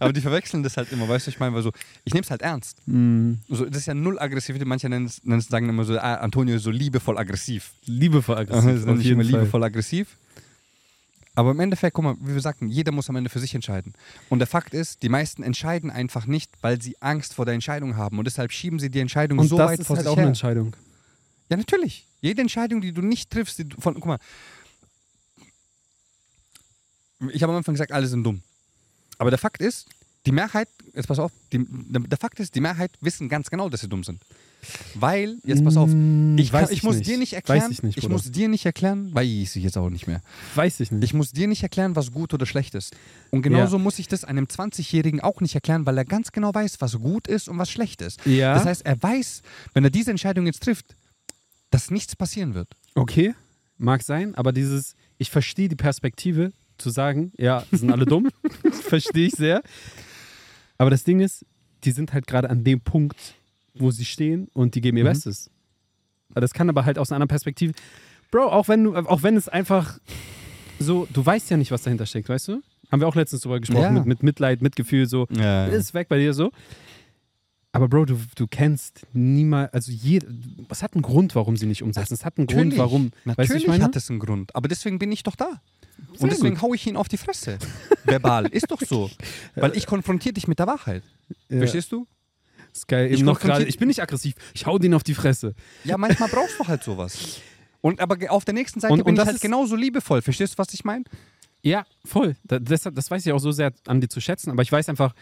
Aber 0.00 0.12
die 0.12 0.20
verwechseln 0.20 0.62
das 0.62 0.76
halt 0.76 0.92
immer, 0.92 1.08
weißt 1.08 1.26
du, 1.26 1.30
ich 1.30 1.38
meine, 1.38 1.54
weil 1.54 1.62
so, 1.62 1.72
ich 2.04 2.14
nehme 2.14 2.22
es 2.24 2.30
halt 2.30 2.42
ernst. 2.42 2.78
Mhm. 2.86 3.38
So, 3.48 3.64
das 3.66 3.78
ist 3.78 3.86
ja 3.86 3.94
null 3.94 4.18
Aggressivität. 4.18 4.66
Manche 4.66 4.88
nennen 4.88 5.06
es- 5.06 5.20
sagen 5.48 5.68
immer 5.68 5.84
so, 5.84 5.98
ah, 5.98 6.14
Antonio 6.16 6.56
ist 6.56 6.62
so 6.62 6.70
liebevoll 6.70 7.18
aggressiv. 7.18 7.72
Liebevoll 7.98 8.36
aggressiv. 8.38 8.74
das 8.74 8.86
auf 8.86 8.98
ich 8.98 9.04
jeden 9.06 9.20
immer 9.20 9.30
Fall. 9.30 9.40
liebevoll 9.40 9.64
aggressiv. 9.64 10.16
Aber 11.34 11.50
im 11.50 11.60
Endeffekt, 11.60 11.94
guck 11.94 12.04
mal, 12.04 12.16
wie 12.20 12.32
wir 12.34 12.40
sagten, 12.40 12.68
jeder 12.68 12.92
muss 12.92 13.10
am 13.10 13.16
Ende 13.16 13.28
für 13.28 13.40
sich 13.40 13.54
entscheiden. 13.54 13.92
Und 14.30 14.38
der 14.38 14.46
Fakt 14.46 14.72
ist, 14.72 15.02
die 15.02 15.10
meisten 15.10 15.42
entscheiden 15.42 15.90
einfach 15.90 16.26
nicht, 16.26 16.50
weil 16.62 16.80
sie 16.80 16.96
Angst 17.02 17.34
vor 17.34 17.44
der 17.44 17.52
Entscheidung 17.54 17.96
haben. 17.96 18.18
Und 18.18 18.24
deshalb 18.24 18.52
schieben 18.52 18.78
sie 18.78 18.90
die 18.90 19.00
Entscheidung 19.00 19.38
Und 19.38 19.48
so 19.48 19.58
das 19.58 19.72
weit 19.72 19.80
ist 19.80 19.86
vor 19.86 19.96
halt 19.96 20.04
sich 20.04 20.12
auch 20.12 20.16
her. 20.16 20.22
eine 20.22 20.28
Entscheidung. 20.30 20.74
Ja, 21.50 21.56
natürlich. 21.58 22.06
Jede 22.22 22.40
Entscheidung, 22.40 22.80
die 22.80 22.92
du 22.92 23.02
nicht 23.02 23.30
triffst, 23.30 23.58
die 23.58 23.66
von, 23.78 23.94
guck 23.94 24.06
mal, 24.06 24.18
ich 27.32 27.42
habe 27.42 27.52
am 27.52 27.58
Anfang 27.58 27.74
gesagt, 27.74 27.92
alle 27.92 28.06
sind 28.06 28.24
dumm. 28.24 28.42
Aber 29.18 29.30
der 29.30 29.38
Fakt 29.38 29.60
ist, 29.60 29.88
die 30.26 30.32
Mehrheit, 30.32 30.68
jetzt 30.94 31.06
pass 31.06 31.18
auf, 31.18 31.32
die, 31.52 31.64
der 31.68 32.18
Fakt 32.18 32.40
ist, 32.40 32.54
die 32.54 32.60
Mehrheit 32.60 32.90
wissen 33.00 33.28
ganz 33.28 33.48
genau, 33.50 33.68
dass 33.68 33.80
sie 33.80 33.88
dumm 33.88 34.04
sind. 34.04 34.22
Weil, 34.94 35.36
jetzt 35.44 35.64
pass 35.64 35.76
auf, 35.76 35.88
Mm, 35.90 36.36
ich, 36.38 36.50
kann, 36.50 36.62
weiß 36.62 36.70
ich 36.70 36.78
ich 36.78 36.82
muss 36.82 36.96
nicht. 36.96 37.06
dir 37.08 37.18
nicht 37.18 37.32
erklären, 37.34 37.62
Weiß 37.62 37.70
ich 37.70 37.82
nicht, 37.84 38.00
Bruder. 38.00 38.12
muss 38.12 38.30
dir 38.32 38.48
nicht 38.48 38.66
erklären, 38.66 39.14
weiß 39.14 39.54
ich 39.56 39.62
jetzt 39.62 39.76
auch 39.78 39.90
nicht 39.90 40.06
mehr. 40.08 40.20
Weiß 40.56 40.80
ich 40.80 40.90
nicht. 40.90 41.04
Ich 41.04 41.14
muss 41.14 41.30
dir 41.30 41.46
nicht 41.46 41.62
erklären, 41.62 41.94
was 41.94 42.10
gut 42.12 42.34
oder 42.34 42.46
schlecht 42.46 42.74
ist. 42.74 42.96
Und 43.30 43.42
genauso 43.42 43.78
muss 43.78 43.98
ich 44.00 44.08
das 44.08 44.24
einem 44.24 44.46
20-Jährigen 44.46 45.20
auch 45.20 45.40
nicht 45.40 45.54
erklären, 45.54 45.86
weil 45.86 45.96
er 45.98 46.04
ganz 46.04 46.32
genau 46.32 46.52
weiß, 46.52 46.80
was 46.80 46.98
gut 46.98 47.28
ist 47.28 47.48
und 47.48 47.58
was 47.58 47.70
schlecht 47.70 48.02
ist. 48.02 48.24
ja, 48.26 48.54
Das 48.54 48.64
heißt, 48.64 48.84
er 48.86 49.00
weiß, 49.00 49.42
wenn 49.74 49.84
er 49.84 49.90
diese 49.90 50.10
Entscheidung 50.10 50.46
jetzt 50.46 50.62
trifft, 50.64 50.96
dass 51.70 51.90
nichts 51.90 52.16
passieren 52.16 52.54
wird. 52.54 52.68
okay, 52.96 53.34
mag 53.78 54.02
sein, 54.02 54.34
aber 54.34 54.52
dieses, 54.52 54.94
ich 55.18 55.30
verstehe 55.30 55.68
die 55.68 55.76
Perspektive 55.76 56.52
zu 56.78 56.90
sagen, 56.90 57.32
ja, 57.38 57.64
sind 57.70 57.90
alle 57.92 58.04
dumm, 58.06 58.28
verstehe 58.88 59.28
ich 59.28 59.34
sehr. 59.34 59.62
Aber 60.78 60.90
das 60.90 61.04
Ding 61.04 61.20
ist, 61.20 61.44
die 61.84 61.90
sind 61.92 62.12
halt 62.12 62.26
gerade 62.26 62.50
an 62.50 62.64
dem 62.64 62.80
Punkt, 62.80 63.35
wo 63.78 63.90
sie 63.90 64.04
stehen 64.04 64.48
und 64.52 64.74
die 64.74 64.80
geben 64.80 64.96
ihr 64.98 65.04
Mhm. 65.04 65.08
Bestes. 65.08 65.50
Aber 66.30 66.40
Das 66.40 66.52
kann 66.54 66.68
aber 66.68 66.84
halt 66.84 66.98
aus 66.98 67.10
einer 67.10 67.16
anderen 67.16 67.28
Perspektive. 67.28 67.72
Bro, 68.30 68.48
auch 68.50 68.68
wenn 68.68 68.84
du, 68.84 68.94
auch 68.96 69.22
wenn 69.22 69.36
es 69.36 69.48
einfach 69.48 69.98
so, 70.78 71.06
du 71.12 71.24
weißt 71.24 71.50
ja 71.50 71.56
nicht, 71.56 71.70
was 71.70 71.82
dahinter 71.82 72.06
steckt, 72.06 72.28
weißt 72.28 72.48
du? 72.48 72.62
Haben 72.92 73.00
wir 73.00 73.08
auch 73.08 73.14
letztens 73.14 73.42
drüber 73.42 73.58
gesprochen, 73.60 73.82
Ja. 73.82 73.90
mit, 73.90 74.06
mit 74.06 74.22
Mitleid, 74.22 74.62
Mitgefühl, 74.62 75.06
so, 75.08 75.26
Ja. 75.30 75.66
ist 75.66 75.94
weg 75.94 76.08
bei 76.08 76.18
dir 76.18 76.34
so. 76.34 76.50
Aber 77.72 77.88
Bro, 77.88 78.06
du, 78.06 78.18
du 78.36 78.46
kennst 78.46 79.06
niemals, 79.12 79.72
also 79.74 79.92
jeder, 79.92 80.26
es 80.70 80.82
hat 80.82 80.94
einen 80.94 81.02
Grund, 81.02 81.34
warum 81.34 81.56
sie 81.58 81.66
nicht 81.66 81.82
umsetzen. 81.82 82.14
Es 82.14 82.24
hat 82.24 82.38
einen 82.38 82.46
Grund, 82.46 82.76
warum. 82.78 83.10
Natürlich 83.24 83.36
weißt 83.38 83.50
du, 83.50 83.54
was 83.54 83.62
ich 83.62 83.68
meine? 83.68 83.84
hat 83.84 83.96
es 83.96 84.08
einen 84.08 84.18
Grund. 84.18 84.54
Aber 84.56 84.66
deswegen 84.68 84.98
bin 84.98 85.12
ich 85.12 85.22
doch 85.22 85.36
da. 85.36 85.60
Sehr 86.14 86.22
Und 86.22 86.32
deswegen 86.32 86.54
gut. 86.54 86.62
hau 86.62 86.72
ich 86.74 86.86
ihn 86.86 86.96
auf 86.96 87.08
die 87.08 87.18
Fresse. 87.18 87.58
Verbal. 88.04 88.46
Ist 88.46 88.70
doch 88.70 88.80
so. 88.80 89.10
Weil 89.56 89.76
ich 89.76 89.86
konfrontiere 89.86 90.32
dich 90.32 90.48
mit 90.48 90.58
der 90.58 90.66
Wahrheit. 90.66 91.02
Ja. 91.50 91.58
Verstehst 91.58 91.92
du? 91.92 92.06
Ist 92.76 92.88
geil. 92.88 93.06
Ich 93.06 93.18
Eben 93.18 93.24
noch 93.24 93.40
konfrontier- 93.40 93.46
gerade, 93.58 93.64
ich 93.68 93.78
bin 93.78 93.88
nicht 93.88 94.02
aggressiv, 94.02 94.34
ich 94.54 94.66
hau 94.66 94.78
den 94.78 94.94
auf 94.94 95.02
die 95.02 95.14
Fresse. 95.14 95.54
Ja, 95.84 95.96
manchmal 95.96 96.28
brauchst 96.28 96.58
du 96.60 96.66
halt 96.68 96.82
sowas. 96.84 97.40
Und 97.80 98.00
aber 98.00 98.16
auf 98.30 98.44
der 98.44 98.54
nächsten 98.54 98.80
Seite 98.80 98.92
Und- 98.92 99.00
bin 99.00 99.06
und 99.08 99.14
ich 99.14 99.18
das 99.18 99.26
halt 99.26 99.36
ist- 99.36 99.42
genauso 99.42 99.76
liebevoll. 99.76 100.22
Verstehst 100.22 100.54
du, 100.54 100.58
was 100.58 100.72
ich 100.74 100.84
meine? 100.84 101.04
Ja, 101.62 101.84
voll. 102.04 102.36
Da, 102.44 102.58
deshalb, 102.58 102.94
das 102.94 103.10
weiß 103.10 103.24
ich 103.26 103.32
auch 103.32 103.38
so 103.38 103.50
sehr 103.52 103.72
an 103.86 104.00
dir 104.00 104.08
zu 104.08 104.20
schätzen, 104.20 104.50
aber 104.50 104.62
ich 104.62 104.70
weiß 104.70 104.88
einfach, 104.88 105.14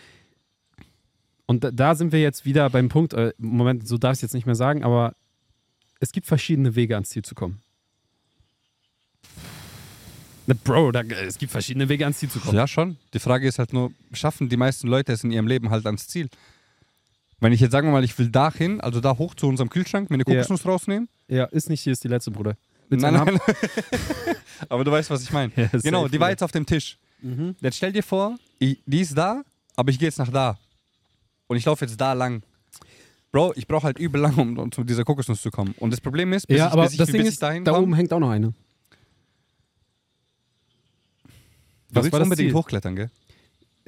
und 1.46 1.62
da, 1.64 1.70
da 1.70 1.94
sind 1.94 2.12
wir 2.12 2.20
jetzt 2.20 2.44
wieder 2.44 2.68
beim 2.70 2.88
Punkt, 2.88 3.12
äh, 3.14 3.32
Moment, 3.38 3.86
so 3.86 3.98
darf 3.98 4.12
ich 4.12 4.18
es 4.18 4.22
jetzt 4.22 4.34
nicht 4.34 4.46
mehr 4.46 4.55
sagen, 4.55 4.82
aber 4.82 5.14
es 6.00 6.11
gibt 6.12 6.26
verschiedene 6.26 6.74
Wege 6.74 6.94
ans 6.94 7.11
Ziel 7.11 7.22
zu 7.22 7.34
kommen. 7.34 7.61
Ne, 10.46 10.55
Bro, 10.55 10.92
da, 10.92 11.00
es 11.00 11.38
gibt 11.38 11.52
verschiedene 11.52 11.88
Wege 11.88 12.05
ans 12.05 12.18
Ziel 12.18 12.28
zu 12.28 12.38
kommen. 12.38 12.55
Ja, 12.57 12.68
schon. 12.68 12.98
Die 13.14 13.18
Frage 13.18 13.48
ist 13.48 13.59
halt 13.59 13.72
nur, 13.72 13.92
schaffen 14.12 14.48
die 14.50 14.59
meisten 14.59 14.88
Leute 14.88 15.12
es 15.12 15.24
in 15.24 15.30
ihrem 15.30 15.46
Leben 15.46 15.70
halt 15.70 15.86
ans 15.86 16.07
Ziel? 16.07 16.28
Wenn 17.41 17.53
ich 17.53 17.61
jetzt 17.61 17.72
sagen 17.72 17.89
wir 17.89 17.93
mal, 17.93 18.05
ich 18.05 18.18
will 18.18 18.28
da 18.30 18.53
hin, 18.53 18.80
also 18.80 19.01
da 19.01 19.18
hoch 19.18 19.35
zu 19.35 19.47
unserem 19.49 19.68
Kühlschrank, 19.70 20.09
mir 20.11 20.14
eine. 20.14 20.24
Kokosnuss 20.24 20.64
rausnehmen. 20.66 21.09
Ja, 21.28 21.45
ist 21.47 21.68
nicht, 21.68 21.80
hier 21.82 21.93
ist 21.93 22.03
die 22.05 22.09
letzte, 22.09 22.30
Bruder. 22.30 22.57
Willst 22.89 23.03
Nein, 23.03 23.14
nein. 23.14 23.39
aber 24.68 24.85
du 24.85 24.91
weißt, 24.91 25.11
was 25.11 25.22
ich 25.22 25.32
meine. 25.32 25.53
Ja, 25.57 25.68
genau, 25.82 26.09
die 26.09 26.20
war 26.20 26.30
jetzt 26.30 26.43
auf 26.43 26.53
dem 26.53 26.66
Tisch. 26.66 26.99
Mhm. 27.22 27.57
Jetzt 27.61 27.76
stell 27.76 27.93
dir 27.93 28.03
vor, 28.03 28.37
ich, 28.59 28.78
die 28.87 29.01
ist 29.01 29.16
da, 29.16 29.43
aber 29.76 29.91
ich 29.91 29.99
gehe 29.99 30.09
jetzt 30.09 30.18
nach 30.18 30.30
da. 30.30 30.59
Und 31.47 31.57
ich 31.57 31.64
laufe 31.64 31.85
jetzt 31.85 31.99
da 32.01 32.12
lang. 32.12 32.43
Bro, 33.32 33.53
ich 33.57 33.66
brauche 33.66 33.85
halt 33.85 33.99
übel 33.99 34.20
lang, 34.20 34.37
um, 34.39 34.59
um 34.59 34.70
zu 34.72 34.85
dieser 34.85 35.05
Kokosnuss 35.05 35.43
zu 35.43 35.51
kommen. 35.51 35.74
Und 35.78 35.91
das 35.93 36.01
Problem 36.01 36.32
ist, 36.32 36.47
bis 36.47 36.59
Ja, 36.59 36.66
ich, 36.68 36.72
aber 36.72 36.82
bis 36.85 36.93
ich, 36.93 36.99
das 36.99 37.07
bis 37.09 37.12
Ding 37.14 37.22
ich 37.22 37.28
ist, 37.28 37.43
dahin 37.43 37.64
da 37.64 37.72
komm- 37.72 37.85
oben 37.85 37.95
hängt 37.95 38.12
auch 38.12 38.20
noch 38.20 38.30
eine. 38.30 38.49
Du 38.49 38.55
Was 41.91 42.05
willst 42.05 42.12
war 42.12 42.20
das 42.20 42.26
unbedingt 42.26 42.51
Ziel? 42.51 42.55
hochklettern, 42.59 42.97
gell? 42.97 43.11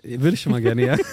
Würde 0.03 0.35
ich 0.35 0.41
schon 0.41 0.53
mal 0.53 0.61
gerne, 0.63 0.85
ja. 0.87 0.97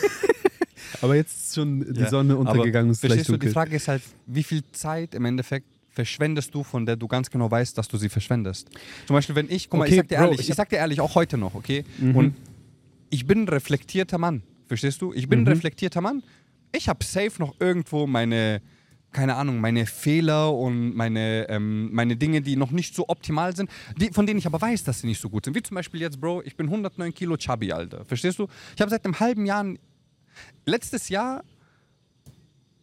aber 1.03 1.15
jetzt 1.15 1.37
ist 1.37 1.55
schon 1.55 1.93
die 1.93 1.99
Ja, 2.01 2.09
Sonne 2.09 2.35
untergegangen, 2.37 2.91
ist 2.91 2.99
Verstehst 3.01 3.29
du, 3.29 3.37
die. 3.37 3.49
Frage 3.49 3.75
ist 3.75 3.87
halt, 3.87 4.01
wie 4.25 4.43
viel 4.43 4.63
Zeit 4.71 5.13
im 5.15 5.25
Endeffekt 5.25 5.67
verschwendest 5.89 6.53
du, 6.55 6.63
von 6.63 6.85
der 6.85 6.95
du 6.95 7.07
ganz 7.07 7.29
genau 7.29 7.51
weißt, 7.51 7.77
dass 7.77 7.87
du 7.87 7.97
sie 7.97 8.09
verschwendest. 8.09 8.67
Zum 9.05 9.13
Beispiel, 9.15 9.35
wenn 9.35 9.49
ich, 9.49 9.69
guck 9.69 9.79
mal, 9.79 9.85
Okay, 9.85 9.91
ich 9.93 9.97
sag 9.99 10.07
dir 10.07 10.17
Bro, 10.17 10.23
ehrlich, 10.25 10.39
ich 10.39 10.49
ich, 10.49 10.55
sag 10.55 10.69
dir 10.69 10.77
ehrlich, 10.77 10.99
auch 11.01 11.13
heute 11.15 11.37
noch, 11.37 11.53
okay? 11.53 11.83
Mhm. 11.99 12.15
Und 12.15 12.35
ich 13.11 13.27
bin 13.27 13.43
ein 13.43 13.47
reflektierter 13.47 14.17
Mann, 14.17 14.41
verstehst 14.67 15.01
du? 15.01 15.13
Ich 15.13 15.27
bin 15.29 15.41
Mhm. 15.41 15.45
ein 15.45 15.49
reflektierter 15.49 16.01
Mann. 16.01 16.23
Ich 16.75 16.89
habe 16.89 17.03
safe 17.03 17.33
noch 17.37 17.53
irgendwo 17.59 18.07
meine, 18.07 18.61
keine 19.11 19.35
Ahnung, 19.35 19.61
meine 19.61 19.85
Fehler 19.85 20.51
und 20.51 20.95
meine, 20.95 21.47
ähm, 21.49 21.93
meine 21.93 22.15
Dinge, 22.15 22.41
die 22.41 22.55
noch 22.55 22.71
nicht 22.71 22.95
so 22.95 23.05
optimal 23.07 23.55
sind, 23.55 23.69
die, 24.01 24.09
von 24.11 24.25
denen 24.25 24.39
ich 24.39 24.47
aber 24.47 24.59
weiß, 24.59 24.83
dass 24.85 25.01
sie 25.01 25.05
nicht 25.07 25.21
so 25.21 25.29
gut 25.29 25.45
sind. 25.45 25.53
Wie 25.55 25.61
zum 25.61 25.75
Beispiel 25.75 26.01
jetzt, 26.01 26.19
Bro, 26.19 26.41
ich 26.43 26.55
bin 26.55 26.65
109 26.65 27.13
Kilo 27.13 27.37
chubby, 27.37 27.71
Alter. 27.71 28.03
Verstehst 28.05 28.39
du? 28.39 28.47
Ich 28.75 28.81
habe 28.81 28.89
seit 28.89 29.05
einem 29.05 29.19
halben 29.19 29.45
Jahr, 29.45 29.63
letztes 30.65 31.09
Jahr, 31.09 31.43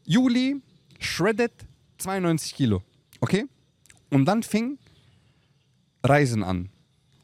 Juli, 0.04 0.60
shredded 0.98 1.52
92 1.98 2.54
Kilo. 2.54 2.82
Okay? 3.20 3.46
Und 4.10 4.24
dann 4.24 4.42
fing 4.42 4.78
Reisen 6.02 6.42
an. 6.42 6.70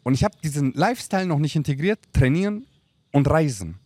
Und 0.03 0.14
ich 0.14 0.22
habe 0.22 0.37
diesen 0.43 0.72
Lifestyle 0.74 1.27
noch 1.27 1.39
nicht 1.39 1.57
integriert, 1.57 1.99
trainieren 2.12 2.66
und 3.12 3.29
reisen. 3.29 3.79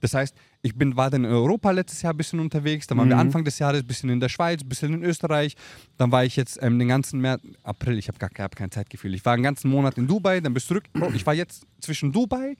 Das 0.00 0.14
heißt, 0.14 0.34
ich 0.62 0.74
bin, 0.74 0.96
war 0.96 1.10
dann 1.10 1.24
in 1.24 1.30
Europa 1.30 1.70
letztes 1.70 2.02
Jahr 2.02 2.12
ein 2.12 2.16
bisschen 2.16 2.40
unterwegs, 2.40 2.86
dann 2.86 2.98
waren 2.98 3.08
wir 3.08 3.16
Mhm. 3.16 3.20
Anfang 3.20 3.44
des 3.44 3.58
Jahres 3.58 3.82
ein 3.82 3.86
bisschen 3.86 4.10
in 4.10 4.20
der 4.20 4.28
Schweiz, 4.28 4.62
ein 4.62 4.68
bisschen 4.68 4.94
in 4.94 5.02
Österreich, 5.04 5.54
dann 5.96 6.10
war 6.12 6.24
ich 6.24 6.36
jetzt 6.36 6.58
ähm, 6.62 6.78
den 6.78 6.88
ganzen 6.88 7.20
März, 7.20 7.42
April, 7.62 7.98
ich 7.98 8.08
habe 8.08 8.18
gar 8.18 8.30
hab 8.38 8.56
kein 8.56 8.70
Zeitgefühl, 8.70 9.14
ich 9.14 9.24
war 9.24 9.34
einen 9.34 9.42
ganzen 9.42 9.70
Monat 9.70 9.96
in 9.98 10.06
Dubai, 10.06 10.40
dann 10.40 10.54
bis 10.54 10.66
zurück, 10.66 10.84
Bro, 10.92 11.12
ich 11.14 11.24
war 11.26 11.34
jetzt 11.34 11.64
zwischen 11.80 12.12
Dubai 12.12 12.56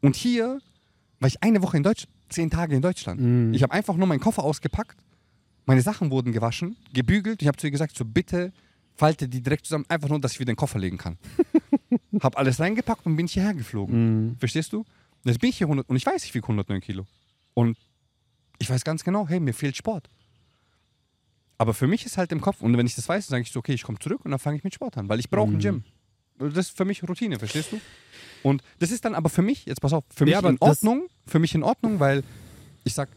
und 0.00 0.16
hier, 0.16 0.60
war 1.20 1.28
ich 1.28 1.42
eine 1.42 1.62
Woche 1.62 1.76
in 1.76 1.82
Deutschland, 1.82 2.12
zehn 2.30 2.50
Tage 2.50 2.74
in 2.74 2.82
Deutschland. 2.82 3.20
Mhm. 3.20 3.54
Ich 3.54 3.62
habe 3.62 3.72
einfach 3.72 3.94
nur 3.96 4.06
meinen 4.06 4.20
Koffer 4.20 4.42
ausgepackt, 4.42 4.98
meine 5.66 5.82
Sachen 5.82 6.10
wurden 6.10 6.32
gewaschen, 6.32 6.76
gebügelt, 6.92 7.42
ich 7.42 7.48
habe 7.48 7.56
zu 7.58 7.66
ihr 7.66 7.70
gesagt, 7.70 7.96
so 7.96 8.04
bitte 8.04 8.52
falte 8.96 9.28
die 9.28 9.40
direkt 9.42 9.66
zusammen, 9.66 9.84
einfach 9.88 10.08
nur, 10.08 10.20
dass 10.20 10.32
ich 10.32 10.40
wieder 10.40 10.52
den 10.52 10.56
Koffer 10.56 10.78
legen 10.78 10.98
kann. 10.98 11.16
hab 12.20 12.36
alles 12.36 12.58
reingepackt 12.60 13.06
und 13.06 13.16
bin 13.16 13.26
hierher 13.26 13.54
geflogen. 13.54 14.30
Mhm. 14.30 14.36
Verstehst 14.38 14.72
du? 14.72 14.84
Jetzt 15.24 15.40
bin 15.40 15.50
ich 15.50 15.58
hier 15.58 15.66
100 15.66 15.88
und 15.88 15.96
ich 15.96 16.04
weiß, 16.04 16.24
ich 16.24 16.34
wiege 16.34 16.44
109 16.44 16.80
Kilo. 16.80 17.06
Und 17.54 17.76
ich 18.58 18.68
weiß 18.68 18.84
ganz 18.84 19.04
genau, 19.04 19.28
hey, 19.28 19.40
mir 19.40 19.54
fehlt 19.54 19.76
Sport. 19.76 20.08
Aber 21.58 21.74
für 21.74 21.86
mich 21.86 22.06
ist 22.06 22.16
halt 22.16 22.32
im 22.32 22.40
Kopf, 22.40 22.62
und 22.62 22.76
wenn 22.76 22.86
ich 22.86 22.94
das 22.94 23.08
weiß, 23.08 23.26
dann 23.26 23.30
sage 23.32 23.42
ich 23.42 23.52
so, 23.52 23.58
okay, 23.58 23.72
ich 23.74 23.82
komme 23.82 23.98
zurück 23.98 24.24
und 24.24 24.30
dann 24.30 24.40
fange 24.40 24.56
ich 24.56 24.64
mit 24.64 24.74
Sport 24.74 24.96
an, 24.96 25.08
weil 25.10 25.20
ich 25.20 25.28
brauche 25.30 25.50
ein 25.50 25.54
Mhm. 25.56 25.60
Gym. 25.60 25.84
Das 26.38 26.56
ist 26.68 26.76
für 26.76 26.86
mich 26.86 27.02
Routine, 27.06 27.38
verstehst 27.38 27.72
du? 27.72 27.80
Und 28.42 28.62
das 28.78 28.90
ist 28.90 29.04
dann 29.04 29.14
aber 29.14 29.28
für 29.28 29.42
mich, 29.42 29.66
jetzt 29.66 29.80
pass 29.80 29.92
auf, 29.92 30.04
für 30.14 30.24
mich 30.24 30.32
Ja, 30.32 30.38
aber 30.38 30.50
in 30.50 30.56
Ordnung, 30.60 31.08
für 31.26 31.38
mich 31.38 31.54
in 31.54 31.62
Ordnung, 31.62 32.00
weil 32.00 32.22
ich 32.84 32.94
sag, 32.94 33.08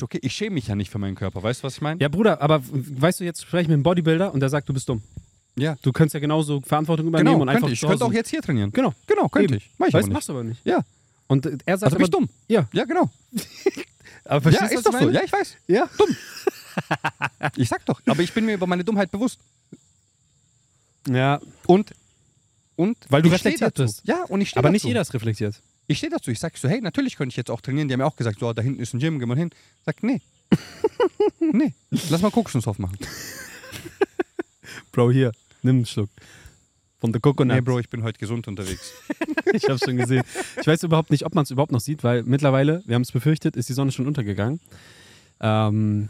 okay, 0.00 0.18
ich 0.22 0.32
schäme 0.34 0.54
mich 0.54 0.68
ja 0.68 0.74
nicht 0.74 0.90
für 0.90 0.98
meinen 0.98 1.14
Körper, 1.14 1.42
weißt 1.42 1.60
du, 1.62 1.64
was 1.64 1.74
ich 1.74 1.80
meine? 1.82 2.00
Ja, 2.00 2.08
Bruder, 2.08 2.40
aber 2.40 2.62
weißt 2.64 3.20
du, 3.20 3.24
jetzt 3.24 3.42
spreche 3.42 3.62
ich 3.62 3.68
mit 3.68 3.74
einem 3.74 3.82
Bodybuilder 3.82 4.32
und 4.32 4.40
der 4.40 4.48
sagt, 4.48 4.68
du 4.68 4.72
bist 4.72 4.88
dumm. 4.88 5.02
Ja. 5.56 5.76
Du 5.82 5.92
könntest 5.92 6.14
ja 6.14 6.20
genauso 6.20 6.62
Verantwortung 6.62 7.08
übernehmen 7.08 7.32
Genau, 7.34 7.42
und 7.42 7.48
einfach 7.50 7.68
ich. 7.68 7.80
Könnte 7.82 8.04
auch 8.06 8.12
jetzt 8.12 8.30
hier 8.30 8.40
trainieren. 8.40 8.72
Genau. 8.72 8.94
Genau, 9.06 9.28
könnte 9.28 9.52
Eben. 9.52 9.62
ich. 9.62 9.70
Mach 9.76 9.88
ich 9.88 9.92
Weißt, 9.92 10.04
aber 10.04 10.08
nicht. 10.08 10.14
machst 10.14 10.28
du 10.30 10.32
aber 10.32 10.44
nicht. 10.44 10.64
Ja, 10.64 10.80
Und 11.26 11.44
er 11.66 11.76
sagt 11.76 11.92
also 11.92 11.96
bin 11.96 12.04
ich 12.06 12.10
dumm. 12.10 12.28
Ja, 12.48 12.66
Ja, 12.72 12.84
genau. 12.86 13.10
aber 14.24 14.50
Ja, 14.50 14.58
verstehst 14.60 14.86
du, 14.86 14.92
was 14.92 14.94
ist 14.94 15.00
doch 15.00 15.00
so. 15.00 15.10
Ja, 15.10 15.22
ich 15.24 15.32
weiß. 15.32 15.56
Ja. 15.66 15.88
Ich 17.56 17.68
sag 17.68 17.84
doch. 17.84 18.00
Aber 18.06 18.22
ich 18.22 18.32
bin 18.32 18.46
mir 18.46 18.54
über 18.54 18.66
meine 18.66 18.82
Dummheit 18.82 19.10
bewusst. 19.10 19.38
ja. 21.06 21.38
Und, 21.66 21.92
und 22.82 22.96
Weil 23.08 23.22
du 23.22 23.30
reflektiert 23.30 23.74
bist. 23.74 24.02
Ja, 24.04 24.24
und 24.24 24.40
ich 24.40 24.50
stehe 24.50 24.58
Aber 24.60 24.68
dazu. 24.68 24.72
nicht 24.72 24.84
jeder 24.84 25.00
ist 25.00 25.14
reflektiert. 25.14 25.60
Ich 25.86 25.98
stehe 25.98 26.10
dazu. 26.10 26.30
Ich 26.30 26.38
sag 26.38 26.56
so, 26.56 26.68
hey, 26.68 26.80
natürlich 26.80 27.16
könnte 27.16 27.32
ich 27.32 27.36
jetzt 27.36 27.50
auch 27.50 27.60
trainieren. 27.60 27.88
Die 27.88 27.94
haben 27.94 28.00
ja 28.00 28.06
auch 28.06 28.16
gesagt, 28.16 28.40
so, 28.40 28.52
da 28.52 28.62
hinten 28.62 28.80
ist 28.80 28.94
ein 28.94 29.00
Gym, 29.00 29.18
geh 29.18 29.26
mal 29.26 29.36
hin. 29.36 29.50
Sag, 29.84 30.02
nee. 30.02 30.20
nee. 31.40 31.72
Lass 32.10 32.20
mal 32.22 32.30
Kokosnuss 32.30 32.78
machen. 32.78 32.98
Bro, 34.92 35.10
hier, 35.12 35.32
nimm 35.62 35.76
einen 35.76 35.86
Schluck. 35.86 36.10
Von 36.98 37.12
der 37.12 37.20
Coconut. 37.20 37.56
Nee, 37.56 37.60
Bro, 37.60 37.80
ich 37.80 37.90
bin 37.90 38.02
heute 38.04 38.18
gesund 38.18 38.46
unterwegs. 38.48 38.92
Ich 39.54 39.68
hab's 39.68 39.84
schon 39.84 39.98
gesehen. 39.98 40.24
Ich 40.58 40.66
weiß 40.66 40.82
überhaupt 40.84 41.10
nicht, 41.10 41.26
ob 41.26 41.34
man 41.34 41.42
es 41.44 41.50
überhaupt 41.50 41.72
noch 41.72 41.80
sieht, 41.80 42.02
weil 42.04 42.22
mittlerweile, 42.22 42.82
wir 42.86 42.94
haben 42.94 43.02
es 43.02 43.12
befürchtet, 43.12 43.54
ist 43.54 43.68
die 43.68 43.74
Sonne 43.74 43.92
schon 43.92 44.06
untergegangen. 44.06 44.60
Ähm, 45.40 46.08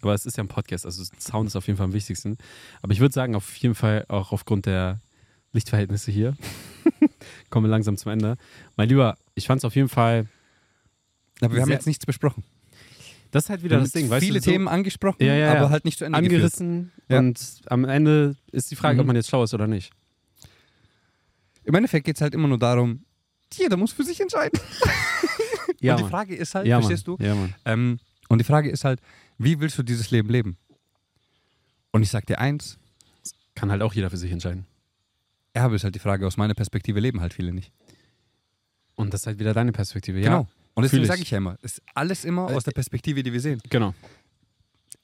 aber 0.00 0.12
es 0.12 0.26
ist 0.26 0.36
ja 0.36 0.42
ein 0.42 0.48
Podcast, 0.48 0.84
also 0.84 1.04
Sound 1.20 1.46
ist 1.46 1.54
auf 1.54 1.68
jeden 1.68 1.76
Fall 1.76 1.84
am 1.84 1.92
wichtigsten. 1.92 2.36
Aber 2.82 2.92
ich 2.92 2.98
würde 2.98 3.14
sagen, 3.14 3.36
auf 3.36 3.54
jeden 3.56 3.76
Fall 3.76 4.06
auch 4.08 4.32
aufgrund 4.32 4.66
der 4.66 5.00
Lichtverhältnisse 5.54 6.10
hier, 6.10 6.36
kommen 7.50 7.66
wir 7.66 7.70
langsam 7.70 7.96
zum 7.96 8.12
Ende. 8.12 8.36
Mein 8.76 8.88
Lieber, 8.88 9.16
ich 9.34 9.46
fand 9.46 9.58
es 9.60 9.64
auf 9.64 9.74
jeden 9.74 9.88
Fall, 9.88 10.26
Aber 11.40 11.54
wir 11.54 11.62
haben 11.62 11.70
jetzt 11.70 11.86
nichts 11.86 12.04
besprochen. 12.06 12.44
das 13.30 13.44
ist 13.44 13.50
halt 13.50 13.62
wieder 13.62 13.78
das 13.80 13.92
Ding, 13.92 14.10
weißt 14.10 14.24
viele 14.24 14.40
du, 14.40 14.44
so 14.44 14.50
Themen 14.50 14.68
angesprochen, 14.68 15.24
Ja, 15.24 15.34
ja, 15.34 15.54
ja. 15.54 15.54
aber 15.60 15.70
halt 15.70 15.84
nicht 15.84 15.98
zu 15.98 16.04
Ende 16.04 16.20
geführt. 16.22 16.42
angerissen 16.42 16.92
Ja. 17.08 17.18
und 17.20 17.40
am 17.66 17.84
Ende 17.84 18.36
ist 18.52 18.70
die 18.70 18.76
Frage, 18.76 18.94
Mhm. 18.94 19.00
ob 19.00 19.06
man 19.06 19.16
jetzt 19.16 19.28
schlau 19.28 19.42
ist 19.44 19.54
oder 19.54 19.66
nicht. 19.66 19.92
Im 21.64 21.74
Endeffekt 21.74 22.04
geht 22.04 22.16
es 22.16 22.20
halt 22.22 22.34
immer 22.34 22.48
nur 22.48 22.58
darum, 22.58 23.04
jeder 23.54 23.76
muss 23.76 23.92
für 23.92 24.04
sich 24.04 24.20
entscheiden. 24.20 24.58
Ja, 25.80 25.96
und 25.96 26.04
die. 26.04 26.08
Frage 26.08 26.34
ist 26.34 26.54
halt, 26.54 26.66
verstehst 26.66 27.06
Mann. 27.06 27.16
du? 27.18 27.24
Ja, 27.24 27.34
Mann. 27.34 27.54
Ähm, 27.66 27.98
und 28.28 28.38
die 28.38 28.44
Frage 28.44 28.70
ist 28.70 28.84
halt, 28.84 29.00
wie 29.36 29.60
willst 29.60 29.76
du 29.76 29.82
dieses 29.82 30.10
Leben 30.10 30.30
leben? 30.30 30.56
Und 31.90 32.02
ich 32.02 32.08
sag 32.10 32.24
dir 32.26 32.38
eins, 32.38 32.78
Kann 33.54 33.70
halt 33.70 33.82
auch 33.82 33.92
jeder 33.92 34.08
für 34.08 34.16
sich 34.16 34.32
entscheiden. 34.32 34.64
Aber 35.54 35.76
ist 35.76 35.84
halt 35.84 35.94
die 35.94 36.00
Frage, 36.00 36.26
aus 36.26 36.36
meiner 36.36 36.54
Perspektive 36.54 36.98
leben 37.00 37.20
halt 37.20 37.32
viele 37.32 37.52
nicht. 37.52 37.72
Und 38.96 39.12
das 39.14 39.22
ist 39.22 39.26
halt 39.26 39.38
wieder 39.38 39.54
deine 39.54 39.72
Perspektive. 39.72 40.18
Ja, 40.18 40.24
Genau. 40.24 40.48
Und 40.74 40.82
deswegen 40.82 41.04
sage 41.04 41.22
ich 41.22 41.30
ja 41.30 41.38
immer, 41.38 41.56
ist 41.62 41.80
alles 41.94 42.24
immer 42.24 42.46
aus 42.46 42.64
der 42.64 42.72
Perspektive, 42.72 43.22
die 43.22 43.32
wir 43.32 43.40
sehen. 43.40 43.60
genau. 43.70 43.94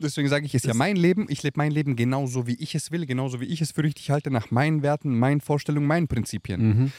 Deswegen 0.03 0.28
sage 0.28 0.46
ich, 0.46 0.55
es 0.55 0.64
ist 0.64 0.68
ja 0.68 0.72
mein 0.72 0.96
Leben, 0.96 1.26
ich 1.28 1.42
lebe 1.42 1.59
mein 1.59 1.70
Leben 1.70 1.94
genauso, 1.94 2.46
wie 2.46 2.55
ich 2.55 2.74
es 2.74 2.90
will, 2.90 3.05
genauso 3.05 3.38
wie 3.40 3.44
ich 3.44 3.61
es 3.61 3.72
für 3.72 3.82
richtig 3.82 4.11
halte, 4.11 4.30
nach 4.30 4.51
meinen 4.51 4.82
Werten, 4.82 5.18
meinen 5.18 5.42
Vorstellungen, 5.42 5.86
meinen 5.86 6.09
Prinzipien. 6.09 6.92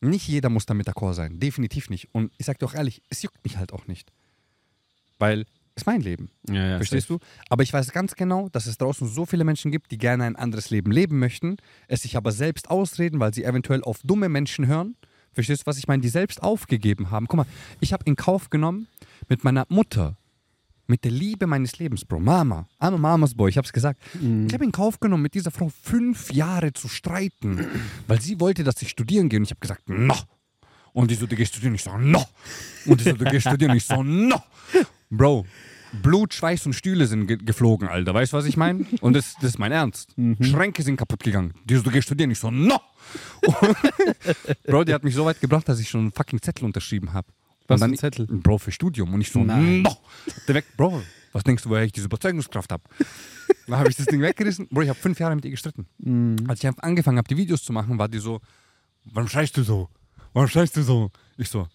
Mhm. 0.00 0.08
Nicht 0.08 0.28
jeder 0.28 0.48
muss 0.48 0.64
damit 0.64 0.88
d'accord 0.88 1.14
sein, 1.14 1.40
definitiv 1.40 1.90
nicht. 1.90 2.08
Und 2.12 2.30
ich 2.38 2.46
sage 2.46 2.58
dir 2.58 2.66
auch 2.66 2.74
ehrlich, 2.74 3.02
es 3.10 3.22
juckt 3.22 3.42
mich 3.42 3.56
halt 3.56 3.72
auch 3.72 3.88
nicht. 3.88 4.12
Weil 5.18 5.44
ist 5.76 5.86
mein 5.86 6.00
Leben. 6.00 6.30
Ja, 6.48 6.66
ja, 6.66 6.76
Verstehst 6.78 7.10
du? 7.10 7.18
Aber 7.50 7.62
ich 7.62 7.72
weiß 7.72 7.92
ganz 7.92 8.14
genau, 8.14 8.48
dass 8.48 8.66
es 8.66 8.78
draußen 8.78 9.06
so 9.06 9.26
viele 9.26 9.44
Menschen 9.44 9.70
gibt, 9.70 9.90
die 9.90 9.98
gerne 9.98 10.24
ein 10.24 10.34
anderes 10.34 10.70
Leben 10.70 10.90
leben 10.90 11.18
möchten, 11.18 11.58
es 11.86 12.02
sich 12.02 12.16
aber 12.16 12.32
selbst 12.32 12.70
ausreden, 12.70 13.20
weil 13.20 13.34
sie 13.34 13.44
eventuell 13.44 13.82
auf 13.82 14.00
dumme 14.02 14.28
Menschen 14.28 14.66
hören. 14.66 14.96
Verstehst 15.32 15.62
du, 15.62 15.66
was 15.66 15.76
ich 15.76 15.86
meine? 15.86 16.00
Die 16.00 16.08
selbst 16.08 16.42
aufgegeben 16.42 17.10
haben. 17.10 17.26
Guck 17.28 17.36
mal, 17.36 17.46
ich 17.80 17.92
habe 17.92 18.04
in 18.06 18.16
Kauf 18.16 18.48
genommen, 18.48 18.88
mit 19.28 19.44
meiner 19.44 19.66
Mutter, 19.68 20.16
mit 20.86 21.04
der 21.04 21.10
Liebe 21.10 21.46
meines 21.46 21.78
Lebens, 21.78 22.06
Bro, 22.06 22.20
Mama, 22.20 22.66
I'm 22.80 22.94
a 22.94 22.98
Mama's 22.98 23.34
Boy, 23.34 23.50
ich 23.50 23.58
habe 23.58 23.66
es 23.66 23.72
gesagt. 23.72 24.00
Mhm. 24.14 24.46
Ich 24.46 24.54
habe 24.54 24.64
in 24.64 24.72
Kauf 24.72 24.98
genommen, 24.98 25.24
mit 25.24 25.34
dieser 25.34 25.50
Frau 25.50 25.70
fünf 25.82 26.32
Jahre 26.32 26.72
zu 26.72 26.88
streiten, 26.88 27.66
weil 28.06 28.20
sie 28.20 28.40
wollte, 28.40 28.64
dass 28.64 28.80
ich 28.80 28.88
studieren 28.88 29.28
gehe. 29.28 29.38
Und 29.38 29.44
ich 29.44 29.50
habe 29.50 29.60
gesagt, 29.60 29.88
no. 29.90 30.14
Und 30.94 31.10
die 31.10 31.16
so, 31.16 31.26
du 31.26 31.36
gehst 31.36 31.52
studieren. 31.52 31.74
Ich 31.74 31.82
so, 31.82 31.98
no. 31.98 32.24
Und 32.86 33.00
die 33.00 33.04
so, 33.04 33.12
du 33.12 33.26
gehst 33.26 33.46
studieren. 33.46 33.76
Ich 33.76 33.84
so, 33.84 34.02
no. 34.02 34.42
Bro, 35.10 35.46
Blut, 36.02 36.34
Schweiß 36.34 36.66
und 36.66 36.72
Stühle 36.72 37.06
sind 37.06 37.26
ge 37.26 37.36
geflogen, 37.36 37.88
Alter. 37.88 38.12
Weißt 38.14 38.32
du, 38.32 38.36
was 38.36 38.46
ich 38.46 38.56
meine? 38.56 38.84
Und 39.00 39.14
das, 39.14 39.34
das 39.34 39.50
ist 39.50 39.58
mein 39.58 39.72
Ernst. 39.72 40.14
Schränke 40.40 40.82
sind 40.82 40.96
kaputt 40.96 41.22
gegangen. 41.22 41.54
Die 41.64 41.76
so, 41.76 41.82
du 41.82 41.90
gehst 41.90 42.06
studieren. 42.06 42.30
Ich 42.30 42.38
so, 42.38 42.50
no. 42.50 42.80
Bro, 44.66 44.84
die 44.84 44.92
hat 44.92 45.04
mich 45.04 45.14
so 45.14 45.24
weit 45.24 45.40
gebracht, 45.40 45.68
dass 45.68 45.78
ich 45.80 45.88
schon 45.88 46.00
einen 46.00 46.12
fucking 46.12 46.42
Zettel 46.42 46.64
unterschrieben 46.64 47.12
habe. 47.12 47.28
Was 47.68 47.80
für 47.80 47.84
ein 47.84 47.90
dann, 47.92 47.98
Zettel? 47.98 48.26
Bro, 48.26 48.58
für 48.58 48.72
Studium. 48.72 49.14
Und 49.14 49.20
ich 49.20 49.30
so, 49.30 49.42
Nein. 49.42 49.82
no. 49.82 49.96
Direkt, 50.46 50.76
Bro, 50.76 51.02
was 51.32 51.44
denkst 51.44 51.64
du, 51.64 51.70
woher 51.70 51.84
ich 51.84 51.92
diese 51.92 52.06
Überzeugungskraft 52.06 52.72
habe? 52.72 52.82
Dann 53.66 53.78
habe 53.78 53.90
ich 53.90 53.96
das 53.96 54.06
Ding 54.06 54.20
weggerissen. 54.20 54.68
Bro, 54.70 54.82
ich 54.82 54.88
habe 54.88 54.98
fünf 54.98 55.18
Jahre 55.18 55.34
mit 55.34 55.44
ihr 55.44 55.50
gestritten. 55.50 55.86
Mhm. 55.98 56.36
Als 56.48 56.62
ich 56.62 56.70
angefangen 56.82 57.18
habe, 57.18 57.28
die 57.28 57.36
Videos 57.36 57.62
zu 57.62 57.72
machen, 57.72 57.98
war 57.98 58.08
die 58.08 58.18
so, 58.18 58.40
warum 59.04 59.28
schreist 59.28 59.56
du 59.56 59.62
so? 59.62 59.88
Warum 60.32 60.48
schreist 60.48 60.76
du 60.76 60.82
so? 60.82 61.10
Ich 61.36 61.48
so, 61.48 61.66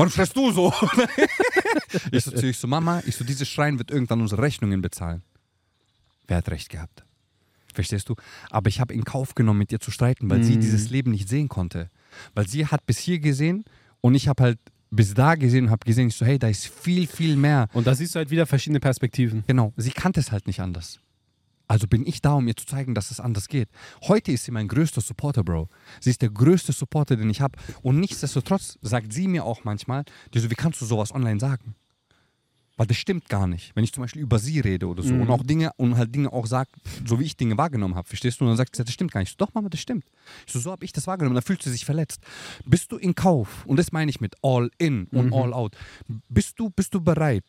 warum 0.00 0.12
schreist 0.12 0.36
du 0.36 0.50
so? 0.52 0.72
ich 2.12 2.24
so 2.24 2.30
zu 2.32 2.46
ich 2.46 2.58
so, 2.58 2.66
Mama, 2.66 3.02
ich 3.06 3.16
so, 3.16 3.24
dieses 3.24 3.48
Schreien 3.48 3.78
wird 3.78 3.90
irgendwann 3.90 4.20
unsere 4.20 4.42
Rechnungen 4.42 4.80
bezahlen. 4.82 5.22
Wer 6.26 6.38
hat 6.38 6.50
recht 6.50 6.68
gehabt? 6.68 7.04
Verstehst 7.74 8.08
du? 8.08 8.16
Aber 8.50 8.68
ich 8.68 8.80
habe 8.80 8.92
in 8.94 9.04
Kauf 9.04 9.34
genommen, 9.34 9.58
mit 9.58 9.72
ihr 9.72 9.80
zu 9.80 9.90
streiten, 9.90 10.28
weil 10.30 10.42
sie 10.42 10.56
Mhm. 10.56 10.60
dieses 10.60 10.90
Leben 10.90 11.10
nicht 11.12 11.28
sehen 11.28 11.48
konnte. 11.48 11.88
Weil 12.34 12.48
sie 12.48 12.66
hat 12.66 12.84
bis 12.86 12.98
hier 12.98 13.18
gesehen 13.20 13.64
und 14.00 14.14
ich 14.14 14.26
habe 14.28 14.42
halt 14.42 14.58
bis 14.90 15.14
da 15.14 15.36
gesehen 15.36 15.66
und 15.66 15.70
habe 15.70 15.84
gesehen, 15.86 16.08
ich 16.08 16.16
so, 16.16 16.26
hey, 16.26 16.38
da 16.38 16.48
ist 16.48 16.66
viel, 16.66 17.06
viel 17.06 17.36
mehr. 17.36 17.68
Und 17.72 17.86
da 17.86 17.94
siehst 17.94 18.14
du 18.14 18.18
halt 18.18 18.30
wieder 18.30 18.44
verschiedene 18.46 18.80
Perspektiven. 18.80 19.44
Genau, 19.46 19.72
sie 19.76 19.90
kannte 19.90 20.18
es 20.18 20.32
halt 20.32 20.48
nicht 20.48 20.60
anders. 20.60 20.98
Also 21.70 21.86
bin 21.86 22.04
ich 22.04 22.20
da, 22.20 22.32
um 22.32 22.48
ihr 22.48 22.56
zu 22.56 22.66
zeigen, 22.66 22.96
dass 22.96 23.12
es 23.12 23.20
anders 23.20 23.46
geht. 23.46 23.68
Heute 24.08 24.32
ist 24.32 24.44
sie 24.44 24.50
mein 24.50 24.66
größter 24.66 25.00
Supporter, 25.00 25.44
Bro. 25.44 25.68
Sie 26.00 26.10
ist 26.10 26.20
der 26.20 26.30
größte 26.30 26.72
Supporter, 26.72 27.14
den 27.16 27.30
ich 27.30 27.40
habe. 27.40 27.56
Und 27.82 28.00
nichtsdestotrotz 28.00 28.76
sagt 28.82 29.12
sie 29.12 29.28
mir 29.28 29.44
auch 29.44 29.62
manchmal, 29.62 30.02
die 30.34 30.40
so, 30.40 30.50
wie 30.50 30.56
kannst 30.56 30.80
du 30.80 30.84
sowas 30.84 31.14
online 31.14 31.38
sagen? 31.38 31.76
Weil 32.76 32.88
das 32.88 32.96
stimmt 32.96 33.28
gar 33.28 33.46
nicht. 33.46 33.70
Wenn 33.76 33.84
ich 33.84 33.92
zum 33.92 34.02
Beispiel 34.02 34.22
über 34.22 34.40
sie 34.40 34.58
rede 34.58 34.88
oder 34.88 35.04
so 35.04 35.14
Mhm. 35.14 35.20
und 35.20 35.30
auch 35.30 35.44
Dinge 35.44 35.70
und 35.76 35.96
halt 35.96 36.12
Dinge 36.12 36.32
auch 36.32 36.46
sage, 36.46 36.70
so 37.06 37.20
wie 37.20 37.24
ich 37.24 37.36
Dinge 37.36 37.56
wahrgenommen 37.56 37.94
habe, 37.94 38.08
verstehst 38.08 38.40
du? 38.40 38.44
Und 38.44 38.48
dann 38.50 38.56
sagt 38.56 38.74
sie, 38.74 38.82
das 38.82 38.92
stimmt 38.92 39.12
gar 39.12 39.20
nicht. 39.20 39.28
Ich 39.28 39.36
so, 39.38 39.44
doch, 39.44 39.54
Mama, 39.54 39.68
das 39.68 39.80
stimmt. 39.80 40.06
Ich 40.48 40.52
so, 40.52 40.58
so 40.58 40.72
habe 40.72 40.84
ich 40.84 40.92
das 40.92 41.06
wahrgenommen. 41.06 41.34
Dann 41.36 41.44
fühlt 41.44 41.62
sie 41.62 41.70
sich 41.70 41.84
verletzt. 41.84 42.20
Bist 42.64 42.90
du 42.90 42.96
in 42.96 43.14
Kauf, 43.14 43.64
und 43.66 43.76
das 43.76 43.92
meine 43.92 44.10
ich 44.10 44.20
mit 44.20 44.34
all 44.42 44.70
in 44.78 45.04
und 45.12 45.26
Mhm. 45.26 45.34
all 45.34 45.52
out, 45.52 45.76
bist 46.28 46.58
du, 46.58 46.70
bist 46.70 46.94
du 46.94 47.00
bereit, 47.00 47.44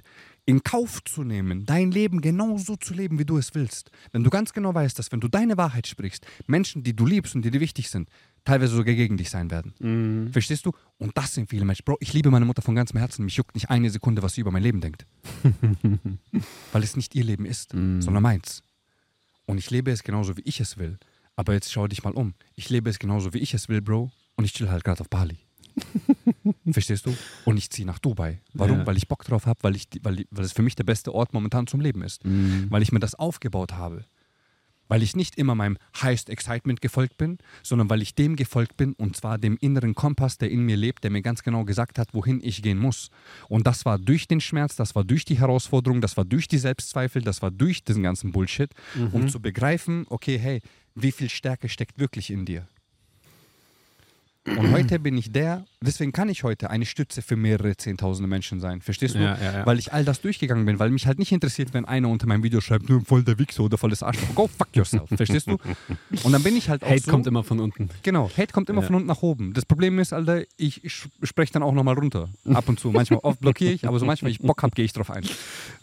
in 0.51 0.63
Kauf 0.63 1.03
zu 1.05 1.23
nehmen, 1.23 1.65
dein 1.65 1.91
Leben 1.91 2.21
genau 2.21 2.57
so 2.57 2.75
zu 2.75 2.93
leben, 2.93 3.17
wie 3.19 3.25
du 3.25 3.37
es 3.37 3.55
willst? 3.55 3.89
Wenn 4.11 4.23
du 4.23 4.29
ganz 4.29 4.53
genau 4.53 4.73
weißt, 4.73 4.99
dass 4.99 5.11
wenn 5.11 5.21
du 5.21 5.27
deine 5.27 5.57
Wahrheit 5.57 5.87
sprichst, 5.87 6.25
Menschen, 6.45 6.83
die 6.83 6.95
du 6.95 7.05
liebst 7.05 7.35
und 7.35 7.43
die 7.43 7.51
dir 7.51 7.59
wichtig 7.61 7.89
sind, 7.89 8.09
teilweise 8.43 8.75
sogar 8.75 8.93
gegen 8.93 9.17
dich 9.17 9.29
sein 9.29 9.49
werden. 9.49 9.73
Mhm. 9.79 10.31
Verstehst 10.33 10.65
du? 10.65 10.71
Und 10.97 11.17
das 11.17 11.33
sind 11.33 11.49
viele 11.49 11.63
Menschen. 11.65 11.83
Bro, 11.85 11.97
ich 12.01 12.13
liebe 12.13 12.29
meine 12.31 12.45
Mutter 12.45 12.61
von 12.61 12.75
ganzem 12.75 12.99
Herzen. 12.99 13.25
Mich 13.25 13.35
juckt 13.37 13.55
nicht 13.55 13.69
eine 13.69 13.89
Sekunde, 13.89 14.21
was 14.23 14.33
sie 14.33 14.41
über 14.41 14.51
mein 14.51 14.63
Leben 14.63 14.81
denkt. 14.81 15.05
Weil 16.71 16.83
es 16.83 16.95
nicht 16.95 17.15
ihr 17.15 17.23
Leben 17.23 17.45
ist, 17.45 17.73
Mhm. 17.73 18.01
sondern 18.01 18.23
meins. 18.23 18.63
Und 19.45 19.57
ich 19.57 19.69
lebe 19.71 19.91
es 19.91 20.03
genauso, 20.03 20.37
wie 20.37 20.41
ich 20.45 20.59
es 20.59 20.77
will. 20.77 20.97
Aber 21.35 21.53
jetzt 21.53 21.71
schau 21.71 21.87
dich 21.87 22.03
mal 22.03 22.11
um. 22.13 22.33
Ich 22.55 22.69
lebe 22.69 22.89
es 22.89 22.99
genauso, 22.99 23.33
wie 23.33 23.39
ich 23.39 23.53
es 23.53 23.69
will, 23.69 23.81
Bro. 23.81 24.11
Und 24.35 24.45
ich 24.45 24.53
chill 24.53 24.69
halt 24.69 24.83
gerade 24.83 25.01
auf 25.01 25.09
Bali. 25.09 25.37
Verstehst 26.71 27.05
du? 27.05 27.15
Und 27.45 27.57
ich 27.57 27.69
ziehe 27.69 27.85
nach 27.85 27.99
Dubai. 27.99 28.41
Warum? 28.53 28.79
Ja. 28.79 28.87
Weil 28.87 28.97
ich 28.97 29.07
Bock 29.07 29.23
drauf 29.23 29.45
habe, 29.45 29.59
weil, 29.63 29.75
ich, 29.75 29.87
weil, 30.01 30.25
weil 30.31 30.45
es 30.45 30.53
für 30.53 30.61
mich 30.61 30.75
der 30.75 30.83
beste 30.83 31.13
Ort 31.13 31.33
momentan 31.33 31.67
zum 31.67 31.81
Leben 31.81 32.01
ist. 32.01 32.25
Mhm. 32.25 32.67
Weil 32.69 32.81
ich 32.81 32.91
mir 32.91 32.99
das 32.99 33.15
aufgebaut 33.15 33.73
habe. 33.73 34.05
Weil 34.87 35.03
ich 35.03 35.15
nicht 35.15 35.37
immer 35.37 35.55
meinem 35.55 35.77
Highest 36.01 36.29
Excitement 36.29 36.81
gefolgt 36.81 37.17
bin, 37.17 37.37
sondern 37.63 37.89
weil 37.89 38.01
ich 38.01 38.13
dem 38.13 38.35
gefolgt 38.35 38.75
bin 38.75 38.91
und 38.93 39.15
zwar 39.15 39.37
dem 39.37 39.57
inneren 39.61 39.95
Kompass, 39.95 40.37
der 40.37 40.51
in 40.51 40.65
mir 40.65 40.75
lebt, 40.75 41.05
der 41.05 41.11
mir 41.11 41.21
ganz 41.21 41.43
genau 41.43 41.63
gesagt 41.63 41.97
hat, 41.97 42.13
wohin 42.13 42.41
ich 42.43 42.61
gehen 42.61 42.77
muss. 42.77 43.09
Und 43.47 43.67
das 43.67 43.85
war 43.85 43.97
durch 43.97 44.27
den 44.27 44.41
Schmerz, 44.41 44.75
das 44.75 44.93
war 44.93 45.05
durch 45.05 45.23
die 45.23 45.39
Herausforderung, 45.39 46.01
das 46.01 46.17
war 46.17 46.25
durch 46.25 46.49
die 46.49 46.57
Selbstzweifel, 46.57 47.21
das 47.21 47.41
war 47.41 47.51
durch 47.51 47.85
diesen 47.85 48.03
ganzen 48.03 48.33
Bullshit, 48.33 48.71
um 49.13 49.29
zu 49.29 49.39
begreifen, 49.39 50.05
okay, 50.09 50.37
hey, 50.37 50.61
wie 50.93 51.13
viel 51.13 51.29
Stärke 51.29 51.69
steckt 51.69 51.97
wirklich 51.97 52.29
in 52.29 52.45
dir? 52.45 52.67
Und 54.47 54.71
heute 54.71 54.97
bin 54.97 55.17
ich 55.17 55.31
der, 55.31 55.65
deswegen 55.81 56.11
kann 56.11 56.27
ich 56.27 56.43
heute 56.43 56.71
eine 56.71 56.87
Stütze 56.87 57.21
für 57.21 57.35
mehrere 57.35 57.77
Zehntausende 57.77 58.27
Menschen 58.27 58.59
sein. 58.59 58.81
Verstehst 58.81 59.13
du? 59.13 59.19
Ja, 59.19 59.37
ja, 59.37 59.53
ja. 59.59 59.65
Weil 59.67 59.77
ich 59.77 59.93
all 59.93 60.03
das 60.03 60.19
durchgegangen 60.19 60.65
bin, 60.65 60.79
weil 60.79 60.89
mich 60.89 61.05
halt 61.05 61.19
nicht 61.19 61.31
interessiert, 61.31 61.75
wenn 61.75 61.85
einer 61.85 62.09
unter 62.09 62.25
meinem 62.25 62.41
Video 62.41 62.59
schreibt, 62.59 62.89
nur 62.89 63.01
voll 63.05 63.23
der 63.23 63.37
Wichser 63.37 63.63
oder 63.63 63.77
volles 63.77 64.01
Arschloch. 64.01 64.33
Go 64.33 64.47
fuck 64.47 64.75
yourself. 64.75 65.07
Verstehst 65.15 65.45
du? 65.45 65.59
Und 66.23 66.31
dann 66.31 66.41
bin 66.41 66.57
ich 66.57 66.69
halt 66.69 66.83
auch 66.83 66.89
Hate 66.89 67.01
so. 67.01 67.11
kommt 67.11 67.27
immer 67.27 67.43
von 67.43 67.59
unten. 67.59 67.89
Genau, 68.01 68.31
Hate 68.35 68.51
kommt 68.51 68.69
immer 68.71 68.81
von 68.81 68.95
unten 68.95 69.07
nach 69.07 69.21
oben. 69.21 69.53
Das 69.53 69.65
Problem 69.65 69.99
ist, 69.99 70.11
Alter, 70.11 70.43
ich, 70.57 70.83
ich 70.83 71.07
spreche 71.21 71.53
dann 71.53 71.61
auch 71.61 71.73
nochmal 71.73 71.95
runter. 71.95 72.27
Ab 72.51 72.67
und 72.67 72.79
zu. 72.79 72.89
Manchmal 72.89 73.19
oft 73.21 73.39
blockiere 73.41 73.73
ich, 73.73 73.87
aber 73.87 73.99
so 73.99 74.05
manchmal, 74.07 74.29
wenn 74.29 74.35
ich 74.35 74.39
Bock 74.39 74.63
habe, 74.63 74.73
gehe 74.73 74.85
ich 74.85 74.93
drauf 74.93 75.11
ein. 75.11 75.23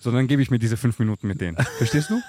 So, 0.01 0.11
dann 0.11 0.27
gebe 0.27 0.43
ich 0.43 0.51
mir 0.51 0.59
diese 0.59 0.77
fünf 0.77 0.99
Minuten 0.99 1.29
mit 1.29 1.41
denen. 1.41 1.57
Verstehst 1.79 2.11
du? 2.11 2.21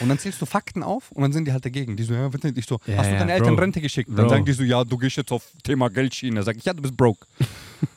Und 0.00 0.08
dann 0.08 0.18
zählst 0.18 0.40
du 0.40 0.46
Fakten 0.46 0.82
auf 0.82 1.10
und 1.12 1.22
dann 1.22 1.32
sind 1.32 1.46
die 1.46 1.52
halt 1.52 1.64
dagegen. 1.64 1.96
Die 1.96 2.04
so, 2.04 2.14
ja, 2.14 2.28
nicht 2.28 2.68
so, 2.68 2.78
Ja, 2.86 2.98
hast 2.98 3.08
du 3.08 3.12
ja, 3.12 3.18
deine 3.18 3.32
Eltern 3.32 3.56
Bro. 3.56 3.62
Rente 3.62 3.80
geschickt? 3.80 4.08
Dann 4.08 4.26
Bro. 4.26 4.28
sagen 4.28 4.44
die 4.44 4.52
so, 4.52 4.62
ja, 4.62 4.84
du 4.84 4.96
gehst 4.96 5.16
jetzt 5.16 5.32
auf 5.32 5.44
Thema 5.62 5.88
Geldschiene. 5.88 6.42
Sag 6.42 6.56
ich, 6.56 6.64
ja, 6.64 6.72
du 6.72 6.82
bist 6.82 6.96
broke. 6.96 7.26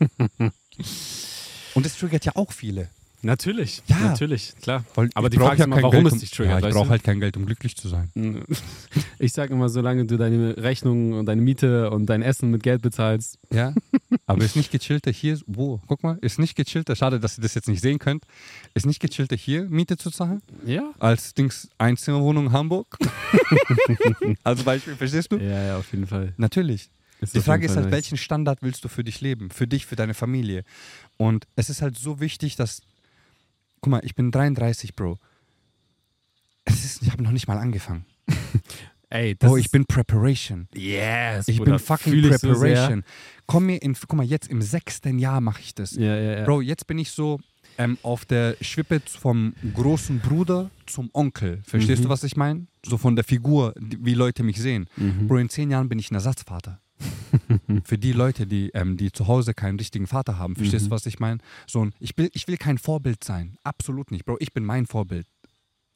und 1.76 1.86
das 1.86 1.98
triggert 1.98 2.26
ja 2.26 2.32
auch 2.36 2.52
viele. 2.52 2.90
Natürlich. 3.26 3.82
Ja. 3.88 4.00
Natürlich, 4.00 4.54
klar. 4.62 4.86
Weil 4.94 5.10
Aber 5.16 5.30
die 5.32 5.38
Frage 5.38 5.58
ist 5.58 5.66
immer, 5.66 5.82
warum 5.82 6.04
Geld, 6.04 6.14
es 6.14 6.20
dich 6.20 6.30
triggert, 6.32 6.62
Ja, 6.62 6.68
ich 6.68 6.76
brauche 6.76 6.90
halt 6.90 7.04
kein 7.04 7.20
Geld, 7.20 7.36
um 7.38 7.46
glücklich 7.46 7.76
zu 7.76 7.88
sein. 7.88 8.12
Ich 9.18 9.34
sag 9.34 9.50
immer, 9.50 9.70
solange 9.70 10.06
du 10.06 10.18
deine 10.18 10.58
Rechnung 10.58 11.14
und 11.14 11.26
deine 11.26 11.42
Miete 11.42 11.90
und 11.90 12.06
dein 12.06 12.22
Essen 12.22 12.52
mit 12.52 12.64
Geld 12.64 12.82
bezahlst, 12.82 13.40
Ja, 13.52 13.74
aber 14.26 14.44
ist 14.44 14.56
nicht 14.56 14.72
gechillter 14.72 15.12
hier, 15.12 15.40
wo, 15.48 15.82
guck 15.88 16.04
mal, 16.04 16.18
ist 16.22 16.38
nicht 16.38 16.56
gechillter, 16.56 16.96
schade, 16.96 17.20
dass 17.20 17.38
ihr 17.38 17.42
das 17.42 17.56
jetzt 17.56 17.68
nicht 17.68 17.82
sehen 17.82 17.98
könnt, 17.98 18.26
ist 18.74 18.86
nicht 18.86 19.00
gechillter 19.00 19.36
hier 19.36 19.64
Miete 19.64 19.98
zu 19.98 20.12
zahlen, 20.12 20.42
ja. 20.66 20.92
als 21.00 21.34
Dings 21.34 21.70
Einzimmerwohnung 21.78 22.52
Hamburg? 22.52 22.98
Als 24.44 24.64
Beispiel, 24.64 24.96
verstehst 24.96 25.32
du? 25.32 25.38
Ja, 25.38 25.64
ja, 25.64 25.78
auf 25.78 25.92
jeden 25.92 26.08
Fall. 26.08 26.34
Natürlich. 26.38 26.90
Ist 27.22 27.36
Die 27.36 27.42
Frage 27.42 27.66
ist 27.66 27.76
halt, 27.76 27.86
nice. 27.86 27.94
welchen 27.94 28.18
Standard 28.18 28.60
willst 28.62 28.84
du 28.84 28.90
für 28.90 29.04
dich 29.04 29.22
leben? 29.22 29.50
Für 29.50 29.68
dich, 29.68 29.86
für 29.86 29.96
deine 29.96 30.14
Familie. 30.14 30.64
Und 31.18 31.48
es 31.56 31.70
ist 31.70 31.82
halt 31.82 31.98
so 31.98 32.20
wichtig, 32.20 32.56
dass, 32.56 32.82
guck 33.86 33.92
mal, 33.92 34.02
ich 34.04 34.16
bin 34.16 34.32
33, 34.32 34.96
Bro. 34.96 35.20
Ist, 36.66 37.04
ich 37.04 37.12
habe 37.12 37.22
noch 37.22 37.30
nicht 37.32 37.48
mal 37.48 37.60
angefangen. 37.60 38.06
Ey, 39.12 39.36
das 39.36 39.48
Bro, 39.48 39.58
ich 39.58 39.70
bin 39.70 39.86
Preparation. 39.86 40.68
Yes, 40.74 41.48
Ich 41.48 41.58
Bruder, 41.58 41.74
bin 41.74 41.80
fucking 41.80 42.14
ich 42.16 42.38
so. 42.38 42.48
Preparation. 42.48 43.04
Komm 43.46 43.68
mir 43.68 43.80
in, 43.84 43.94
guck 43.94 44.14
mal, 44.14 44.26
jetzt 44.26 44.48
im 44.50 44.64
sechsten 44.64 45.20
Jahr 45.20 45.40
mache 45.40 45.62
ich 45.62 45.76
das. 45.76 45.92
Ja, 45.92 46.18
ja, 46.18 46.40
ja. 46.40 46.46
Bro, 46.46 46.62
jetzt 46.62 46.88
bin 46.88 46.98
ich 46.98 47.12
so 47.12 47.40
ähm, 47.78 48.00
auf 48.02 48.26
der 48.26 48.58
Schwippe 48.62 49.00
vom 49.06 49.54
großen 49.76 50.20
Bruder 50.20 50.72
zum 50.88 51.12
Onkel. 51.14 51.62
Verstehst 51.64 52.00
Mhm. 52.00 52.06
du, 52.06 52.10
was 52.10 52.24
ich 52.24 52.36
meine? 52.36 52.66
So 52.84 52.98
von 52.98 53.16
der 53.16 53.24
Figur, 53.24 53.76
wie 53.80 54.16
Leute 54.16 54.42
mich 54.42 54.58
sehen. 54.60 54.90
Mhm. 54.98 55.28
Bro, 55.28 55.38
in 55.38 55.50
zehn 55.50 55.70
Jahren 55.70 55.88
bin 55.90 56.00
ich 56.00 56.10
ein 56.10 56.16
Ersatzvater. 56.16 56.82
Für 57.84 57.98
die 57.98 58.14
Leute, 58.14 58.48
die, 58.48 58.70
ähm, 58.74 58.98
die 58.98 59.12
zu 59.12 59.28
Hause 59.28 59.54
keinen 59.54 59.78
richtigen 59.78 60.08
Vater 60.08 60.38
haben. 60.38 60.56
Verstehst 60.56 60.86
Mhm. 60.86 60.90
du, 60.90 60.96
was 60.96 61.06
ich 61.06 61.20
meine? 61.20 61.40
So 61.68 61.84
ein, 61.86 61.94
ich, 62.00 62.18
will, 62.18 62.30
ich 62.34 62.48
will 62.48 62.58
kein 62.58 62.78
Vorbild 62.78 63.24
sein. 63.24 63.58
Absolut 63.64 64.12
nicht. 64.12 64.26
Bro, 64.26 64.38
ich 64.40 64.54
bin 64.54 64.64
mein 64.66 64.86
Vorbild. 64.86 65.28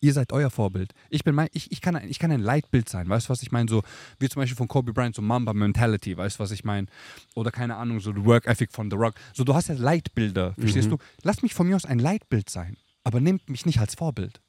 Ihr 0.02 0.14
seid 0.14 0.32
euer 0.32 0.50
Vorbild. 0.50 0.94
Ich 1.10 1.26
bin 1.26 1.36
mein, 1.36 1.50
ich, 1.52 1.72
ich, 1.74 1.82
kann, 1.82 1.96
ein- 1.96 2.10
ich 2.10 2.20
kann 2.20 2.32
ein 2.32 2.40
Leitbild 2.40 2.88
sein. 2.88 3.10
Weißt 3.10 3.28
du, 3.28 3.32
was 3.32 3.42
ich 3.42 3.52
meine? 3.52 3.70
So, 3.70 3.82
wie 4.18 4.30
zum 4.30 4.42
Beispiel 4.42 4.56
von 4.56 4.68
Kobe 4.70 4.94
Bryant, 4.94 5.14
so 5.16 5.22
Mamba 5.22 5.54
Mentality. 5.54 6.16
Weißt 6.16 6.38
du, 6.40 6.44
was 6.44 6.52
ich 6.52 6.64
meine? 6.64 6.88
Oder 7.36 7.52
keine 7.52 7.76
Ahnung, 7.76 8.00
so 8.00 8.14
The 8.14 8.24
Work 8.24 8.48
Ethic 8.48 8.72
von 8.72 8.90
The 8.90 8.96
Rock. 8.98 9.16
So, 9.34 9.44
du 9.44 9.54
hast 9.54 9.68
ja 9.68 9.76
Leitbilder. 9.76 10.54
Verstehst 10.58 10.88
Mhm. 10.88 10.92
du? 10.92 10.98
Lass 11.24 11.42
mich 11.42 11.54
von 11.54 11.68
mir 11.68 11.76
aus 11.76 11.86
ein 11.86 12.00
Leitbild 12.00 12.50
sein. 12.50 12.78
Aber 13.04 13.20
nehmt 13.20 13.50
mich 13.50 13.66
nicht 13.66 13.80
als 13.80 13.96
Vorbild. 13.96 14.40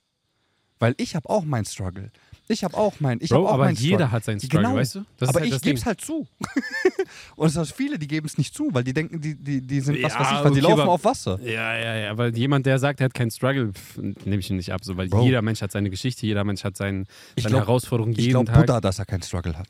Weil 0.79 0.95
ich 0.99 1.15
habe 1.17 1.29
auch 1.29 1.45
mein 1.45 1.65
Struggle. 1.65 2.11
Ich 2.51 2.65
habe 2.65 2.77
auch 2.77 2.95
mein, 2.99 3.19
ich 3.21 3.29
Bro, 3.31 3.37
habe 3.39 3.49
auch 3.49 3.53
aber 3.55 3.65
mein 3.67 3.75
jeder 3.77 3.97
Struggle. 3.99 4.11
hat 4.13 4.25
seinen 4.25 4.41
Struggle, 4.41 4.59
Genau. 4.67 4.75
weißt 4.77 4.95
du? 4.97 5.05
Das 5.19 5.29
aber 5.29 5.41
halt 5.41 5.55
ich 5.55 5.61
gebe 5.63 5.79
es 5.79 5.87
halt 5.87 6.01
zu. 6.01 6.27
Und 7.37 7.47
es 7.47 7.55
sind 7.55 7.67
viele, 7.73 7.99
die 7.99 8.09
geben 8.09 8.27
es 8.27 8.39
nicht 8.39 8.55
zu, 8.55 8.69
weil 8.73 8.83
die 8.83 8.93
denken, 8.93 9.21
die, 9.21 9.35
die, 9.37 9.61
die 9.61 9.81
sind 9.81 10.03
was 10.03 10.13
Ja, 10.15 10.21
weiß 10.21 10.27
ich, 10.33 10.45
weil 10.45 10.51
die 10.53 10.59
okay, 10.59 10.61
laufen 10.69 10.81
aber- 10.81 10.93
auf 10.93 11.05
Wasser. 11.05 11.39
Ja, 11.43 11.77
ja, 11.77 11.97
ja, 11.97 12.11
aber 12.11 12.29
jemand, 12.29 12.67
der 12.67 12.79
sagt, 12.81 13.01
er 13.01 13.05
hat 13.05 13.15
keinen 13.15 13.31
Struggle, 13.31 13.73
nehme 14.25 14.39
ich 14.41 14.51
ihn 14.51 14.57
nicht 14.57 14.73
ab, 14.73 14.85
so, 14.85 14.97
weil 14.97 15.09
Bro. 15.09 15.25
jeder 15.25 15.43
Mensch 15.43 15.63
hat 15.63 15.71
seine 15.71 15.91
Geschichte, 15.91 16.27
jeder 16.27 16.43
Mensch 16.45 16.65
hat 16.65 16.77
sein, 16.77 17.07
Ich 17.37 17.45
seine 17.45 17.55
glaub- 17.55 17.67
Herausforderungen 17.69 18.13
Ich 18.13 18.19
jeden 18.19 18.31
glaube 18.33 18.47
Tag. 18.51 18.61
Buddha, 18.67 18.81
dass 18.81 18.99
er 18.99 19.05
keinen 19.07 19.23
Struggle 19.23 19.57
hat. 19.57 19.69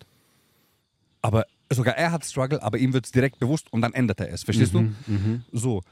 Aber 1.23 1.45
sogar 1.71 1.97
er 1.97 2.13
hat 2.13 2.25
Struggle, 2.25 2.63
aber 2.63 2.79
ihm 2.79 2.93
wird 2.93 3.05
es 3.07 3.13
direkt 3.13 3.39
bewusst 3.39 3.73
und 3.73 3.83
dann 3.83 3.93
ändert 3.93 4.21
er 4.21 4.33
es. 4.33 4.43
Verstehst 4.43 4.73
Mhm, 4.75 4.97
mhm. 5.07 5.43
du? 5.53 5.59
So. 5.59 5.83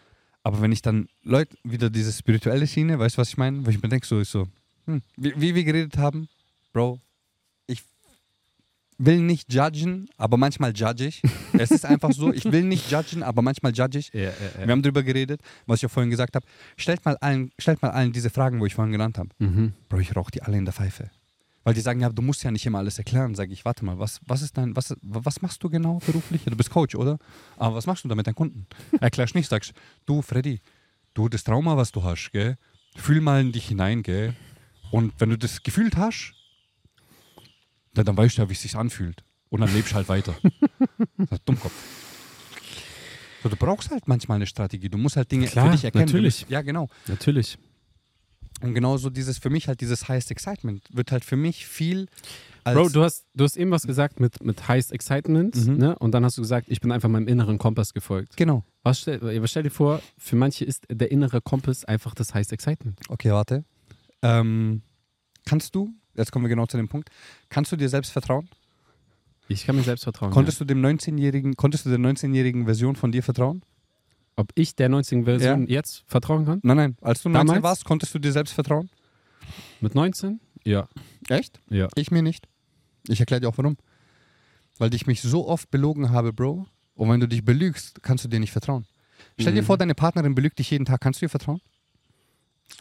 Aber 0.42 0.62
wenn 0.62 0.72
ich 0.72 0.80
dann 0.82 1.08
Leute, 1.22 1.56
wieder 1.64 1.90
diese 1.90 2.12
spirituelle 2.12 2.66
Schiene, 2.66 2.98
weißt 2.98 3.16
du, 3.16 3.20
was 3.20 3.28
ich 3.28 3.36
meine? 3.36 3.66
Wo 3.66 3.70
ich 3.70 3.82
mir 3.82 3.88
denke, 3.90 4.06
so 4.06 4.18
ist 4.20 4.30
so, 4.30 4.48
hm, 4.86 5.02
wie, 5.16 5.34
wie 5.38 5.54
wir 5.54 5.64
geredet 5.64 5.98
haben, 5.98 6.28
Bro, 6.72 7.00
ich 7.66 7.82
will 8.98 9.20
nicht 9.20 9.52
judgen, 9.52 10.08
aber 10.16 10.36
manchmal 10.36 10.72
judge 10.74 11.06
ich. 11.06 11.22
es 11.52 11.70
ist 11.70 11.84
einfach 11.84 12.12
so, 12.12 12.32
ich 12.32 12.44
will 12.44 12.62
nicht 12.62 12.90
judgen, 12.90 13.22
aber 13.22 13.42
manchmal 13.42 13.72
judge 13.72 13.98
ich. 13.98 14.12
Ja, 14.12 14.22
ja, 14.22 14.30
Wir 14.56 14.66
ja. 14.66 14.70
haben 14.70 14.82
darüber 14.82 15.02
geredet, 15.02 15.40
was 15.66 15.78
ich 15.78 15.82
ja 15.82 15.88
vorhin 15.88 16.10
gesagt 16.10 16.34
habe. 16.36 16.46
Stellt 16.76 17.04
mal 17.04 17.16
allen, 17.18 17.50
stellt 17.58 17.80
mal 17.82 17.90
allen 17.90 18.12
diese 18.12 18.30
Fragen, 18.30 18.60
wo 18.60 18.66
ich 18.66 18.74
vorhin 18.74 18.92
genannt 18.92 19.18
habe. 19.18 19.30
Mhm. 19.38 19.72
Bro, 19.88 20.00
ich 20.00 20.14
rauche 20.14 20.30
die 20.30 20.42
alle 20.42 20.58
in 20.58 20.64
der 20.64 20.74
Pfeife. 20.74 21.10
Weil 21.64 21.74
die 21.74 21.80
sagen, 21.80 22.00
ja, 22.00 22.08
du 22.08 22.22
musst 22.22 22.42
ja 22.44 22.50
nicht 22.50 22.64
immer 22.64 22.78
alles 22.78 22.96
erklären. 22.96 23.34
Sage 23.34 23.52
ich, 23.52 23.64
warte 23.64 23.84
mal, 23.84 23.98
was, 23.98 24.20
was 24.26 24.40
ist 24.40 24.56
dein, 24.56 24.74
was, 24.74 24.94
was 25.02 25.42
machst 25.42 25.62
du 25.62 25.68
genau 25.68 25.98
beruflich? 26.06 26.42
Du 26.44 26.56
bist 26.56 26.70
Coach, 26.70 26.94
oder? 26.94 27.18
Aber 27.58 27.76
was 27.76 27.86
machst 27.86 28.04
du 28.04 28.08
da 28.08 28.14
mit 28.14 28.26
deinen 28.26 28.36
Kunden? 28.36 28.66
Erklärst 29.00 29.34
nicht, 29.34 29.50
sagst, 29.50 29.72
du, 30.06 30.22
Freddy, 30.22 30.60
du, 31.12 31.28
das 31.28 31.44
Trauma, 31.44 31.76
was 31.76 31.92
du 31.92 32.02
hast, 32.02 32.30
gell, 32.32 32.56
fühl 32.96 33.20
mal 33.20 33.40
in 33.40 33.52
dich 33.52 33.68
hinein, 33.68 34.02
gell. 34.02 34.34
Und 34.90 35.12
wenn 35.18 35.28
du 35.28 35.36
das 35.36 35.62
gefühlt 35.62 35.96
hast, 35.98 36.32
dann, 37.98 38.06
dann 38.06 38.16
weißt 38.16 38.38
du 38.38 38.42
ja, 38.42 38.48
wie 38.48 38.52
es 38.54 38.62
sich 38.62 38.74
anfühlt. 38.76 39.22
Und 39.50 39.60
dann 39.60 39.72
lebst 39.74 39.92
du 39.92 39.96
halt 39.96 40.08
weiter. 40.08 40.34
Das 41.18 41.38
ist 41.38 41.42
Dummkopf. 41.48 41.72
So, 43.42 43.48
du 43.48 43.56
brauchst 43.56 43.90
halt 43.90 44.08
manchmal 44.08 44.36
eine 44.36 44.46
Strategie. 44.46 44.88
Du 44.88 44.98
musst 44.98 45.16
halt 45.16 45.30
Dinge 45.30 45.46
Klar, 45.46 45.66
für 45.66 45.72
dich 45.72 45.84
erkennen. 45.84 46.06
Natürlich. 46.06 46.40
musst- 46.42 46.50
Ja, 46.50 46.62
genau. 46.62 46.88
Natürlich. 47.06 47.56
Und 48.60 48.74
genauso 48.74 49.10
dieses, 49.10 49.38
für 49.38 49.50
mich 49.50 49.68
halt 49.68 49.80
dieses 49.80 50.08
Highest 50.08 50.30
Excitement 50.32 50.82
wird 50.92 51.12
halt 51.12 51.24
für 51.24 51.36
mich 51.36 51.66
viel. 51.66 52.08
Bro, 52.64 52.88
du 52.88 53.04
hast, 53.04 53.24
du 53.34 53.44
hast 53.44 53.56
eben 53.56 53.70
was 53.70 53.84
gesagt 53.86 54.18
mit, 54.18 54.42
mit 54.42 54.66
Highest 54.68 54.90
Excitement, 54.92 55.54
Mhm. 55.54 55.76
ne? 55.76 55.98
Und 55.98 56.10
dann 56.12 56.24
hast 56.24 56.36
du 56.36 56.42
gesagt, 56.42 56.66
ich 56.68 56.80
bin 56.80 56.90
einfach 56.90 57.08
meinem 57.08 57.28
inneren 57.28 57.58
Kompass 57.58 57.94
gefolgt. 57.94 58.36
genau. 58.36 58.64
Was 58.82 59.00
stell, 59.00 59.20
was 59.42 59.50
stell 59.50 59.62
dir 59.62 59.70
vor, 59.70 60.02
für 60.18 60.34
manche 60.36 60.64
ist 60.64 60.86
der 60.90 61.10
innere 61.12 61.40
Kompass 61.40 61.84
einfach 61.84 62.14
das 62.14 62.34
Highest 62.34 62.52
Excitement. 62.52 62.98
Okay, 63.08 63.30
warte. 63.30 63.64
Ähm, 64.22 64.82
kannst 65.46 65.74
du, 65.74 65.94
jetzt 66.18 66.32
kommen 66.32 66.44
wir 66.44 66.50
genau 66.50 66.66
zu 66.66 66.76
dem 66.76 66.88
Punkt, 66.88 67.08
kannst 67.48 67.72
du 67.72 67.76
dir 67.76 67.88
selbst 67.88 68.12
vertrauen? 68.12 68.48
Ich 69.48 69.64
kann 69.64 69.76
mir 69.76 69.82
selbst 69.82 70.02
vertrauen. 70.04 70.30
Konntest 70.30 70.60
du 70.60 70.66
dem 70.66 70.84
19-jährigen, 70.84 71.56
konntest 71.56 71.86
du 71.86 71.90
der 71.90 71.98
19-jährigen 71.98 72.66
Version 72.66 72.96
von 72.96 73.10
dir 73.12 73.22
vertrauen? 73.22 73.62
ja. 73.62 73.68
Ob 74.36 74.52
ich 74.54 74.76
der 74.76 74.88
19 74.88 75.24
Version 75.24 75.66
jetzt 75.66 76.04
vertrauen 76.06 76.44
kann? 76.44 76.60
Nein, 76.62 76.76
nein. 76.76 76.96
Als 77.00 77.22
du 77.22 77.28
19 77.28 77.46
Damals? 77.46 77.62
warst, 77.64 77.84
konntest 77.84 78.14
du 78.14 78.20
dir 78.20 78.30
selbst 78.30 78.52
vertrauen? 78.52 78.88
Mit 79.80 79.96
19? 79.96 80.38
Ja. 80.64 80.86
Echt? 81.28 81.60
Ja. 81.70 81.88
Ich 81.96 82.12
mir 82.12 82.22
nicht. 82.22 82.46
Ich 83.08 83.18
erkläre 83.18 83.40
dir 83.40 83.48
auch 83.48 83.58
warum. 83.58 83.76
Weil 84.78 84.94
ich 84.94 85.08
mich 85.08 85.22
so 85.22 85.48
oft 85.48 85.70
belogen 85.72 86.10
habe, 86.10 86.32
Bro. 86.32 86.66
Und 86.94 87.10
wenn 87.10 87.18
du 87.18 87.26
dich 87.26 87.44
belügst, 87.44 88.00
kannst 88.02 88.24
du 88.24 88.28
dir 88.28 88.38
nicht 88.38 88.52
vertrauen. 88.52 88.86
Stell 89.40 89.54
dir 89.54 89.62
Mhm. 89.62 89.66
vor, 89.66 89.76
deine 89.78 89.96
Partnerin 89.96 90.36
belügt 90.36 90.58
dich 90.60 90.70
jeden 90.70 90.84
Tag. 90.84 91.00
Kannst 91.00 91.20
du 91.20 91.26
ihr 91.26 91.30
vertrauen? 91.30 91.60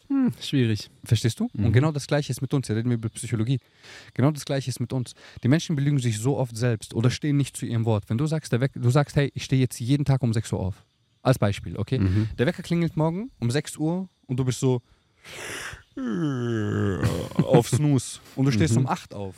Hm, 0.09 0.31
schwierig. 0.41 0.89
Verstehst 1.03 1.39
du? 1.39 1.49
Mhm. 1.53 1.65
Und 1.65 1.73
genau 1.73 1.91
das 1.91 2.07
Gleiche 2.07 2.31
ist 2.31 2.41
mit 2.41 2.53
uns. 2.53 2.67
Hier 2.67 2.75
reden 2.75 2.89
wir 2.89 2.95
über 2.95 3.09
Psychologie. 3.09 3.59
Genau 4.13 4.31
das 4.31 4.45
Gleiche 4.45 4.69
ist 4.69 4.79
mit 4.79 4.93
uns. 4.93 5.13
Die 5.43 5.47
Menschen 5.49 5.75
belügen 5.75 5.99
sich 5.99 6.17
so 6.19 6.37
oft 6.37 6.55
selbst 6.55 6.93
oder 6.93 7.09
stehen 7.09 7.35
nicht 7.37 7.57
zu 7.57 7.65
ihrem 7.65 7.83
Wort. 7.85 8.05
Wenn 8.09 8.17
du 8.17 8.25
sagst, 8.25 8.51
der 8.53 8.61
Wecker, 8.61 8.79
du 8.79 8.89
sagst, 8.89 9.15
hey, 9.17 9.31
ich 9.33 9.43
stehe 9.43 9.59
jetzt 9.61 9.79
jeden 9.79 10.05
Tag 10.05 10.23
um 10.23 10.31
6 10.33 10.51
Uhr 10.53 10.59
auf. 10.59 10.85
Als 11.23 11.37
Beispiel, 11.39 11.75
okay? 11.77 11.99
Mhm. 11.99 12.29
Der 12.37 12.45
Wecker 12.47 12.63
klingelt 12.63 12.95
morgen 12.95 13.31
um 13.39 13.51
6 13.51 13.75
Uhr 13.77 14.07
und 14.27 14.37
du 14.39 14.45
bist 14.45 14.59
so 14.61 14.81
auf 17.43 17.67
Snooze. 17.69 18.19
Und 18.35 18.45
du 18.45 18.51
stehst 18.51 18.73
Mhm. 18.75 18.81
um 18.81 18.87
8 18.87 19.13
auf. 19.13 19.35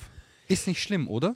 Ist 0.48 0.68
nicht 0.68 0.82
schlimm, 0.82 1.08
oder? 1.08 1.36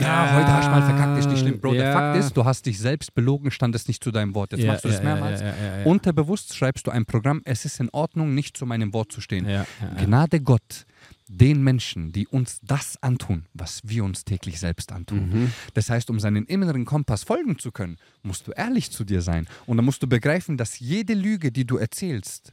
Ja, 0.00 0.34
heute 0.36 0.52
hast 0.52 0.66
du 0.66 0.70
mal 0.70 0.82
verkackt, 0.82 1.18
ist 1.18 1.28
nicht 1.28 1.40
schlimm. 1.40 1.60
Bro, 1.60 1.74
der 1.74 1.84
Ja. 1.84 1.92
Fakt 1.92 2.18
ist, 2.18 2.36
du 2.36 2.44
hast 2.44 2.66
dich 2.66 2.78
selbst 2.78 3.14
belogen, 3.14 3.50
standest 3.50 3.88
nicht 3.88 4.02
zu 4.02 4.10
deinem 4.10 4.34
Wort. 4.34 4.52
Jetzt 4.52 4.66
machst 4.66 4.84
du 4.84 4.88
das 4.88 5.02
mehrmals. 5.02 5.40
Ja, 5.40 5.48
ja, 5.48 5.54
ja, 5.56 5.78
ja. 5.78 5.84
Unterbewusst 5.84 6.54
schreibst 6.56 6.86
du 6.86 6.90
ein 6.90 7.06
Programm, 7.06 7.42
es 7.44 7.64
ist 7.64 7.80
in 7.80 7.90
Ordnung, 7.90 8.34
nicht 8.34 8.56
zu 8.56 8.66
meinem 8.66 8.92
Wort 8.92 9.12
zu 9.12 9.20
stehen. 9.20 9.44
ja, 9.46 9.52
ja, 9.52 9.66
ja. 9.80 10.04
Gnade 10.04 10.40
Gott 10.40 10.86
den 11.28 11.62
Menschen, 11.62 12.12
die 12.12 12.26
uns 12.28 12.60
das 12.62 13.02
antun, 13.02 13.46
was 13.52 13.80
wir 13.84 14.04
uns 14.04 14.24
täglich 14.24 14.60
selbst 14.60 14.92
antun. 14.92 15.28
Mhm. 15.28 15.52
Das 15.74 15.90
heißt, 15.90 16.08
um 16.10 16.20
seinen 16.20 16.46
inneren 16.46 16.84
Kompass 16.84 17.24
folgen 17.24 17.58
zu 17.58 17.72
können, 17.72 17.98
musst 18.22 18.46
du 18.46 18.52
ehrlich 18.52 18.92
zu 18.92 19.04
dir 19.04 19.22
sein. 19.22 19.48
Und 19.66 19.76
dann 19.76 19.84
musst 19.84 20.02
du 20.02 20.06
begreifen, 20.06 20.56
dass 20.56 20.78
jede 20.78 21.14
Lüge, 21.14 21.50
die 21.50 21.64
du 21.66 21.78
erzählst, 21.78 22.52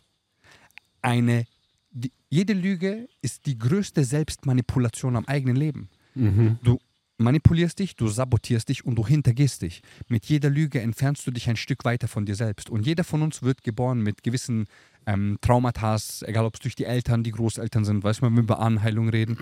eine, 1.04 1.46
die, 1.92 2.12
jede 2.30 2.54
Lüge 2.54 3.08
ist 3.22 3.46
die 3.46 3.58
größte 3.58 4.04
Selbstmanipulation 4.04 5.16
am 5.16 5.26
eigenen 5.26 5.56
Leben. 5.56 5.90
Mhm. 6.16 6.58
Du 6.64 6.80
manipulierst 7.18 7.80
dich, 7.80 7.96
du 7.96 8.08
sabotierst 8.08 8.70
dich 8.70 8.86
und 8.86 8.96
du 8.96 9.06
hintergehst 9.06 9.62
dich. 9.62 9.82
Mit 10.08 10.26
jeder 10.26 10.50
Lüge 10.50 10.82
entfernst 10.82 11.26
du 11.28 11.32
dich 11.32 11.50
ein 11.50 11.56
Stück 11.56 11.86
weiter 11.86 12.08
von 12.08 12.26
dir 12.26 12.36
selbst. 12.36 12.70
Und 12.70 12.86
jeder 12.86 13.04
von 13.04 13.22
uns 13.22 13.44
wird 13.44 13.64
geboren 13.64 14.02
mit 14.02 14.24
gewissen 14.24 14.66
ähm, 15.06 15.38
Traumata, 15.42 15.98
egal 16.22 16.46
ob 16.46 16.56
es 16.56 16.60
durch 16.62 16.76
die 16.76 16.86
Eltern, 16.86 17.24
die 17.24 17.32
Großeltern 17.32 17.84
sind, 17.86 18.04
weißt 18.04 18.22
du, 18.22 18.26
wenn 18.26 18.34
wir 18.34 18.42
über 18.44 18.60
Ahnenheilung 18.60 19.10
reden, 19.10 19.38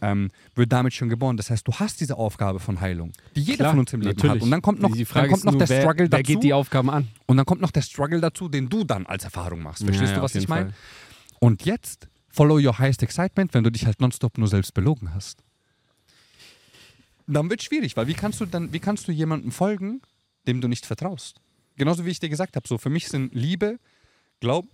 ähm, 0.00 0.30
wird 0.54 0.72
damit 0.72 0.94
schon 0.94 1.08
geboren. 1.08 1.36
Das 1.36 1.50
heißt, 1.50 1.66
du 1.68 1.72
hast 1.74 2.00
diese 2.00 2.16
Aufgabe 2.16 2.58
von 2.58 2.80
Heilung, 2.80 3.12
die 3.36 3.42
jeder 3.42 3.56
Klar, 3.58 3.70
von 3.72 3.80
uns 3.80 3.92
im 3.92 4.00
Leben 4.00 4.16
natürlich. 4.16 4.36
hat. 4.36 4.42
Und 4.42 4.50
dann 4.50 4.62
kommt 4.62 4.80
noch, 4.80 4.92
die 4.92 5.04
Frage 5.04 5.28
dann 5.28 5.32
kommt 5.32 5.44
noch 5.44 5.52
nur, 5.52 5.58
der 5.58 5.68
wer, 5.68 5.80
Struggle 5.82 6.04
wer 6.04 6.08
dazu. 6.08 6.22
geht 6.22 6.42
die 6.42 6.52
Aufgaben 6.52 6.90
an? 6.90 7.08
Und 7.26 7.36
dann 7.36 7.46
kommt 7.46 7.60
noch 7.60 7.70
der 7.70 7.82
Struggle 7.82 8.20
dazu, 8.20 8.48
den 8.48 8.68
du 8.68 8.84
dann 8.84 9.06
als 9.06 9.24
Erfahrung 9.24 9.62
machst. 9.62 9.84
Verstehst 9.84 10.12
Ja, 10.12 10.16
du, 10.16 10.22
was 10.22 10.34
ich 10.34 10.48
meine? 10.48 10.72
Und 11.38 11.64
jetzt 11.66 12.08
follow 12.30 12.58
your 12.58 12.78
highest 12.78 13.02
excitement, 13.02 13.52
wenn 13.54 13.62
du 13.64 13.70
dich 13.70 13.86
halt 13.86 14.00
nonstop 14.00 14.38
nur 14.38 14.48
selbst 14.48 14.72
belogen 14.74 15.14
hast. 15.14 15.44
Dann 17.26 17.48
wird 17.50 17.60
es 17.60 17.66
schwierig, 17.66 17.96
weil 17.96 18.06
wie 18.06 18.14
kannst 18.14 18.40
du 18.40 18.46
dann, 18.46 18.72
wie 18.72 18.80
kannst 18.80 19.08
du 19.08 19.12
jemandem 19.12 19.50
folgen, 19.50 20.02
dem 20.46 20.60
du 20.60 20.68
nicht 20.68 20.84
vertraust? 20.86 21.40
Genauso 21.76 22.04
wie 22.04 22.10
ich 22.10 22.20
dir 22.20 22.28
gesagt 22.28 22.56
habe, 22.56 22.68
so 22.68 22.78
für 22.78 22.90
mich 22.90 23.08
sind 23.08 23.34
Liebe, 23.34 23.78
Glaub, 24.40 24.66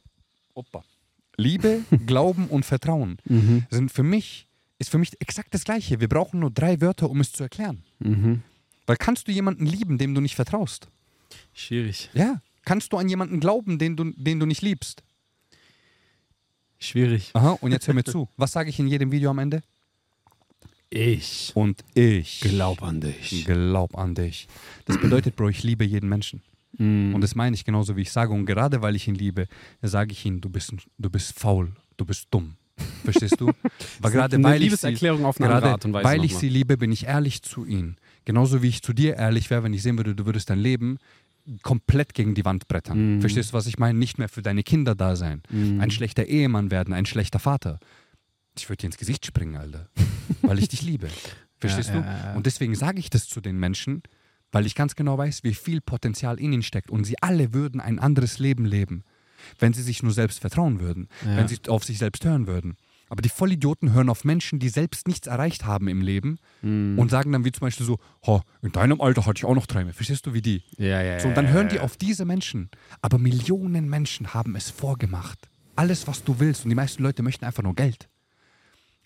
Opa. 0.54 0.84
Liebe, 1.36 1.82
Glauben 2.06 2.48
und 2.48 2.64
Vertrauen 2.64 3.18
Mhm. 3.24 3.66
sind 3.70 3.92
für 3.92 4.02
mich, 4.02 4.48
ist 4.78 4.90
für 4.90 4.98
mich 4.98 5.18
exakt 5.20 5.54
das 5.54 5.64
Gleiche. 5.64 6.00
Wir 6.00 6.08
brauchen 6.08 6.40
nur 6.40 6.50
drei 6.50 6.80
Wörter, 6.80 7.08
um 7.08 7.20
es 7.20 7.32
zu 7.32 7.42
erklären. 7.42 7.82
Mhm. 8.00 8.42
Weil 8.86 8.96
kannst 8.96 9.28
du 9.28 9.32
jemanden 9.32 9.64
lieben, 9.64 9.96
dem 9.98 10.14
du 10.14 10.20
nicht 10.20 10.34
vertraust? 10.34 10.88
Schwierig. 11.54 12.10
Ja. 12.12 12.42
Kannst 12.64 12.92
du 12.92 12.96
an 12.98 13.08
jemanden 13.08 13.38
glauben, 13.40 13.78
den 13.78 13.96
du, 13.96 14.12
den 14.16 14.40
du 14.40 14.46
nicht 14.46 14.62
liebst? 14.62 15.02
Schwierig. 16.78 17.30
Aha, 17.34 17.52
und 17.60 17.72
jetzt 17.72 17.86
hör 17.86 17.94
mir 17.94 18.04
zu. 18.04 18.28
Was 18.36 18.52
sage 18.52 18.70
ich 18.70 18.78
in 18.78 18.88
jedem 18.88 19.12
Video 19.12 19.30
am 19.30 19.38
Ende? 19.38 19.62
Ich 20.90 21.52
Und 21.54 21.84
ich 21.94 22.40
glaub 22.40 22.82
an 22.82 23.00
dich. 23.00 23.44
glaub 23.46 23.96
an 23.96 24.14
dich. 24.14 24.48
Das 24.86 25.00
bedeutet, 25.00 25.36
Bro, 25.36 25.50
ich 25.50 25.62
liebe 25.62 25.84
jeden 25.84 26.08
Menschen. 26.08 26.42
Mhm. 26.78 27.14
Und 27.14 27.20
das 27.20 27.36
meine 27.36 27.54
ich 27.54 27.64
genauso, 27.64 27.96
wie 27.96 28.02
ich 28.02 28.10
sage. 28.10 28.32
Und 28.32 28.44
gerade 28.44 28.82
weil 28.82 28.96
ich 28.96 29.06
ihn 29.06 29.14
liebe, 29.14 29.46
sage 29.82 30.12
ich 30.12 30.26
ihm, 30.26 30.40
du 30.40 30.50
bist, 30.50 30.74
du 30.98 31.10
bist 31.10 31.38
faul, 31.38 31.72
du 31.96 32.04
bist 32.04 32.26
dumm. 32.30 32.56
Verstehst 33.04 33.38
du? 33.40 33.52
Weil 34.00 34.10
gerade 34.10 34.42
weil 34.42 34.62
ich 34.62 34.74
sie, 34.74 34.94
gerade 34.94 35.92
weil 35.92 36.24
ich 36.24 36.34
sie 36.34 36.48
liebe, 36.48 36.78
bin 36.78 36.90
ich 36.92 37.04
ehrlich 37.04 37.42
zu 37.42 37.66
ihnen. 37.66 37.98
Genauso 38.24 38.62
wie 38.62 38.68
ich 38.68 38.80
zu 38.82 38.94
dir 38.94 39.16
ehrlich 39.16 39.50
wäre, 39.50 39.62
wenn 39.64 39.74
ich 39.74 39.82
sehen 39.82 39.98
würde, 39.98 40.14
du 40.14 40.24
würdest 40.24 40.48
dein 40.48 40.58
Leben 40.58 40.96
komplett 41.62 42.14
gegen 42.14 42.34
die 42.34 42.44
Wand 42.44 42.68
brettern. 42.68 43.16
Mhm. 43.16 43.20
Verstehst 43.20 43.50
du, 43.50 43.54
was 43.54 43.66
ich 43.66 43.78
meine? 43.78 43.98
Nicht 43.98 44.18
mehr 44.18 44.30
für 44.30 44.40
deine 44.42 44.62
Kinder 44.62 44.94
da 44.94 45.16
sein. 45.16 45.42
Mhm. 45.50 45.80
Ein 45.80 45.90
schlechter 45.90 46.24
Ehemann 46.24 46.70
werden, 46.70 46.94
ein 46.94 47.06
schlechter 47.06 47.38
Vater. 47.38 47.80
Ich 48.60 48.68
würde 48.68 48.78
dir 48.82 48.86
ins 48.86 48.98
Gesicht 48.98 49.24
springen, 49.26 49.56
Alter. 49.56 49.88
weil 50.42 50.58
ich 50.58 50.68
dich 50.68 50.82
liebe. 50.82 51.08
Verstehst 51.58 51.90
Ja, 51.90 52.00
du? 52.00 52.06
ja, 52.06 52.18
ja. 52.30 52.34
Und 52.34 52.46
deswegen 52.46 52.74
sage 52.74 52.98
ich 52.98 53.10
das 53.10 53.28
zu 53.28 53.40
den 53.40 53.58
Menschen, 53.58 54.02
weil 54.52 54.66
ich 54.66 54.74
ganz 54.74 54.94
genau 54.96 55.16
weiß, 55.18 55.44
wie 55.44 55.54
viel 55.54 55.80
Potenzial 55.80 56.38
in 56.40 56.52
ihnen 56.52 56.62
steckt. 56.62 56.90
Und 56.90 57.04
sie 57.04 57.16
alle 57.22 57.52
würden 57.54 57.80
ein 57.80 57.98
anderes 57.98 58.38
Leben 58.38 58.64
leben, 58.64 59.04
wenn 59.58 59.72
sie 59.72 59.82
sich 59.82 60.02
nur 60.02 60.12
selbst 60.12 60.40
vertrauen 60.40 60.80
würden, 60.80 61.08
wenn 61.22 61.48
sie 61.48 61.58
auf 61.68 61.84
sich 61.84 61.98
selbst 61.98 62.24
hören 62.24 62.46
würden. 62.46 62.76
Aber 63.08 63.22
die 63.22 63.28
Vollidioten 63.28 63.92
hören 63.92 64.08
auf 64.08 64.24
Menschen, 64.24 64.60
die 64.60 64.68
selbst 64.68 65.08
nichts 65.08 65.26
erreicht 65.26 65.64
haben 65.64 65.88
im 65.88 66.00
Leben 66.00 66.38
Mhm. 66.62 66.96
und 66.98 67.10
sagen 67.10 67.32
dann 67.32 67.44
wie 67.44 67.50
zum 67.50 67.62
Beispiel 67.66 67.84
so, 67.84 67.98
"Ha, 68.26 68.42
in 68.62 68.70
deinem 68.72 69.00
Alter 69.00 69.26
hatte 69.26 69.38
ich 69.38 69.44
auch 69.44 69.54
noch 69.54 69.66
Träume. 69.66 69.92
Verstehst 69.92 70.26
du, 70.26 70.32
wie 70.32 70.42
die? 70.42 70.62
ja, 70.76 71.02
ja, 71.02 71.18
So, 71.18 71.28
und 71.28 71.34
dann 71.36 71.48
hören 71.48 71.68
die 71.68 71.80
auf 71.80 71.96
diese 71.96 72.24
Menschen. 72.24 72.70
Aber 73.02 73.18
Millionen 73.18 73.88
Menschen 73.88 74.32
haben 74.32 74.54
es 74.54 74.70
vorgemacht. 74.70 75.48
Alles, 75.74 76.06
was 76.06 76.22
du 76.22 76.38
willst. 76.38 76.64
Und 76.64 76.68
die 76.70 76.76
meisten 76.76 77.02
Leute 77.02 77.22
möchten 77.24 77.44
einfach 77.44 77.62
nur 77.64 77.74
Geld. 77.74 78.08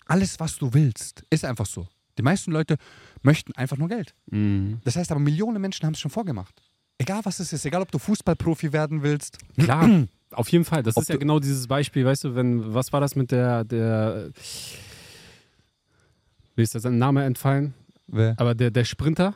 Alles, 0.05 0.39
was 0.39 0.57
du 0.57 0.73
willst, 0.73 1.23
ist 1.29 1.45
einfach 1.45 1.65
so. 1.65 1.87
Die 2.17 2.21
meisten 2.21 2.51
Leute 2.51 2.77
möchten 3.23 3.53
einfach 3.53 3.77
nur 3.77 3.89
Geld. 3.89 4.13
Mhm. 4.31 4.79
Das 4.83 4.95
heißt 4.95 5.11
aber, 5.11 5.19
Millionen 5.19 5.61
Menschen 5.61 5.85
haben 5.85 5.93
es 5.93 5.99
schon 5.99 6.11
vorgemacht. 6.11 6.61
Egal 6.97 7.19
was 7.23 7.39
es 7.39 7.51
ist, 7.51 7.65
egal 7.65 7.81
ob 7.81 7.91
du 7.91 7.99
Fußballprofi 7.99 8.71
werden 8.71 9.03
willst. 9.03 9.37
Klar, 9.57 9.89
auf 10.31 10.47
jeden 10.49 10.63
Fall. 10.63 10.81
Das 10.83 10.95
Ob 10.95 11.01
ist 11.03 11.09
ja 11.09 11.17
genau 11.17 11.39
dieses 11.39 11.67
Beispiel, 11.67 12.05
weißt 12.05 12.23
du, 12.23 12.35
wenn, 12.35 12.73
was 12.73 12.93
war 12.93 13.01
das 13.01 13.15
mit 13.15 13.31
der, 13.31 13.65
der, 13.65 14.29
wie 16.55 16.61
ist 16.61 16.73
das 16.75 16.83
sein 16.83 16.97
Name 16.97 17.23
entfallen? 17.25 17.73
Wer? 18.07 18.35
Aber 18.37 18.55
der, 18.55 18.71
der 18.71 18.85
Sprinter, 18.85 19.35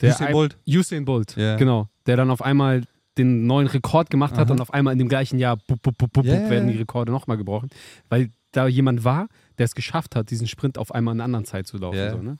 der 0.00 0.10
Usain 0.14 0.32
Bolt. 0.32 0.58
Usain 0.68 1.04
Bolt, 1.04 1.36
Ja. 1.36 1.56
genau, 1.56 1.88
der 2.06 2.16
dann 2.16 2.30
auf 2.30 2.42
einmal 2.42 2.82
den 3.18 3.46
neuen 3.46 3.66
Rekord 3.66 4.10
gemacht 4.10 4.36
hat 4.36 4.46
Aha. 4.46 4.52
und 4.52 4.60
auf 4.60 4.72
einmal 4.74 4.92
in 4.92 4.98
dem 4.98 5.08
gleichen 5.08 5.38
Jahr 5.38 5.56
bup, 5.56 5.80
bup, 5.82 6.12
bup, 6.12 6.24
ja, 6.24 6.50
werden 6.50 6.68
die 6.68 6.76
Rekorde 6.76 7.12
nochmal 7.12 7.36
gebrochen, 7.36 7.70
weil 8.08 8.30
da 8.52 8.66
jemand 8.66 9.04
war, 9.04 9.28
der 9.58 9.64
es 9.64 9.74
geschafft 9.74 10.16
hat, 10.16 10.30
diesen 10.30 10.46
Sprint 10.46 10.78
auf 10.78 10.94
einmal 10.94 11.14
in 11.14 11.20
einer 11.20 11.24
anderen 11.24 11.44
Zeit 11.44 11.66
zu 11.66 11.78
laufen. 11.78 11.98
Ja. 11.98 12.10
So, 12.12 12.18
ne? 12.22 12.38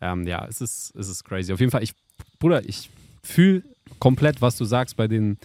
ähm, 0.00 0.26
ja, 0.26 0.46
es 0.46 0.60
ist, 0.60 0.94
es 0.96 1.08
ist 1.08 1.24
crazy. 1.24 1.52
Auf 1.52 1.60
jeden 1.60 1.72
Fall, 1.72 1.82
ich, 1.82 1.92
Bruder, 2.38 2.64
ich 2.68 2.90
fühle 3.22 3.62
komplett, 3.98 4.42
was 4.42 4.56
du 4.56 4.64
sagst 4.64 4.96
bei 4.96 5.08
den. 5.08 5.38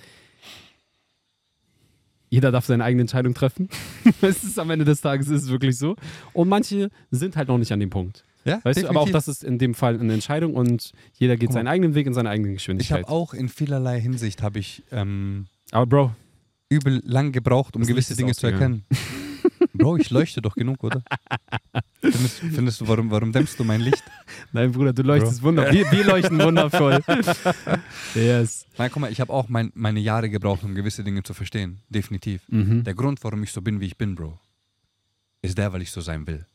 Jeder 2.30 2.52
darf 2.52 2.66
seine 2.66 2.86
eigene 2.86 3.02
Entscheidung 3.02 3.34
treffen. 3.34 3.68
es 4.22 4.44
ist 4.44 4.58
am 4.58 4.70
Ende 4.70 4.86
des 4.86 5.02
Tages 5.02 5.28
ist 5.28 5.44
es 5.44 5.50
wirklich 5.50 5.78
so. 5.78 5.98
Und 6.32 6.48
manche 6.48 6.90
sind 7.10 7.36
halt 7.36 7.50
noch 7.50 7.58
nicht 7.58 7.74
an 7.74 7.80
dem 7.82 7.90
Punkt. 7.90 8.24
Ja, 8.46 8.60
Weißt 8.64 8.82
du, 8.82 8.90
aber 8.90 9.02
auch 9.02 9.06
definitiv. 9.06 9.26
das 9.26 9.28
ist 9.28 9.44
in 9.44 9.60
dem 9.60 9.76
Fall 9.76 10.00
eine 10.00 10.14
Entscheidung 10.14 10.56
und 10.56 10.94
jeder 11.14 11.38
geht 11.38 11.54
seinen 11.54 11.68
eigenen 11.68 11.94
Weg 11.94 12.08
in 12.08 12.14
seiner 12.14 12.32
eigenen 12.32 12.54
Ich 12.54 12.58
Geschwindigkeit. 12.60 13.04
habe 13.04 13.12
auch 13.14 13.34
in 13.36 13.50
vielerlei 13.50 14.02
Hinsicht 14.02 14.42
habe 14.42 14.58
ich 14.58 14.82
ähm, 14.92 15.46
aber 15.72 15.86
Bro, 15.86 16.16
übel 16.70 17.02
lang 17.06 17.34
gebraucht, 17.34 17.76
um 17.76 17.86
gewisse 17.86 18.16
Dinge 18.16 18.34
zu 18.34 18.48
erkennen. 18.48 18.84
Bro, 19.82 19.98
ich 19.98 20.10
leuchte 20.10 20.42
doch 20.42 20.56
genug, 20.56 20.84
oder? 20.84 21.04
Findest, 22.02 22.40
findest 22.40 22.82
du, 22.82 22.88
warum, 22.88 23.12
warum 23.12 23.32
dämmst 23.32 23.60
du 23.60 23.64
mein 23.64 23.82
Licht? 23.82 24.04
nein 24.52 24.72
Bruder, 24.72 24.94
du 24.94 25.04
leuchtest 25.04 25.42
wundervoll. 25.44 25.74
Wir, 25.74 25.92
wir 25.92 26.04
leuchten 26.06 26.40
wundervoll. 26.40 27.04
yes. 28.16 28.66
Nein, 28.78 28.90
guck 28.92 29.02
mal, 29.02 29.12
ich 29.12 29.22
habe 29.22 29.32
auch 29.32 29.50
mein, 29.50 29.72
meine 29.76 30.00
Jahre 30.00 30.30
gebraucht, 30.30 30.64
um 30.64 30.74
gewisse 30.76 31.04
Dinge 31.04 31.24
zu 31.24 31.34
verstehen. 31.34 31.80
Definitiv. 31.90 32.42
Mhm. 32.48 32.84
Der 32.84 32.94
Grund, 32.94 33.24
warum 33.24 33.44
ich 33.44 33.52
so 33.52 33.62
bin, 33.62 33.80
wie 33.80 33.86
ich 33.86 33.98
bin, 33.98 34.16
Bro, 34.16 34.40
ist 35.42 35.58
der, 35.58 35.74
weil 35.74 35.82
ich 35.82 35.92
so 35.92 36.02
sein 36.02 36.28
will. 36.28 36.46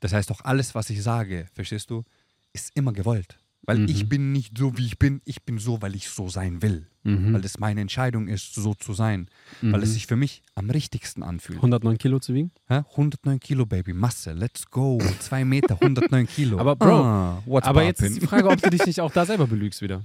Das 0.00 0.12
heißt, 0.12 0.30
auch 0.30 0.42
alles, 0.42 0.74
was 0.74 0.90
ich 0.90 1.02
sage, 1.02 1.46
verstehst 1.52 1.90
du, 1.90 2.04
ist 2.52 2.70
immer 2.74 2.92
gewollt. 2.92 3.38
Weil 3.66 3.78
Mhm. 3.80 3.88
ich 3.88 4.08
bin 4.08 4.32
nicht 4.32 4.56
so, 4.56 4.78
wie 4.78 4.86
ich 4.86 4.98
bin. 4.98 5.20
Ich 5.24 5.42
bin 5.42 5.58
so, 5.58 5.82
weil 5.82 5.96
ich 5.96 6.08
so 6.08 6.28
sein 6.28 6.62
will. 6.62 6.86
Mhm. 7.02 7.34
Weil 7.34 7.44
es 7.44 7.58
meine 7.58 7.80
Entscheidung 7.80 8.28
ist, 8.28 8.54
so 8.54 8.74
zu 8.74 8.92
sein. 8.94 9.28
Mhm. 9.60 9.72
Weil 9.72 9.82
es 9.82 9.92
sich 9.94 10.06
für 10.06 10.14
mich 10.16 10.42
am 10.54 10.70
richtigsten 10.70 11.22
anfühlt. 11.24 11.58
109 11.58 11.98
Kilo 11.98 12.20
zu 12.20 12.32
wiegen? 12.32 12.52
Hä? 12.68 12.82
109 12.92 13.40
Kilo, 13.40 13.66
Baby, 13.66 13.92
Masse, 13.92 14.32
let's 14.32 14.70
go. 14.70 14.98
Zwei 15.18 15.44
Meter, 15.44 15.74
109 15.80 16.28
Kilo. 16.28 16.58
Aber 16.60 16.76
Bro, 16.76 17.02
ah, 17.02 17.42
Aber 17.62 17.82
jetzt 17.82 18.02
ist 18.02 18.22
die 18.22 18.26
Frage, 18.26 18.48
ob 18.48 18.60
du 18.62 18.70
dich 18.70 18.86
nicht 18.86 19.00
auch 19.00 19.10
da 19.10 19.26
selber 19.26 19.46
belügst 19.48 19.82
wieder. 19.82 20.00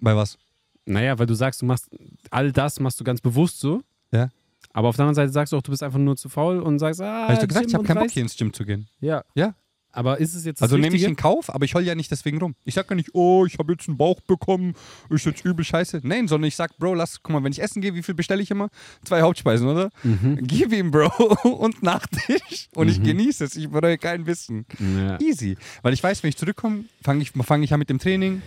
Bei 0.00 0.14
was? 0.14 0.38
Naja, 0.84 1.18
weil 1.18 1.26
du 1.26 1.34
sagst, 1.34 1.62
du 1.62 1.66
machst 1.66 1.88
all 2.30 2.52
das 2.52 2.78
machst 2.78 3.00
du 3.00 3.04
ganz 3.04 3.20
bewusst 3.20 3.58
so. 3.58 3.82
Ja. 4.12 4.28
Aber 4.72 4.88
auf 4.88 4.96
der 4.96 5.04
anderen 5.06 5.16
Seite 5.16 5.32
sagst 5.32 5.52
du 5.52 5.56
auch, 5.56 5.62
du 5.62 5.70
bist 5.72 5.82
einfach 5.82 5.98
nur 5.98 6.16
zu 6.16 6.28
faul 6.28 6.60
und 6.60 6.78
sagst, 6.78 7.00
ah, 7.00 7.22
Habe 7.24 7.32
ich 7.32 7.38
doch 7.40 7.48
gesagt, 7.48 7.64
Gym 7.66 7.70
ich 7.70 7.74
habe 7.74 7.84
keinen 7.84 7.98
Bock, 8.00 8.10
hier 8.10 8.22
ins 8.22 8.36
Gym 8.36 8.52
zu 8.52 8.64
gehen. 8.64 8.86
Ja. 9.00 9.24
Ja. 9.34 9.54
Aber 9.96 10.18
ist 10.18 10.34
es 10.34 10.44
jetzt 10.44 10.60
das 10.60 10.66
Also 10.70 10.76
nehme 10.76 10.94
ich 10.94 11.04
in 11.04 11.16
Kauf, 11.16 11.52
aber 11.54 11.64
ich 11.64 11.74
heul 11.74 11.82
ja 11.84 11.94
nicht 11.94 12.10
deswegen 12.10 12.38
rum. 12.38 12.54
Ich 12.64 12.74
sag 12.74 12.88
ja 12.90 12.94
nicht, 12.94 13.10
oh, 13.14 13.46
ich 13.46 13.58
habe 13.58 13.72
jetzt 13.72 13.88
einen 13.88 13.96
Bauch 13.96 14.20
bekommen, 14.20 14.74
ist 15.08 15.24
jetzt 15.24 15.44
übel 15.44 15.64
scheiße. 15.64 16.00
Nein, 16.02 16.28
sondern 16.28 16.48
ich 16.48 16.54
sag, 16.56 16.76
Bro, 16.78 16.94
lass, 16.94 17.22
guck 17.22 17.32
mal, 17.32 17.42
wenn 17.42 17.52
ich 17.52 17.62
essen 17.62 17.80
gehe, 17.80 17.94
wie 17.94 18.02
viel 18.02 18.14
bestelle 18.14 18.42
ich 18.42 18.50
immer? 18.50 18.68
Zwei 19.04 19.22
Hauptspeisen, 19.22 19.66
oder? 19.66 19.90
Mhm. 20.02 20.38
Gib 20.42 20.72
ihm, 20.72 20.90
Bro, 20.90 21.08
und 21.44 21.82
Nachtisch. 21.82 22.68
Und 22.74 22.88
ich 22.88 22.98
Mhm. 23.00 23.04
genieße 23.04 23.44
es, 23.44 23.56
ich 23.56 23.68
bereue 23.70 23.96
kein 23.96 24.26
Wissen. 24.26 24.66
Ja. 24.78 25.18
Easy. 25.20 25.56
Weil 25.82 25.94
ich 25.94 26.02
weiß, 26.02 26.22
wenn 26.22 26.28
ich 26.28 26.36
zurückkomme, 26.36 26.84
fange 27.02 27.22
ich, 27.22 27.30
fang 27.30 27.62
ich 27.62 27.72
an 27.72 27.78
mit 27.78 27.88
dem 27.88 27.98
Training 27.98 28.42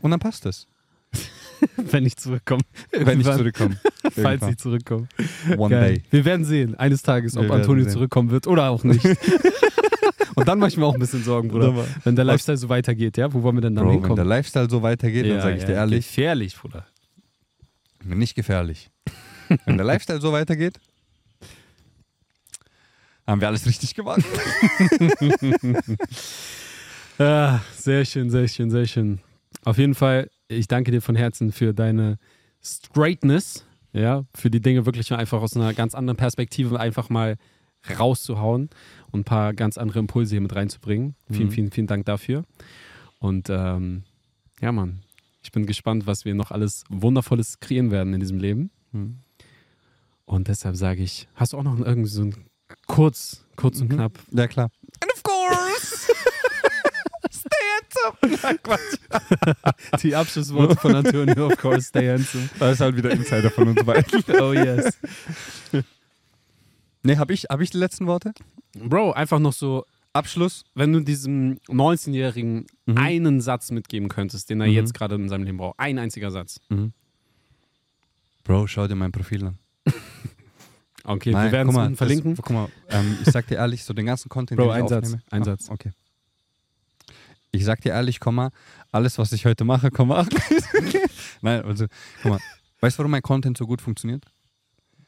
und 0.00 0.10
dann 0.10 0.20
passt 0.20 0.46
es. 0.46 0.66
Wenn 1.76 2.04
ich 2.04 2.16
zurückkomme. 2.16 2.62
Wenn 2.90 3.20
ich 3.20 3.26
zurückkomme. 3.26 3.80
Falls 4.12 4.46
ich 4.46 4.58
zurückkomme. 4.58 5.08
One 5.56 5.70
Geil. 5.74 5.94
day. 5.94 6.02
Wir 6.10 6.24
werden 6.26 6.44
sehen, 6.44 6.74
eines 6.74 7.02
Tages, 7.02 7.36
ob 7.36 7.50
Antonio 7.50 7.86
zurückkommen 7.86 8.30
wird 8.30 8.46
oder 8.46 8.68
auch 8.70 8.84
nicht. 8.84 9.02
Und 10.36 10.46
dann 10.46 10.58
mache 10.58 10.68
ich 10.68 10.76
mir 10.76 10.84
auch 10.84 10.94
ein 10.94 11.00
bisschen 11.00 11.24
Sorgen, 11.24 11.48
Bruder. 11.48 11.86
Wenn 12.04 12.14
der 12.14 12.24
Lifestyle 12.26 12.58
so 12.58 12.68
weitergeht, 12.68 13.16
ja? 13.16 13.32
Wo 13.32 13.42
wollen 13.42 13.56
wir 13.56 13.62
denn 13.62 13.74
dann 13.74 13.84
Bro, 13.84 13.92
wenn 13.94 14.00
der 14.02 14.08
hinkommen? 14.08 14.28
Lifestyle 14.28 14.70
so 14.70 14.82
weitergeht, 14.82 15.28
dann 15.28 15.40
sage 15.40 15.56
ich 15.56 15.64
dir 15.64 15.72
ehrlich, 15.72 16.06
Gefährlich, 16.06 16.56
Bruder. 16.56 16.86
nicht 18.04 18.34
gefährlich. 18.34 18.90
wenn 19.64 19.76
der 19.78 19.86
Lifestyle 19.86 20.20
so 20.20 20.32
weitergeht, 20.32 20.78
haben 23.26 23.40
wir 23.40 23.48
alles 23.48 23.66
richtig 23.66 23.94
gemacht. 23.94 24.22
Ah, 27.18 27.60
sehr 27.74 28.04
schön, 28.04 28.28
sehr 28.28 28.46
schön, 28.46 28.70
sehr 28.70 28.86
schön. 28.86 29.20
Auf 29.64 29.78
jeden 29.78 29.94
Fall, 29.94 30.28
ich 30.48 30.68
danke 30.68 30.90
dir 30.90 31.00
von 31.00 31.16
Herzen 31.16 31.50
für 31.50 31.72
deine 31.72 32.18
Straightness, 32.62 33.64
ja, 33.94 34.24
für 34.34 34.50
die 34.50 34.60
Dinge 34.60 34.84
wirklich 34.84 35.10
einfach 35.14 35.40
aus 35.40 35.56
einer 35.56 35.72
ganz 35.72 35.94
anderen 35.94 36.18
Perspektive 36.18 36.78
einfach 36.78 37.08
mal 37.08 37.36
rauszuhauen 37.98 38.70
und 39.12 39.20
ein 39.20 39.24
paar 39.24 39.54
ganz 39.54 39.78
andere 39.78 39.98
Impulse 40.00 40.32
hier 40.34 40.40
mit 40.40 40.54
reinzubringen. 40.54 41.14
Vielen, 41.30 41.48
Mhm. 41.48 41.52
vielen, 41.52 41.70
vielen 41.70 41.86
Dank 41.86 42.06
dafür. 42.06 42.44
Und 43.18 43.48
ähm, 43.50 44.02
ja, 44.60 44.72
Mann, 44.72 45.00
ich 45.42 45.52
bin 45.52 45.66
gespannt, 45.66 46.06
was 46.06 46.24
wir 46.24 46.34
noch 46.34 46.50
alles 46.50 46.84
Wundervolles 46.88 47.60
kreieren 47.60 47.90
werden 47.90 48.14
in 48.14 48.20
diesem 48.20 48.38
Leben. 48.38 48.70
Mhm. 48.92 49.18
Und 50.24 50.48
deshalb 50.48 50.76
sage 50.76 51.02
ich, 51.02 51.28
hast 51.34 51.52
du 51.52 51.58
auch 51.58 51.62
noch 51.62 51.78
irgendwie 51.78 52.08
so 52.10 52.22
ein 52.22 52.34
kurz, 52.88 53.44
kurz 53.54 53.80
und 53.80 53.90
Mhm. 53.90 53.94
knapp 53.96 54.12
Ja, 54.32 54.46
klar. 54.48 54.70
And 55.00 55.12
of 55.12 55.22
course! 55.22 56.12
Stay 57.30 57.48
handsome! 57.78 58.58
Quatsch. 58.62 60.00
die 60.02 60.14
Abschlussworte 60.16 60.76
von 60.76 60.94
Antonio, 60.96 61.46
of 61.46 61.56
course, 61.58 61.82
stay 61.88 62.08
handsome. 62.10 62.48
Das 62.58 62.74
ist 62.74 62.80
halt 62.80 62.96
wieder 62.96 63.10
Insider 63.10 63.50
von 63.50 63.68
uns 63.68 63.84
beiden. 63.84 64.24
Oh 64.40 64.52
yes. 64.52 64.98
Nee, 67.06 67.16
habe 67.16 67.32
ich, 67.32 67.44
hab 67.44 67.60
ich 67.60 67.70
die 67.70 67.78
letzten 67.78 68.06
Worte? 68.06 68.32
Bro, 68.74 69.12
einfach 69.12 69.38
noch 69.38 69.52
so, 69.52 69.84
Abschluss. 70.12 70.64
wenn 70.74 70.92
du 70.92 71.00
diesem 71.00 71.58
19-Jährigen 71.68 72.66
Mhm. 72.86 72.98
einen 72.98 73.40
Satz 73.40 73.70
mitgeben 73.70 74.08
könntest, 74.08 74.50
den 74.50 74.60
er 74.60 74.66
Mhm. 74.66 74.72
jetzt 74.72 74.94
gerade 74.94 75.14
in 75.14 75.28
seinem 75.28 75.44
Leben 75.44 75.58
braucht. 75.58 75.78
Ein 75.78 75.98
einziger 75.98 76.30
Satz. 76.30 76.60
Bro, 78.44 78.66
schau 78.66 78.86
dir 78.86 78.94
mein 78.94 79.12
Profil 79.12 79.44
an. 79.46 79.58
Okay, 81.08 81.30
Nein, 81.30 81.44
wir 81.44 81.52
werden 81.52 81.68
es 81.68 81.76
unten 81.76 81.96
verlinken. 81.96 82.34
Das, 82.34 82.44
guck 82.44 82.52
mal, 82.52 82.68
ähm, 82.88 83.16
ich 83.24 83.30
sag 83.30 83.46
dir 83.46 83.54
ehrlich, 83.58 83.84
so 83.84 83.94
den 83.94 84.06
ganzen 84.06 84.28
Content, 84.28 84.58
Bro, 84.58 84.70
den 84.72 84.76
ich 84.78 84.82
ein 84.82 84.88
Satz, 84.88 85.04
aufnehme. 85.04 85.22
ein 85.30 85.42
Ah, 85.42 85.44
Satz. 85.44 85.70
Okay. 85.70 85.92
Ich 87.52 87.64
sag 87.64 87.80
dir 87.82 87.90
ehrlich, 87.92 88.18
komm 88.18 88.34
mal, 88.34 88.50
alles, 88.90 89.16
was 89.16 89.30
ich 89.30 89.46
heute 89.46 89.62
mache, 89.64 89.92
komm 89.92 90.08
mal. 90.08 90.26
Nein, 91.42 91.62
also, 91.62 91.86
guck 92.22 92.32
mal. 92.32 92.40
Weißt 92.80 92.96
du, 92.96 92.98
warum 92.98 93.12
mein 93.12 93.22
Content 93.22 93.56
so 93.56 93.68
gut 93.68 93.80
funktioniert? 93.80 94.24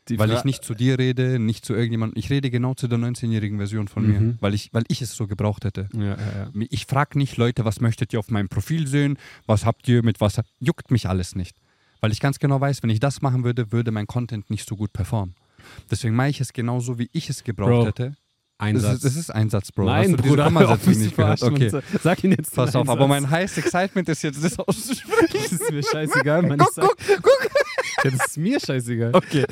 Die 0.09 0.19
weil 0.19 0.29
Fra- 0.31 0.39
ich 0.39 0.45
nicht 0.45 0.65
zu 0.65 0.75
dir 0.75 0.99
rede, 0.99 1.39
nicht 1.39 1.65
zu 1.65 1.75
irgendjemandem. 1.75 2.19
Ich 2.19 2.31
rede 2.31 2.51
genau 2.51 2.75
zu 2.75 2.89
der 2.89 2.99
19-jährigen 2.99 3.59
Version 3.59 3.89
von 3.89 4.05
Mhm. 4.07 4.11
mir, 4.29 4.37
weil 4.41 4.55
ich, 4.55 4.73
weil 4.73 4.85
ich 4.89 5.03
es 5.03 5.15
so 5.15 5.27
gebraucht 5.27 5.65
hätte. 5.65 5.89
Ja, 5.95 6.01
ja, 6.05 6.17
ja. 6.17 6.51
Ich 6.71 6.87
frage 6.87 7.19
nicht 7.19 7.37
Leute, 7.37 7.65
was 7.65 7.81
möchtet 7.81 8.13
ihr 8.13 8.19
auf 8.19 8.31
meinem 8.31 8.49
Profil 8.49 8.87
sehen? 8.87 9.19
Was 9.47 9.65
habt 9.67 9.87
ihr 9.89 10.03
mit 10.03 10.21
was? 10.21 10.41
Juckt 10.61 10.91
mich 10.91 11.09
alles 11.09 11.35
nicht. 11.35 11.57
Weil 12.01 12.13
ich 12.13 12.21
ganz 12.21 12.39
genau 12.39 12.61
weiß, 12.61 12.83
wenn 12.83 12.91
ich 12.91 13.01
das 13.01 13.23
machen 13.23 13.45
würde, 13.45 13.73
würde 13.73 13.91
mein 13.91 14.07
Content 14.07 14.49
nicht 14.51 14.69
so 14.69 14.77
gut 14.77 14.93
performen. 14.93 15.35
Deswegen 15.91 16.15
mache 16.15 16.29
ich 16.29 16.41
es 16.41 16.53
genauso, 16.53 16.99
wie 16.99 17.11
ich 17.13 17.29
es 17.29 17.45
gebraucht 17.45 17.69
Bro, 17.71 17.87
hätte. 17.87 18.17
Ein 18.61 18.75
Das 18.75 18.95
ist, 18.95 19.05
das 19.05 19.15
ist 19.15 19.31
ein 19.31 19.51
Satz, 19.51 19.71
Bro. 19.71 19.87
Nein, 19.87 20.13
Hast 20.13 20.25
du 20.25 20.29
Bruder, 20.29 20.51
hör 20.53 20.77
nicht 20.77 21.17
gehört? 21.17 21.43
Okay. 21.45 21.71
Sag 22.03 22.25
ihn 22.25 22.33
jetzt 22.33 22.57
Pass 22.57 22.75
auf, 22.75 22.89
einen 22.89 22.91
aber 22.91 23.07
mein 23.07 23.31
heißes 23.31 23.59
Excitement 23.65 24.09
ist 24.09 24.23
jetzt, 24.23 24.43
das 24.43 24.59
auszusprechen. 24.59 25.29
Das 25.33 25.53
ist 25.53 25.71
mir 25.71 25.83
scheißegal, 25.85 26.43
Mann. 26.43 26.59
Guck, 26.59 26.75
guck, 26.75 26.97
guck. 27.23 27.51
ja, 28.05 28.11
das 28.11 28.27
ist 28.27 28.37
mir 28.37 28.59
scheißegal. 28.59 29.15
Okay. 29.15 29.45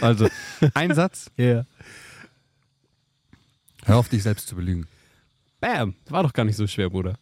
Also, 0.00 0.28
ein 0.74 0.94
Satz. 0.94 1.30
Ja. 1.36 1.64
Hör 3.84 3.96
auf, 3.96 4.08
dich 4.08 4.24
selbst 4.24 4.48
zu 4.48 4.56
belügen. 4.56 4.86
Bam. 5.60 5.94
War 6.10 6.24
doch 6.24 6.32
gar 6.32 6.44
nicht 6.44 6.56
so 6.56 6.66
schwer, 6.66 6.90
Bruder. 6.90 7.14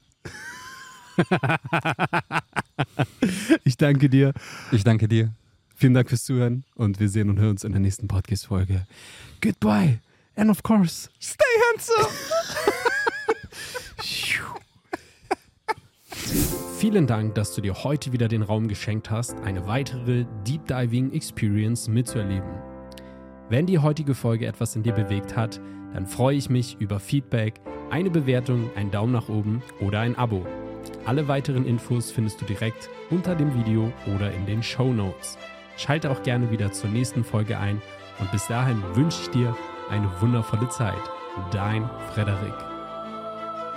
ich 3.64 3.76
danke 3.76 4.08
dir. 4.08 4.32
Ich 4.72 4.82
danke 4.82 5.06
dir. 5.06 5.32
Vielen 5.76 5.94
Dank 5.94 6.08
fürs 6.08 6.24
Zuhören 6.24 6.64
und 6.74 6.98
wir 6.98 7.10
sehen 7.10 7.28
und 7.28 7.38
hören 7.38 7.50
uns 7.50 7.64
in 7.64 7.72
der 7.72 7.80
nächsten 7.80 8.08
Podcast-Folge. 8.08 8.86
Goodbye. 9.42 10.00
And 10.36 10.50
of 10.50 10.62
course. 10.62 11.08
Stay 11.18 11.44
handsome. 11.70 12.06
Vielen 16.78 17.06
Dank, 17.06 17.34
dass 17.34 17.54
du 17.54 17.62
dir 17.62 17.82
heute 17.84 18.12
wieder 18.12 18.28
den 18.28 18.42
Raum 18.42 18.68
geschenkt 18.68 19.10
hast, 19.10 19.34
eine 19.40 19.66
weitere 19.66 20.26
Deep 20.46 20.66
Diving 20.66 21.10
Experience 21.12 21.88
mitzuerleben. 21.88 22.50
Wenn 23.48 23.64
die 23.66 23.78
heutige 23.78 24.14
Folge 24.14 24.46
etwas 24.46 24.76
in 24.76 24.82
dir 24.82 24.92
bewegt 24.92 25.34
hat, 25.36 25.60
dann 25.94 26.06
freue 26.06 26.36
ich 26.36 26.50
mich 26.50 26.76
über 26.78 27.00
Feedback, 27.00 27.54
eine 27.90 28.10
Bewertung, 28.10 28.70
einen 28.76 28.90
Daumen 28.90 29.12
nach 29.12 29.30
oben 29.30 29.62
oder 29.80 30.00
ein 30.00 30.16
Abo. 30.16 30.46
Alle 31.06 31.28
weiteren 31.28 31.64
Infos 31.64 32.10
findest 32.10 32.40
du 32.40 32.44
direkt 32.44 32.90
unter 33.10 33.34
dem 33.34 33.54
Video 33.54 33.92
oder 34.14 34.32
in 34.32 34.44
den 34.44 34.62
Show 34.62 34.92
Notes. 34.92 35.38
Schalte 35.78 36.10
auch 36.10 36.22
gerne 36.22 36.50
wieder 36.50 36.72
zur 36.72 36.90
nächsten 36.90 37.24
Folge 37.24 37.58
ein 37.58 37.80
und 38.18 38.30
bis 38.32 38.46
dahin 38.48 38.82
wünsche 38.94 39.22
ich 39.22 39.30
dir 39.30 39.56
eine 39.90 40.08
wundervolle 40.20 40.68
Zeit. 40.68 40.94
Dein 41.50 41.88
Frederik. 42.12 42.65